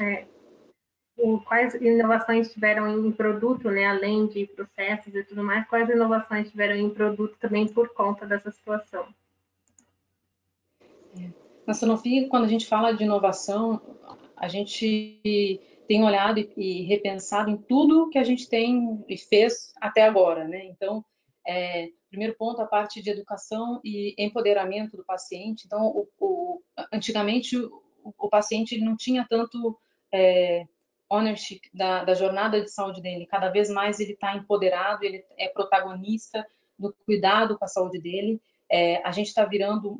É, 0.00 0.26
quais 1.44 1.74
inovações 1.74 2.52
tiveram 2.52 2.88
em 2.88 3.12
produto, 3.12 3.70
né, 3.70 3.86
além 3.86 4.26
de 4.26 4.44
processos 4.46 5.14
e 5.14 5.22
tudo 5.22 5.44
mais, 5.44 5.64
quais 5.68 5.88
inovações 5.88 6.50
tiveram 6.50 6.74
em 6.74 6.90
produto 6.90 7.36
também 7.38 7.68
por 7.68 7.90
conta 7.90 8.26
dessa 8.26 8.50
situação? 8.50 9.06
Na 11.64 11.72
Sanofi, 11.72 12.26
quando 12.26 12.46
a 12.46 12.48
gente 12.48 12.66
fala 12.66 12.92
de 12.92 13.04
inovação, 13.04 13.80
a 14.36 14.48
gente 14.48 15.60
tem 15.92 16.02
olhado 16.02 16.40
e, 16.40 16.50
e, 16.56 16.82
repensado 16.84 17.50
em 17.50 17.56
tudo 17.58 18.08
que 18.08 18.16
a 18.16 18.24
gente 18.24 18.48
tem 18.48 19.04
e 19.06 19.18
fez 19.18 19.74
até 19.78 20.02
agora, 20.04 20.48
né? 20.48 20.64
Então, 20.64 21.04
é, 21.46 21.88
primeiro 22.08 22.34
ponto, 22.34 22.62
a 22.62 22.66
parte 22.66 23.02
de 23.02 23.10
educação 23.10 23.78
e 23.84 24.14
empoderamento 24.16 24.96
do 24.96 25.04
paciente. 25.04 25.64
Então, 25.66 25.88
o, 25.88 26.08
o, 26.18 26.62
antigamente, 26.90 27.58
o, 27.58 27.82
o, 28.18 28.26
paciente 28.30 28.80
não 28.80 28.96
tinha 28.96 29.26
tanto 29.28 29.78
é, 30.10 30.64
ownership 31.10 31.60
da, 31.74 32.04
da, 32.04 32.14
jornada 32.14 32.62
de 32.62 32.70
saúde 32.70 33.02
dele. 33.02 33.26
Cada 33.26 33.50
vez 33.50 33.68
mais 33.68 34.00
ele 34.00 34.14
está 34.14 34.34
empoderado, 34.34 35.04
ele 35.04 35.22
é 35.36 35.50
protagonista 35.50 36.42
do 36.78 36.96
cuidado 37.04 37.58
com 37.58 37.66
a 37.66 37.68
saúde 37.68 38.00
dele. 38.00 38.40
É, 38.70 39.06
a 39.06 39.12
gente 39.12 39.26
está 39.26 39.44
virando 39.44 39.98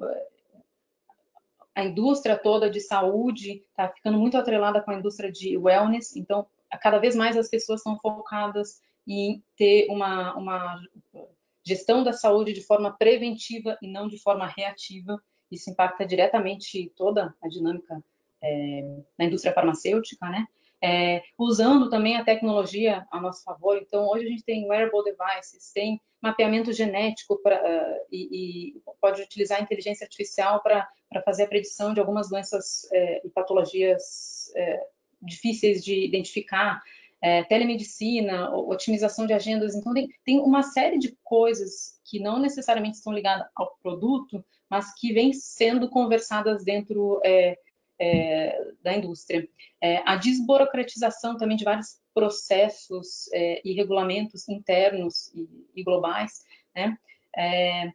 a 1.75 1.85
indústria 1.85 2.37
toda 2.37 2.71
de 2.71 2.81
saúde 2.81 3.65
está 3.71 3.89
ficando 3.89 4.19
muito 4.19 4.37
atrelada 4.37 4.81
com 4.83 4.91
a 4.91 4.95
indústria 4.95 5.31
de 5.31 5.57
wellness, 5.57 6.17
então 6.17 6.47
cada 6.81 6.99
vez 6.99 7.15
mais 7.15 7.37
as 7.37 7.49
pessoas 7.49 7.81
estão 7.81 7.99
focadas 7.99 8.81
em 9.07 9.43
ter 9.57 9.87
uma, 9.91 10.35
uma 10.37 10.81
gestão 11.65 12.03
da 12.03 12.13
saúde 12.13 12.53
de 12.53 12.63
forma 12.63 12.97
preventiva 12.97 13.77
e 13.83 13.89
não 13.89 14.09
de 14.09 14.19
forma 14.19 14.47
reativa. 14.47 15.21
Isso 15.51 15.71
impacta 15.71 16.07
diretamente 16.07 16.91
toda 16.97 17.35
a 17.43 17.49
dinâmica 17.49 18.03
é, 18.43 19.03
na 19.19 19.25
indústria 19.27 19.53
farmacêutica, 19.53 20.29
né? 20.29 20.47
É, 20.85 21.23
usando 21.39 21.89
também 21.89 22.17
a 22.17 22.25
tecnologia 22.25 23.07
a 23.11 23.21
nosso 23.21 23.45
favor. 23.45 23.77
Então, 23.77 24.09
hoje 24.09 24.27
a 24.27 24.29
gente 24.29 24.45
tem 24.45 24.67
wearable 24.67 25.05
devices, 25.05 25.71
tem 25.73 26.01
mapeamento 26.23 26.73
genético 26.73 27.37
pra, 27.43 27.61
uh, 27.61 28.07
e, 28.11 28.77
e, 28.77 28.83
pode 29.01 29.21
utilizar 29.21 29.59
a 29.59 29.63
inteligência 29.63 30.05
artificial 30.05 30.63
para 30.63 30.89
fazer 31.25 31.43
a 31.43 31.49
predição 31.49 31.93
de 31.93 31.99
algumas 31.99 32.31
doenças 32.31 32.89
é, 32.93 33.27
e 33.27 33.31
patologias 33.31 34.53
é, 34.55 34.81
difíceis 35.21 35.85
de 35.85 36.05
identificar, 36.05 36.81
é, 37.21 37.43
telemedicina, 37.45 38.55
otimização 38.55 39.27
de 39.27 39.33
agendas. 39.33 39.75
Então, 39.75 39.93
tem, 39.93 40.09
tem 40.25 40.39
uma 40.39 40.63
série 40.63 40.99
de 40.99 41.17
coisas 41.23 42.01
que 42.05 42.21
não 42.21 42.39
necessariamente 42.39 42.97
estão 42.97 43.13
ligadas 43.13 43.47
ao 43.55 43.77
produto, 43.83 44.45
mas 44.71 44.95
que 44.95 45.13
vêm 45.13 45.33
sendo 45.33 45.91
conversadas 45.91 46.65
dentro 46.65 47.21
é, 48.03 48.73
da 48.83 48.97
indústria. 48.97 49.49
É, 49.81 50.03
a 50.05 50.17
desburocratização 50.17 51.37
também 51.37 51.57
de 51.57 51.65
vários 51.65 52.01
processos 52.13 53.31
é, 53.33 53.63
e 53.65 53.73
regulamentos 53.73 54.49
internos 54.49 55.33
e, 55.33 55.49
e 55.77 55.85
globais, 55.85 56.45
né? 56.75 56.99
É, 57.37 57.87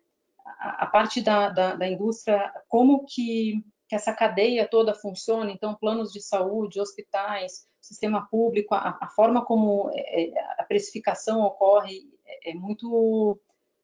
a, 0.59 0.83
a, 0.83 0.85
parte 0.87 1.21
da, 1.21 1.49
da, 1.49 1.75
da, 1.75 1.87
indústria, 1.87 2.51
como 2.69 3.05
que, 3.05 3.61
que 3.89 3.95
essa 3.95 4.13
cadeia 4.13 4.65
toda 4.65 4.95
funciona, 4.95 5.51
então 5.51 5.75
planos 5.75 6.11
de 6.13 6.21
saúde, 6.21 6.79
hospitais, 6.79 7.67
sistema 7.81 8.27
público, 8.31 8.73
a, 8.73 8.97
a 9.01 9.09
forma 9.09 9.43
como 9.43 9.91
é, 9.93 10.31
a 10.57 10.63
precificação 10.63 11.41
ocorre 11.41 12.01
é, 12.45 12.53
muito 12.53 13.39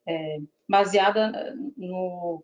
é, 0.07 0.39
baseada 0.69 1.53
no 1.75 2.43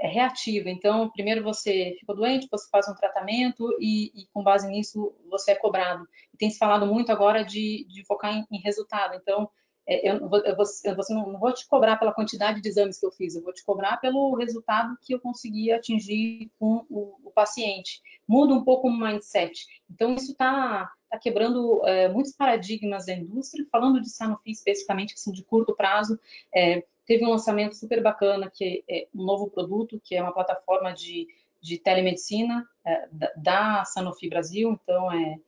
é, 0.00 0.08
reativa. 0.08 0.70
Então, 0.70 1.10
primeiro 1.10 1.42
você 1.42 1.94
ficou 2.00 2.16
doente, 2.16 2.48
você 2.50 2.68
faz 2.70 2.88
um 2.88 2.94
tratamento 2.94 3.68
e, 3.80 4.06
e 4.14 4.26
com 4.32 4.42
base 4.42 4.66
nisso 4.66 5.14
você 5.28 5.52
é 5.52 5.56
cobrado. 5.56 6.06
E 6.32 6.36
tem 6.36 6.50
se 6.50 6.58
falado 6.58 6.86
muito 6.86 7.12
agora 7.12 7.44
de, 7.44 7.86
de 7.88 8.04
focar 8.06 8.34
em, 8.34 8.46
em 8.50 8.60
resultado. 8.60 9.14
Então, 9.14 9.48
é, 9.86 10.08
eu, 10.08 10.16
eu, 10.16 10.56
eu, 10.84 10.96
não, 11.10 11.32
não, 11.32 11.40
vou 11.40 11.52
te 11.52 11.66
cobrar 11.66 11.96
pela 11.96 12.14
quantidade 12.14 12.60
de 12.60 12.68
exames 12.68 12.98
que 12.98 13.04
eu 13.04 13.10
fiz, 13.10 13.34
eu 13.34 13.42
vou 13.42 13.52
te 13.52 13.64
cobrar 13.64 13.96
pelo 13.96 14.36
resultado 14.36 14.96
que 15.02 15.12
eu 15.12 15.20
consegui 15.20 15.72
atingir 15.72 16.50
com 16.58 16.86
o, 16.88 17.16
o 17.24 17.30
paciente. 17.32 18.00
Muda 18.26 18.54
um 18.54 18.64
pouco 18.64 18.88
o 18.88 18.96
mindset. 18.96 19.66
Então, 19.90 20.14
isso 20.14 20.32
está 20.32 20.90
tá 21.10 21.18
quebrando 21.18 21.84
é, 21.86 22.08
muitos 22.08 22.32
paradigmas 22.32 23.06
da 23.06 23.14
indústria. 23.14 23.66
Falando 23.70 24.00
de 24.00 24.08
Sanofi 24.08 24.52
especificamente, 24.52 25.14
assim, 25.14 25.32
de 25.32 25.42
curto 25.42 25.74
prazo, 25.74 26.18
é, 26.54 26.84
teve 27.06 27.24
um 27.24 27.30
lançamento 27.30 27.74
super 27.76 28.02
bacana, 28.02 28.50
que 28.52 28.84
é 28.88 29.08
um 29.14 29.24
novo 29.24 29.50
produto, 29.50 30.00
que 30.02 30.14
é 30.14 30.22
uma 30.22 30.32
plataforma 30.32 30.92
de, 30.92 31.26
de 31.60 31.78
telemedicina 31.78 32.68
é, 32.84 33.08
da, 33.36 33.84
Sanofi 33.84 34.28
Brasil. 34.28 34.78
Então, 34.82 35.10
é, 35.12 35.38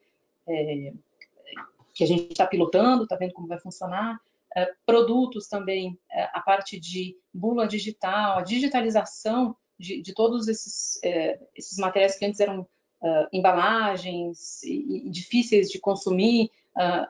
é 0.49 0.93
que 1.95 2.05
a 2.05 2.07
gente 2.07 2.33
está 2.33 2.47
pilotando, 2.47 3.05
está 3.05 3.17
vendo 3.17 3.35
como 3.35 3.49
vai 3.49 3.59
funcionar. 3.59 4.21
É, 4.55 4.71
produtos 4.85 5.49
também, 5.49 5.99
é, 6.11 6.25
a 6.33 6.41
parte 6.41 6.79
de 6.79 7.17
bula 7.33 7.67
digital, 7.67 8.39
a 8.39 8.43
digitalização 8.43 9.57
de, 9.79 10.03
de 10.03 10.13
todos 10.13 10.47
esses, 10.49 11.03
é, 11.03 11.41
esses 11.57 11.79
materiais 11.79 12.17
que 12.17 12.25
antes 12.25 12.41
eram 12.41 12.67
embalagens 13.33 14.63
e, 14.63 15.09
e, 15.09 15.11
difíceis 15.11 15.69
de 15.69 15.81
consumir, 15.81 16.53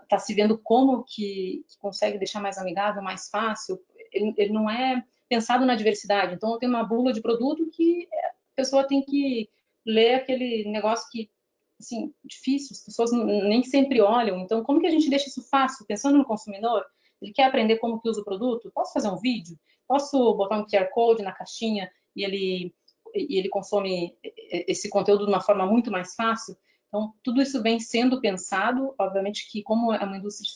está 0.03 0.19
se 0.19 0.33
vendo 0.33 0.57
como 0.57 1.05
que, 1.05 1.67
que, 1.69 1.79
consegue 1.79 2.17
deixar 2.17 2.41
mais 2.41 2.57
amigável, 2.57 3.03
mais 3.03 3.29
fácil. 3.29 3.79
Ele, 4.13 4.35
ele, 4.37 4.53
não 4.53 4.69
é 4.69 5.05
pensado 5.29 5.65
na 5.65 5.75
diversidade. 5.75 6.35
Então, 6.35 6.59
tem 6.59 6.69
uma 6.69 6.85
bula 6.85 7.13
de 7.13 7.23
produto 7.23 7.71
que 7.71 8.09
a 8.13 8.33
pessoa 8.57 8.87
tem 8.87 9.03
que 9.03 9.49
ler 9.85 10.15
aquele 10.15 10.69
negócio 10.71 11.09
que 11.11 11.31
assim, 11.81 12.15
difícil, 12.25 12.77
as 12.77 12.85
pessoas 12.85 13.11
nem 13.13 13.63
sempre 13.65 14.01
olham. 14.01 14.39
Então, 14.39 14.63
como 14.63 14.81
que 14.81 14.87
a 14.87 14.91
gente 14.91 15.11
deixa 15.11 15.29
isso 15.29 15.43
fácil, 15.43 15.85
pensando 15.87 16.17
no 16.17 16.25
consumidor? 16.25 16.85
Ele 17.21 17.33
quer 17.33 17.45
aprender 17.45 17.77
como 17.79 18.01
que 18.01 18.09
usa 18.09 18.21
o 18.21 18.25
produto? 18.25 18.71
Posso 18.75 18.93
fazer 18.93 19.09
um 19.09 19.19
vídeo? 19.19 19.59
Posso 19.87 20.35
botar 20.35 20.59
um 20.59 20.67
QR 20.67 20.89
Code 20.93 21.23
na 21.23 21.33
caixinha 21.33 21.91
e 22.17 22.25
ele, 22.25 22.75
e 23.15 23.39
ele 23.39 23.49
consome 23.49 24.17
esse 24.23 24.89
conteúdo 24.89 25.25
de 25.25 25.31
uma 25.31 25.41
forma 25.41 25.67
muito 25.67 25.91
mais 25.91 26.15
fácil? 26.15 26.57
Então, 26.89 27.13
tudo 27.23 27.41
isso 27.43 27.63
vem 27.63 27.81
sendo 27.81 28.21
pensado, 28.21 28.95
obviamente 28.99 29.51
que 29.51 29.63
como 29.63 29.93
é 29.93 30.05
uma 30.05 30.19
indústria 30.19 30.47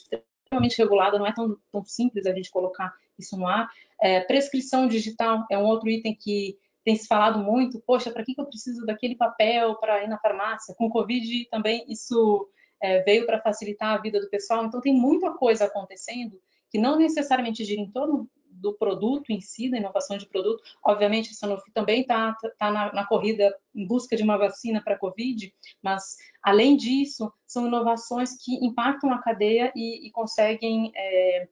extremamente 0.44 0.78
regulada, 0.78 1.18
não 1.18 1.26
é 1.26 1.32
tão, 1.32 1.56
tão 1.72 1.84
simples 1.84 2.26
a 2.26 2.34
gente 2.34 2.50
colocar 2.50 2.94
isso 3.18 3.36
no 3.36 3.46
ar. 3.46 3.68
É, 4.00 4.20
prescrição 4.20 4.86
digital 4.86 5.44
é 5.50 5.58
um 5.58 5.64
outro 5.64 5.88
item 5.88 6.14
que 6.14 6.58
tem 6.84 6.94
se 6.94 7.06
falado 7.06 7.40
muito, 7.40 7.82
poxa, 7.84 8.10
para 8.10 8.24
que, 8.24 8.34
que 8.34 8.40
eu 8.40 8.46
preciso 8.46 8.86
daquele 8.86 9.16
papel 9.16 9.74
para 9.76 10.04
ir 10.04 10.08
na 10.08 10.18
farmácia? 10.18 10.74
Com 10.74 10.88
Covid 10.88 11.46
também 11.50 11.84
isso 11.88 12.48
é, 12.80 13.02
veio 13.02 13.26
para 13.26 13.40
facilitar 13.40 13.94
a 13.94 14.00
vida 14.00 14.20
do 14.20 14.28
pessoal, 14.28 14.64
então 14.64 14.80
tem 14.80 14.92
muita 14.92 15.32
coisa 15.32 15.64
acontecendo 15.64 16.40
que 16.70 16.78
não 16.78 16.98
necessariamente 16.98 17.64
gira 17.64 17.80
em 17.80 17.90
torno 17.90 18.28
do 18.56 18.72
produto 18.74 19.30
em 19.30 19.40
si, 19.40 19.70
da 19.70 19.76
inovação 19.76 20.16
de 20.16 20.26
produto. 20.26 20.62
Obviamente, 20.84 21.30
a 21.30 21.34
Sanofi 21.34 21.70
também 21.72 22.00
está 22.02 22.34
tá 22.58 22.70
na, 22.70 22.92
na, 22.92 23.06
corrida 23.06 23.54
em 23.74 23.86
busca 23.86 24.16
de 24.16 24.22
uma 24.22 24.38
vacina 24.38 24.80
para 24.82 24.94
a 24.94 24.98
Covid, 24.98 25.52
mas, 25.82 26.16
além 26.42 26.76
disso, 26.76 27.32
são 27.46 27.66
inovações 27.66 28.36
que 28.42 28.54
impactam 28.64 29.12
a 29.12 29.22
cadeia 29.22 29.72
e, 29.74 30.06
e 30.06 30.10
conseguem 30.10 30.90
é, 30.94 31.48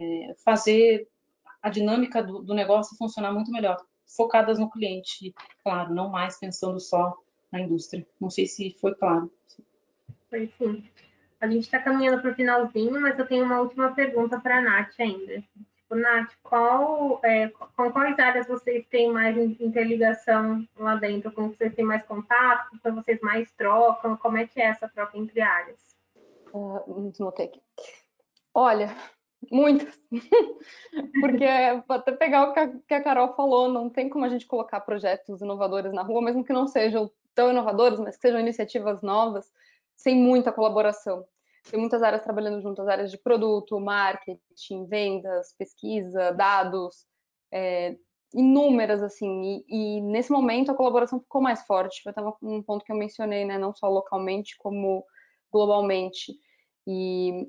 é, 0.00 0.34
fazer 0.44 1.08
a 1.62 1.68
dinâmica 1.68 2.22
do, 2.22 2.42
do, 2.42 2.54
negócio 2.54 2.96
funcionar 2.96 3.32
muito 3.32 3.50
melhor, 3.52 3.76
focadas 4.16 4.58
no 4.58 4.70
cliente, 4.70 5.32
claro, 5.62 5.94
não 5.94 6.08
mais 6.08 6.38
pensando 6.38 6.80
só 6.80 7.16
na 7.50 7.60
indústria. 7.60 8.06
Não 8.20 8.30
sei 8.30 8.46
se 8.46 8.76
foi 8.80 8.94
claro. 8.94 9.30
Foi 10.28 10.50
sim. 10.58 10.84
A 11.40 11.46
gente 11.46 11.64
está 11.64 11.78
caminhando 11.78 12.20
para 12.20 12.30
o 12.30 12.34
finalzinho, 12.34 13.00
mas 13.00 13.18
eu 13.18 13.26
tenho 13.26 13.44
uma 13.44 13.60
última 13.60 13.92
pergunta 13.92 14.40
para 14.40 14.58
a 14.58 14.60
Nath 14.62 14.94
ainda. 14.98 15.42
Tipo, 15.76 15.94
Nath, 15.94 16.32
qual, 16.42 17.20
é, 17.22 17.48
com 17.76 17.92
quais 17.92 18.18
áreas 18.18 18.46
vocês 18.46 18.86
têm 18.86 19.12
mais 19.12 19.36
interligação 19.60 20.66
lá 20.76 20.94
dentro? 20.96 21.32
Com 21.32 21.48
vocês 21.48 21.74
têm 21.74 21.84
mais 21.84 22.04
contato? 22.04 22.78
Com 22.82 22.94
vocês 22.94 23.20
mais 23.20 23.50
trocam? 23.52 24.16
Como 24.16 24.38
é 24.38 24.46
que 24.46 24.60
é 24.60 24.66
essa 24.66 24.88
troca 24.88 25.18
entre 25.18 25.40
áreas? 25.40 25.78
Uh. 26.54 27.12
Olha, 28.54 28.94
muitas. 29.50 29.98
Porque 31.20 31.44
até 31.88 32.12
pegar 32.12 32.48
o 32.48 32.52
que 32.86 32.94
a 32.94 33.02
Carol 33.02 33.34
falou, 33.34 33.68
não 33.68 33.88
tem 33.88 34.08
como 34.08 34.24
a 34.24 34.28
gente 34.28 34.46
colocar 34.46 34.80
projetos 34.80 35.40
inovadores 35.40 35.92
na 35.92 36.02
rua, 36.02 36.22
mesmo 36.22 36.44
que 36.44 36.52
não 36.52 36.66
sejam 36.66 37.10
tão 37.34 37.50
inovadores, 37.50 37.98
mas 37.98 38.16
que 38.16 38.22
sejam 38.22 38.40
iniciativas 38.40 39.02
novas, 39.02 39.50
sem 39.96 40.16
muita 40.16 40.52
colaboração. 40.52 41.24
Tem 41.70 41.78
muitas 41.78 42.02
áreas 42.02 42.22
trabalhando 42.22 42.60
juntas, 42.60 42.88
áreas 42.88 43.10
de 43.10 43.18
produto, 43.18 43.78
marketing, 43.78 44.86
vendas, 44.86 45.54
pesquisa, 45.56 46.32
dados, 46.32 47.06
é, 47.52 47.96
inúmeras, 48.34 49.02
assim, 49.02 49.62
e, 49.68 49.98
e, 49.98 50.00
nesse 50.00 50.32
momento 50.32 50.72
a 50.72 50.74
colaboração 50.74 51.20
ficou 51.20 51.40
mais 51.40 51.62
forte, 51.66 52.02
foi 52.02 52.12
um 52.42 52.62
ponto 52.62 52.84
que 52.84 52.90
eu 52.90 52.96
mencionei, 52.96 53.44
né, 53.44 53.58
não 53.58 53.74
só 53.74 53.88
localmente, 53.88 54.56
como 54.58 55.04
globalmente, 55.52 56.32
e 56.86 57.46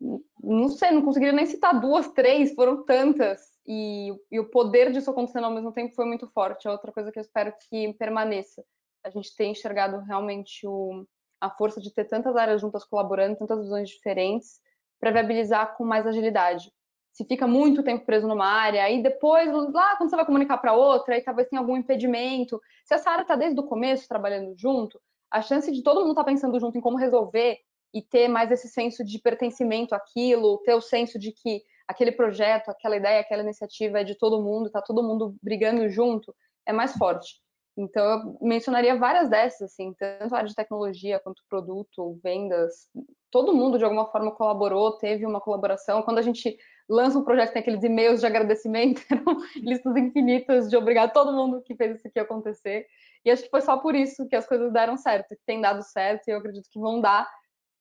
não 0.00 0.68
sei, 0.68 0.92
não 0.92 1.02
conseguiria 1.02 1.34
nem 1.34 1.46
citar 1.46 1.80
duas, 1.80 2.08
três, 2.12 2.54
foram 2.54 2.84
tantas, 2.84 3.40
e, 3.66 4.14
e 4.30 4.38
o 4.38 4.48
poder 4.48 4.92
disso 4.92 5.10
acontecendo 5.10 5.44
ao 5.44 5.50
mesmo 5.50 5.72
tempo 5.72 5.94
foi 5.94 6.04
muito 6.04 6.26
forte, 6.28 6.66
é 6.66 6.70
outra 6.70 6.92
coisa 6.92 7.10
que 7.10 7.18
eu 7.18 7.22
espero 7.22 7.52
que 7.68 7.92
permaneça, 7.94 8.64
a 9.04 9.10
gente 9.10 9.34
tem 9.36 9.52
enxergado 9.52 9.98
realmente 10.00 10.66
o, 10.66 11.04
a 11.40 11.50
força 11.50 11.80
de 11.80 11.92
ter 11.92 12.04
tantas 12.04 12.36
áreas 12.36 12.60
juntas 12.60 12.84
colaborando, 12.84 13.36
tantas 13.36 13.60
visões 13.60 13.88
diferentes, 13.88 14.60
para 15.00 15.10
viabilizar 15.10 15.76
com 15.76 15.84
mais 15.84 16.06
agilidade. 16.06 16.72
Se 17.12 17.24
fica 17.24 17.46
muito 17.46 17.82
tempo 17.82 18.04
preso 18.04 18.28
numa 18.28 18.46
área, 18.46 18.84
aí 18.84 19.02
depois, 19.02 19.50
lá 19.72 19.96
quando 19.96 20.10
você 20.10 20.16
vai 20.16 20.26
comunicar 20.26 20.58
para 20.58 20.74
outra, 20.74 21.14
aí 21.14 21.22
talvez 21.22 21.48
tenha 21.48 21.60
algum 21.60 21.76
impedimento. 21.76 22.60
Se 22.84 22.94
essa 22.94 23.10
área 23.10 23.22
está 23.22 23.34
desde 23.34 23.58
o 23.58 23.64
começo 23.64 24.08
trabalhando 24.08 24.54
junto, 24.56 25.00
a 25.30 25.42
chance 25.42 25.70
de 25.70 25.82
todo 25.82 26.00
mundo 26.00 26.10
estar 26.10 26.24
tá 26.24 26.30
pensando 26.30 26.58
junto 26.58 26.78
em 26.78 26.80
como 26.80 26.96
resolver 26.96 27.58
e 27.92 28.02
ter 28.02 28.28
mais 28.28 28.50
esse 28.50 28.68
senso 28.68 29.04
de 29.04 29.18
pertencimento 29.18 29.94
àquilo, 29.94 30.58
ter 30.64 30.74
o 30.74 30.80
senso 30.80 31.18
de 31.18 31.32
que 31.32 31.62
aquele 31.86 32.12
projeto, 32.12 32.68
aquela 32.68 32.96
ideia, 32.96 33.20
aquela 33.20 33.42
iniciativa 33.42 34.00
é 34.00 34.04
de 34.04 34.14
todo 34.14 34.42
mundo, 34.42 34.66
está 34.66 34.82
todo 34.82 35.02
mundo 35.02 35.34
brigando 35.42 35.88
junto, 35.88 36.34
é 36.66 36.72
mais 36.72 36.92
forte. 36.94 37.36
Então, 37.78 38.04
eu 38.04 38.38
mencionaria 38.42 38.98
várias 38.98 39.30
dessas, 39.30 39.70
assim, 39.70 39.94
tanto 39.94 40.34
a 40.34 40.38
área 40.38 40.48
de 40.48 40.54
tecnologia 40.54 41.20
quanto 41.20 41.44
produto, 41.48 42.18
vendas. 42.22 42.88
Todo 43.30 43.54
mundo, 43.54 43.78
de 43.78 43.84
alguma 43.84 44.10
forma, 44.10 44.32
colaborou, 44.32 44.98
teve 44.98 45.24
uma 45.24 45.40
colaboração. 45.40 46.02
Quando 46.02 46.18
a 46.18 46.22
gente 46.22 46.58
lança 46.88 47.16
um 47.16 47.24
projeto, 47.24 47.52
tem 47.52 47.60
aqueles 47.62 47.84
e-mails 47.84 48.18
de 48.18 48.26
agradecimento, 48.26 49.00
eram 49.08 49.36
listas 49.56 49.96
infinitas 49.96 50.68
de 50.68 50.76
obrigado 50.76 51.12
todo 51.12 51.32
mundo 51.32 51.62
que 51.62 51.76
fez 51.76 51.96
isso 51.96 52.08
aqui 52.08 52.18
acontecer. 52.18 52.84
E 53.24 53.30
acho 53.30 53.44
que 53.44 53.50
foi 53.50 53.60
só 53.60 53.76
por 53.76 53.94
isso 53.94 54.26
que 54.26 54.34
as 54.34 54.46
coisas 54.46 54.72
deram 54.72 54.96
certo, 54.96 55.28
que 55.28 55.44
tem 55.46 55.60
dado 55.60 55.82
certo, 55.82 56.26
e 56.26 56.32
eu 56.32 56.38
acredito 56.38 56.68
que 56.68 56.80
vão 56.80 57.00
dar 57.00 57.28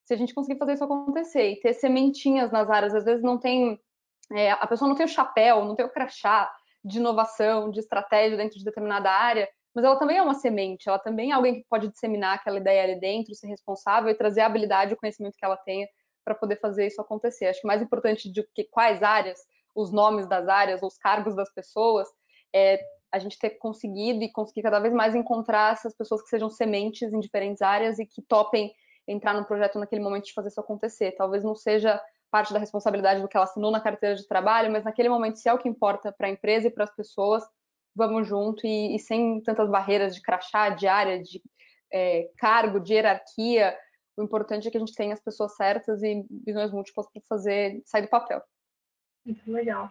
se 0.08 0.14
a 0.14 0.18
gente 0.18 0.34
conseguir 0.34 0.58
fazer 0.58 0.74
isso 0.74 0.84
acontecer. 0.86 1.52
E 1.52 1.60
ter 1.60 1.74
sementinhas 1.74 2.50
nas 2.50 2.70
áreas, 2.70 2.96
às 2.96 3.04
vezes 3.04 3.22
não 3.22 3.38
tem. 3.38 3.78
É, 4.32 4.52
a 4.52 4.66
pessoa 4.66 4.88
não 4.88 4.96
tem 4.96 5.06
o 5.06 5.10
chapéu, 5.10 5.66
não 5.66 5.76
tem 5.76 5.86
o 5.86 5.92
crachá 5.92 6.50
de 6.84 6.98
inovação, 6.98 7.70
de 7.70 7.80
estratégia 7.80 8.38
dentro 8.38 8.58
de 8.58 8.64
determinada 8.64 9.12
área, 9.12 9.48
mas 9.76 9.84
ela 9.84 9.98
também 9.98 10.18
é 10.18 10.22
uma 10.22 10.34
semente, 10.34 10.88
ela 10.88 11.00
também 11.00 11.32
é 11.32 11.34
alguém 11.34 11.56
que 11.56 11.66
pode 11.70 11.90
disseminar 11.90 12.36
aquela 12.36 12.58
ideia 12.58 12.84
ali 12.84 13.00
dentro, 13.00 13.36
ser 13.36 13.48
responsável 13.48 14.10
e 14.10 14.16
trazer 14.16 14.42
a 14.42 14.46
habilidade 14.46 14.94
o 14.94 14.98
conhecimento 14.98 15.36
que 15.38 15.46
ela 15.46 15.58
tenha 15.58 15.88
para 16.24 16.36
poder 16.36 16.60
fazer 16.60 16.88
isso 16.88 17.02
acontecer. 17.02 17.48
Acho 17.48 17.62
que 17.62 17.68
mais 17.68 17.82
importante 17.82 18.32
do 18.32 18.46
que 18.56 18.64
quais 18.66 19.04
áreas, 19.04 19.40
os 19.76 19.92
nomes 19.92 20.28
das 20.28 20.48
áreas, 20.48 20.82
os 20.82 20.98
cargos 20.98 21.36
das 21.36 21.54
pessoas, 21.54 22.08
é 22.54 22.80
a 23.12 23.20
gente 23.20 23.38
ter 23.38 23.52
conseguido 23.52 24.24
e 24.24 24.32
conseguir 24.32 24.62
cada 24.62 24.80
vez 24.80 24.94
mais 24.94 25.16
encontrar 25.16 25.74
essas 25.74 25.96
pessoas 25.96 26.22
que 26.22 26.30
sejam 26.30 26.50
sementes 26.50 27.14
em 27.14 27.20
diferentes 27.20 27.62
áreas 27.62 28.00
e 28.00 28.06
que 28.06 28.22
topem 28.22 28.74
entrar 29.08 29.34
no 29.34 29.46
projeto 29.46 29.80
naquele 29.80 30.02
momento 30.02 30.26
de 30.26 30.34
fazer 30.34 30.50
isso 30.50 30.60
acontecer. 30.60 31.14
Talvez 31.14 31.44
não 31.44 31.56
seja 31.56 32.02
parte 32.30 32.54
da 32.54 32.60
responsabilidade 32.60 33.22
do 33.22 33.28
que 33.28 33.38
ela 33.38 33.46
assinou 33.46 33.72
na 33.72 33.80
carteira 33.80 34.16
de 34.16 34.28
trabalho, 34.28 34.72
mas 34.72 34.84
naquele 34.84 35.10
momento, 35.10 35.38
se 35.38 35.48
é 35.48 35.54
o 35.54 35.58
que 35.58 35.70
importa 35.70 36.12
para 36.12 36.28
a 36.28 36.30
empresa 36.30 36.68
e 36.68 36.72
para 36.72 36.84
as 36.84 36.94
pessoas, 36.96 37.44
vamos 37.96 38.28
junto 38.28 38.66
e, 38.66 38.96
e, 38.96 39.00
sem 39.00 39.42
tantas 39.42 39.70
barreiras 39.70 40.14
de 40.14 40.22
crachá, 40.22 40.70
de 40.70 40.88
área, 40.88 41.22
de 41.22 41.42
é, 41.92 42.30
cargo, 42.38 42.80
de 42.80 42.94
hierarquia. 42.94 43.78
O 44.18 44.24
importante 44.24 44.68
é 44.68 44.72
que 44.72 44.78
a 44.78 44.80
gente 44.80 44.94
tenha 44.94 45.14
as 45.14 45.22
pessoas 45.22 45.56
certas 45.56 46.04
e 46.04 46.26
visões 46.46 46.72
múltiplas 46.72 47.08
para 47.12 47.22
fazer 47.30 47.82
sair 47.86 48.04
do 48.04 48.10
papel. 48.10 48.42
Muito 49.26 49.52
legal. 49.52 49.90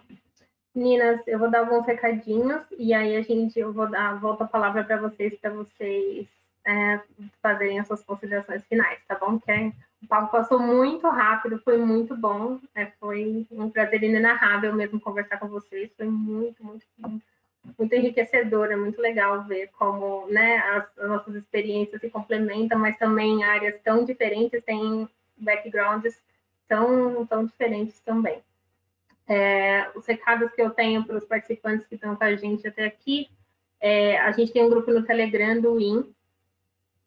Meninas, 0.75 1.27
eu 1.27 1.39
vou 1.39 1.51
dar 1.51 1.61
alguns 1.61 1.87
recadinhos 1.87 2.63
e 2.79 2.93
aí 2.93 3.17
a 3.17 3.23
gente 3.23 3.59
eu 3.59 3.73
vou 3.73 3.89
dar 3.89 4.21
volta 4.21 4.45
a 4.45 4.49
palavra 4.49 4.85
para 4.85 4.99
vocês 4.99 5.35
para 5.41 5.51
vocês 5.51 6.29
é, 6.67 7.01
fazerem 7.41 7.79
as 7.79 7.87
suas 7.87 8.03
considerações 8.03 8.65
finais, 8.65 8.99
tá 9.07 9.15
bom? 9.15 9.39
Que 9.39 9.51
é 9.51 9.73
o 10.03 10.07
papo 10.07 10.31
passou 10.31 10.59
muito 10.59 11.09
rápido, 11.09 11.61
foi 11.65 11.79
muito 11.79 12.17
bom. 12.17 12.61
É, 12.75 12.87
foi 13.01 13.47
um 13.51 13.71
prazer 13.71 14.03
inenarrável 14.03 14.75
mesmo 14.75 15.01
conversar 15.01 15.39
com 15.39 15.49
vocês. 15.49 15.91
Foi 15.97 16.07
muito, 16.07 16.63
muito, 16.65 16.87
muito 17.79 17.93
enriquecedor. 17.95 18.71
É 18.71 18.77
muito 18.77 19.01
legal 19.01 19.43
ver 19.45 19.71
como 19.79 20.27
né, 20.29 20.59
as, 20.59 20.99
as 20.99 21.09
nossas 21.09 21.35
experiências 21.37 22.01
se 22.01 22.11
complementam, 22.11 22.79
mas 22.79 22.99
também 22.99 23.43
áreas 23.43 23.81
tão 23.83 24.05
diferentes 24.05 24.63
têm 24.65 25.09
backgrounds 25.37 26.17
tão, 26.69 27.27
tão 27.27 27.45
diferentes 27.45 27.99
também. 28.01 28.43
É, 29.29 29.91
os 29.97 30.07
recados 30.07 30.53
que 30.53 30.63
eu 30.63 30.71
tenho 30.71 31.05
para 31.05 31.17
os 31.17 31.25
participantes 31.25 31.87
que 31.87 31.97
estão 31.97 32.15
com 32.15 32.25
a 32.25 32.37
gente 32.37 32.67
até 32.69 32.85
aqui, 32.85 33.29
é, 33.81 34.19
a 34.19 34.31
gente 34.31 34.53
tem 34.53 34.63
um 34.63 34.71
grupo 34.71 34.93
no 34.93 35.03
Telegram 35.03 35.61
do 35.61 35.81
IN, 35.81 36.15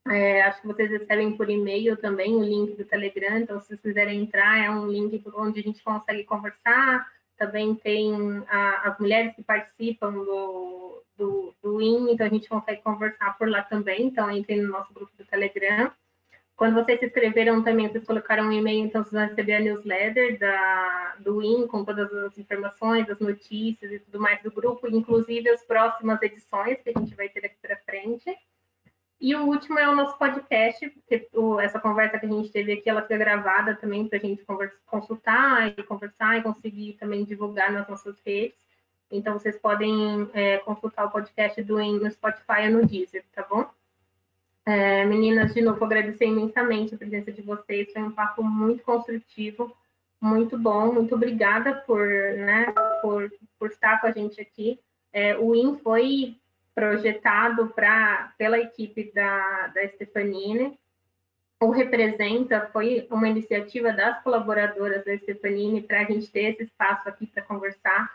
é, 0.10 0.42
acho 0.42 0.62
que 0.62 0.68
vocês 0.68 0.90
recebem 0.90 1.38
por 1.38 1.50
e-mail 1.50 1.96
também 1.96 2.36
o 2.36 2.44
link 2.44 2.76
do 2.76 2.84
Telegram, 2.84 3.38
então 3.38 3.60
se 3.60 3.68
vocês 3.68 3.80
quiserem 3.80 4.22
entrar, 4.22 4.58
é 4.58 4.70
um 4.70 4.88
link 4.88 5.24
onde 5.36 5.60
a 5.60 5.64
gente 5.64 5.84
consegue 5.84 6.24
conversar. 6.24 7.08
Também 7.38 7.76
tem 7.76 8.44
a, 8.48 8.90
as 8.90 9.00
mulheres 9.00 9.36
que 9.36 9.44
participam 9.44 10.12
do, 10.12 11.04
do, 11.16 11.54
do 11.62 11.82
IN, 11.82 12.12
então 12.12 12.26
a 12.26 12.30
gente 12.30 12.50
consegue 12.50 12.82
conversar 12.82 13.38
por 13.38 13.48
lá 13.48 13.62
também. 13.62 14.08
Então 14.08 14.30
entrem 14.32 14.62
no 14.62 14.72
nosso 14.72 14.92
grupo 14.94 15.12
do 15.16 15.24
Telegram. 15.26 15.92
Quando 16.56 16.74
vocês 16.74 17.00
se 17.00 17.06
inscreveram 17.06 17.64
também, 17.64 17.88
vocês 17.88 18.04
colocaram 18.04 18.46
um 18.46 18.52
e-mail, 18.52 18.86
então 18.86 19.02
vocês 19.02 19.14
vão 19.14 19.30
receber 19.30 19.54
a 19.54 19.60
newsletter 19.62 20.38
da, 20.40 21.16
do 21.20 21.42
IN 21.42 21.68
com 21.68 21.86
todas 21.86 22.12
as 22.12 22.38
informações, 22.38 23.10
as 23.10 23.20
notícias 23.20 23.92
e 23.92 24.00
tudo 24.00 24.20
mais 24.20 24.42
do 24.42 24.52
grupo, 24.52 24.88
inclusive 24.90 25.50
as 25.50 25.64
próximas 25.64 26.22
edições 26.22 26.82
que 26.82 26.90
a 26.90 27.00
gente 27.00 27.16
vai 27.16 27.30
ter 27.30 27.46
aqui 27.46 27.56
para 27.62 27.78
frente. 27.78 28.36
E 29.22 29.36
o 29.36 29.46
último 29.46 29.78
é 29.78 29.90
o 29.90 29.96
nosso 29.96 30.18
podcast, 30.18 30.90
porque 30.90 31.28
essa 31.62 31.78
conversa 31.78 32.18
que 32.18 32.26
a 32.26 32.30
gente 32.30 32.50
teve 32.52 32.72
aqui, 32.72 32.90
ela 32.90 33.02
fica 33.02 33.18
gravada 33.18 33.76
também 33.76 34.08
para 34.08 34.18
a 34.18 34.22
gente 34.22 34.46
consultar 34.86 35.68
e 35.68 35.84
conversar 35.84 36.38
e 36.38 36.44
conseguir 36.44 36.94
também 36.94 37.26
divulgar 37.26 37.70
nas 37.72 37.88
nossas 37.88 38.18
redes. 38.26 38.58
Então, 39.12 39.34
vocês 39.34 39.58
podem 39.58 40.30
é, 40.34 40.60
consultar 40.60 41.06
o 41.06 41.12
podcast 41.12 41.62
do 41.64 41.78
no 41.78 42.12
Spotify 42.12 42.68
ou 42.68 42.72
no 42.72 42.86
Deezer, 42.86 43.26
tá 43.34 43.46
bom? 43.50 43.70
É, 44.66 45.04
meninas, 45.04 45.54
de 45.54 45.62
novo, 45.62 45.84
agradecer 45.84 46.26
imensamente 46.26 46.96
a 46.96 46.98
presença 46.98 47.32
de 47.32 47.42
vocês. 47.42 47.92
Foi 47.92 48.04
um 48.04 48.12
papo 48.12 48.42
muito 48.42 48.84
construtivo, 48.84 49.76
muito 50.22 50.58
bom. 50.58 50.94
Muito 50.94 51.16
obrigada 51.16 51.74
por, 51.74 52.08
né, 52.08 52.68
por, 53.02 53.30
por 53.58 53.70
estar 53.70 54.00
com 54.00 54.08
a 54.08 54.12
gente 54.12 54.40
aqui. 54.40 54.80
É, 55.12 55.36
o 55.38 55.56
IN 55.56 55.78
foi 55.78 56.38
projetado 56.80 57.68
pra, 57.76 58.32
pela 58.38 58.58
equipe 58.58 59.12
da, 59.14 59.68
da 59.68 59.86
Stefanini. 59.90 60.80
O 61.60 61.72
Representa 61.72 62.70
foi 62.72 63.06
uma 63.12 63.28
iniciativa 63.28 63.92
das 63.92 64.24
colaboradoras 64.24 65.04
da 65.04 65.18
Stefanini 65.18 65.82
para 65.82 66.00
a 66.00 66.04
gente 66.06 66.32
ter 66.32 66.54
esse 66.54 66.64
espaço 66.64 67.10
aqui 67.10 67.28
para 67.28 67.44
conversar. 67.44 68.10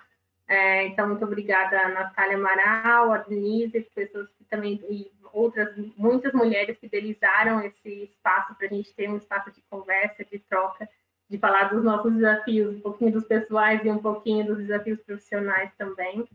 É, 0.49 0.87
então, 0.87 1.09
muito 1.09 1.27
obrigada 1.27 1.79
a 1.79 1.89
Natália 1.91 2.39
Amaral, 2.39 3.13
a 3.13 3.19
Denise, 3.19 3.87
pessoas 3.95 4.29
que 4.39 4.45
também, 4.45 4.81
e 4.89 5.11
outras, 5.31 5.77
muitas 5.95 6.33
mulheres 6.33 6.79
que 6.79 6.87
idealizaram 6.87 7.61
esse 7.61 8.05
espaço 8.05 8.55
para 8.55 8.67
a 8.67 8.71
gente 8.71 8.95
ter 8.95 9.11
um 9.11 9.19
espaço 9.19 9.51
de 9.53 9.61
conversa, 9.69 10.25
de 10.25 10.39
troca, 10.39 10.89
de 11.29 11.37
falar 11.37 11.65
dos 11.65 11.85
nossos 11.85 12.15
desafios, 12.15 12.77
um 12.77 12.81
pouquinho 12.81 13.13
dos 13.13 13.25
pessoais 13.25 13.85
e 13.85 13.91
um 13.91 13.99
pouquinho 13.99 14.47
dos 14.47 14.57
desafios 14.57 15.01
profissionais 15.03 15.71
também. 15.77 16.27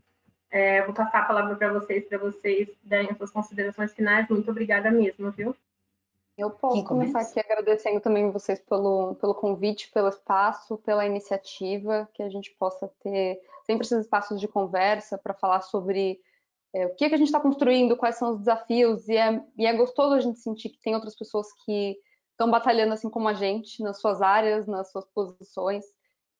É, 0.51 0.83
vou 0.83 0.93
passar 0.93 1.19
a 1.19 1.25
palavra 1.25 1.55
para 1.55 1.73
vocês, 1.73 2.07
para 2.07 2.17
vocês 2.17 2.69
darem 2.83 3.09
as 3.11 3.17
suas 3.17 3.31
considerações 3.31 3.93
finais. 3.93 4.27
Muito 4.29 4.49
obrigada 4.49 4.89
mesmo, 4.89 5.31
viu? 5.31 5.55
Eu 6.37 6.49
posso 6.51 6.85
começar 6.85 7.19
aqui 7.19 7.39
agradecendo 7.39 7.99
também 7.99 8.31
vocês 8.31 8.61
pelo, 8.61 9.15
pelo 9.15 9.35
convite, 9.35 9.91
pelo 9.91 10.07
espaço, 10.07 10.77
pela 10.77 11.05
iniciativa, 11.05 12.09
que 12.13 12.23
a 12.23 12.29
gente 12.29 12.51
possa 12.51 12.87
ter 13.03 13.41
sempre 13.65 13.85
esses 13.85 13.99
espaços 13.99 14.39
de 14.39 14.47
conversa 14.47 15.17
para 15.17 15.33
falar 15.33 15.59
sobre 15.61 16.21
é, 16.73 16.85
o 16.85 16.95
que, 16.95 17.03
é 17.03 17.09
que 17.09 17.15
a 17.15 17.17
gente 17.17 17.27
está 17.27 17.41
construindo, 17.41 17.97
quais 17.97 18.15
são 18.15 18.31
os 18.31 18.39
desafios, 18.39 19.07
e 19.09 19.17
é, 19.17 19.43
e 19.57 19.65
é 19.65 19.73
gostoso 19.73 20.13
a 20.13 20.19
gente 20.21 20.39
sentir 20.39 20.69
que 20.69 20.79
tem 20.79 20.95
outras 20.95 21.15
pessoas 21.15 21.51
que 21.65 21.97
estão 22.31 22.49
batalhando 22.49 22.93
assim 22.93 23.09
como 23.09 23.27
a 23.27 23.33
gente, 23.33 23.83
nas 23.83 23.99
suas 23.99 24.21
áreas, 24.21 24.65
nas 24.65 24.89
suas 24.89 25.05
posições, 25.07 25.83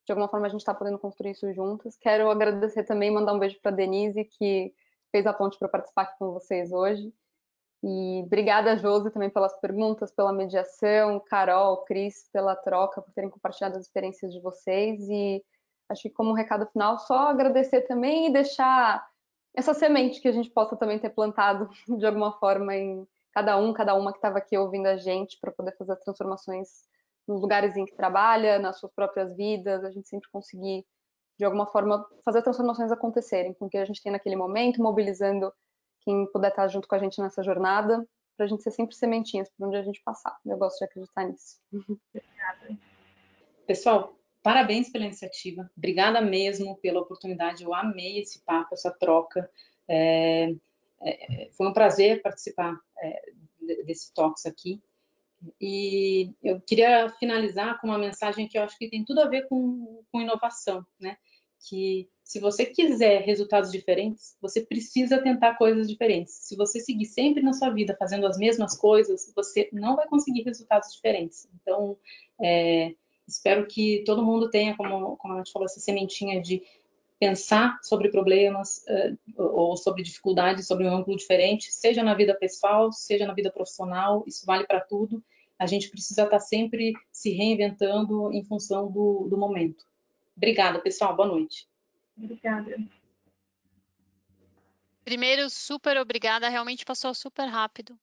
de 0.10 0.11
alguma 0.11 0.27
forma 0.27 0.48
a 0.48 0.49
gente 0.49 0.61
está 0.61 0.73
podendo 0.73 0.98
construir 0.98 1.31
isso 1.31 1.53
juntas. 1.53 1.95
Quero 1.95 2.31
agradecer 2.31 2.84
também, 2.84 3.11
mandar 3.11 3.31
um 3.31 3.38
beijo 3.38 3.60
para 3.61 3.69
Denise, 3.69 4.26
que 4.26 4.73
fez 5.11 5.27
a 5.27 5.34
ponte 5.34 5.56
para 5.60 5.69
participar 5.69 6.02
aqui 6.02 6.18
com 6.18 6.31
vocês 6.31 6.72
hoje. 6.72 7.14
E 7.84 8.23
obrigada, 8.26 8.76
Josi, 8.76 9.11
também 9.11 9.30
pelas 9.30 9.53
perguntas, 9.60 10.11
pela 10.11 10.34
mediação, 10.34 11.19
Carol, 11.19 11.84
Cris, 11.84 12.27
pela 12.34 12.56
troca, 12.56 13.03
por 13.03 13.14
terem 13.14 13.30
compartilhado 13.30 13.77
as 13.77 13.84
experiências 13.84 14.34
de 14.34 14.41
vocês. 14.41 15.07
E 15.07 15.45
acho 15.88 16.02
que 16.02 16.10
como 16.10 16.34
recado 16.34 16.65
final, 16.65 16.98
só 16.98 17.30
agradecer 17.30 17.81
também 17.81 18.27
e 18.27 18.34
deixar 18.34 19.07
essa 19.56 19.76
semente 19.76 20.19
que 20.19 20.27
a 20.27 20.31
gente 20.31 20.49
possa 20.49 20.76
também 20.76 20.98
ter 20.98 21.11
plantado 21.11 21.69
de 21.99 22.06
alguma 22.06 22.31
forma 22.40 22.76
em 22.76 23.07
cada 23.31 23.57
um, 23.57 23.73
cada 23.73 23.94
uma 23.94 24.11
que 24.11 24.18
estava 24.18 24.40
aqui 24.40 24.57
ouvindo 24.57 24.88
a 24.88 24.98
gente, 24.98 25.38
para 25.40 25.52
poder 25.52 25.77
fazer 25.77 25.91
as 25.91 25.99
transformações 25.99 26.90
nos 27.30 27.42
lugares 27.42 27.78
em 27.78 27.86
que 27.86 27.96
trabalha, 27.96 28.58
nas 28.58 28.80
suas 28.80 28.92
próprias 28.92 29.36
vidas, 29.38 29.84
a 29.84 29.92
gente 29.92 30.10
sempre 30.10 30.28
conseguir, 30.32 30.84
de 31.38 31.46
alguma 31.46 31.68
forma, 31.68 32.04
fazer 32.26 32.42
transformações 32.42 32.92
acontecerem 32.92 33.54
com 33.54 33.68
o 33.68 33.70
que 33.70 33.78
a 33.78 33.86
gente 33.86 34.02
tem 34.02 34.12
naquele 34.12 34.36
momento, 34.36 34.82
mobilizando 34.82 35.54
quem 36.02 36.26
puder 36.32 36.50
estar 36.50 36.68
junto 36.70 36.88
com 36.88 36.96
a 36.96 37.00
gente 37.00 37.22
nessa 37.22 37.44
jornada, 37.44 38.04
para 38.36 38.48
a 38.48 38.50
gente 38.50 38.64
ser 38.64 38.72
sempre 38.72 38.96
sementinhas 38.96 39.48
por 39.56 39.68
onde 39.68 39.78
a 39.78 39.84
gente 39.84 40.02
passar. 40.04 40.36
Eu 40.44 40.58
gosto 40.58 40.80
de 40.80 40.86
acreditar 40.86 41.26
nisso. 41.26 41.60
Obrigada. 41.72 42.80
Pessoal, 43.68 44.18
parabéns 44.42 44.90
pela 44.90 45.06
iniciativa. 45.06 45.70
Obrigada 45.78 46.22
mesmo 46.22 46.78
pela 46.78 47.02
oportunidade. 47.02 47.64
Eu 47.64 47.76
amei 47.76 48.22
esse 48.22 48.40
papo, 48.40 48.74
essa 48.74 48.90
troca. 48.90 49.48
É, 49.88 50.56
é, 51.02 51.50
foi 51.52 51.68
um 51.68 51.74
prazer 51.74 52.24
participar 52.24 52.76
é, 53.04 53.22
desse 53.86 54.12
Talks 54.16 54.48
aqui. 54.48 54.82
E 55.60 56.32
eu 56.44 56.60
queria 56.61 57.10
finalizar 57.20 57.80
com 57.80 57.88
uma 57.88 57.98
mensagem 57.98 58.48
que 58.48 58.57
eu 58.57 58.64
acho 58.64 58.78
que 58.78 58.90
tem 58.90 59.06
tudo 59.06 59.22
a 59.22 59.28
ver 59.28 59.48
com, 59.48 60.03
com 60.11 60.22
inovação, 60.22 60.86
né? 60.99 61.18
Que 61.68 62.10
se 62.24 62.40
você 62.40 62.66
quiser 62.66 63.24
resultados 63.24 63.72
diferentes, 63.72 64.38
você 64.41 64.61
precisa 64.61 65.22
tentar 65.22 65.56
coisas 65.56 65.88
diferentes. 65.88 66.34
Se 66.34 66.56
você 66.56 66.80
seguir 66.80 67.06
sempre 67.06 67.41
na 67.41 67.53
sua 67.53 67.70
vida 67.70 67.95
fazendo 67.98 68.28
as 68.28 68.38
mesmas 68.38 68.78
coisas, 68.78 69.32
você 69.36 69.70
não 69.74 69.95
vai 69.95 70.07
conseguir 70.07 70.44
resultados 70.44 70.94
diferentes. 70.94 71.49
Então, 71.61 71.98
é, 72.41 72.94
espero 73.28 73.66
que 73.68 74.03
todo 74.06 74.26
mundo 74.26 74.49
tenha, 74.49 74.76
como, 74.76 75.18
como 75.18 75.34
a 75.34 75.38
gente 75.38 75.52
falou, 75.52 75.66
essa 75.66 75.80
sementinha 75.80 76.41
de 76.41 76.61
pensar 77.20 77.78
sobre 77.84 78.10
problemas 78.10 78.86
uh, 78.88 79.44
ou 79.44 79.76
sobre 79.76 80.02
dificuldades 80.02 80.66
sobre 80.66 80.88
um 80.88 80.96
ângulo 80.96 81.18
diferente, 81.18 81.72
seja 81.72 82.02
na 82.02 82.14
vida 82.14 82.34
pessoal, 82.34 82.91
seja 82.91 83.28
na 83.28 83.34
vida 83.34 83.52
profissional, 83.52 84.24
isso 84.26 84.46
vale 84.46 84.66
para 84.66 84.80
tudo. 84.80 85.22
A 85.58 85.68
gente 85.68 85.90
precisa 85.90 86.24
estar 86.24 86.38
tá 86.38 86.40
sempre 86.40 86.94
se 87.12 87.32
reinventando 87.32 88.32
em 88.32 88.44
função 88.46 88.90
do, 88.90 89.28
do 89.30 89.38
momento. 89.38 89.86
Obrigada, 90.38 90.80
pessoal. 90.80 91.14
Boa 91.16 91.28
noite. 91.28 91.68
Obrigada. 92.18 92.78
Primeiro, 95.04 95.50
super 95.50 95.98
obrigada. 95.98 96.48
Realmente 96.48 96.86
passou 96.86 97.14
super 97.14 97.48
rápido. 97.48 98.00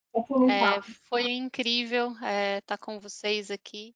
É, 0.50 0.82
foi 1.08 1.30
incrível 1.30 2.12
estar 2.12 2.26
é, 2.26 2.60
tá 2.60 2.76
com 2.76 3.00
vocês 3.00 3.50
aqui. 3.50 3.94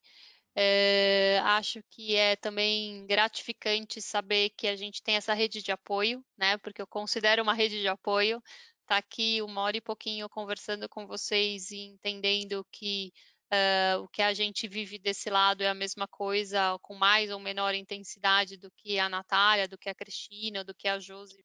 É, 0.57 1.39
acho 1.45 1.83
que 1.91 2.17
é 2.17 2.37
também 2.37 3.07
gratificante 3.07 4.03
saber 4.03 4.51
que 4.51 4.67
a 4.67 4.77
gente 4.77 5.03
tem 5.03 5.17
essa 5.17 5.33
rede 5.35 5.63
de 5.63 5.73
apoio, 5.73 6.25
né? 6.37 6.59
Porque 6.59 6.83
eu 6.83 6.87
considero 6.87 7.43
uma 7.43 7.55
rede 7.55 7.81
de 7.81 7.89
apoio. 7.89 8.43
Tá 8.87 8.97
aqui 8.97 9.41
uma 9.43 9.63
hora 9.63 9.77
e 9.77 9.81
pouquinho 9.81 10.29
conversando 10.29 10.89
com 10.89 11.07
vocês 11.07 11.71
e 11.71 11.79
entendendo 11.79 12.67
que 12.73 13.13
uh, 13.53 14.03
o 14.03 14.09
que 14.09 14.23
a 14.23 14.35
gente 14.35 14.67
vive 14.69 14.99
desse 14.99 15.31
lado 15.31 15.63
é 15.63 15.69
a 15.69 15.75
mesma 15.75 16.09
coisa, 16.09 16.79
com 16.83 16.95
mais 16.95 17.31
ou 17.31 17.39
menor 17.39 17.75
intensidade 17.75 18.57
do 18.57 18.71
que 18.73 18.99
a 18.99 19.09
Natália, 19.09 19.69
do 19.69 19.79
que 19.79 19.89
a 19.89 19.95
Cristina, 19.95 20.65
do 20.65 20.75
que 20.75 20.89
a 20.89 20.99
Josi 20.99 21.45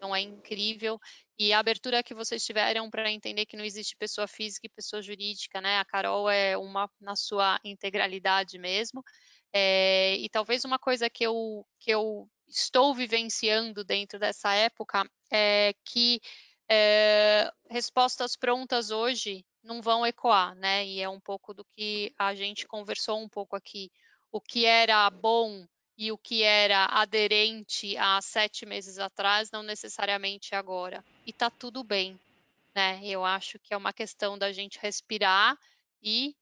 então 0.00 0.16
é 0.16 0.20
incrível. 0.22 0.98
E 1.38 1.52
a 1.52 1.58
abertura 1.58 2.02
que 2.02 2.14
vocês 2.14 2.42
tiveram 2.42 2.88
para 2.90 3.12
entender 3.12 3.44
que 3.44 3.56
não 3.56 3.64
existe 3.64 3.94
pessoa 3.96 4.26
física 4.26 4.66
e 4.66 4.70
pessoa 4.70 5.02
jurídica, 5.02 5.60
né? 5.60 5.78
A 5.78 5.84
Carol 5.84 6.28
é 6.30 6.56
uma 6.56 6.90
na 6.98 7.14
sua 7.14 7.60
integralidade 7.62 8.58
mesmo. 8.58 9.04
É, 9.52 10.16
e 10.16 10.28
talvez 10.30 10.64
uma 10.64 10.78
coisa 10.78 11.10
que 11.10 11.24
eu, 11.24 11.66
que 11.78 11.90
eu 11.90 12.26
estou 12.48 12.94
vivenciando 12.94 13.84
dentro 13.84 14.18
dessa 14.18 14.54
época 14.54 15.06
é 15.30 15.74
que 15.84 16.20
é, 16.68 17.52
respostas 17.68 18.36
prontas 18.36 18.90
hoje 18.90 19.44
não 19.62 19.82
vão 19.82 20.06
ecoar, 20.06 20.54
né? 20.54 20.86
E 20.86 21.02
é 21.02 21.08
um 21.10 21.20
pouco 21.20 21.52
do 21.52 21.64
que 21.64 22.14
a 22.18 22.34
gente 22.34 22.66
conversou 22.66 23.20
um 23.20 23.28
pouco 23.28 23.54
aqui. 23.54 23.90
O 24.32 24.40
que 24.40 24.64
era 24.64 25.10
bom 25.10 25.66
e 26.00 26.10
o 26.10 26.16
que 26.16 26.42
era 26.42 26.86
aderente 26.86 27.94
há 27.98 28.22
sete 28.22 28.64
meses 28.64 28.98
atrás, 28.98 29.50
não 29.50 29.62
necessariamente 29.62 30.54
agora. 30.54 31.04
E 31.26 31.32
tá 31.32 31.50
tudo 31.50 31.84
bem, 31.84 32.18
né? 32.74 32.98
Eu 33.04 33.22
acho 33.22 33.58
que 33.58 33.74
é 33.74 33.76
uma 33.76 33.92
questão 33.92 34.38
da 34.38 34.50
gente 34.50 34.78
respirar 34.80 35.58
e 36.02 36.34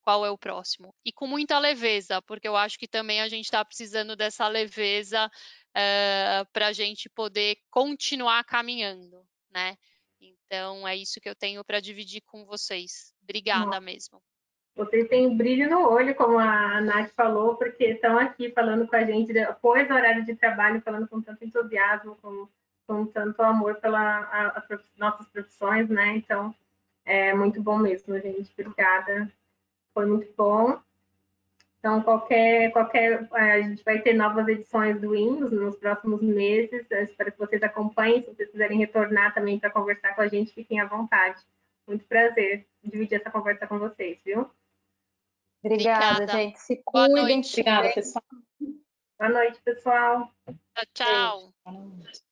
qual 0.00 0.24
é 0.24 0.30
o 0.30 0.38
próximo. 0.38 0.94
E 1.04 1.12
com 1.12 1.26
muita 1.26 1.58
leveza, 1.58 2.22
porque 2.22 2.48
eu 2.48 2.56
acho 2.56 2.78
que 2.78 2.88
também 2.88 3.20
a 3.20 3.28
gente 3.28 3.44
está 3.44 3.62
precisando 3.62 4.16
dessa 4.16 4.48
leveza 4.48 5.26
uh, 5.26 6.50
para 6.50 6.68
a 6.68 6.72
gente 6.72 7.10
poder 7.10 7.58
continuar 7.70 8.42
caminhando, 8.44 9.22
né? 9.50 9.76
Então 10.18 10.88
é 10.88 10.96
isso 10.96 11.20
que 11.20 11.28
eu 11.28 11.34
tenho 11.34 11.62
para 11.62 11.80
dividir 11.80 12.22
com 12.22 12.46
vocês. 12.46 13.12
Obrigada 13.22 13.66
Nossa. 13.66 13.80
mesmo. 13.82 14.22
Vocês 14.74 15.06
têm 15.08 15.36
brilho 15.36 15.68
no 15.68 15.86
olho, 15.88 16.14
como 16.14 16.38
a 16.38 16.80
Nath 16.80 17.10
falou, 17.14 17.56
porque 17.56 17.84
estão 17.84 18.18
aqui 18.18 18.50
falando 18.50 18.86
com 18.86 18.96
a 18.96 19.04
gente 19.04 19.32
depois 19.32 19.86
do 19.86 19.94
horário 19.94 20.24
de 20.24 20.34
trabalho, 20.34 20.80
falando 20.80 21.06
com 21.06 21.20
tanto 21.20 21.44
entusiasmo, 21.44 22.16
com, 22.22 22.48
com 22.86 23.04
tanto 23.06 23.42
amor 23.42 23.74
pelas 23.76 24.26
nossas 24.96 25.28
profissões, 25.28 25.88
né? 25.90 26.16
Então, 26.16 26.54
é 27.04 27.34
muito 27.34 27.62
bom 27.62 27.76
mesmo, 27.78 28.18
gente. 28.18 28.50
Obrigada. 28.58 29.30
Foi 29.92 30.06
muito 30.06 30.32
bom. 30.36 30.80
Então, 31.78 32.00
qualquer, 32.00 32.70
qualquer, 32.72 33.28
é, 33.34 33.52
a 33.52 33.60
gente 33.60 33.82
vai 33.84 33.98
ter 34.00 34.14
novas 34.14 34.46
edições 34.48 35.00
do 35.00 35.10
Windows 35.10 35.50
nos 35.50 35.76
próximos 35.76 36.22
meses. 36.22 36.86
Eu 36.88 37.02
espero 37.02 37.32
que 37.32 37.38
vocês 37.38 37.62
acompanhem. 37.62 38.22
Se 38.22 38.32
vocês 38.32 38.50
quiserem 38.50 38.78
retornar 38.78 39.34
também 39.34 39.58
para 39.58 39.68
conversar 39.68 40.14
com 40.14 40.22
a 40.22 40.28
gente, 40.28 40.54
fiquem 40.54 40.80
à 40.80 40.86
vontade. 40.86 41.42
Muito 41.86 42.06
prazer 42.06 42.66
dividir 42.82 43.16
essa 43.16 43.30
conversa 43.30 43.66
com 43.66 43.78
vocês, 43.78 44.18
viu? 44.24 44.48
Obrigada, 45.64 46.14
Obrigada. 46.14 46.32
gente. 46.32 46.60
Se 46.60 46.82
cuidem. 46.84 47.40
Obrigada, 47.40 47.92
pessoal. 47.94 48.24
Boa 49.18 49.30
noite, 49.30 49.60
pessoal. 49.62 50.32
Tchau, 50.74 51.52
tchau. 51.64 52.22